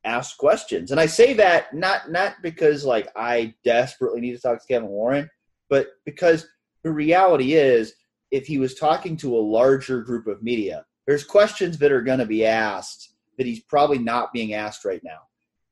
ask 0.04 0.38
questions 0.38 0.91
and 0.91 0.99
i 0.99 1.06
say 1.06 1.34
that 1.34 1.74
not 1.74 2.12
not 2.12 2.34
because 2.41 2.84
like 2.84 3.08
i 3.16 3.54
desperately 3.64 4.20
need 4.20 4.34
to 4.34 4.41
talk 4.41 4.60
to 4.60 4.68
kevin 4.68 4.89
warren 4.89 5.30
but 5.70 5.88
because 6.06 6.47
the 6.84 6.91
reality 6.91 7.54
is 7.54 7.93
if 8.32 8.47
he 8.47 8.58
was 8.58 8.76
talking 8.76 9.16
to 9.16 9.36
a 9.36 9.39
larger 9.39 10.02
group 10.02 10.28
of 10.28 10.41
media 10.41 10.86
there's 11.06 11.24
questions 11.24 11.78
that 11.78 11.91
are 11.91 12.02
going 12.02 12.20
to 12.20 12.26
be 12.26 12.45
asked 12.45 13.14
that 13.38 13.45
he's 13.45 13.62
probably 13.62 13.99
not 13.99 14.34
being 14.34 14.54
asked 14.54 14.86
right 14.86 15.04
now 15.04 15.20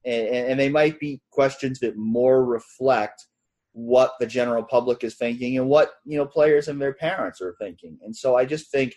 and, 0.06 0.28
and 0.28 0.60
they 0.60 0.70
might 0.70 1.00
be 1.00 1.22
questions 1.32 1.80
that 1.80 1.98
more 1.98 2.46
reflect 2.46 3.26
what 3.74 4.14
the 4.20 4.26
general 4.26 4.64
public 4.64 5.04
is 5.04 5.16
thinking 5.16 5.58
and 5.58 5.68
what 5.68 5.92
you 6.06 6.18
know 6.18 6.26
players 6.26 6.68
and 6.68 6.82
their 6.82 6.94
parents 6.94 7.42
are 7.42 7.56
thinking. 7.60 7.98
And 8.04 8.16
so 8.16 8.36
I 8.36 8.46
just 8.46 8.72
think, 8.72 8.96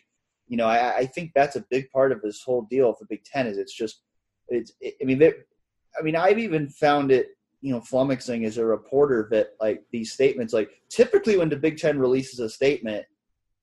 you 0.49 0.57
know, 0.57 0.67
I, 0.67 0.99
I 0.99 1.07
think 1.07 1.33
that's 1.35 1.57
a 1.57 1.65
big 1.71 1.91
part 1.91 2.13
of 2.13 2.23
this 2.23 2.43
whole 2.43 2.63
deal 2.63 2.93
for 2.93 3.05
the 3.05 3.17
Big 3.17 3.25
Ten 3.25 3.47
is 3.47 3.59
it's 3.59 3.75
just 3.75 4.03
it's. 4.49 4.73
It, 4.81 4.95
I 5.01 5.05
mean, 5.05 5.23
I 5.23 6.03
mean, 6.03 6.17
I've 6.17 6.39
even 6.39 6.69
found 6.69 7.11
it 7.11 7.29
you 7.61 7.73
know 7.73 7.81
flummoxing 7.81 8.45
as 8.45 8.59
a 8.59 8.65
reporter 8.65 9.29
that 9.31 9.51
like 9.61 9.85
these 9.93 10.13
statements 10.13 10.53
like 10.53 10.71
typically 10.91 11.39
when 11.39 11.49
the 11.49 11.57
Big 11.57 11.79
Ten 11.79 11.99
releases 11.99 12.41
a 12.41 12.51
statement, 12.51 13.07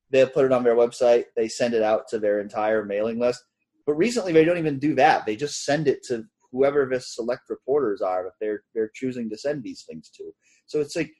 they 0.10 0.26
put 0.26 0.46
it 0.46 0.52
on 0.52 0.64
their 0.64 0.76
website, 0.76 1.26
they 1.36 1.48
send 1.48 1.74
it 1.74 1.84
out 1.84 2.08
to 2.10 2.20
their 2.20 2.40
entire 2.40 2.84
mailing 2.84 3.20
list. 3.20 3.44
But 3.86 3.94
recently, 3.94 4.34
they 4.34 4.46
don't 4.46 4.58
even 4.58 4.80
do 4.80 4.96
that. 4.96 5.26
They 5.26 5.36
just 5.36 5.66
send 5.66 5.88
it 5.88 6.04
to 6.04 6.26
whoever 6.52 6.86
the 6.86 7.00
select 7.00 7.50
reporters 7.50 8.02
are 8.02 8.24
that 8.24 8.34
they're 8.40 8.64
they're 8.74 8.92
choosing 8.94 9.30
to 9.30 9.38
send 9.38 9.64
these 9.64 9.84
things 9.84 10.10
to. 10.18 10.32
So 10.66 10.80
it's 10.80 10.96
like 10.96 11.12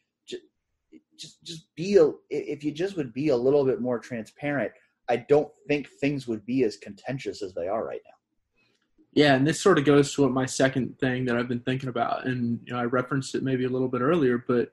just 1.18 1.44
just 1.44 1.76
be 1.76 1.98
a 1.98 2.12
if 2.30 2.64
you 2.64 2.72
just 2.72 2.96
would 2.98 3.14
be 3.14 3.30
a 3.30 3.38
little 3.38 3.66
bit 3.66 3.82
more 3.82 4.00
transparent, 4.00 4.72
I 5.10 5.18
don't 5.18 5.52
think 5.68 5.90
things 6.00 6.28
would 6.28 6.46
be 6.46 6.64
as 6.64 6.78
contentious 6.78 7.42
as 7.42 7.54
they 7.54 7.68
are 7.68 7.86
right 7.86 8.02
now. 8.06 8.19
Yeah, 9.20 9.36
and 9.36 9.46
this 9.46 9.60
sort 9.60 9.78
of 9.78 9.84
goes 9.84 10.14
to 10.14 10.22
what 10.22 10.32
my 10.32 10.46
second 10.46 10.98
thing 10.98 11.26
that 11.26 11.36
I've 11.36 11.50
been 11.50 11.60
thinking 11.60 11.90
about, 11.90 12.26
and 12.26 12.58
you 12.64 12.72
know, 12.72 12.80
I 12.80 12.86
referenced 12.86 13.36
it 13.36 13.44
maybe 13.44 13.66
a 13.66 13.70
little 13.70 13.90
bit 13.90 14.00
earlier, 14.00 14.46
but 14.48 14.72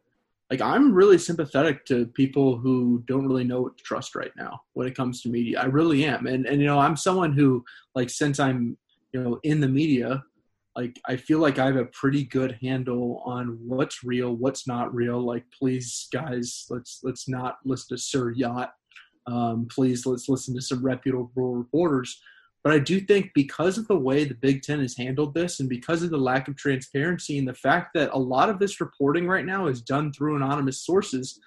like 0.52 0.60
I'm 0.60 0.92
really 0.92 1.18
sympathetic 1.18 1.84
to 1.86 2.06
people 2.06 2.56
who 2.56 3.02
don't 3.08 3.26
really 3.26 3.42
know 3.42 3.62
what 3.62 3.76
to 3.76 3.82
trust 3.82 4.14
right 4.14 4.30
now 4.36 4.60
when 4.74 4.86
it 4.86 4.94
comes 4.94 5.20
to 5.22 5.30
media. 5.30 5.60
I 5.60 5.64
really 5.64 6.04
am, 6.04 6.28
and 6.28 6.46
and 6.46 6.60
you 6.60 6.66
know, 6.68 6.78
I'm 6.78 6.96
someone 6.96 7.32
who 7.32 7.64
like 7.96 8.08
since 8.08 8.38
I'm 8.38 8.78
you 9.12 9.20
know 9.20 9.40
in 9.42 9.60
the 9.60 9.66
media, 9.66 10.22
like 10.76 11.00
I 11.06 11.16
feel 11.16 11.40
like 11.40 11.58
I 11.58 11.66
have 11.66 11.74
a 11.74 11.86
pretty 11.86 12.22
good 12.22 12.56
handle 12.62 13.24
on 13.26 13.58
what's 13.66 14.04
real, 14.04 14.32
what's 14.36 14.68
not 14.68 14.94
real. 14.94 15.20
Like, 15.20 15.42
please, 15.58 16.06
guys, 16.12 16.66
let's 16.70 17.00
let's 17.02 17.28
not 17.28 17.56
listen 17.64 17.96
to 17.96 18.00
Sir 18.00 18.30
Yacht. 18.30 18.74
Um, 19.26 19.66
please, 19.68 20.06
let's 20.06 20.28
listen 20.28 20.54
to 20.54 20.62
some 20.62 20.84
reputable 20.84 21.56
reporters. 21.56 22.20
But 22.66 22.74
I 22.74 22.80
do 22.80 22.98
think 22.98 23.30
because 23.32 23.78
of 23.78 23.86
the 23.86 23.96
way 23.96 24.24
the 24.24 24.34
Big 24.34 24.62
Ten 24.62 24.80
has 24.80 24.96
handled 24.96 25.34
this, 25.34 25.60
and 25.60 25.68
because 25.68 26.02
of 26.02 26.10
the 26.10 26.16
lack 26.16 26.48
of 26.48 26.56
transparency, 26.56 27.38
and 27.38 27.46
the 27.46 27.54
fact 27.54 27.90
that 27.94 28.10
a 28.12 28.18
lot 28.18 28.50
of 28.50 28.58
this 28.58 28.80
reporting 28.80 29.28
right 29.28 29.46
now 29.46 29.68
is 29.68 29.80
done 29.80 30.12
through 30.12 30.34
anonymous 30.34 30.84
sources, 30.84 31.38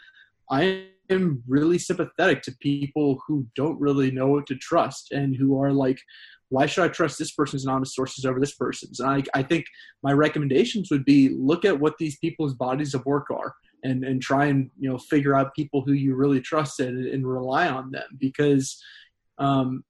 I 0.49 0.85
am 1.09 1.43
really 1.45 1.77
sympathetic 1.77 2.41
to 2.43 2.55
people 2.61 3.21
who 3.27 3.45
don't 3.53 3.77
really 3.81 4.11
know 4.11 4.27
what 4.27 4.47
to 4.47 4.55
trust 4.55 5.11
and 5.11 5.35
who 5.35 5.61
are 5.61 5.73
like 5.73 5.99
why 6.47 6.65
should 6.65 6.85
I 6.85 6.87
trust 6.87 7.19
this 7.19 7.31
person's 7.31 7.65
anonymous 7.65 7.93
sources 7.93 8.23
over 8.23 8.39
this 8.39 8.55
person's? 8.55 9.01
And 9.01 9.09
I, 9.09 9.23
I 9.37 9.43
think 9.43 9.65
my 10.01 10.13
recommendations 10.13 10.89
would 10.89 11.03
be 11.03 11.35
look 11.37 11.65
at 11.65 11.79
what 11.79 11.97
these 11.97 12.17
people's 12.19 12.53
bodies 12.53 12.93
of 12.93 13.05
work 13.05 13.27
are 13.29 13.55
and, 13.83 14.05
and 14.05 14.21
try 14.21 14.45
and, 14.45 14.71
you 14.79 14.89
know, 14.89 14.97
figure 14.97 15.35
out 15.35 15.53
people 15.53 15.81
who 15.81 15.91
you 15.91 16.15
really 16.15 16.39
trust 16.39 16.79
and, 16.79 17.05
and 17.05 17.27
rely 17.27 17.67
on 17.67 17.91
them 17.91 18.07
because 18.17 18.81
um, 19.37 19.83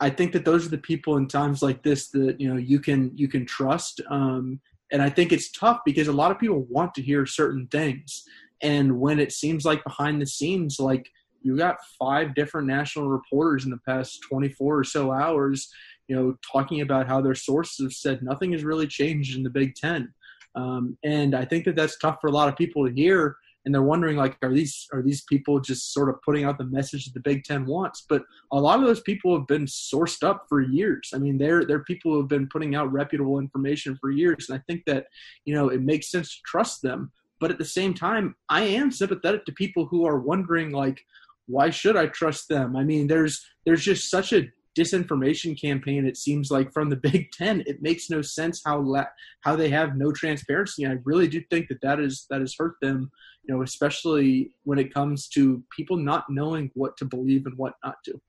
I 0.00 0.10
think 0.10 0.32
that 0.32 0.44
those 0.44 0.66
are 0.66 0.70
the 0.70 0.78
people 0.78 1.16
in 1.16 1.28
times 1.28 1.62
like 1.62 1.82
this 1.82 2.10
that, 2.10 2.40
you 2.40 2.48
know, 2.48 2.58
you 2.58 2.80
can, 2.80 3.12
you 3.14 3.28
can 3.28 3.46
trust. 3.46 4.00
Um, 4.10 4.60
and 4.92 5.00
I 5.00 5.08
think 5.08 5.32
it's 5.32 5.52
tough 5.52 5.80
because 5.84 6.08
a 6.08 6.12
lot 6.12 6.30
of 6.30 6.38
people 6.38 6.66
want 6.68 6.94
to 6.94 7.02
hear 7.02 7.26
certain 7.26 7.66
things. 7.68 8.24
And 8.62 8.98
when 8.98 9.18
it 9.18 9.32
seems 9.32 9.64
like 9.64 9.82
behind 9.84 10.20
the 10.20 10.26
scenes, 10.26 10.78
like 10.78 11.10
you 11.42 11.56
got 11.56 11.76
five 11.98 12.34
different 12.34 12.66
national 12.66 13.08
reporters 13.08 13.64
in 13.64 13.70
the 13.70 13.78
past 13.86 14.20
24 14.28 14.78
or 14.78 14.84
so 14.84 15.12
hours, 15.12 15.68
you 16.08 16.16
know, 16.16 16.36
talking 16.50 16.80
about 16.80 17.06
how 17.06 17.20
their 17.20 17.34
sources 17.34 17.84
have 17.84 17.92
said 17.92 18.22
nothing 18.22 18.52
has 18.52 18.64
really 18.64 18.86
changed 18.86 19.36
in 19.36 19.42
the 19.42 19.50
Big 19.50 19.74
Ten. 19.74 20.12
Um, 20.54 20.96
and 21.04 21.34
I 21.34 21.44
think 21.44 21.64
that 21.64 21.76
that's 21.76 21.98
tough 21.98 22.18
for 22.20 22.28
a 22.28 22.32
lot 22.32 22.48
of 22.48 22.56
people 22.56 22.86
to 22.86 22.94
hear. 22.94 23.36
And 23.64 23.74
they're 23.74 23.82
wondering, 23.82 24.16
like, 24.16 24.36
are 24.42 24.52
these 24.52 24.86
are 24.92 25.02
these 25.02 25.22
people 25.22 25.58
just 25.60 25.92
sort 25.92 26.08
of 26.08 26.20
putting 26.22 26.44
out 26.44 26.58
the 26.58 26.64
message 26.64 27.06
that 27.06 27.14
the 27.14 27.20
Big 27.20 27.44
Ten 27.44 27.64
wants? 27.66 28.04
But 28.08 28.22
a 28.52 28.60
lot 28.60 28.78
of 28.78 28.84
those 28.84 29.00
people 29.00 29.36
have 29.36 29.46
been 29.46 29.66
sourced 29.66 30.22
up 30.22 30.46
for 30.48 30.60
years. 30.60 31.10
I 31.14 31.18
mean, 31.18 31.38
they're 31.38 31.64
they're 31.64 31.84
people 31.84 32.12
who 32.12 32.18
have 32.18 32.28
been 32.28 32.48
putting 32.48 32.74
out 32.74 32.92
reputable 32.92 33.38
information 33.38 33.96
for 34.00 34.10
years. 34.10 34.46
And 34.48 34.58
I 34.58 34.62
think 34.66 34.84
that 34.86 35.06
you 35.44 35.54
know 35.54 35.68
it 35.68 35.82
makes 35.82 36.10
sense 36.10 36.36
to 36.36 36.42
trust 36.44 36.82
them. 36.82 37.10
But 37.40 37.50
at 37.50 37.58
the 37.58 37.64
same 37.64 37.94
time, 37.94 38.36
I 38.48 38.62
am 38.62 38.90
sympathetic 38.90 39.44
to 39.46 39.52
people 39.52 39.86
who 39.86 40.06
are 40.06 40.18
wondering, 40.18 40.70
like, 40.70 41.04
why 41.46 41.70
should 41.70 41.96
I 41.96 42.06
trust 42.06 42.48
them? 42.48 42.76
I 42.76 42.84
mean, 42.84 43.06
there's 43.06 43.44
there's 43.64 43.84
just 43.84 44.10
such 44.10 44.32
a 44.32 44.48
disinformation 44.76 45.58
campaign. 45.60 46.06
It 46.06 46.16
seems 46.16 46.50
like 46.50 46.72
from 46.72 46.90
the 46.90 46.96
Big 47.12 47.30
Ten, 47.32 47.62
it 47.66 47.82
makes 47.82 48.10
no 48.10 48.22
sense 48.22 48.60
how 48.64 48.80
la- 48.80 49.04
how 49.40 49.56
they 49.56 49.68
have 49.70 49.96
no 49.96 50.12
transparency. 50.12 50.84
And 50.84 50.92
I 50.92 50.98
really 51.04 51.28
do 51.28 51.40
think 51.50 51.68
that 51.68 51.80
that 51.82 52.00
is 52.00 52.26
that 52.30 52.40
has 52.40 52.54
hurt 52.58 52.76
them. 52.82 53.10
You 53.46 53.54
know, 53.54 53.62
especially 53.62 54.52
when 54.64 54.78
it 54.78 54.92
comes 54.92 55.28
to 55.28 55.62
people 55.74 55.96
not 55.96 56.24
knowing 56.28 56.70
what 56.74 56.96
to 56.98 57.04
believe 57.04 57.46
and 57.46 57.56
what 57.58 57.74
not 57.84 57.96
to. 58.06 58.20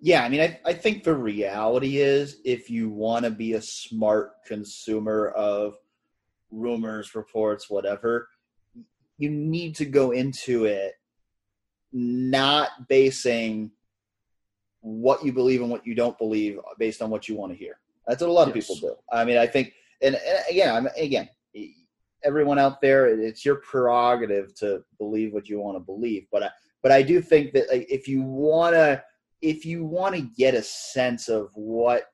Yeah, 0.00 0.24
I 0.24 0.28
mean, 0.28 0.40
I, 0.40 0.60
I 0.64 0.72
think 0.72 1.02
the 1.02 1.14
reality 1.14 1.98
is 1.98 2.40
if 2.44 2.70
you 2.70 2.88
want 2.88 3.24
to 3.24 3.30
be 3.30 3.54
a 3.54 3.62
smart 3.62 4.32
consumer 4.46 5.28
of 5.28 5.74
rumors, 6.50 7.14
reports, 7.14 7.68
whatever, 7.68 8.28
you 9.18 9.30
need 9.30 9.74
to 9.76 9.84
go 9.84 10.12
into 10.12 10.66
it 10.66 10.94
not 11.92 12.70
basing 12.88 13.70
what 14.80 15.24
you 15.24 15.32
believe 15.32 15.60
and 15.60 15.70
what 15.70 15.86
you 15.86 15.94
don't 15.94 16.16
believe 16.18 16.58
based 16.78 17.02
on 17.02 17.10
what 17.10 17.28
you 17.28 17.36
want 17.36 17.52
to 17.52 17.58
hear. 17.58 17.78
That's 18.06 18.20
what 18.20 18.30
a 18.30 18.32
lot 18.32 18.48
of 18.48 18.54
people 18.54 18.76
do. 18.76 18.94
I 19.12 19.24
mean, 19.24 19.36
I 19.36 19.46
think, 19.46 19.72
and, 20.00 20.14
and 20.14 20.38
again, 20.48 20.74
I'm 20.74 20.88
again, 20.96 21.28
everyone 22.24 22.58
out 22.58 22.80
there, 22.80 23.06
it's 23.06 23.44
your 23.44 23.56
prerogative 23.56 24.54
to 24.56 24.84
believe 24.98 25.32
what 25.32 25.48
you 25.48 25.60
want 25.60 25.76
to 25.76 25.80
believe. 25.80 26.26
But 26.30 26.44
I, 26.44 26.50
but 26.82 26.92
I 26.92 27.02
do 27.02 27.20
think 27.20 27.52
that 27.52 27.68
like, 27.70 27.86
if 27.90 28.08
you 28.08 28.22
want 28.22 28.74
to, 28.74 29.02
if 29.40 29.64
you 29.64 29.84
want 29.84 30.14
to 30.14 30.20
get 30.20 30.54
a 30.54 30.62
sense 30.62 31.28
of 31.28 31.50
what 31.54 32.10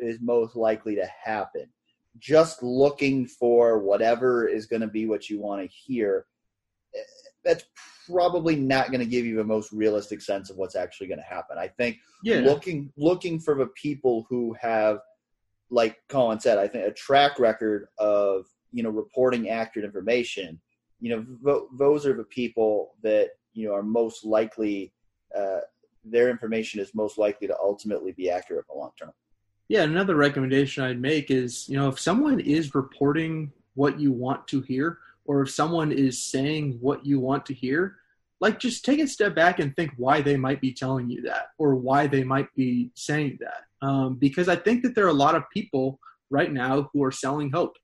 is 0.00 0.18
most 0.20 0.56
likely 0.56 0.94
to 0.96 1.06
happen, 1.06 1.66
just 2.18 2.62
looking 2.62 3.26
for 3.26 3.78
whatever 3.78 4.46
is 4.46 4.66
going 4.66 4.82
to 4.82 4.88
be 4.88 5.06
what 5.06 5.28
you 5.28 5.40
want 5.40 5.60
to 5.60 5.68
hear, 5.68 6.26
eh, 6.94 7.00
that's 7.44 7.64
probably 8.06 8.56
not 8.56 8.88
going 8.88 9.00
to 9.00 9.06
give 9.06 9.24
you 9.24 9.36
the 9.36 9.44
most 9.44 9.72
realistic 9.72 10.20
sense 10.20 10.50
of 10.50 10.56
what's 10.56 10.76
actually 10.76 11.06
going 11.06 11.18
to 11.18 11.24
happen. 11.24 11.58
I 11.58 11.68
think 11.68 11.98
yeah. 12.22 12.40
looking 12.40 12.92
looking 12.96 13.38
for 13.38 13.54
the 13.54 13.66
people 13.68 14.26
who 14.28 14.54
have, 14.60 14.98
like 15.70 15.98
Colin 16.08 16.40
said, 16.40 16.58
I 16.58 16.68
think 16.68 16.86
a 16.86 16.92
track 16.92 17.38
record 17.38 17.88
of 17.98 18.46
you 18.74 18.82
know 18.82 18.90
reporting 18.90 19.48
accurate 19.48 19.86
information. 19.86 20.60
You 21.00 21.10
know, 21.10 21.26
th- 21.44 21.68
those 21.78 22.04
are 22.06 22.14
the 22.14 22.24
people 22.24 22.94
that 23.02 23.30
you 23.54 23.68
know 23.68 23.74
are 23.74 23.82
most 23.82 24.24
likely. 24.24 24.92
Uh, 25.34 25.60
their 26.04 26.28
information 26.28 26.80
is 26.80 26.94
most 26.94 27.16
likely 27.16 27.46
to 27.46 27.56
ultimately 27.58 28.12
be 28.12 28.28
accurate 28.28 28.66
in 28.68 28.74
the 28.74 28.78
long 28.78 28.90
term. 28.98 29.10
Yeah, 29.68 29.84
another 29.84 30.16
recommendation 30.16 30.84
I'd 30.84 31.00
make 31.00 31.30
is 31.30 31.66
you 31.68 31.78
know 31.78 31.88
if 31.88 31.98
someone 31.98 32.40
is 32.40 32.74
reporting 32.74 33.52
what 33.74 33.98
you 33.98 34.12
want 34.12 34.46
to 34.48 34.60
hear 34.60 34.98
or 35.24 35.42
if 35.42 35.50
someone 35.50 35.90
is 35.90 36.22
saying 36.22 36.78
what 36.80 37.06
you 37.06 37.18
want 37.18 37.46
to 37.46 37.54
hear, 37.54 37.96
like 38.40 38.58
just 38.58 38.84
take 38.84 39.00
a 39.00 39.06
step 39.06 39.34
back 39.34 39.58
and 39.58 39.74
think 39.74 39.92
why 39.96 40.20
they 40.20 40.36
might 40.36 40.60
be 40.60 40.72
telling 40.72 41.08
you 41.08 41.22
that 41.22 41.46
or 41.58 41.74
why 41.76 42.06
they 42.06 42.22
might 42.22 42.54
be 42.54 42.90
saying 42.94 43.38
that. 43.40 43.86
Um, 43.86 44.16
because 44.16 44.48
I 44.48 44.56
think 44.56 44.82
that 44.82 44.94
there 44.94 45.06
are 45.06 45.08
a 45.08 45.14
lot 45.14 45.34
of 45.34 45.48
people 45.50 45.98
right 46.30 46.52
now 46.52 46.90
who 46.92 47.02
are 47.04 47.12
selling 47.12 47.50
hope. 47.50 47.76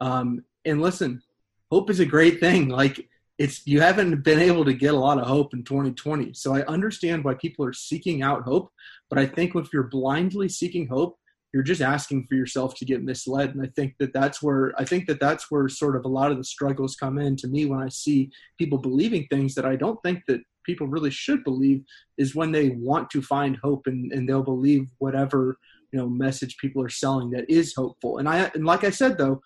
Um, 0.00 0.44
and 0.64 0.80
listen, 0.80 1.22
hope 1.70 1.90
is 1.90 2.00
a 2.00 2.06
great 2.06 2.40
thing. 2.40 2.68
Like 2.68 3.08
it's 3.38 3.66
you 3.66 3.80
haven't 3.80 4.22
been 4.24 4.40
able 4.40 4.64
to 4.64 4.74
get 4.74 4.94
a 4.94 4.98
lot 4.98 5.18
of 5.18 5.26
hope 5.26 5.54
in 5.54 5.62
2020. 5.64 6.32
So 6.34 6.54
I 6.54 6.62
understand 6.62 7.24
why 7.24 7.34
people 7.34 7.64
are 7.64 7.72
seeking 7.72 8.22
out 8.22 8.42
hope, 8.42 8.70
but 9.08 9.18
I 9.18 9.26
think 9.26 9.54
if 9.54 9.72
you're 9.72 9.84
blindly 9.84 10.48
seeking 10.48 10.88
hope, 10.88 11.18
you're 11.52 11.62
just 11.62 11.80
asking 11.80 12.26
for 12.28 12.34
yourself 12.34 12.74
to 12.74 12.84
get 12.84 13.02
misled 13.02 13.54
and 13.54 13.62
i 13.62 13.70
think 13.74 13.94
that 13.98 14.12
that's 14.12 14.42
where 14.42 14.72
i 14.78 14.84
think 14.84 15.06
that 15.06 15.20
that's 15.20 15.50
where 15.50 15.68
sort 15.68 15.96
of 15.96 16.04
a 16.04 16.08
lot 16.08 16.30
of 16.30 16.36
the 16.36 16.44
struggles 16.44 16.96
come 16.96 17.18
in 17.18 17.36
to 17.36 17.48
me 17.48 17.64
when 17.66 17.80
i 17.80 17.88
see 17.88 18.30
people 18.58 18.78
believing 18.78 19.26
things 19.26 19.54
that 19.54 19.64
i 19.64 19.76
don't 19.76 20.00
think 20.02 20.22
that 20.28 20.40
people 20.64 20.86
really 20.86 21.10
should 21.10 21.42
believe 21.44 21.82
is 22.18 22.34
when 22.34 22.52
they 22.52 22.70
want 22.70 23.08
to 23.08 23.22
find 23.22 23.56
hope 23.62 23.86
and, 23.86 24.12
and 24.12 24.28
they'll 24.28 24.42
believe 24.42 24.90
whatever 24.98 25.56
you 25.92 25.98
know 25.98 26.08
message 26.08 26.56
people 26.58 26.82
are 26.82 26.90
selling 26.90 27.30
that 27.30 27.48
is 27.48 27.74
hopeful 27.74 28.18
and 28.18 28.28
i 28.28 28.50
and 28.54 28.66
like 28.66 28.84
i 28.84 28.90
said 28.90 29.16
though 29.16 29.40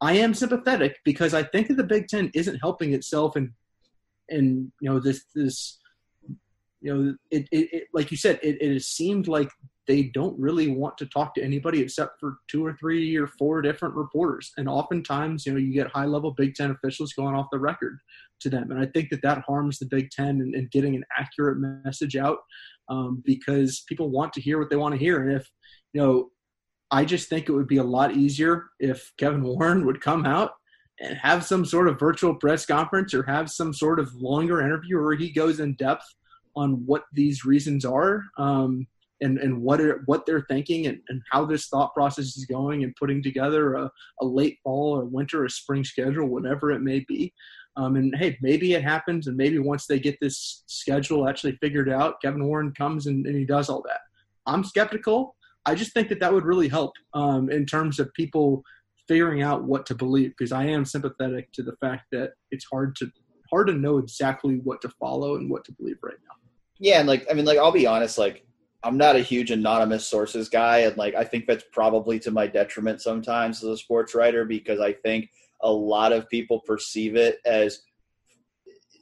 i 0.00 0.12
am 0.12 0.34
sympathetic 0.34 0.98
because 1.04 1.34
i 1.34 1.42
think 1.42 1.68
that 1.68 1.76
the 1.76 1.84
big 1.84 2.08
ten 2.08 2.30
isn't 2.34 2.58
helping 2.60 2.92
itself 2.92 3.36
and 3.36 3.50
and 4.30 4.70
you 4.80 4.90
know 4.90 5.00
this 5.00 5.24
this 5.34 5.78
you 6.80 6.94
know 6.94 7.14
it, 7.30 7.48
it, 7.50 7.68
it 7.72 7.84
like 7.92 8.10
you 8.10 8.16
said 8.16 8.38
it, 8.42 8.60
it 8.60 8.72
has 8.72 8.86
seemed 8.86 9.28
like 9.28 9.50
they 9.88 10.02
don't 10.02 10.38
really 10.38 10.68
want 10.68 10.98
to 10.98 11.06
talk 11.06 11.34
to 11.34 11.42
anybody 11.42 11.80
except 11.80 12.20
for 12.20 12.36
two 12.46 12.64
or 12.64 12.74
three 12.74 13.16
or 13.16 13.26
four 13.26 13.62
different 13.62 13.94
reporters. 13.94 14.52
And 14.58 14.68
oftentimes, 14.68 15.46
you 15.46 15.52
know, 15.52 15.58
you 15.58 15.72
get 15.72 15.88
high 15.88 16.04
level 16.04 16.30
Big 16.30 16.54
Ten 16.54 16.70
officials 16.70 17.14
going 17.14 17.34
off 17.34 17.46
the 17.50 17.58
record 17.58 17.98
to 18.40 18.50
them. 18.50 18.70
And 18.70 18.78
I 18.78 18.84
think 18.86 19.08
that 19.08 19.22
that 19.22 19.42
harms 19.46 19.78
the 19.78 19.86
Big 19.86 20.10
Ten 20.10 20.42
and, 20.42 20.54
and 20.54 20.70
getting 20.70 20.94
an 20.94 21.04
accurate 21.18 21.58
message 21.58 22.16
out 22.16 22.38
um, 22.90 23.22
because 23.24 23.82
people 23.88 24.10
want 24.10 24.34
to 24.34 24.42
hear 24.42 24.58
what 24.58 24.68
they 24.68 24.76
want 24.76 24.92
to 24.92 25.00
hear. 25.00 25.22
And 25.22 25.40
if, 25.40 25.50
you 25.94 26.02
know, 26.02 26.28
I 26.90 27.04
just 27.04 27.28
think 27.28 27.48
it 27.48 27.52
would 27.52 27.68
be 27.68 27.76
a 27.78 27.84
lot 27.84 28.16
easier 28.16 28.70
if 28.80 29.12
Kevin 29.18 29.42
Warren 29.42 29.84
would 29.86 30.00
come 30.00 30.24
out 30.24 30.52
and 31.00 31.16
have 31.18 31.44
some 31.44 31.64
sort 31.64 31.88
of 31.88 31.98
virtual 31.98 32.34
press 32.34 32.66
conference 32.66 33.14
or 33.14 33.22
have 33.24 33.50
some 33.50 33.72
sort 33.72 34.00
of 34.00 34.14
longer 34.14 34.60
interview 34.60 35.00
where 35.00 35.14
he 35.14 35.30
goes 35.30 35.60
in 35.60 35.74
depth 35.74 36.14
on 36.56 36.84
what 36.86 37.04
these 37.12 37.44
reasons 37.44 37.84
are. 37.84 38.24
Um, 38.38 38.86
and, 39.20 39.38
and 39.38 39.60
what 39.60 39.80
are, 39.80 40.02
what 40.06 40.26
they're 40.26 40.46
thinking 40.48 40.86
and, 40.86 41.00
and 41.08 41.20
how 41.30 41.44
this 41.44 41.66
thought 41.66 41.92
process 41.92 42.36
is 42.36 42.44
going 42.44 42.84
and 42.84 42.94
putting 42.94 43.22
together 43.22 43.74
a, 43.74 43.90
a 44.20 44.24
late 44.24 44.58
fall 44.62 44.96
or 44.96 45.04
winter 45.04 45.44
or 45.44 45.48
spring 45.48 45.84
schedule, 45.84 46.28
whatever 46.28 46.70
it 46.70 46.82
may 46.82 47.00
be. 47.00 47.32
Um, 47.76 47.96
and 47.96 48.14
hey, 48.16 48.38
maybe 48.40 48.74
it 48.74 48.82
happens, 48.82 49.26
and 49.26 49.36
maybe 49.36 49.58
once 49.58 49.86
they 49.86 50.00
get 50.00 50.18
this 50.20 50.64
schedule 50.66 51.28
actually 51.28 51.56
figured 51.60 51.88
out, 51.88 52.20
Kevin 52.22 52.44
Warren 52.44 52.72
comes 52.72 53.06
and, 53.06 53.26
and 53.26 53.36
he 53.36 53.44
does 53.44 53.68
all 53.68 53.82
that. 53.82 54.00
I'm 54.46 54.64
skeptical. 54.64 55.36
I 55.68 55.74
just 55.74 55.92
think 55.92 56.08
that 56.08 56.20
that 56.20 56.32
would 56.32 56.46
really 56.46 56.68
help 56.68 56.92
um, 57.12 57.50
in 57.50 57.66
terms 57.66 58.00
of 58.00 58.12
people 58.14 58.62
figuring 59.06 59.42
out 59.42 59.64
what 59.64 59.84
to 59.86 59.94
believe 59.94 60.30
because 60.30 60.52
I 60.52 60.64
am 60.64 60.84
sympathetic 60.84 61.52
to 61.52 61.62
the 61.62 61.76
fact 61.80 62.06
that 62.12 62.32
it's 62.50 62.66
hard 62.70 62.96
to 62.96 63.10
hard 63.50 63.66
to 63.68 63.72
know 63.72 63.98
exactly 63.98 64.60
what 64.64 64.80
to 64.82 64.88
follow 65.00 65.36
and 65.36 65.50
what 65.50 65.64
to 65.64 65.72
believe 65.72 65.98
right 66.02 66.16
now. 66.26 66.34
Yeah, 66.78 67.00
and 67.00 67.08
like 67.08 67.26
I 67.30 67.34
mean, 67.34 67.44
like 67.44 67.58
I'll 67.58 67.72
be 67.72 67.86
honest, 67.86 68.16
like 68.16 68.46
I'm 68.82 68.96
not 68.96 69.16
a 69.16 69.20
huge 69.20 69.50
anonymous 69.50 70.06
sources 70.06 70.48
guy, 70.48 70.78
and 70.78 70.96
like 70.96 71.14
I 71.14 71.24
think 71.24 71.46
that's 71.46 71.64
probably 71.70 72.18
to 72.20 72.30
my 72.30 72.46
detriment 72.46 73.02
sometimes 73.02 73.62
as 73.62 73.68
a 73.68 73.76
sports 73.76 74.14
writer 74.14 74.46
because 74.46 74.80
I 74.80 74.94
think 74.94 75.28
a 75.62 75.70
lot 75.70 76.12
of 76.12 76.30
people 76.30 76.60
perceive 76.60 77.14
it 77.14 77.40
as 77.44 77.82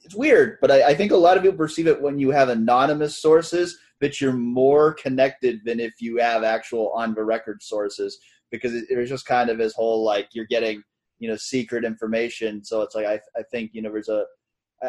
it's 0.04 0.14
weird, 0.14 0.58
but 0.60 0.70
I, 0.70 0.88
I 0.88 0.94
think 0.94 1.12
a 1.12 1.16
lot 1.16 1.36
of 1.36 1.42
people 1.42 1.58
perceive 1.58 1.86
it 1.86 2.00
when 2.00 2.18
you 2.18 2.30
have 2.30 2.48
anonymous 2.48 3.18
sources 3.20 3.78
that 4.00 4.20
you're 4.20 4.32
more 4.32 4.94
connected 4.94 5.60
than 5.64 5.80
if 5.80 5.94
you 6.00 6.18
have 6.18 6.44
actual 6.44 6.90
on 6.92 7.14
the 7.14 7.24
record 7.24 7.62
sources 7.62 8.18
because 8.50 8.74
it, 8.74 8.84
it 8.90 8.96
was 8.96 9.08
just 9.08 9.26
kind 9.26 9.50
of 9.50 9.58
this 9.58 9.74
whole 9.74 10.04
like 10.04 10.28
you're 10.32 10.46
getting 10.46 10.82
you 11.18 11.28
know 11.28 11.36
secret 11.36 11.84
information. 11.84 12.64
So 12.64 12.82
it's 12.82 12.94
like 12.94 13.06
I 13.06 13.20
I 13.36 13.42
think 13.50 13.70
you 13.72 13.82
know 13.82 13.92
there's 13.92 14.08
a 14.08 14.24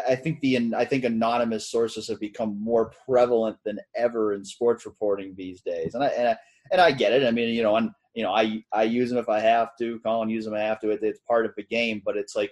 I 0.07 0.15
think 0.15 0.41
the 0.41 0.73
I 0.75 0.83
think 0.85 1.05
anonymous 1.05 1.69
sources 1.69 2.07
have 2.09 2.19
become 2.19 2.61
more 2.61 2.91
prevalent 3.05 3.57
than 3.63 3.79
ever 3.95 4.33
in 4.33 4.43
sports 4.43 4.85
reporting 4.85 5.33
these 5.35 5.61
days, 5.61 5.95
and 5.95 6.03
I 6.03 6.07
and 6.07 6.27
I, 6.29 6.37
and 6.71 6.81
I 6.81 6.91
get 6.91 7.13
it. 7.13 7.25
I 7.25 7.31
mean, 7.31 7.53
you 7.53 7.63
know, 7.63 7.77
and 7.77 7.91
you 8.13 8.23
know, 8.23 8.33
I 8.33 8.63
I 8.73 8.83
use 8.83 9.09
them 9.09 9.19
if 9.19 9.29
I 9.29 9.39
have 9.39 9.77
to. 9.79 9.99
Colin 9.99 10.29
use 10.29 10.43
them 10.43 10.55
if 10.55 10.59
I 10.59 10.63
have 10.63 10.81
to. 10.81 10.89
It, 10.89 10.99
it's 11.03 11.19
part 11.27 11.45
of 11.45 11.53
the 11.55 11.63
game, 11.63 12.01
but 12.03 12.17
it's 12.17 12.35
like 12.35 12.51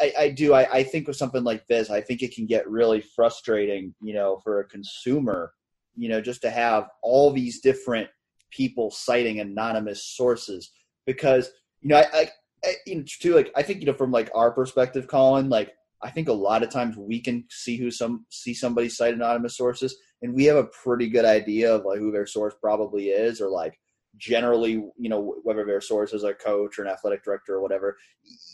I, 0.00 0.12
I 0.18 0.28
do. 0.30 0.52
I, 0.52 0.70
I 0.70 0.82
think 0.82 1.06
with 1.06 1.16
something 1.16 1.44
like 1.44 1.66
this, 1.68 1.90
I 1.90 2.00
think 2.00 2.22
it 2.22 2.34
can 2.34 2.46
get 2.46 2.68
really 2.68 3.00
frustrating, 3.00 3.94
you 4.00 4.14
know, 4.14 4.40
for 4.42 4.60
a 4.60 4.64
consumer, 4.64 5.52
you 5.96 6.08
know, 6.08 6.20
just 6.20 6.42
to 6.42 6.50
have 6.50 6.88
all 7.02 7.30
these 7.30 7.60
different 7.60 8.08
people 8.50 8.90
citing 8.90 9.40
anonymous 9.40 10.04
sources 10.04 10.70
because 11.06 11.50
you 11.80 11.88
know, 11.90 11.96
I, 11.96 12.06
I, 12.12 12.30
I 12.64 12.74
you 12.86 12.96
know, 12.96 13.04
too, 13.06 13.34
like 13.34 13.50
I 13.56 13.62
think 13.62 13.80
you 13.80 13.86
know, 13.86 13.94
from 13.94 14.10
like 14.10 14.30
our 14.34 14.50
perspective, 14.50 15.06
Colin, 15.06 15.48
like 15.48 15.72
I 16.02 16.10
think 16.10 16.28
a 16.28 16.32
lot 16.32 16.62
of 16.62 16.70
times 16.70 16.96
we 16.96 17.20
can 17.20 17.44
see 17.50 17.76
who 17.76 17.90
some 17.90 18.26
see 18.30 18.54
somebody 18.54 18.88
cite 18.88 19.14
anonymous 19.14 19.56
sources, 19.56 19.96
and 20.22 20.34
we 20.34 20.44
have 20.44 20.56
a 20.56 20.64
pretty 20.64 21.08
good 21.08 21.24
idea 21.24 21.74
of 21.74 21.84
like 21.84 21.98
who 21.98 22.12
their 22.12 22.26
source 22.26 22.54
probably 22.60 23.08
is, 23.08 23.40
or 23.40 23.48
like 23.48 23.78
generally, 24.16 24.72
you 24.72 25.08
know, 25.08 25.36
whether 25.42 25.64
their 25.64 25.80
source 25.80 26.12
is 26.12 26.24
a 26.24 26.34
coach 26.34 26.78
or 26.78 26.84
an 26.84 26.90
athletic 26.90 27.24
director 27.24 27.54
or 27.54 27.62
whatever. 27.62 27.96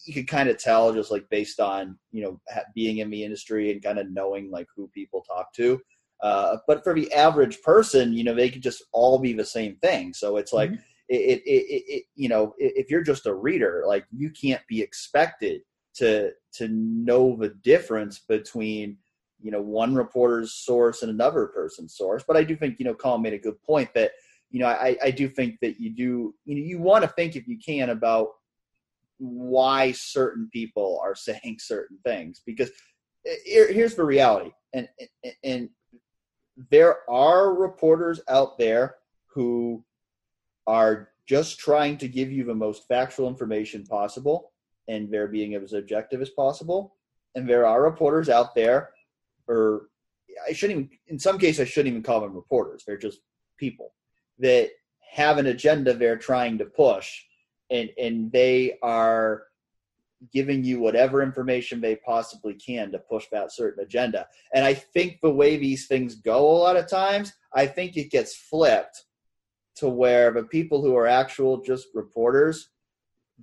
You 0.04 0.14
can 0.14 0.26
kind 0.26 0.48
of 0.48 0.58
tell 0.58 0.92
just 0.92 1.10
like 1.10 1.28
based 1.28 1.60
on 1.60 1.98
you 2.12 2.22
know 2.22 2.40
being 2.74 2.98
in 2.98 3.10
the 3.10 3.24
industry 3.24 3.72
and 3.72 3.82
kind 3.82 3.98
of 3.98 4.10
knowing 4.10 4.50
like 4.50 4.66
who 4.74 4.88
people 4.94 5.22
talk 5.22 5.52
to. 5.54 5.80
Uh, 6.22 6.58
but 6.66 6.84
for 6.84 6.94
the 6.94 7.12
average 7.12 7.62
person, 7.62 8.12
you 8.12 8.24
know, 8.24 8.34
they 8.34 8.50
could 8.50 8.62
just 8.62 8.82
all 8.92 9.18
be 9.18 9.32
the 9.32 9.44
same 9.44 9.76
thing. 9.76 10.12
So 10.14 10.36
it's 10.36 10.52
like. 10.52 10.70
Mm-hmm. 10.70 10.82
It, 11.12 11.42
it, 11.44 11.50
it, 11.50 11.84
it, 11.88 12.04
you 12.14 12.28
know, 12.28 12.54
if 12.58 12.88
you're 12.88 13.02
just 13.02 13.26
a 13.26 13.34
reader, 13.34 13.82
like 13.84 14.04
you 14.12 14.30
can't 14.30 14.64
be 14.68 14.80
expected 14.80 15.62
to 15.94 16.30
to 16.52 16.68
know 16.68 17.36
the 17.36 17.48
difference 17.62 18.20
between 18.20 18.96
you 19.42 19.50
know 19.50 19.60
one 19.60 19.94
reporter's 19.94 20.52
source 20.52 21.02
and 21.02 21.10
another 21.10 21.46
person's 21.46 21.96
source. 21.96 22.24
But 22.26 22.36
I 22.36 22.44
do 22.44 22.56
think 22.56 22.76
you 22.78 22.84
know 22.84 22.94
Colin 22.94 23.22
made 23.22 23.32
a 23.32 23.38
good 23.38 23.60
point 23.62 23.92
that 23.94 24.12
you 24.50 24.60
know 24.60 24.66
I, 24.66 24.96
I 25.02 25.10
do 25.10 25.28
think 25.28 25.58
that 25.62 25.80
you 25.80 25.90
do 25.90 26.34
you 26.44 26.54
know 26.54 26.62
you 26.62 26.78
want 26.78 27.04
to 27.04 27.10
think 27.10 27.36
if 27.36 27.46
you 27.46 27.58
can 27.58 27.90
about 27.90 28.28
why 29.18 29.92
certain 29.92 30.48
people 30.52 31.00
are 31.02 31.14
saying 31.14 31.58
certain 31.58 31.98
things 32.04 32.42
because 32.44 32.70
here, 33.44 33.70
here's 33.72 33.94
the 33.94 34.04
reality 34.04 34.50
and 34.72 34.88
and 35.44 35.68
there 36.70 36.98
are 37.08 37.54
reporters 37.54 38.20
out 38.28 38.58
there 38.58 38.96
who 39.26 39.84
are 40.66 41.08
just 41.26 41.58
trying 41.58 41.96
to 41.98 42.08
give 42.08 42.30
you 42.30 42.44
the 42.44 42.54
most 42.54 42.86
factual 42.88 43.28
information 43.28 43.84
possible 43.86 44.52
and 44.88 45.10
they're 45.10 45.28
being 45.28 45.54
as 45.54 45.72
objective 45.72 46.20
as 46.20 46.30
possible. 46.30 46.96
And 47.34 47.48
there 47.48 47.64
are 47.64 47.82
reporters 47.82 48.28
out 48.28 48.54
there, 48.54 48.90
or 49.46 49.88
I 50.48 50.52
shouldn't 50.52 50.78
even, 50.78 50.90
in 51.06 51.18
some 51.18 51.38
cases, 51.38 51.60
I 51.60 51.64
shouldn't 51.64 51.92
even 51.92 52.02
call 52.02 52.20
them 52.20 52.34
reporters. 52.34 52.82
They're 52.84 52.98
just 52.98 53.20
people 53.56 53.92
that 54.40 54.70
have 55.12 55.38
an 55.38 55.46
agenda 55.46 55.94
they're 55.94 56.16
trying 56.16 56.58
to 56.58 56.64
push, 56.64 57.22
and 57.70 57.90
and 57.98 58.32
they 58.32 58.78
are 58.82 59.44
giving 60.32 60.62
you 60.62 60.80
whatever 60.80 61.22
information 61.22 61.80
they 61.80 61.96
possibly 61.96 62.54
can 62.54 62.92
to 62.92 62.98
push 62.98 63.26
that 63.32 63.52
certain 63.52 63.82
agenda. 63.82 64.26
And 64.54 64.64
I 64.64 64.74
think 64.74 65.18
the 65.22 65.32
way 65.32 65.56
these 65.56 65.86
things 65.86 66.16
go 66.16 66.38
a 66.38 66.58
lot 66.58 66.76
of 66.76 66.88
times, 66.88 67.32
I 67.54 67.66
think 67.66 67.96
it 67.96 68.10
gets 68.10 68.36
flipped 68.36 69.04
to 69.76 69.88
where 69.88 70.30
the 70.30 70.44
people 70.44 70.82
who 70.82 70.94
are 70.96 71.06
actual 71.06 71.62
just 71.62 71.88
reporters 71.94 72.70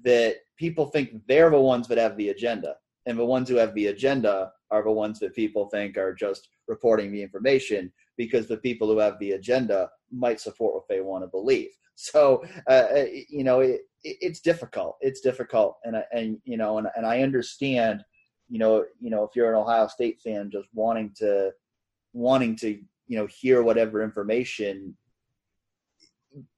that 0.03 0.35
people 0.57 0.85
think 0.85 1.09
they're 1.27 1.49
the 1.49 1.59
ones 1.59 1.87
that 1.87 1.97
have 1.97 2.15
the 2.17 2.29
agenda. 2.29 2.75
And 3.07 3.17
the 3.17 3.25
ones 3.25 3.49
who 3.49 3.55
have 3.55 3.73
the 3.73 3.87
agenda 3.87 4.51
are 4.69 4.83
the 4.83 4.91
ones 4.91 5.19
that 5.19 5.33
people 5.33 5.69
think 5.69 5.97
are 5.97 6.13
just 6.13 6.49
reporting 6.67 7.11
the 7.11 7.23
information 7.23 7.91
because 8.17 8.47
the 8.47 8.57
people 8.57 8.87
who 8.87 8.99
have 8.99 9.17
the 9.19 9.31
agenda 9.31 9.89
might 10.11 10.41
support 10.41 10.73
what 10.73 10.87
they 10.89 11.01
want 11.01 11.23
to 11.23 11.27
believe. 11.27 11.69
So, 11.99 12.43
uh, 12.69 12.87
uh 12.93 13.05
you 13.29 13.43
know, 13.43 13.61
it, 13.61 13.81
it, 14.03 14.17
it's 14.21 14.39
difficult. 14.39 14.97
It's 15.01 15.21
difficult. 15.21 15.77
And, 15.83 16.03
and 16.11 16.37
you 16.43 16.57
know, 16.57 16.77
and, 16.77 16.87
and 16.95 17.05
I 17.05 17.21
understand, 17.21 18.03
you 18.49 18.59
know, 18.59 18.85
you 18.99 19.09
know, 19.09 19.23
if 19.23 19.35
you're 19.35 19.49
an 19.49 19.59
Ohio 19.59 19.87
State 19.87 20.21
fan, 20.21 20.51
just 20.51 20.67
wanting 20.73 21.11
to, 21.17 21.51
wanting 22.13 22.55
to, 22.57 22.79
you 23.07 23.17
know, 23.17 23.25
hear 23.25 23.63
whatever 23.63 24.03
information 24.03 24.95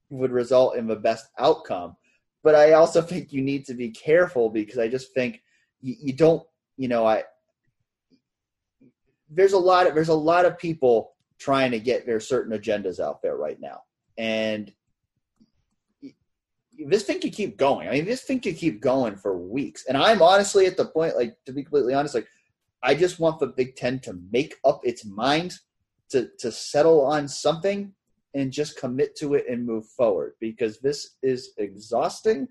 would 0.09 0.31
result 0.31 0.75
in 0.75 0.87
the 0.87 0.95
best 0.95 1.27
outcome 1.37 1.95
but 2.43 2.55
I 2.55 2.73
also 2.73 3.01
think 3.01 3.33
you 3.33 3.41
need 3.41 3.65
to 3.65 3.73
be 3.73 3.89
careful 3.89 4.49
because 4.49 4.77
I 4.77 4.87
just 4.87 5.13
think 5.13 5.41
you, 5.81 5.95
you 5.99 6.13
don't, 6.13 6.43
you 6.77 6.87
know, 6.87 7.05
I 7.05 7.23
there's 9.29 9.53
a 9.53 9.59
lot 9.59 9.87
of 9.87 9.93
there's 9.93 10.09
a 10.09 10.13
lot 10.13 10.45
of 10.45 10.57
people 10.57 11.13
trying 11.37 11.71
to 11.71 11.79
get 11.79 12.05
their 12.05 12.19
certain 12.19 12.57
agendas 12.57 12.99
out 12.99 13.21
there 13.21 13.35
right 13.35 13.59
now, 13.59 13.81
and 14.17 14.71
this 16.87 17.03
thing 17.03 17.19
could 17.19 17.33
keep 17.33 17.57
going. 17.57 17.87
I 17.87 17.91
mean, 17.91 18.05
this 18.05 18.23
thing 18.23 18.39
could 18.39 18.57
keep 18.57 18.81
going 18.81 19.15
for 19.15 19.37
weeks. 19.37 19.85
And 19.87 19.97
I'm 19.97 20.21
honestly 20.21 20.65
at 20.65 20.77
the 20.77 20.85
point, 20.85 21.15
like 21.15 21.35
to 21.45 21.51
be 21.53 21.63
completely 21.63 21.93
honest, 21.93 22.15
like 22.15 22.27
I 22.83 22.95
just 22.95 23.19
want 23.19 23.39
the 23.39 23.47
Big 23.47 23.75
Ten 23.75 23.99
to 24.01 24.19
make 24.31 24.55
up 24.63 24.81
its 24.83 25.05
mind 25.05 25.55
to 26.09 26.29
to 26.39 26.51
settle 26.51 27.05
on 27.05 27.27
something 27.27 27.93
and 28.35 28.51
just 28.51 28.79
commit 28.79 29.15
to 29.17 29.33
it 29.33 29.45
and 29.49 29.65
move 29.65 29.87
forward 29.87 30.33
because 30.39 30.79
this 30.79 31.17
is 31.23 31.53
exhausting. 31.57 32.47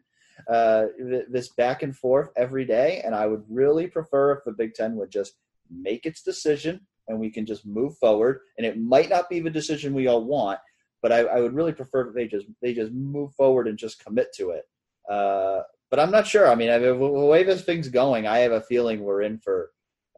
uh, 0.47 0.87
this 1.29 1.49
back 1.49 1.83
and 1.83 1.97
forth 1.97 2.31
every 2.37 2.65
day. 2.65 3.03
And 3.05 3.15
I 3.15 3.27
would 3.27 3.43
really 3.49 3.87
prefer 3.87 4.33
if 4.33 4.45
the 4.45 4.53
Big 4.53 4.75
Ten 4.75 4.97
would 4.97 5.11
just 5.11 5.35
make 5.71 6.07
its 6.07 6.23
decision 6.23 6.81
and 7.09 7.19
we 7.19 7.31
can 7.31 7.47
just 7.47 7.67
move 7.67 7.97
forward. 7.99 8.41
And 8.57 8.67
it 8.67 8.81
might 8.81 9.09
not 9.11 9.29
be 9.29 9.41
the 9.41 9.51
decision 9.51 9.95
we 9.95 10.07
all 10.07 10.25
want, 10.25 10.59
but 11.03 11.13
I, 11.13 11.21
I 11.21 11.41
would 11.41 11.55
really 11.55 11.73
prefer 11.73 12.05
that 12.05 12.15
they 12.15 12.27
just 12.27 12.47
they 12.61 12.75
just 12.75 12.93
move 12.93 13.35
forward 13.35 13.69
and 13.69 13.79
just 13.79 14.05
commit 14.05 14.33
to 14.35 14.51
it. 14.51 14.65
Uh, 15.09 15.63
but 15.91 16.01
I'm 16.01 16.11
not 16.11 16.27
sure. 16.27 16.51
I 16.51 16.55
mean, 16.55 16.71
I 16.71 16.79
mean, 16.79 16.99
the 16.99 17.07
way 17.07 17.43
this 17.45 17.63
thing's 17.63 17.89
going, 17.89 18.27
I 18.27 18.39
have 18.39 18.53
a 18.53 18.61
feeling 18.61 19.01
we're 19.01 19.23
in 19.23 19.39
for 19.39 19.71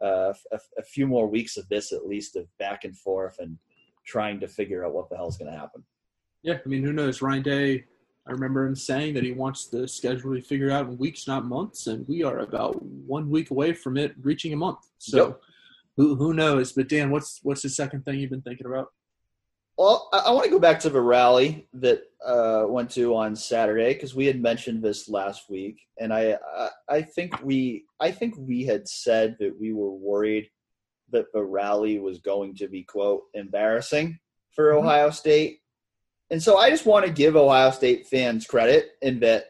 uh, 0.02 0.32
a, 0.52 0.61
a, 0.78 0.82
few 0.82 1.07
more 1.07 1.28
weeks 1.28 1.57
of 1.57 1.69
this, 1.69 1.93
at 1.93 2.07
least, 2.07 2.35
of 2.35 2.47
back 2.59 2.85
and 2.85 2.97
forth 2.97 3.39
and 3.39 3.57
trying 4.05 4.40
to 4.40 4.48
figure 4.48 4.85
out 4.85 4.94
what 4.94 5.09
the 5.11 5.16
hell's 5.16 5.36
going 5.36 5.52
to 5.52 5.57
happen. 5.57 5.85
Yeah, 6.43 6.59
I 6.65 6.69
mean, 6.69 6.82
who 6.82 6.93
knows? 6.93 7.23
Ryan 7.23 7.43
Day, 7.43 7.85
I 8.27 8.32
remember 8.32 8.66
him 8.66 8.74
saying 8.74 9.15
that 9.15 9.24
he 9.24 9.32
wants 9.32 9.66
the 9.66 9.86
schedule 9.86 10.35
to 10.35 10.43
figure 10.43 10.70
out 10.70 10.86
in 10.86 10.98
weeks, 10.98 11.28
not 11.28 11.44
months, 11.44 11.86
and 11.86 12.07
we 12.09 12.24
are 12.24 12.39
about 12.39 12.82
one 12.82 13.31
week 13.31 13.51
away 13.51 13.73
from 13.73 13.97
it 13.97 14.15
reaching 14.23 14.52
a 14.52 14.57
month. 14.57 14.78
So, 14.98 15.27
yep. 15.27 15.40
who 15.97 16.16
who 16.16 16.32
knows? 16.32 16.73
But 16.73 16.89
Dan, 16.89 17.11
what's 17.11 17.40
what's 17.43 17.62
the 17.62 17.69
second 17.69 18.05
thing 18.05 18.19
you've 18.19 18.31
been 18.31 18.43
thinking 18.43 18.66
about? 18.66 18.89
Well, 19.81 20.11
I, 20.12 20.19
I 20.27 20.31
want 20.32 20.44
to 20.44 20.51
go 20.51 20.59
back 20.59 20.78
to 20.81 20.90
the 20.90 21.01
rally 21.01 21.66
that 21.73 22.02
uh, 22.23 22.65
went 22.69 22.90
to 22.90 23.16
on 23.16 23.35
Saturday 23.35 23.94
because 23.94 24.15
we 24.15 24.27
had 24.27 24.39
mentioned 24.39 24.82
this 24.82 25.09
last 25.09 25.48
week, 25.48 25.81
and 25.98 26.12
I, 26.12 26.36
I, 26.55 26.69
I 26.86 27.01
think 27.01 27.43
we 27.43 27.86
I 27.98 28.11
think 28.11 28.35
we 28.36 28.66
had 28.66 28.86
said 28.86 29.39
that 29.40 29.59
we 29.59 29.73
were 29.73 29.90
worried 29.90 30.51
that 31.12 31.32
the 31.32 31.43
rally 31.43 31.98
was 31.98 32.19
going 32.19 32.57
to 32.57 32.69
be 32.69 32.82
quote 32.82 33.23
embarrassing 33.32 34.19
for 34.51 34.66
mm-hmm. 34.66 34.86
Ohio 34.86 35.09
State, 35.09 35.61
and 36.28 36.43
so 36.43 36.59
I 36.59 36.69
just 36.69 36.85
want 36.85 37.07
to 37.07 37.11
give 37.11 37.35
Ohio 37.35 37.70
State 37.70 38.07
fans 38.07 38.47
credit 38.47 38.90
in 39.01 39.19
that 39.20 39.47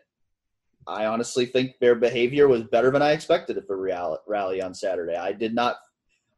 I 0.87 1.07
honestly 1.07 1.45
think 1.45 1.73
their 1.81 1.97
behavior 1.97 2.47
was 2.47 2.63
better 2.63 2.93
than 2.93 3.03
I 3.03 3.15
expected 3.15 3.57
at 3.57 3.67
the 3.67 4.21
rally 4.29 4.63
on 4.63 4.75
Saturday. 4.75 5.17
I 5.17 5.33
did 5.33 5.57
not 5.57 5.79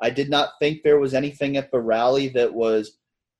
I 0.00 0.08
did 0.08 0.30
not 0.30 0.52
think 0.58 0.82
there 0.82 0.98
was 0.98 1.12
anything 1.12 1.58
at 1.58 1.70
the 1.70 1.80
rally 1.80 2.28
that 2.28 2.54
was 2.54 2.96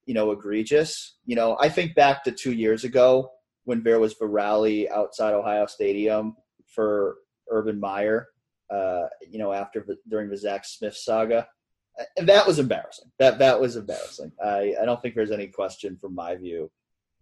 you 0.07 0.15
know, 0.15 0.31
egregious. 0.31 1.17
You 1.25 1.37
know, 1.37 1.57
I 1.61 1.69
think 1.69 1.95
back 1.95 2.25
to 2.25 2.33
two 2.33 2.53
years 2.53 2.85
ago 2.85 3.31
when 3.65 3.83
there 3.83 4.01
was 4.01 4.19
the 4.19 4.27
rally 4.27 4.91
outside 4.91 5.35
Ohio 5.35 5.67
Stadium 5.67 6.37
for 6.67 7.17
Urban 7.51 7.79
Meyer, 7.79 8.29
uh, 8.71 9.07
you 9.29 9.39
know, 9.39 9.53
after 9.53 9.85
the, 9.87 9.97
during 10.09 10.29
the 10.29 10.37
Zach 10.37 10.65
Smith 10.65 10.97
saga. 10.97 11.47
And 12.17 12.29
that 12.29 12.47
was 12.47 12.59
embarrassing. 12.59 13.11
That 13.19 13.39
that 13.39 13.61
was 13.61 13.77
embarrassing. 13.77 14.33
I, 14.43 14.75
I 14.81 14.85
don't 14.87 15.01
think 15.03 15.15
there's 15.15 15.31
any 15.31 15.49
question 15.49 15.99
from 15.99 16.15
my 16.15 16.37
view 16.37 16.71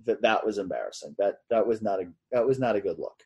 that 0.06 0.22
that 0.22 0.46
was 0.46 0.58
embarrassing. 0.58 1.16
That 1.18 1.38
that 1.50 1.66
was 1.66 1.82
not 1.82 2.00
a 2.00 2.04
that 2.30 2.46
was 2.46 2.60
not 2.60 2.76
a 2.76 2.80
good 2.80 2.98
look. 2.98 3.20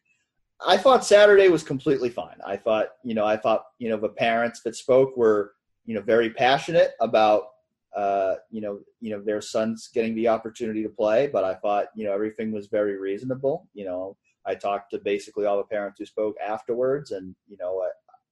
I 0.66 0.76
thought 0.76 1.04
Saturday 1.04 1.48
was 1.48 1.62
completely 1.62 2.08
fine. 2.08 2.36
I 2.46 2.56
thought, 2.56 2.88
you 3.02 3.14
know, 3.14 3.26
I 3.26 3.36
thought, 3.36 3.64
you 3.78 3.88
know, 3.88 3.96
the 3.96 4.08
parents 4.08 4.62
that 4.64 4.76
spoke 4.76 5.16
were, 5.16 5.52
you 5.84 5.94
know, 5.94 6.00
very 6.00 6.30
passionate 6.30 6.92
about 7.00 7.42
uh, 7.94 8.34
you 8.50 8.60
know, 8.60 8.80
you 9.00 9.10
know, 9.10 9.22
their 9.22 9.40
son's 9.40 9.88
getting 9.92 10.14
the 10.14 10.28
opportunity 10.28 10.82
to 10.82 10.88
play, 10.88 11.28
but 11.28 11.44
I 11.44 11.54
thought, 11.54 11.86
you 11.94 12.04
know, 12.04 12.12
everything 12.12 12.52
was 12.52 12.66
very 12.66 12.98
reasonable. 12.98 13.68
You 13.72 13.84
know, 13.84 14.16
I 14.46 14.56
talked 14.56 14.90
to 14.90 14.98
basically 14.98 15.46
all 15.46 15.56
the 15.56 15.64
parents 15.64 15.98
who 15.98 16.06
spoke 16.06 16.34
afterwards, 16.44 17.12
and 17.12 17.34
you 17.48 17.56
know, 17.58 17.82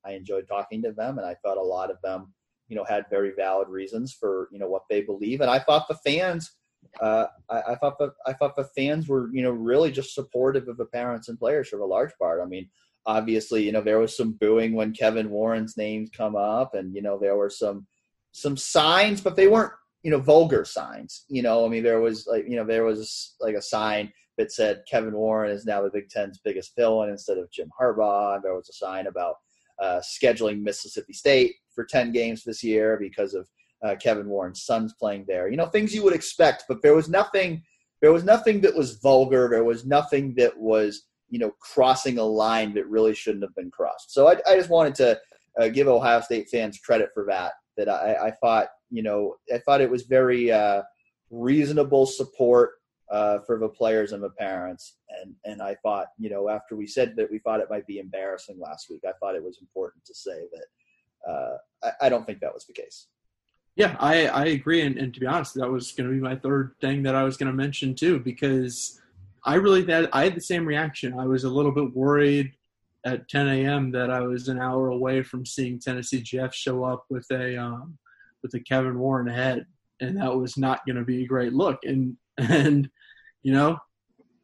I, 0.05 0.11
I 0.11 0.15
enjoyed 0.15 0.49
talking 0.49 0.83
to 0.83 0.93
them, 0.93 1.19
and 1.19 1.27
I 1.27 1.37
thought 1.43 1.59
a 1.59 1.63
lot 1.63 1.91
of 1.91 1.99
them, 2.03 2.33
you 2.69 2.77
know, 2.77 2.85
had 2.85 3.07
very 3.09 3.33
valid 3.37 3.69
reasons 3.69 4.13
for 4.13 4.49
you 4.51 4.59
know 4.59 4.69
what 4.69 4.83
they 4.91 5.03
believe, 5.03 5.41
and 5.41 5.51
I 5.51 5.59
thought 5.59 5.89
the 5.89 5.99
fans. 6.05 6.57
Uh, 7.01 7.27
I, 7.49 7.63
I, 7.69 7.75
thought 7.77 7.97
the 7.99 8.13
I 8.27 8.33
thought 8.33 8.57
the 8.57 8.69
fans 8.77 9.09
were 9.09 9.31
you 9.33 9.43
know 9.43 9.53
really 9.53 9.93
just 9.93 10.15
supportive 10.15 10.67
of 10.67 10.77
the 10.77 10.87
parents 10.87 11.29
and 11.29 11.39
players 11.39 11.69
for 11.69 11.77
the 11.77 11.85
large 11.85 12.11
part. 12.21 12.41
I 12.43 12.47
mean, 12.47 12.69
obviously 13.07 13.63
you 13.63 13.71
know 13.71 13.81
there 13.81 14.01
was 14.01 14.17
some 14.17 14.33
booing 14.33 14.75
when 14.75 14.93
Kevin 14.93 15.31
Warren's 15.31 15.77
names 15.77 16.11
come 16.11 16.35
up, 16.35 16.75
and 16.75 16.93
you 16.93 17.01
know 17.01 17.19
there 17.21 17.37
were 17.37 17.51
some 17.51 17.87
some 18.33 18.57
signs, 18.57 19.21
but 19.21 19.37
they 19.37 19.47
weren't, 19.47 19.73
you 20.03 20.11
know, 20.11 20.19
vulgar 20.19 20.65
signs. 20.65 21.25
You 21.29 21.43
know, 21.43 21.65
I 21.65 21.69
mean, 21.69 21.83
there 21.83 22.01
was 22.01 22.27
like, 22.27 22.45
you 22.49 22.57
know, 22.57 22.65
there 22.65 22.85
was 22.85 23.35
like 23.41 23.55
a 23.55 23.63
sign 23.63 24.13
that 24.39 24.51
said 24.51 24.83
Kevin 24.91 25.13
Warren 25.13 25.51
is 25.51 25.65
now 25.65 25.83
the 25.83 25.91
Big 25.91 26.09
Ten's 26.09 26.41
biggest 26.43 26.73
villain 26.77 27.11
instead 27.11 27.39
of 27.39 27.51
Jim 27.53 27.71
Harbaugh. 27.79 28.43
There 28.43 28.55
was 28.55 28.69
a 28.69 28.73
sign 28.73 29.07
about 29.07 29.37
uh, 29.81 30.01
scheduling 30.01 30.63
Mississippi 30.63 31.13
State 31.13 31.55
for 31.75 31.85
10 31.85 32.13
games 32.13 32.43
this 32.43 32.65
year 32.65 32.97
because 32.99 33.35
of 33.35 33.49
uh, 33.85 33.95
Kevin 33.97 34.29
Warren's 34.29 34.63
sons 34.63 34.95
playing 34.99 35.25
there. 35.29 35.49
You 35.49 35.57
know, 35.57 35.67
things 35.67 35.95
you 35.95 36.03
would 36.03 36.15
expect, 36.15 36.65
but 36.69 36.83
there 36.83 36.95
was 36.95 37.09
nothing. 37.09 37.63
There 38.01 38.13
was 38.13 38.25
nothing 38.25 38.61
that 38.63 38.75
was 38.75 38.97
vulgar. 38.97 39.49
There 39.49 39.65
was 39.65 39.85
nothing 39.85 40.35
that 40.37 40.59
was, 40.59 41.03
you 41.29 41.39
know, 41.39 41.53
crossing 41.61 42.19
a 42.19 42.25
line 42.25 42.75
that 42.75 42.89
really 42.89 43.15
shouldn't 43.15 43.45
have 43.45 43.55
been 43.55 43.71
crossed. 43.71 44.13
So 44.13 44.29
I, 44.29 44.37
I 44.49 44.57
just 44.57 44.71
wanted 44.71 44.95
to 44.97 45.21
uh, 45.61 45.69
give 45.69 45.87
Ohio 45.87 46.21
State 46.21 46.49
fans 46.49 46.79
credit 46.79 47.11
for 47.13 47.27
that 47.27 47.53
that 47.77 47.89
I, 47.89 48.29
I 48.29 48.31
thought, 48.31 48.69
you 48.91 49.03
know, 49.03 49.37
I 49.53 49.59
thought 49.59 49.81
it 49.81 49.91
was 49.91 50.03
very 50.03 50.51
uh, 50.51 50.83
reasonable 51.31 52.07
support 52.07 52.73
uh, 53.11 53.39
for 53.47 53.59
the 53.59 53.69
players 53.69 54.13
and 54.13 54.23
the 54.23 54.31
parents. 54.31 54.97
And 55.21 55.35
and 55.45 55.63
I 55.63 55.77
thought, 55.83 56.07
you 56.19 56.31
know, 56.31 56.49
after 56.49 56.77
we 56.77 56.87
said 56.87 57.15
that 57.17 57.31
we 57.31 57.39
thought 57.39 57.61
it 57.61 57.71
might 57.71 57.87
be 57.87 57.99
embarrassing 57.99 58.59
last 58.59 58.89
week, 58.91 59.03
I 59.07 59.13
thought 59.21 59.35
it 59.35 59.45
was 59.45 59.59
important 59.61 60.05
to 60.07 60.15
say 60.15 60.47
that 60.53 61.31
uh, 61.31 61.57
I, 61.85 62.07
I, 62.07 62.09
don't 62.09 62.27
think 62.27 62.41
that 62.41 62.53
was 62.53 62.65
the 62.65 62.73
case. 62.73 63.07
Yeah, 63.77 63.97
I, 64.01 64.27
I 64.27 64.45
agree. 64.47 64.83
And, 64.83 64.99
and 64.99 65.15
to 65.15 65.21
be 65.21 65.27
honest, 65.27 65.55
that 65.55 65.71
was 65.71 65.93
going 65.93 66.09
to 66.09 66.15
be 66.15 66.21
my 66.21 66.35
third 66.35 66.75
thing 66.81 67.05
that 67.05 67.15
I 67.15 67.23
was 67.23 67.37
going 67.37 67.51
to 67.51 67.57
mention 67.57 67.95
too, 67.95 68.19
because 68.19 69.01
I 69.45 69.55
really 69.55 69.85
had 69.85 70.09
I 70.13 70.25
had 70.25 70.35
the 70.35 70.41
same 70.41 70.67
reaction. 70.67 71.19
I 71.19 71.27
was 71.27 71.45
a 71.45 71.51
little 71.51 71.73
bit 71.73 71.95
worried 71.95 72.53
at 73.05 73.29
10 73.29 73.49
a.m. 73.49 73.91
that 73.93 74.11
I 74.11 74.21
was 74.21 74.49
an 74.49 74.59
hour 74.59 74.89
away 74.89 75.23
from 75.23 75.45
seeing 75.45 75.79
Tennessee 75.79 76.23
Jeff 76.23 76.55
show 76.55 76.85
up 76.85 77.05
with 77.11 77.27
a 77.31 77.57
um, 77.57 77.99
with 78.43 78.55
a 78.55 78.61
Kevin 78.61 78.99
Warren 78.99 79.27
head, 79.27 79.67
and 80.01 80.17
that 80.19 80.35
was 80.35 80.57
not 80.57 80.85
going 80.87 80.97
to 80.97 81.05
be 81.05 81.23
a 81.23 81.27
great 81.27 81.53
look. 81.53 81.81
And 81.85 82.17
and 82.39 82.89
you 83.43 83.53
know, 83.53 83.79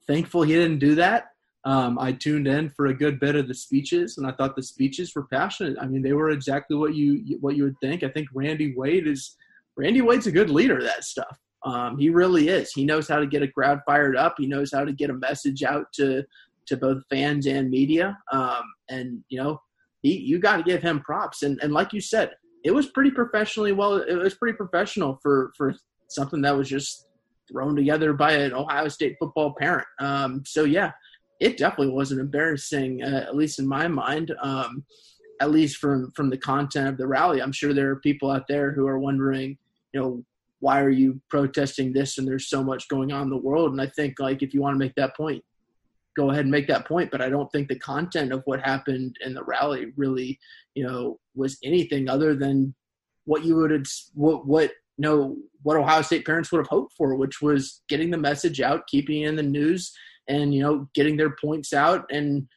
thankful 0.07 0.43
he 0.43 0.55
didn't 0.55 0.81
do 0.81 0.95
that. 0.97 1.29
Um, 1.65 1.99
I 1.99 2.13
tuned 2.13 2.47
in 2.47 2.71
for 2.71 2.87
a 2.87 2.95
good 2.95 3.21
bit 3.21 3.37
of 3.37 3.49
the 3.49 3.55
speeches, 3.55 4.17
and 4.17 4.27
I 4.27 4.33
thought 4.33 4.57
the 4.57 4.63
speeches 4.63 5.15
were 5.15 5.27
passionate. 5.27 5.77
I 5.81 5.87
mean, 5.87 6.03
they 6.03 6.13
were 6.13 6.31
exactly 6.31 6.77
what 6.77 6.95
you 6.95 7.39
what 7.41 7.57
you 7.57 7.65
would 7.65 7.79
think. 7.81 8.03
I 8.03 8.09
think 8.09 8.29
Randy 8.33 8.75
Wade 8.77 9.07
is 9.07 9.37
Randy 9.77 10.01
Wade's 10.01 10.27
a 10.27 10.33
good 10.33 10.51
leader. 10.51 10.83
That 10.83 11.05
stuff. 11.05 11.39
Um, 11.65 11.99
he 11.99 12.09
really 12.09 12.49
is. 12.49 12.73
He 12.73 12.85
knows 12.85 13.09
how 13.09 13.19
to 13.19 13.27
get 13.27 13.43
a 13.43 13.49
crowd 13.49 13.81
fired 13.85 14.17
up. 14.17 14.37
He 14.39 14.47
knows 14.47 14.71
how 14.73 14.85
to 14.85 14.93
get 14.93 15.11
a 15.11 15.15
message 15.15 15.63
out 15.63 15.93
to 15.95 16.25
to 16.69 16.77
both 16.77 17.03
fans 17.11 17.47
and 17.47 17.71
media. 17.71 18.17
Um, 18.33 18.63
and 18.89 19.23
you 19.29 19.43
know, 19.43 19.61
he, 20.03 20.19
you 20.19 20.39
got 20.39 20.59
to 20.59 20.63
give 20.63 20.83
him 20.83 21.01
props. 21.01 21.43
And 21.43 21.59
and 21.63 21.73
like 21.73 21.93
you 21.93 22.01
said, 22.01 22.31
it 22.65 22.71
was 22.71 22.87
pretty 22.89 23.11
professionally 23.11 23.73
well. 23.73 23.97
It 23.97 24.15
was 24.15 24.35
pretty 24.35 24.57
professional 24.57 25.19
for 25.23 25.53
for 25.57 25.75
something 26.09 26.41
that 26.43 26.57
was 26.57 26.69
just 26.69 27.09
thrown 27.51 27.75
together 27.75 28.13
by 28.13 28.33
an 28.33 28.53
Ohio 28.53 28.89
State 28.89 29.17
football 29.19 29.55
parent. 29.59 29.87
Um, 30.01 30.43
so 30.47 30.65
yeah, 30.65 30.93
it 31.41 31.57
definitely 31.57 31.95
wasn't 31.95 32.21
embarrassing, 32.21 33.03
uh, 33.03 33.25
at 33.27 33.37
least 33.37 33.59
in 33.59 33.67
my 33.67 33.89
mind. 33.89 34.35
Um, 34.43 34.85
at 35.41 35.51
least 35.51 35.77
from 35.77 36.11
from 36.17 36.31
the 36.31 36.39
content 36.39 36.89
of 36.89 36.97
the 36.99 37.07
rally, 37.07 37.41
I'm 37.41 37.53
sure 37.53 37.73
there 37.73 37.91
are 37.91 38.01
people 38.01 38.31
out 38.31 38.49
there 38.49 38.73
who 38.73 38.87
are 38.87 38.99
wondering, 38.99 39.57
you 39.93 40.01
know, 40.01 40.25
why 40.61 40.81
are 40.81 40.91
you 40.91 41.21
protesting 41.31 41.93
this? 41.93 42.19
And 42.19 42.27
there's 42.27 42.49
so 42.49 42.63
much 42.65 42.89
going 42.89 43.13
on 43.13 43.23
in 43.23 43.31
the 43.31 43.37
world. 43.37 43.73
And 43.73 43.81
I 43.81 43.87
think 43.87 44.19
like 44.19 44.43
if 44.43 44.53
you 44.53 44.61
want 44.61 44.75
to 44.75 44.79
make 44.79 44.95
that 44.97 45.17
point, 45.17 45.45
go 46.17 46.31
ahead 46.31 46.45
and 46.45 46.51
make 46.51 46.67
that 46.69 46.87
point. 46.87 47.11
But 47.11 47.21
I 47.21 47.29
don't 47.29 47.51
think 47.53 47.69
the 47.69 47.79
content 47.79 48.33
of 48.33 48.43
what 48.45 48.61
happened 48.61 49.17
in 49.25 49.35
the 49.35 49.45
rally 49.45 49.93
really, 49.97 50.39
you 50.75 50.87
know, 50.87 51.19
was 51.35 51.59
anything 51.63 52.09
other 52.09 52.35
than 52.35 52.75
what 53.25 53.45
you 53.45 53.57
would 53.57 53.87
what 54.15 54.47
what 54.47 54.71
you 54.97 55.03
know 55.03 55.37
what 55.63 55.77
Ohio 55.77 56.03
State 56.03 56.27
parents 56.27 56.51
would 56.51 56.59
have 56.59 56.69
hoped 56.69 56.95
for, 56.97 57.15
which 57.15 57.41
was 57.41 57.83
getting 57.89 58.11
the 58.11 58.19
message 58.19 58.61
out, 58.61 58.87
keeping 58.87 59.23
in 59.23 59.37
the 59.37 59.43
news, 59.43 59.93
and 60.29 60.55
you 60.55 60.63
know 60.63 60.89
getting 60.95 61.17
their 61.17 61.37
points 61.41 61.73
out. 61.73 62.07
And 62.11 62.49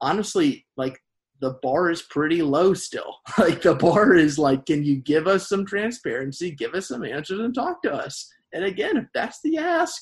honestly, 0.00 0.66
like 0.76 0.98
the 1.40 1.58
bar 1.62 1.90
is 1.90 2.02
pretty 2.02 2.42
low 2.42 2.74
still. 2.74 3.16
like 3.38 3.62
the 3.62 3.74
bar 3.74 4.14
is 4.14 4.38
like, 4.38 4.66
can 4.66 4.84
you 4.84 4.96
give 4.96 5.26
us 5.26 5.48
some 5.48 5.66
transparency, 5.66 6.50
give 6.50 6.74
us 6.74 6.88
some 6.88 7.04
answers, 7.04 7.40
and 7.40 7.54
talk 7.54 7.82
to 7.82 7.92
us? 7.92 8.30
And 8.52 8.64
again, 8.64 8.96
if 8.96 9.06
that's 9.12 9.40
the 9.42 9.58
ask, 9.58 10.00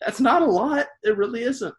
that's 0.00 0.20
not 0.20 0.42
a 0.42 0.46
lot. 0.46 0.86
It 1.02 1.16
really 1.16 1.42
isn't. 1.42 1.74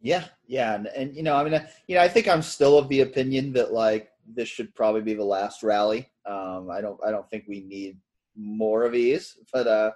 Yeah, 0.00 0.24
yeah, 0.46 0.74
and, 0.74 0.86
and 0.88 1.16
you 1.16 1.22
know, 1.22 1.36
I 1.36 1.44
mean, 1.44 1.60
you 1.88 1.96
know, 1.96 2.02
I 2.02 2.08
think 2.08 2.28
I'm 2.28 2.42
still 2.42 2.78
of 2.78 2.88
the 2.88 3.00
opinion 3.00 3.52
that 3.54 3.72
like 3.72 4.10
this 4.26 4.48
should 4.48 4.74
probably 4.74 5.00
be 5.00 5.14
the 5.14 5.24
last 5.24 5.62
rally. 5.62 6.10
Um, 6.26 6.70
I 6.70 6.80
don't, 6.80 6.98
I 7.04 7.10
don't 7.10 7.28
think 7.30 7.44
we 7.48 7.60
need 7.60 7.98
more 8.36 8.84
of 8.84 8.92
these, 8.92 9.36
but 9.52 9.66
uh, 9.66 9.90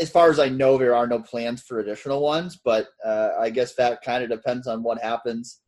as 0.00 0.10
far 0.10 0.30
as 0.30 0.38
I 0.38 0.48
know, 0.48 0.78
there 0.78 0.94
are 0.94 1.06
no 1.06 1.20
plans 1.20 1.62
for 1.62 1.80
additional 1.80 2.20
ones. 2.20 2.58
But 2.62 2.88
uh, 3.04 3.30
I 3.38 3.50
guess 3.50 3.74
that 3.74 4.02
kind 4.02 4.22
of 4.22 4.30
depends 4.30 4.66
on 4.66 4.82
what 4.82 5.02
happens 5.02 5.60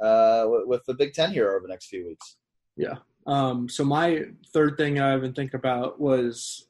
uh, 0.00 0.44
with, 0.48 0.66
with 0.66 0.84
the 0.86 0.94
Big 0.94 1.12
Ten 1.12 1.32
here 1.32 1.50
over 1.50 1.60
the 1.60 1.68
next 1.68 1.86
few 1.86 2.06
weeks. 2.06 2.36
Yeah. 2.76 2.96
Um, 3.26 3.68
so 3.68 3.84
my 3.84 4.26
third 4.52 4.76
thing 4.76 5.00
I've 5.00 5.22
been 5.22 5.32
thinking 5.32 5.58
about 5.58 6.00
was, 6.00 6.68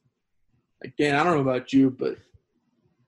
again, 0.82 1.16
I 1.16 1.24
don't 1.24 1.34
know 1.34 1.50
about 1.50 1.72
you, 1.72 1.90
but 1.90 2.16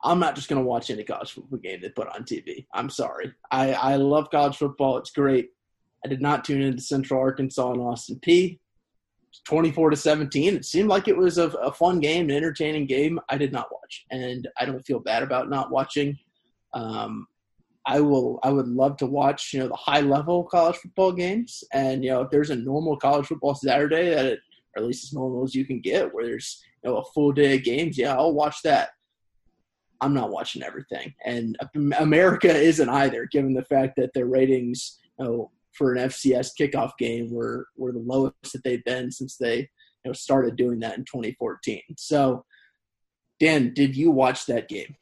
I'm 0.06 0.20
not 0.20 0.36
just 0.36 0.48
going 0.48 0.62
to 0.62 0.66
watch 0.66 0.88
any 0.88 1.02
college 1.02 1.32
football 1.32 1.58
game 1.58 1.80
they 1.82 1.88
put 1.88 2.08
on 2.08 2.22
TV. 2.22 2.66
I'm 2.72 2.88
sorry. 2.88 3.32
I, 3.50 3.72
I 3.72 3.96
love 3.96 4.30
college 4.30 4.56
football. 4.56 4.98
It's 4.98 5.10
great. 5.10 5.50
I 6.04 6.08
did 6.08 6.22
not 6.22 6.44
tune 6.44 6.62
into 6.62 6.80
Central 6.80 7.20
Arkansas 7.20 7.72
and 7.72 7.80
Austin 7.80 8.20
Peay. 8.24 8.60
24 9.44 9.90
to 9.90 9.96
17. 9.96 10.54
It 10.54 10.64
seemed 10.64 10.88
like 10.88 11.08
it 11.08 11.16
was 11.16 11.38
a, 11.38 11.48
a, 11.48 11.72
fun 11.72 12.00
game, 12.00 12.30
an 12.30 12.36
entertaining 12.36 12.86
game. 12.86 13.20
I 13.28 13.36
did 13.36 13.52
not 13.52 13.70
watch, 13.70 14.06
and 14.10 14.48
I 14.58 14.64
don't 14.64 14.86
feel 14.86 15.00
bad 15.00 15.22
about 15.22 15.50
not 15.50 15.70
watching. 15.70 16.18
Um, 16.72 17.26
I 17.86 18.00
will. 18.00 18.40
I 18.42 18.50
would 18.50 18.68
love 18.68 18.96
to 18.98 19.06
watch, 19.06 19.52
you 19.52 19.60
know, 19.60 19.68
the 19.68 19.76
high 19.76 20.00
level 20.00 20.44
college 20.44 20.76
football 20.76 21.12
games, 21.12 21.62
and 21.72 22.02
you 22.02 22.10
know, 22.10 22.22
if 22.22 22.30
there's 22.30 22.50
a 22.50 22.56
normal 22.56 22.96
college 22.96 23.26
football 23.26 23.54
Saturday 23.54 24.10
that, 24.10 24.24
it, 24.24 24.38
or 24.74 24.82
at 24.82 24.86
least 24.86 25.04
as 25.04 25.12
normal 25.12 25.44
as 25.44 25.54
you 25.54 25.64
can 25.64 25.80
get, 25.80 26.12
where 26.14 26.24
there's 26.24 26.62
you 26.82 26.90
know 26.90 26.96
a 26.98 27.04
full 27.12 27.32
day 27.32 27.56
of 27.56 27.62
games, 27.62 27.98
yeah, 27.98 28.16
I'll 28.16 28.34
watch 28.34 28.62
that. 28.64 28.90
I'm 30.00 30.14
not 30.14 30.30
watching 30.30 30.62
everything, 30.62 31.14
and 31.24 31.56
America 31.98 32.54
isn't 32.54 32.88
either, 32.88 33.26
given 33.26 33.54
the 33.54 33.64
fact 33.64 33.96
that 33.96 34.12
their 34.12 34.26
ratings, 34.26 34.98
you 35.18 35.24
know, 35.24 35.50
for 35.72 35.94
an 35.94 36.08
FCS 36.08 36.50
kickoff 36.58 36.92
game 36.98 37.30
were 37.30 37.66
were 37.76 37.92
the 37.92 37.98
lowest 37.98 38.52
that 38.52 38.64
they've 38.64 38.84
been 38.84 39.10
since 39.10 39.36
they 39.36 39.58
you 39.58 39.66
know 40.06 40.12
started 40.12 40.56
doing 40.56 40.80
that 40.80 40.98
in 40.98 41.04
2014. 41.04 41.80
So, 41.96 42.44
Dan, 43.40 43.72
did 43.74 43.96
you 43.96 44.10
watch 44.10 44.46
that 44.46 44.68
game? 44.68 44.96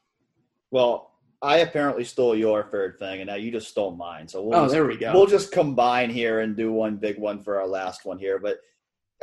Well, 0.71 1.13
I 1.45 1.59
apparently 1.59 2.05
stole 2.05 2.35
your 2.35 2.65
third 2.71 2.99
thing, 2.99 3.21
and 3.21 3.29
now 3.29 3.37
you 3.37 3.51
just 3.51 3.69
stole 3.69 3.95
mine. 3.95 4.27
So 4.27 4.43
we'll 4.43 4.59
oh, 4.59 4.65
just, 4.65 4.73
there 4.73 4.87
we 4.87 4.97
go. 4.97 5.13
We'll 5.13 5.27
just 5.27 5.53
combine 5.53 6.11
here 6.11 6.41
and 6.41 6.57
do 6.57 6.73
one 6.73 6.97
big 6.97 7.19
one 7.19 7.43
for 7.43 7.61
our 7.61 7.67
last 7.67 8.05
one 8.05 8.19
here. 8.19 8.39
But 8.39 8.59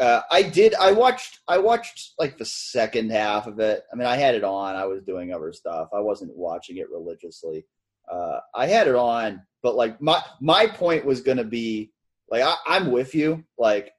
uh, 0.02 0.22
I 0.32 0.41
did. 0.41 0.73
I 0.76 0.91
watched. 0.91 1.40
I 1.48 1.57
watched 1.60 2.14
like 2.19 2.38
the 2.38 2.45
second 2.45 3.11
half 3.11 3.48
of 3.48 3.60
it. 3.60 3.84
I 3.91 3.95
mean, 3.95 4.07
I 4.07 4.18
had 4.18 4.36
it 4.36 4.44
on. 4.44 4.76
I 4.76 4.86
was 4.86 5.03
doing 5.03 5.32
other 5.32 5.53
stuff. 5.53 5.90
I 5.94 5.99
wasn't 5.99 6.36
watching 6.36 6.78
it 6.78 6.90
religiously. 6.90 7.65
Uh, 8.11 8.40
I 8.56 8.68
had 8.68 8.88
it 8.88 8.95
on, 8.95 9.41
but 9.64 9.76
like 9.76 10.02
my 10.02 10.22
my 10.41 10.68
point 10.68 11.06
was 11.06 11.22
going 11.22 11.38
to 11.38 11.45
be 11.45 11.91
like 12.30 12.44
I, 12.44 12.56
I'm 12.65 12.91
with 12.91 13.15
you. 13.15 13.45
Like 13.57 13.91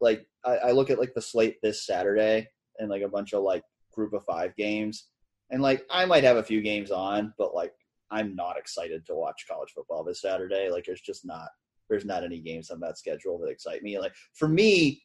like 0.00 0.26
I, 0.44 0.56
I 0.56 0.70
look 0.72 0.90
at 0.90 0.98
like 0.98 1.14
the 1.14 1.22
slate 1.22 1.56
this 1.62 1.86
Saturday 1.86 2.48
and 2.78 2.90
like 2.90 3.02
a 3.02 3.08
bunch 3.08 3.32
of 3.32 3.42
like 3.42 3.62
group 3.94 4.12
of 4.12 4.24
five 4.26 4.54
games 4.56 5.06
and 5.50 5.62
like 5.62 5.84
I 5.90 6.04
might 6.06 6.24
have 6.24 6.36
a 6.36 6.42
few 6.42 6.60
games 6.60 6.90
on, 6.90 7.32
but 7.38 7.54
like 7.54 7.72
I'm 8.10 8.34
not 8.34 8.58
excited 8.58 9.06
to 9.06 9.14
watch 9.14 9.46
college 9.48 9.70
football 9.74 10.04
this 10.04 10.20
Saturday. 10.20 10.70
Like 10.70 10.84
there's 10.84 11.00
just 11.00 11.24
not 11.24 11.48
there's 11.88 12.04
not 12.04 12.24
any 12.24 12.40
games 12.40 12.70
on 12.70 12.80
that 12.80 12.98
schedule 12.98 13.38
that 13.38 13.48
excite 13.48 13.82
me. 13.82 13.98
Like 13.98 14.14
for 14.34 14.48
me, 14.48 15.02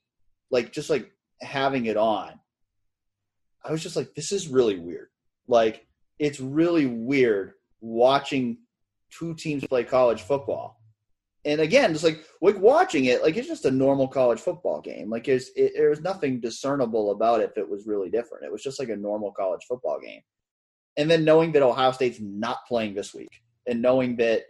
like 0.52 0.72
just 0.72 0.90
like 0.90 1.12
having 1.42 1.86
it 1.86 1.98
on, 1.98 2.40
I 3.64 3.72
was 3.72 3.84
just 3.84 3.96
like, 3.96 4.14
this 4.16 4.32
is 4.32 4.48
really 4.48 4.78
weird. 4.78 5.10
Like 5.48 5.88
it's 6.20 6.40
really 6.40 6.86
weird 6.86 7.54
watching 7.80 8.58
two 9.10 9.34
teams 9.34 9.66
play 9.66 9.84
college 9.84 10.22
football. 10.22 10.80
And 11.44 11.60
again, 11.60 11.92
just 11.94 12.04
like 12.04 12.24
like 12.42 12.60
watching 12.60 13.06
it, 13.06 13.24
like 13.24 13.36
it's 13.36 13.48
just 13.48 13.66
a 13.66 13.72
normal 13.72 14.08
college 14.08 14.40
football 14.40 14.80
game. 14.80 15.10
Like 15.10 15.26
there's 15.26 15.50
it, 15.56 16.04
nothing 16.04 16.40
discernible 16.40 17.12
about 17.12 17.42
it 17.42 17.50
if 17.52 17.58
it 17.58 17.68
was 17.68 17.88
really 17.88 18.12
different. 18.12 18.46
It 18.46 18.52
was 18.52 18.62
just 18.62 18.80
like 18.80 18.90
a 18.90 18.96
normal 18.96 19.32
college 19.32 19.66
football 19.68 20.00
game 20.00 20.22
and 20.98 21.10
then 21.10 21.24
knowing 21.24 21.52
that 21.54 21.64
Ohio 21.64 21.92
State's 21.92 22.20
not 22.20 22.66
playing 22.68 22.94
this 22.94 23.14
week, 23.14 23.42
and 23.68 23.82
knowing 23.82 24.18
that 24.18 24.44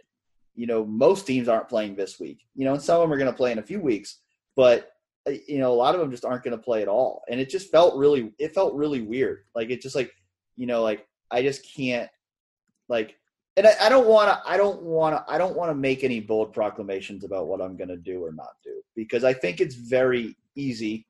you 0.54 0.66
know 0.66 0.84
most 0.84 1.26
teams 1.26 1.48
aren't 1.48 1.68
playing 1.68 1.96
this 1.96 2.18
week, 2.18 2.44
you 2.54 2.64
know, 2.64 2.74
and 2.74 2.82
some 2.82 2.96
of 2.96 3.02
them 3.02 3.12
are 3.12 3.18
going 3.18 3.30
to 3.30 3.36
play 3.36 3.52
in 3.52 3.58
a 3.58 3.62
few 3.62 3.80
weeks, 3.80 4.20
but 4.56 4.91
you 5.26 5.58
know 5.58 5.72
a 5.72 5.74
lot 5.74 5.94
of 5.94 6.00
them 6.00 6.10
just 6.10 6.24
aren't 6.24 6.42
going 6.42 6.56
to 6.56 6.62
play 6.62 6.82
at 6.82 6.88
all, 6.88 7.22
and 7.28 7.40
it 7.40 7.48
just 7.48 7.70
felt 7.70 7.96
really, 7.96 8.32
it 8.38 8.54
felt 8.54 8.74
really 8.74 9.02
weird. 9.02 9.44
Like 9.54 9.70
it 9.70 9.80
just 9.80 9.94
like 9.94 10.12
you 10.56 10.66
know, 10.66 10.82
like 10.82 11.06
I 11.30 11.42
just 11.42 11.66
can't 11.74 12.10
like. 12.88 13.16
And 13.58 13.66
I, 13.66 13.90
don't 13.90 14.06
want 14.06 14.30
to. 14.30 14.50
I 14.50 14.56
don't 14.56 14.80
want 14.80 15.14
to. 15.14 15.30
I 15.30 15.36
don't 15.36 15.54
want 15.54 15.70
to 15.70 15.74
make 15.74 16.04
any 16.04 16.20
bold 16.20 16.54
proclamations 16.54 17.22
about 17.22 17.48
what 17.48 17.60
I'm 17.60 17.76
going 17.76 17.90
to 17.90 17.98
do 17.98 18.24
or 18.24 18.32
not 18.32 18.54
do 18.64 18.80
because 18.96 19.24
I 19.24 19.34
think 19.34 19.60
it's 19.60 19.74
very 19.74 20.34
easy 20.56 21.06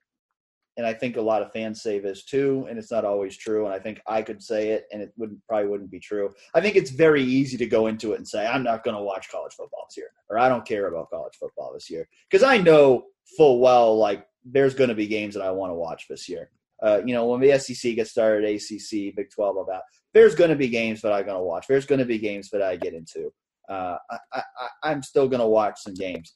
and 0.76 0.86
I 0.86 0.94
think 0.94 1.16
a 1.16 1.22
lot 1.22 1.42
of 1.42 1.52
fans 1.52 1.82
say 1.82 1.98
this 1.98 2.24
too, 2.24 2.66
and 2.68 2.78
it's 2.78 2.90
not 2.90 3.04
always 3.04 3.36
true. 3.36 3.66
And 3.66 3.74
I 3.74 3.78
think 3.78 4.00
I 4.06 4.22
could 4.22 4.42
say 4.42 4.70
it, 4.70 4.86
and 4.90 5.02
it 5.02 5.12
wouldn't 5.16 5.40
probably 5.46 5.68
wouldn't 5.68 5.90
be 5.90 6.00
true. 6.00 6.32
I 6.54 6.60
think 6.60 6.76
it's 6.76 6.90
very 6.90 7.22
easy 7.22 7.58
to 7.58 7.66
go 7.66 7.88
into 7.88 8.12
it 8.12 8.16
and 8.16 8.26
say 8.26 8.46
I'm 8.46 8.62
not 8.62 8.82
going 8.82 8.96
to 8.96 9.02
watch 9.02 9.30
college 9.30 9.52
football 9.52 9.84
this 9.88 9.98
year, 9.98 10.08
or 10.30 10.38
I 10.38 10.48
don't 10.48 10.66
care 10.66 10.86
about 10.86 11.10
college 11.10 11.34
football 11.38 11.72
this 11.74 11.90
year, 11.90 12.08
because 12.30 12.42
I 12.42 12.56
know 12.56 13.04
full 13.36 13.60
well 13.60 13.96
like 13.96 14.26
there's 14.44 14.74
going 14.74 14.88
to 14.88 14.94
be 14.94 15.06
games 15.06 15.34
that 15.34 15.42
I 15.42 15.50
want 15.50 15.70
to 15.70 15.74
watch 15.74 16.06
this 16.08 16.28
year. 16.28 16.50
Uh, 16.82 17.00
you 17.06 17.14
know, 17.14 17.26
when 17.26 17.40
the 17.40 17.56
SEC 17.58 17.94
gets 17.94 18.10
started, 18.10 18.44
ACC, 18.44 19.14
Big 19.14 19.30
12, 19.30 19.56
all 19.56 19.64
that, 19.66 19.82
there's 20.12 20.34
going 20.34 20.50
to 20.50 20.56
be 20.56 20.68
games 20.68 21.00
that 21.02 21.12
I'm 21.12 21.24
going 21.24 21.36
to 21.36 21.42
watch. 21.42 21.66
There's 21.68 21.86
going 21.86 22.00
to 22.00 22.04
be 22.04 22.18
games 22.18 22.50
that 22.50 22.60
I 22.60 22.74
get 22.74 22.92
into. 22.92 23.32
Uh, 23.68 23.96
I, 24.32 24.42
I'm 24.82 25.02
still 25.02 25.28
going 25.28 25.40
to 25.40 25.46
watch 25.46 25.80
some 25.80 25.94
games 25.94 26.34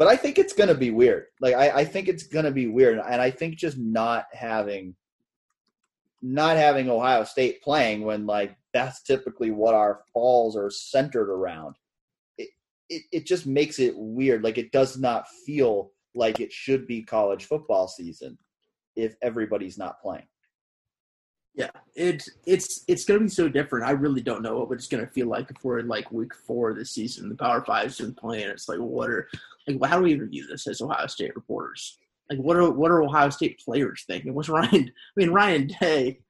but 0.00 0.08
I 0.08 0.16
think 0.16 0.38
it's 0.38 0.54
going 0.54 0.70
to 0.70 0.74
be 0.74 0.90
weird. 0.90 1.26
Like 1.42 1.54
I, 1.54 1.80
I 1.80 1.84
think 1.84 2.08
it's 2.08 2.22
going 2.22 2.46
to 2.46 2.50
be 2.50 2.66
weird, 2.66 2.98
and 2.98 3.20
I 3.20 3.30
think 3.30 3.56
just 3.56 3.76
not 3.76 4.24
having 4.32 4.96
not 6.22 6.56
having 6.56 6.88
Ohio 6.88 7.24
State 7.24 7.60
playing 7.62 8.06
when 8.06 8.24
like 8.24 8.56
that's 8.72 9.02
typically 9.02 9.50
what 9.50 9.74
our 9.74 10.00
falls 10.14 10.56
are 10.56 10.70
centered 10.70 11.30
around. 11.30 11.76
It, 12.38 12.48
it 12.88 13.02
it 13.12 13.26
just 13.26 13.46
makes 13.46 13.78
it 13.78 13.92
weird. 13.94 14.42
Like 14.42 14.56
it 14.56 14.72
does 14.72 14.96
not 14.96 15.28
feel 15.44 15.90
like 16.14 16.40
it 16.40 16.52
should 16.52 16.86
be 16.86 17.02
college 17.02 17.44
football 17.44 17.88
season 17.88 18.38
if 18.96 19.14
everybody's 19.22 19.78
not 19.78 20.00
playing. 20.00 20.26
Yeah, 21.54 21.70
it's 21.94 22.28
it's 22.46 22.84
it's 22.86 23.04
gonna 23.04 23.20
be 23.20 23.28
so 23.28 23.48
different. 23.48 23.86
I 23.86 23.90
really 23.90 24.22
don't 24.22 24.42
know 24.42 24.58
what 24.58 24.72
it's 24.72 24.86
gonna 24.86 25.06
feel 25.08 25.26
like 25.26 25.50
if 25.50 25.56
we're 25.64 25.80
in 25.80 25.88
like 25.88 26.12
week 26.12 26.32
four 26.34 26.70
of 26.70 26.76
the 26.76 26.84
season. 26.84 27.28
The 27.28 27.34
Power 27.34 27.64
Five's 27.64 27.98
been 27.98 28.14
playing. 28.14 28.48
It's 28.48 28.68
like 28.68 28.78
what 28.78 29.10
are 29.10 29.28
like 29.66 29.90
how 29.90 29.98
do 29.98 30.04
we 30.04 30.12
even 30.12 30.30
view 30.30 30.46
this 30.46 30.66
as 30.68 30.80
Ohio 30.80 31.06
State 31.06 31.34
reporters? 31.34 31.98
Like 32.30 32.38
what 32.38 32.56
are 32.56 32.70
what 32.70 32.90
are 32.90 33.02
Ohio 33.02 33.30
State 33.30 33.58
players 33.58 34.04
thinking? 34.06 34.32
What's 34.32 34.48
Ryan? 34.48 34.70
I 34.72 34.90
mean, 35.16 35.30
Ryan 35.30 35.66
Day 35.80 36.20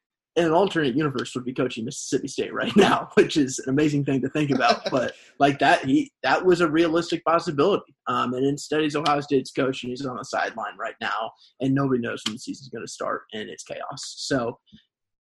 in 0.41 0.47
an 0.47 0.53
alternate 0.53 0.97
universe 0.97 1.35
would 1.35 1.45
be 1.45 1.53
coaching 1.53 1.85
Mississippi 1.85 2.29
State 2.29 2.53
right 2.53 2.75
now, 2.75 3.11
which 3.15 3.37
is 3.37 3.59
an 3.61 3.71
amazing 3.71 4.05
thing 4.05 4.21
to 4.23 4.29
think 4.31 4.51
about. 4.51 4.83
but 4.91 5.15
like 5.39 5.59
that, 5.59 5.85
he 5.85 6.11
that 6.23 6.45
was 6.45 6.61
a 6.61 6.69
realistic 6.69 7.25
possibility. 7.25 7.95
Um, 8.07 8.35
and 8.35 8.47
instead, 8.47 8.83
he's 8.83 8.97
Ohio 8.97 9.21
State's 9.21 9.53
coach, 9.53 9.83
and 9.83 9.91
he's 9.91 10.05
on 10.05 10.17
the 10.17 10.25
sideline 10.25 10.77
right 10.79 10.97
now, 11.01 11.31
and 11.61 11.75
nobody 11.75 12.01
knows 12.01 12.23
when 12.27 12.35
the 12.35 12.39
season's 12.39 12.71
going 12.71 12.85
to 12.85 12.91
start, 12.91 13.23
and 13.33 13.49
it's 13.49 13.65
chaos. 13.65 14.15
So 14.17 14.59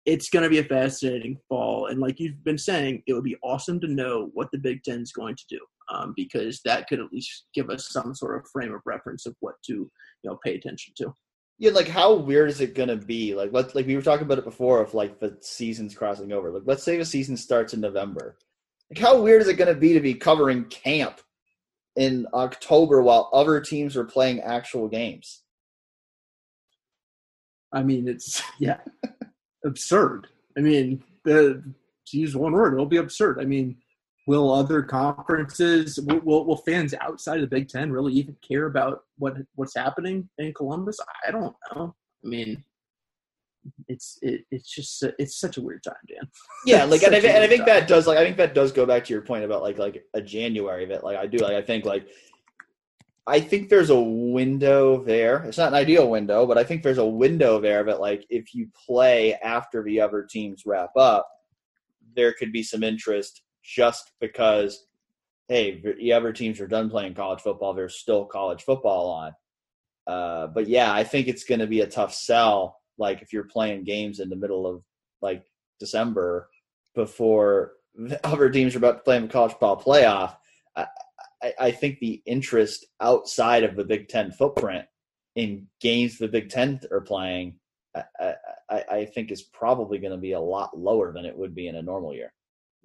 it's 0.05 0.29
going 0.29 0.43
to 0.43 0.49
be 0.49 0.59
a 0.59 0.63
fascinating 0.63 1.37
fall, 1.49 1.87
and 1.87 1.99
like 1.99 2.19
you've 2.19 2.43
been 2.43 2.57
saying, 2.57 3.03
it 3.07 3.13
would 3.13 3.23
be 3.23 3.37
awesome 3.43 3.79
to 3.81 3.87
know 3.87 4.29
what 4.33 4.49
the 4.51 4.59
Big 4.59 4.83
Ten 4.83 5.01
is 5.01 5.11
going 5.11 5.35
to 5.35 5.45
do 5.49 5.59
um, 5.89 6.13
because 6.15 6.61
that 6.65 6.87
could 6.87 6.99
at 6.99 7.11
least 7.11 7.45
give 7.53 7.69
us 7.69 7.89
some 7.89 8.13
sort 8.13 8.37
of 8.37 8.49
frame 8.51 8.73
of 8.73 8.81
reference 8.85 9.25
of 9.25 9.35
what 9.39 9.55
to 9.65 9.73
you 9.73 9.91
know 10.23 10.37
pay 10.43 10.55
attention 10.55 10.93
to. 10.97 11.13
Yeah, 11.59 11.71
like 11.71 11.87
how 11.87 12.13
weird 12.13 12.49
is 12.49 12.61
it 12.61 12.75
gonna 12.75 12.95
be? 12.95 13.33
Like 13.33 13.51
let 13.51 13.73
like 13.73 13.87
we 13.87 13.95
were 13.95 14.01
talking 14.01 14.25
about 14.25 14.37
it 14.37 14.43
before 14.43 14.81
of 14.81 14.93
like 14.93 15.19
the 15.19 15.37
seasons 15.41 15.95
crossing 15.95 16.31
over. 16.31 16.51
Like 16.51 16.63
let's 16.65 16.83
say 16.83 16.97
the 16.97 17.05
season 17.05 17.35
starts 17.35 17.73
in 17.73 17.81
November. 17.81 18.37
Like 18.91 18.99
how 18.99 19.19
weird 19.21 19.41
is 19.41 19.47
it 19.47 19.55
gonna 19.55 19.73
be 19.73 19.93
to 19.93 19.99
be 19.99 20.13
covering 20.13 20.65
camp 20.65 21.19
in 21.95 22.27
October 22.33 23.01
while 23.01 23.29
other 23.33 23.59
teams 23.59 23.97
are 23.97 24.03
playing 24.03 24.41
actual 24.41 24.87
games? 24.87 25.41
I 27.73 27.83
mean, 27.83 28.07
it's 28.07 28.41
yeah, 28.59 28.79
absurd. 29.65 30.27
I 30.57 30.61
mean, 30.61 31.03
the 31.23 31.63
to 32.07 32.17
use 32.17 32.35
one 32.35 32.53
word, 32.53 32.73
it'll 32.73 32.85
be 32.85 32.97
absurd. 32.97 33.39
I 33.39 33.45
mean, 33.45 33.77
will 34.27 34.53
other 34.53 34.83
conferences 34.83 35.99
will, 35.99 36.19
will, 36.19 36.45
will, 36.45 36.57
fans 36.57 36.93
outside 37.01 37.35
of 37.35 37.41
the 37.41 37.55
big 37.55 37.67
ten 37.67 37.91
really 37.91 38.13
even 38.13 38.35
care 38.47 38.67
about 38.67 39.05
what 39.17 39.37
what's 39.55 39.75
happening 39.75 40.29
in 40.37 40.53
columbus? 40.53 40.99
I 41.25 41.31
don't 41.31 41.55
know. 41.73 41.95
I 42.23 42.27
mean 42.27 42.63
it's 43.87 44.17
it, 44.21 44.45
it's 44.49 44.69
just 44.69 45.03
it's 45.19 45.37
such 45.37 45.57
a 45.57 45.61
weird 45.61 45.83
time 45.83 45.95
dan. 46.07 46.29
Yeah 46.65 46.85
like 46.85 47.03
and 47.03 47.15
I, 47.15 47.19
and 47.19 47.43
I 47.43 47.47
think 47.47 47.65
time. 47.65 47.75
that 47.75 47.87
does 47.87 48.07
like 48.07 48.17
i 48.17 48.23
think 48.23 48.37
that 48.37 48.53
does 48.53 48.71
go 48.71 48.85
back 48.85 49.03
to 49.03 49.13
your 49.13 49.21
point 49.21 49.43
about 49.43 49.61
like 49.61 49.77
like 49.77 50.05
a 50.13 50.21
january 50.21 50.85
that 50.85 51.03
like 51.03 51.17
i 51.17 51.27
do 51.27 51.37
like 51.39 51.53
i 51.53 51.61
think 51.61 51.83
like 51.83 52.07
I 53.29 53.41
think 53.41 53.67
there's 53.67 53.89
a 53.89 53.99
window 53.99 55.03
there. 55.03 55.43
It's 55.43 55.57
not 55.57 55.67
an 55.67 55.73
ideal 55.73 56.09
window, 56.09 56.45
but 56.45 56.57
I 56.57 56.63
think 56.63 56.81
there's 56.81 56.97
a 56.97 57.05
window 57.05 57.59
there 57.59 57.83
that, 57.83 57.99
like, 57.99 58.25
if 58.29 58.55
you 58.55 58.69
play 58.85 59.33
after 59.43 59.83
the 59.83 59.99
other 59.99 60.23
teams 60.23 60.63
wrap 60.65 60.95
up, 60.95 61.27
there 62.15 62.31
could 62.31 62.53
be 62.53 62.63
some 62.63 62.83
interest 62.83 63.41
just 63.67 64.11
because 64.21 64.85
hey, 65.49 65.81
the 65.99 66.11
other 66.11 66.33
teams 66.33 66.59
are 66.59 66.67
done 66.67 66.89
playing 66.89 67.13
college 67.13 67.39
football. 67.39 67.73
There's 67.73 67.95
still 67.95 68.25
college 68.25 68.63
football 68.63 69.09
on. 69.09 69.33
Uh, 70.05 70.47
but 70.47 70.67
yeah, 70.67 70.93
I 70.93 71.05
think 71.05 71.27
it's 71.27 71.45
going 71.45 71.59
to 71.59 71.67
be 71.67 71.79
a 71.79 71.87
tough 71.87 72.13
sell. 72.13 72.79
Like 72.97 73.21
if 73.21 73.31
you're 73.31 73.45
playing 73.45 73.85
games 73.85 74.19
in 74.19 74.29
the 74.29 74.35
middle 74.35 74.67
of 74.67 74.83
like 75.21 75.45
December 75.79 76.49
before 76.95 77.73
other 78.25 78.49
teams 78.49 78.75
are 78.75 78.79
about 78.79 78.97
to 78.97 79.03
play 79.03 79.17
in 79.17 79.23
the 79.23 79.29
college 79.29 79.51
football 79.53 79.81
playoff, 79.81 80.35
I, 80.75 80.87
I, 81.41 81.53
I 81.59 81.71
think 81.71 81.99
the 81.99 82.21
interest 82.25 82.85
outside 82.99 83.63
of 83.63 83.77
the 83.77 83.85
Big 83.85 84.09
Ten 84.09 84.31
footprint 84.31 84.85
in 85.35 85.67
games 85.79 86.17
the 86.17 86.27
Big 86.27 86.49
Ten 86.49 86.81
are 86.91 87.01
playing 87.01 87.55
I, 88.19 88.33
I, 88.69 88.83
I 88.91 89.05
think 89.05 89.31
is 89.31 89.41
probably 89.41 89.97
going 89.97 90.11
to 90.11 90.17
be 90.17 90.33
a 90.33 90.39
lot 90.39 90.77
lower 90.77 91.13
than 91.13 91.25
it 91.25 91.37
would 91.37 91.55
be 91.55 91.67
in 91.67 91.75
a 91.75 91.81
normal 91.81 92.13
year. 92.13 92.33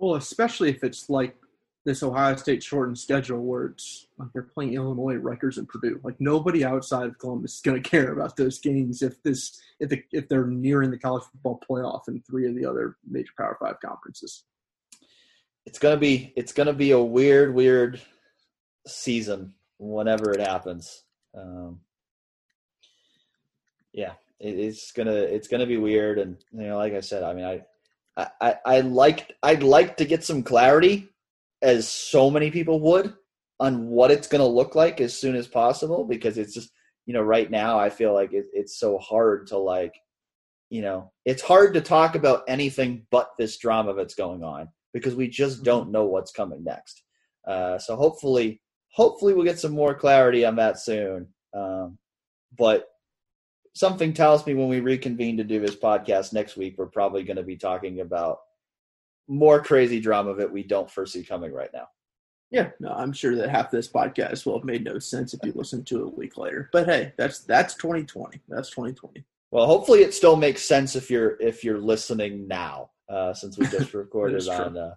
Well, 0.03 0.17
especially 0.17 0.69
if 0.69 0.83
it's 0.83 1.09
like 1.09 1.37
this 1.85 2.03
Ohio 2.03 2.35
State 2.35 2.61
shortened 2.61 2.99
schedule 2.99 3.39
where 3.39 3.67
it's 3.67 4.09
like 4.19 4.31
they're 4.33 4.43
playing 4.43 4.75
Illinois, 4.75 5.15
Rutgers, 5.15 5.59
and 5.59 5.69
Purdue. 5.69 6.01
Like 6.03 6.21
nobody 6.21 6.65
outside 6.65 7.07
of 7.07 7.19
Columbus 7.19 7.55
is 7.55 7.61
going 7.61 7.81
to 7.83 7.89
care 7.89 8.13
about 8.13 8.37
those 8.37 8.59
games 8.59 9.01
if 9.01 9.23
this 9.23 9.61
if 9.79 9.91
the, 9.91 10.03
if 10.11 10.29
they're 10.29 10.49
nearing 10.49 10.91
the 10.91 10.99
college 10.99 11.23
football 11.31 11.61
playoff 11.71 12.09
in 12.09 12.21
three 12.23 12.49
of 12.49 12.57
the 12.57 12.67
other 12.67 12.97
major 13.09 13.31
Power 13.39 13.57
Five 13.61 13.77
conferences. 13.81 14.43
It's 15.67 15.79
gonna 15.79 15.99
be 15.99 16.33
it's 16.35 16.53
gonna 16.53 16.73
be 16.73 16.91
a 16.91 16.99
weird 16.99 17.55
weird 17.55 18.01
season 18.89 19.55
whenever 19.79 20.33
it 20.33 20.41
happens. 20.41 21.05
Um, 21.33 21.79
yeah, 23.93 24.15
it, 24.41 24.59
it's 24.59 24.91
gonna 24.91 25.13
it's 25.13 25.47
gonna 25.47 25.67
be 25.67 25.77
weird, 25.77 26.19
and 26.19 26.39
you 26.51 26.67
know, 26.67 26.77
like 26.77 26.93
I 26.93 27.01
said, 27.01 27.23
I 27.23 27.35
mean, 27.35 27.45
I. 27.45 27.63
I, 28.17 28.57
I 28.67 28.81
like 28.81 29.33
I'd 29.43 29.63
like 29.63 29.97
to 29.97 30.05
get 30.05 30.25
some 30.25 30.43
clarity 30.43 31.09
as 31.63 31.89
so 31.89 32.31
many 32.31 32.51
people 32.51 32.81
would 32.81 33.15
on 33.61 33.87
what 33.87 34.11
it's 34.11 34.27
going 34.27 34.41
to 34.41 34.47
look 34.47 34.75
like 34.75 35.01
as 35.01 35.17
soon 35.17 35.37
as 35.37 35.47
possible 35.47 36.05
because 36.05 36.37
it's 36.37 36.53
just 36.53 36.71
you 37.07 37.15
know 37.15 37.23
right 37.23 37.51
now 37.51 37.79
i 37.79 37.89
feel 37.89 38.13
like 38.13 38.33
it, 38.33 38.47
it's 38.53 38.79
so 38.79 38.99
hard 38.99 39.47
to 39.47 39.57
like 39.57 39.95
you 40.69 40.83
know 40.83 41.13
it's 41.25 41.43
hard 41.43 41.75
to 41.75 41.81
talk 41.81 42.15
about 42.15 42.43
anything 42.49 43.07
but 43.11 43.31
this 43.39 43.57
drama 43.59 43.95
that's 43.95 44.15
going 44.15 44.43
on 44.43 44.69
because 44.93 45.15
we 45.15 45.29
just 45.29 45.57
mm-hmm. 45.57 45.65
don't 45.65 45.93
know 45.93 46.05
what's 46.05 46.33
coming 46.33 46.65
next 46.65 47.03
uh, 47.49 47.79
so 47.79 47.97
hopefully 47.97 48.61
hopefully 48.93 49.33
we'll 49.35 49.45
get 49.45 49.59
some 49.59 49.73
more 49.73 49.95
clarity 49.95 50.45
on 50.45 50.57
that 50.57 50.79
soon 50.79 51.27
um, 51.55 51.99
but 52.57 52.87
something 53.75 54.13
tells 54.13 54.47
me 54.47 54.55
when 54.55 54.69
we 54.69 54.81
reconvene 54.81 55.37
to 55.37 55.45
do 55.45 55.61
this 55.61 55.77
podcast 55.77 56.33
next 56.33 56.57
week 56.57 56.75
we're 56.77 56.87
probably 56.87 57.23
going 57.23 57.37
to 57.37 57.43
be 57.43 57.57
talking 57.57 58.01
about 58.01 58.41
more 59.29 59.63
crazy 59.63 60.01
drama 60.01 60.35
that 60.35 60.53
we 60.53 60.63
don't 60.63 60.91
foresee 60.91 61.23
coming 61.23 61.53
right 61.53 61.71
now. 61.73 61.89
Yeah, 62.51 62.69
no, 62.81 62.91
I'm 62.91 63.15
sure 63.15 63.35
that 63.37 63.49
half 63.49 63.71
this 63.71 63.89
podcast 63.89 64.45
will 64.45 64.59
have 64.59 64.65
made 64.65 64.85
no 64.85 64.99
sense 64.99 65.33
if 65.33 65.41
you 65.43 65.53
listen 65.55 65.85
to 65.85 66.01
it 66.01 66.13
a 66.13 66.17
week 66.17 66.37
later. 66.37 66.69
But 66.71 66.87
hey, 66.87 67.15
that's 67.17 67.41
that's 67.41 67.75
2020. 67.77 68.43
That's 68.49 68.69
2020. 68.69 69.25
Well, 69.51 69.67
hopefully 69.67 70.03
it 70.03 70.13
still 70.13 70.37
makes 70.37 70.63
sense 70.63 70.95
if 70.95 71.11
you're 71.11 71.41
if 71.41 71.65
you're 71.65 71.81
listening 71.81 72.47
now, 72.47 72.91
uh, 73.09 73.33
since 73.33 73.57
we 73.57 73.67
just 73.69 73.95
recorded 73.95 74.47
on 74.49 74.77
uh, 74.77 74.95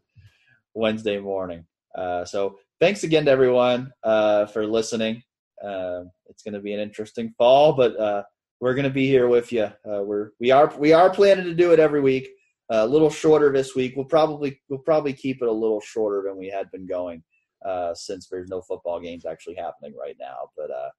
Wednesday 0.74 1.18
morning. 1.18 1.66
Uh, 1.98 2.26
so 2.26 2.60
thanks 2.82 3.06
again 3.06 3.24
to 3.24 3.32
everyone 3.32 3.92
uh, 4.04 4.48
for 4.48 4.68
listening. 4.68 5.24
Um, 5.64 6.12
it's 6.26 6.44
going 6.44 6.56
to 6.56 6.60
be 6.60 6.74
an 6.74 6.82
interesting 6.82 7.34
fall, 7.38 7.72
but 7.72 7.98
uh, 7.98 8.24
we're 8.60 8.74
going 8.74 8.86
to 8.86 8.90
be 8.90 9.08
here 9.08 9.28
with 9.28 9.52
you. 9.52 9.64
Uh, 9.64 10.02
we're 10.04 10.32
we 10.40 10.52
are 10.52 10.74
we 10.78 10.94
are 10.94 11.10
planning 11.10 11.46
to 11.46 11.54
do 11.54 11.72
it 11.72 11.80
every 11.80 12.02
week 12.02 12.30
a 12.70 12.88
little 12.88 13.10
shorter 13.10 13.52
this 13.52 13.76
week. 13.76 13.94
We'll 13.96 14.06
probably 14.06 14.60
we'll 14.70 14.80
probably 14.80 15.14
keep 15.14 15.42
it 15.42 15.48
a 15.48 15.52
little 15.52 15.82
shorter 15.82 16.24
than 16.26 16.38
we 16.38 16.48
had 16.48 16.72
been 16.72 16.88
going 16.88 17.24
uh, 17.66 17.94
since 17.94 18.28
there's 18.28 18.50
no 18.50 18.62
football 18.62 19.00
games 19.00 19.26
actually 19.26 19.56
happening 19.56 19.94
right 20.00 20.16
now. 20.20 20.50
But 20.58 20.72
uh, 20.72 20.90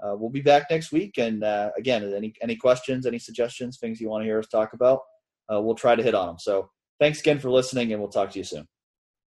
uh, 0.00 0.16
we'll 0.16 0.30
be 0.30 0.40
back 0.40 0.66
next 0.70 0.92
week. 0.92 1.18
And 1.18 1.42
uh, 1.42 1.70
again, 1.76 2.12
any 2.14 2.34
any 2.42 2.56
questions, 2.56 3.06
any 3.06 3.18
suggestions, 3.18 3.78
things 3.78 4.00
you 4.00 4.08
want 4.08 4.22
to 4.22 4.26
hear 4.26 4.38
us 4.38 4.48
talk 4.48 4.72
about, 4.72 5.00
uh, 5.52 5.60
we'll 5.60 5.74
try 5.74 5.96
to 5.96 6.02
hit 6.02 6.14
on 6.14 6.26
them. 6.26 6.38
So 6.38 6.70
thanks 7.00 7.20
again 7.20 7.38
for 7.38 7.50
listening, 7.50 7.92
and 7.92 8.00
we'll 8.00 8.10
talk 8.10 8.30
to 8.32 8.38
you 8.38 8.44
soon. 8.44 8.66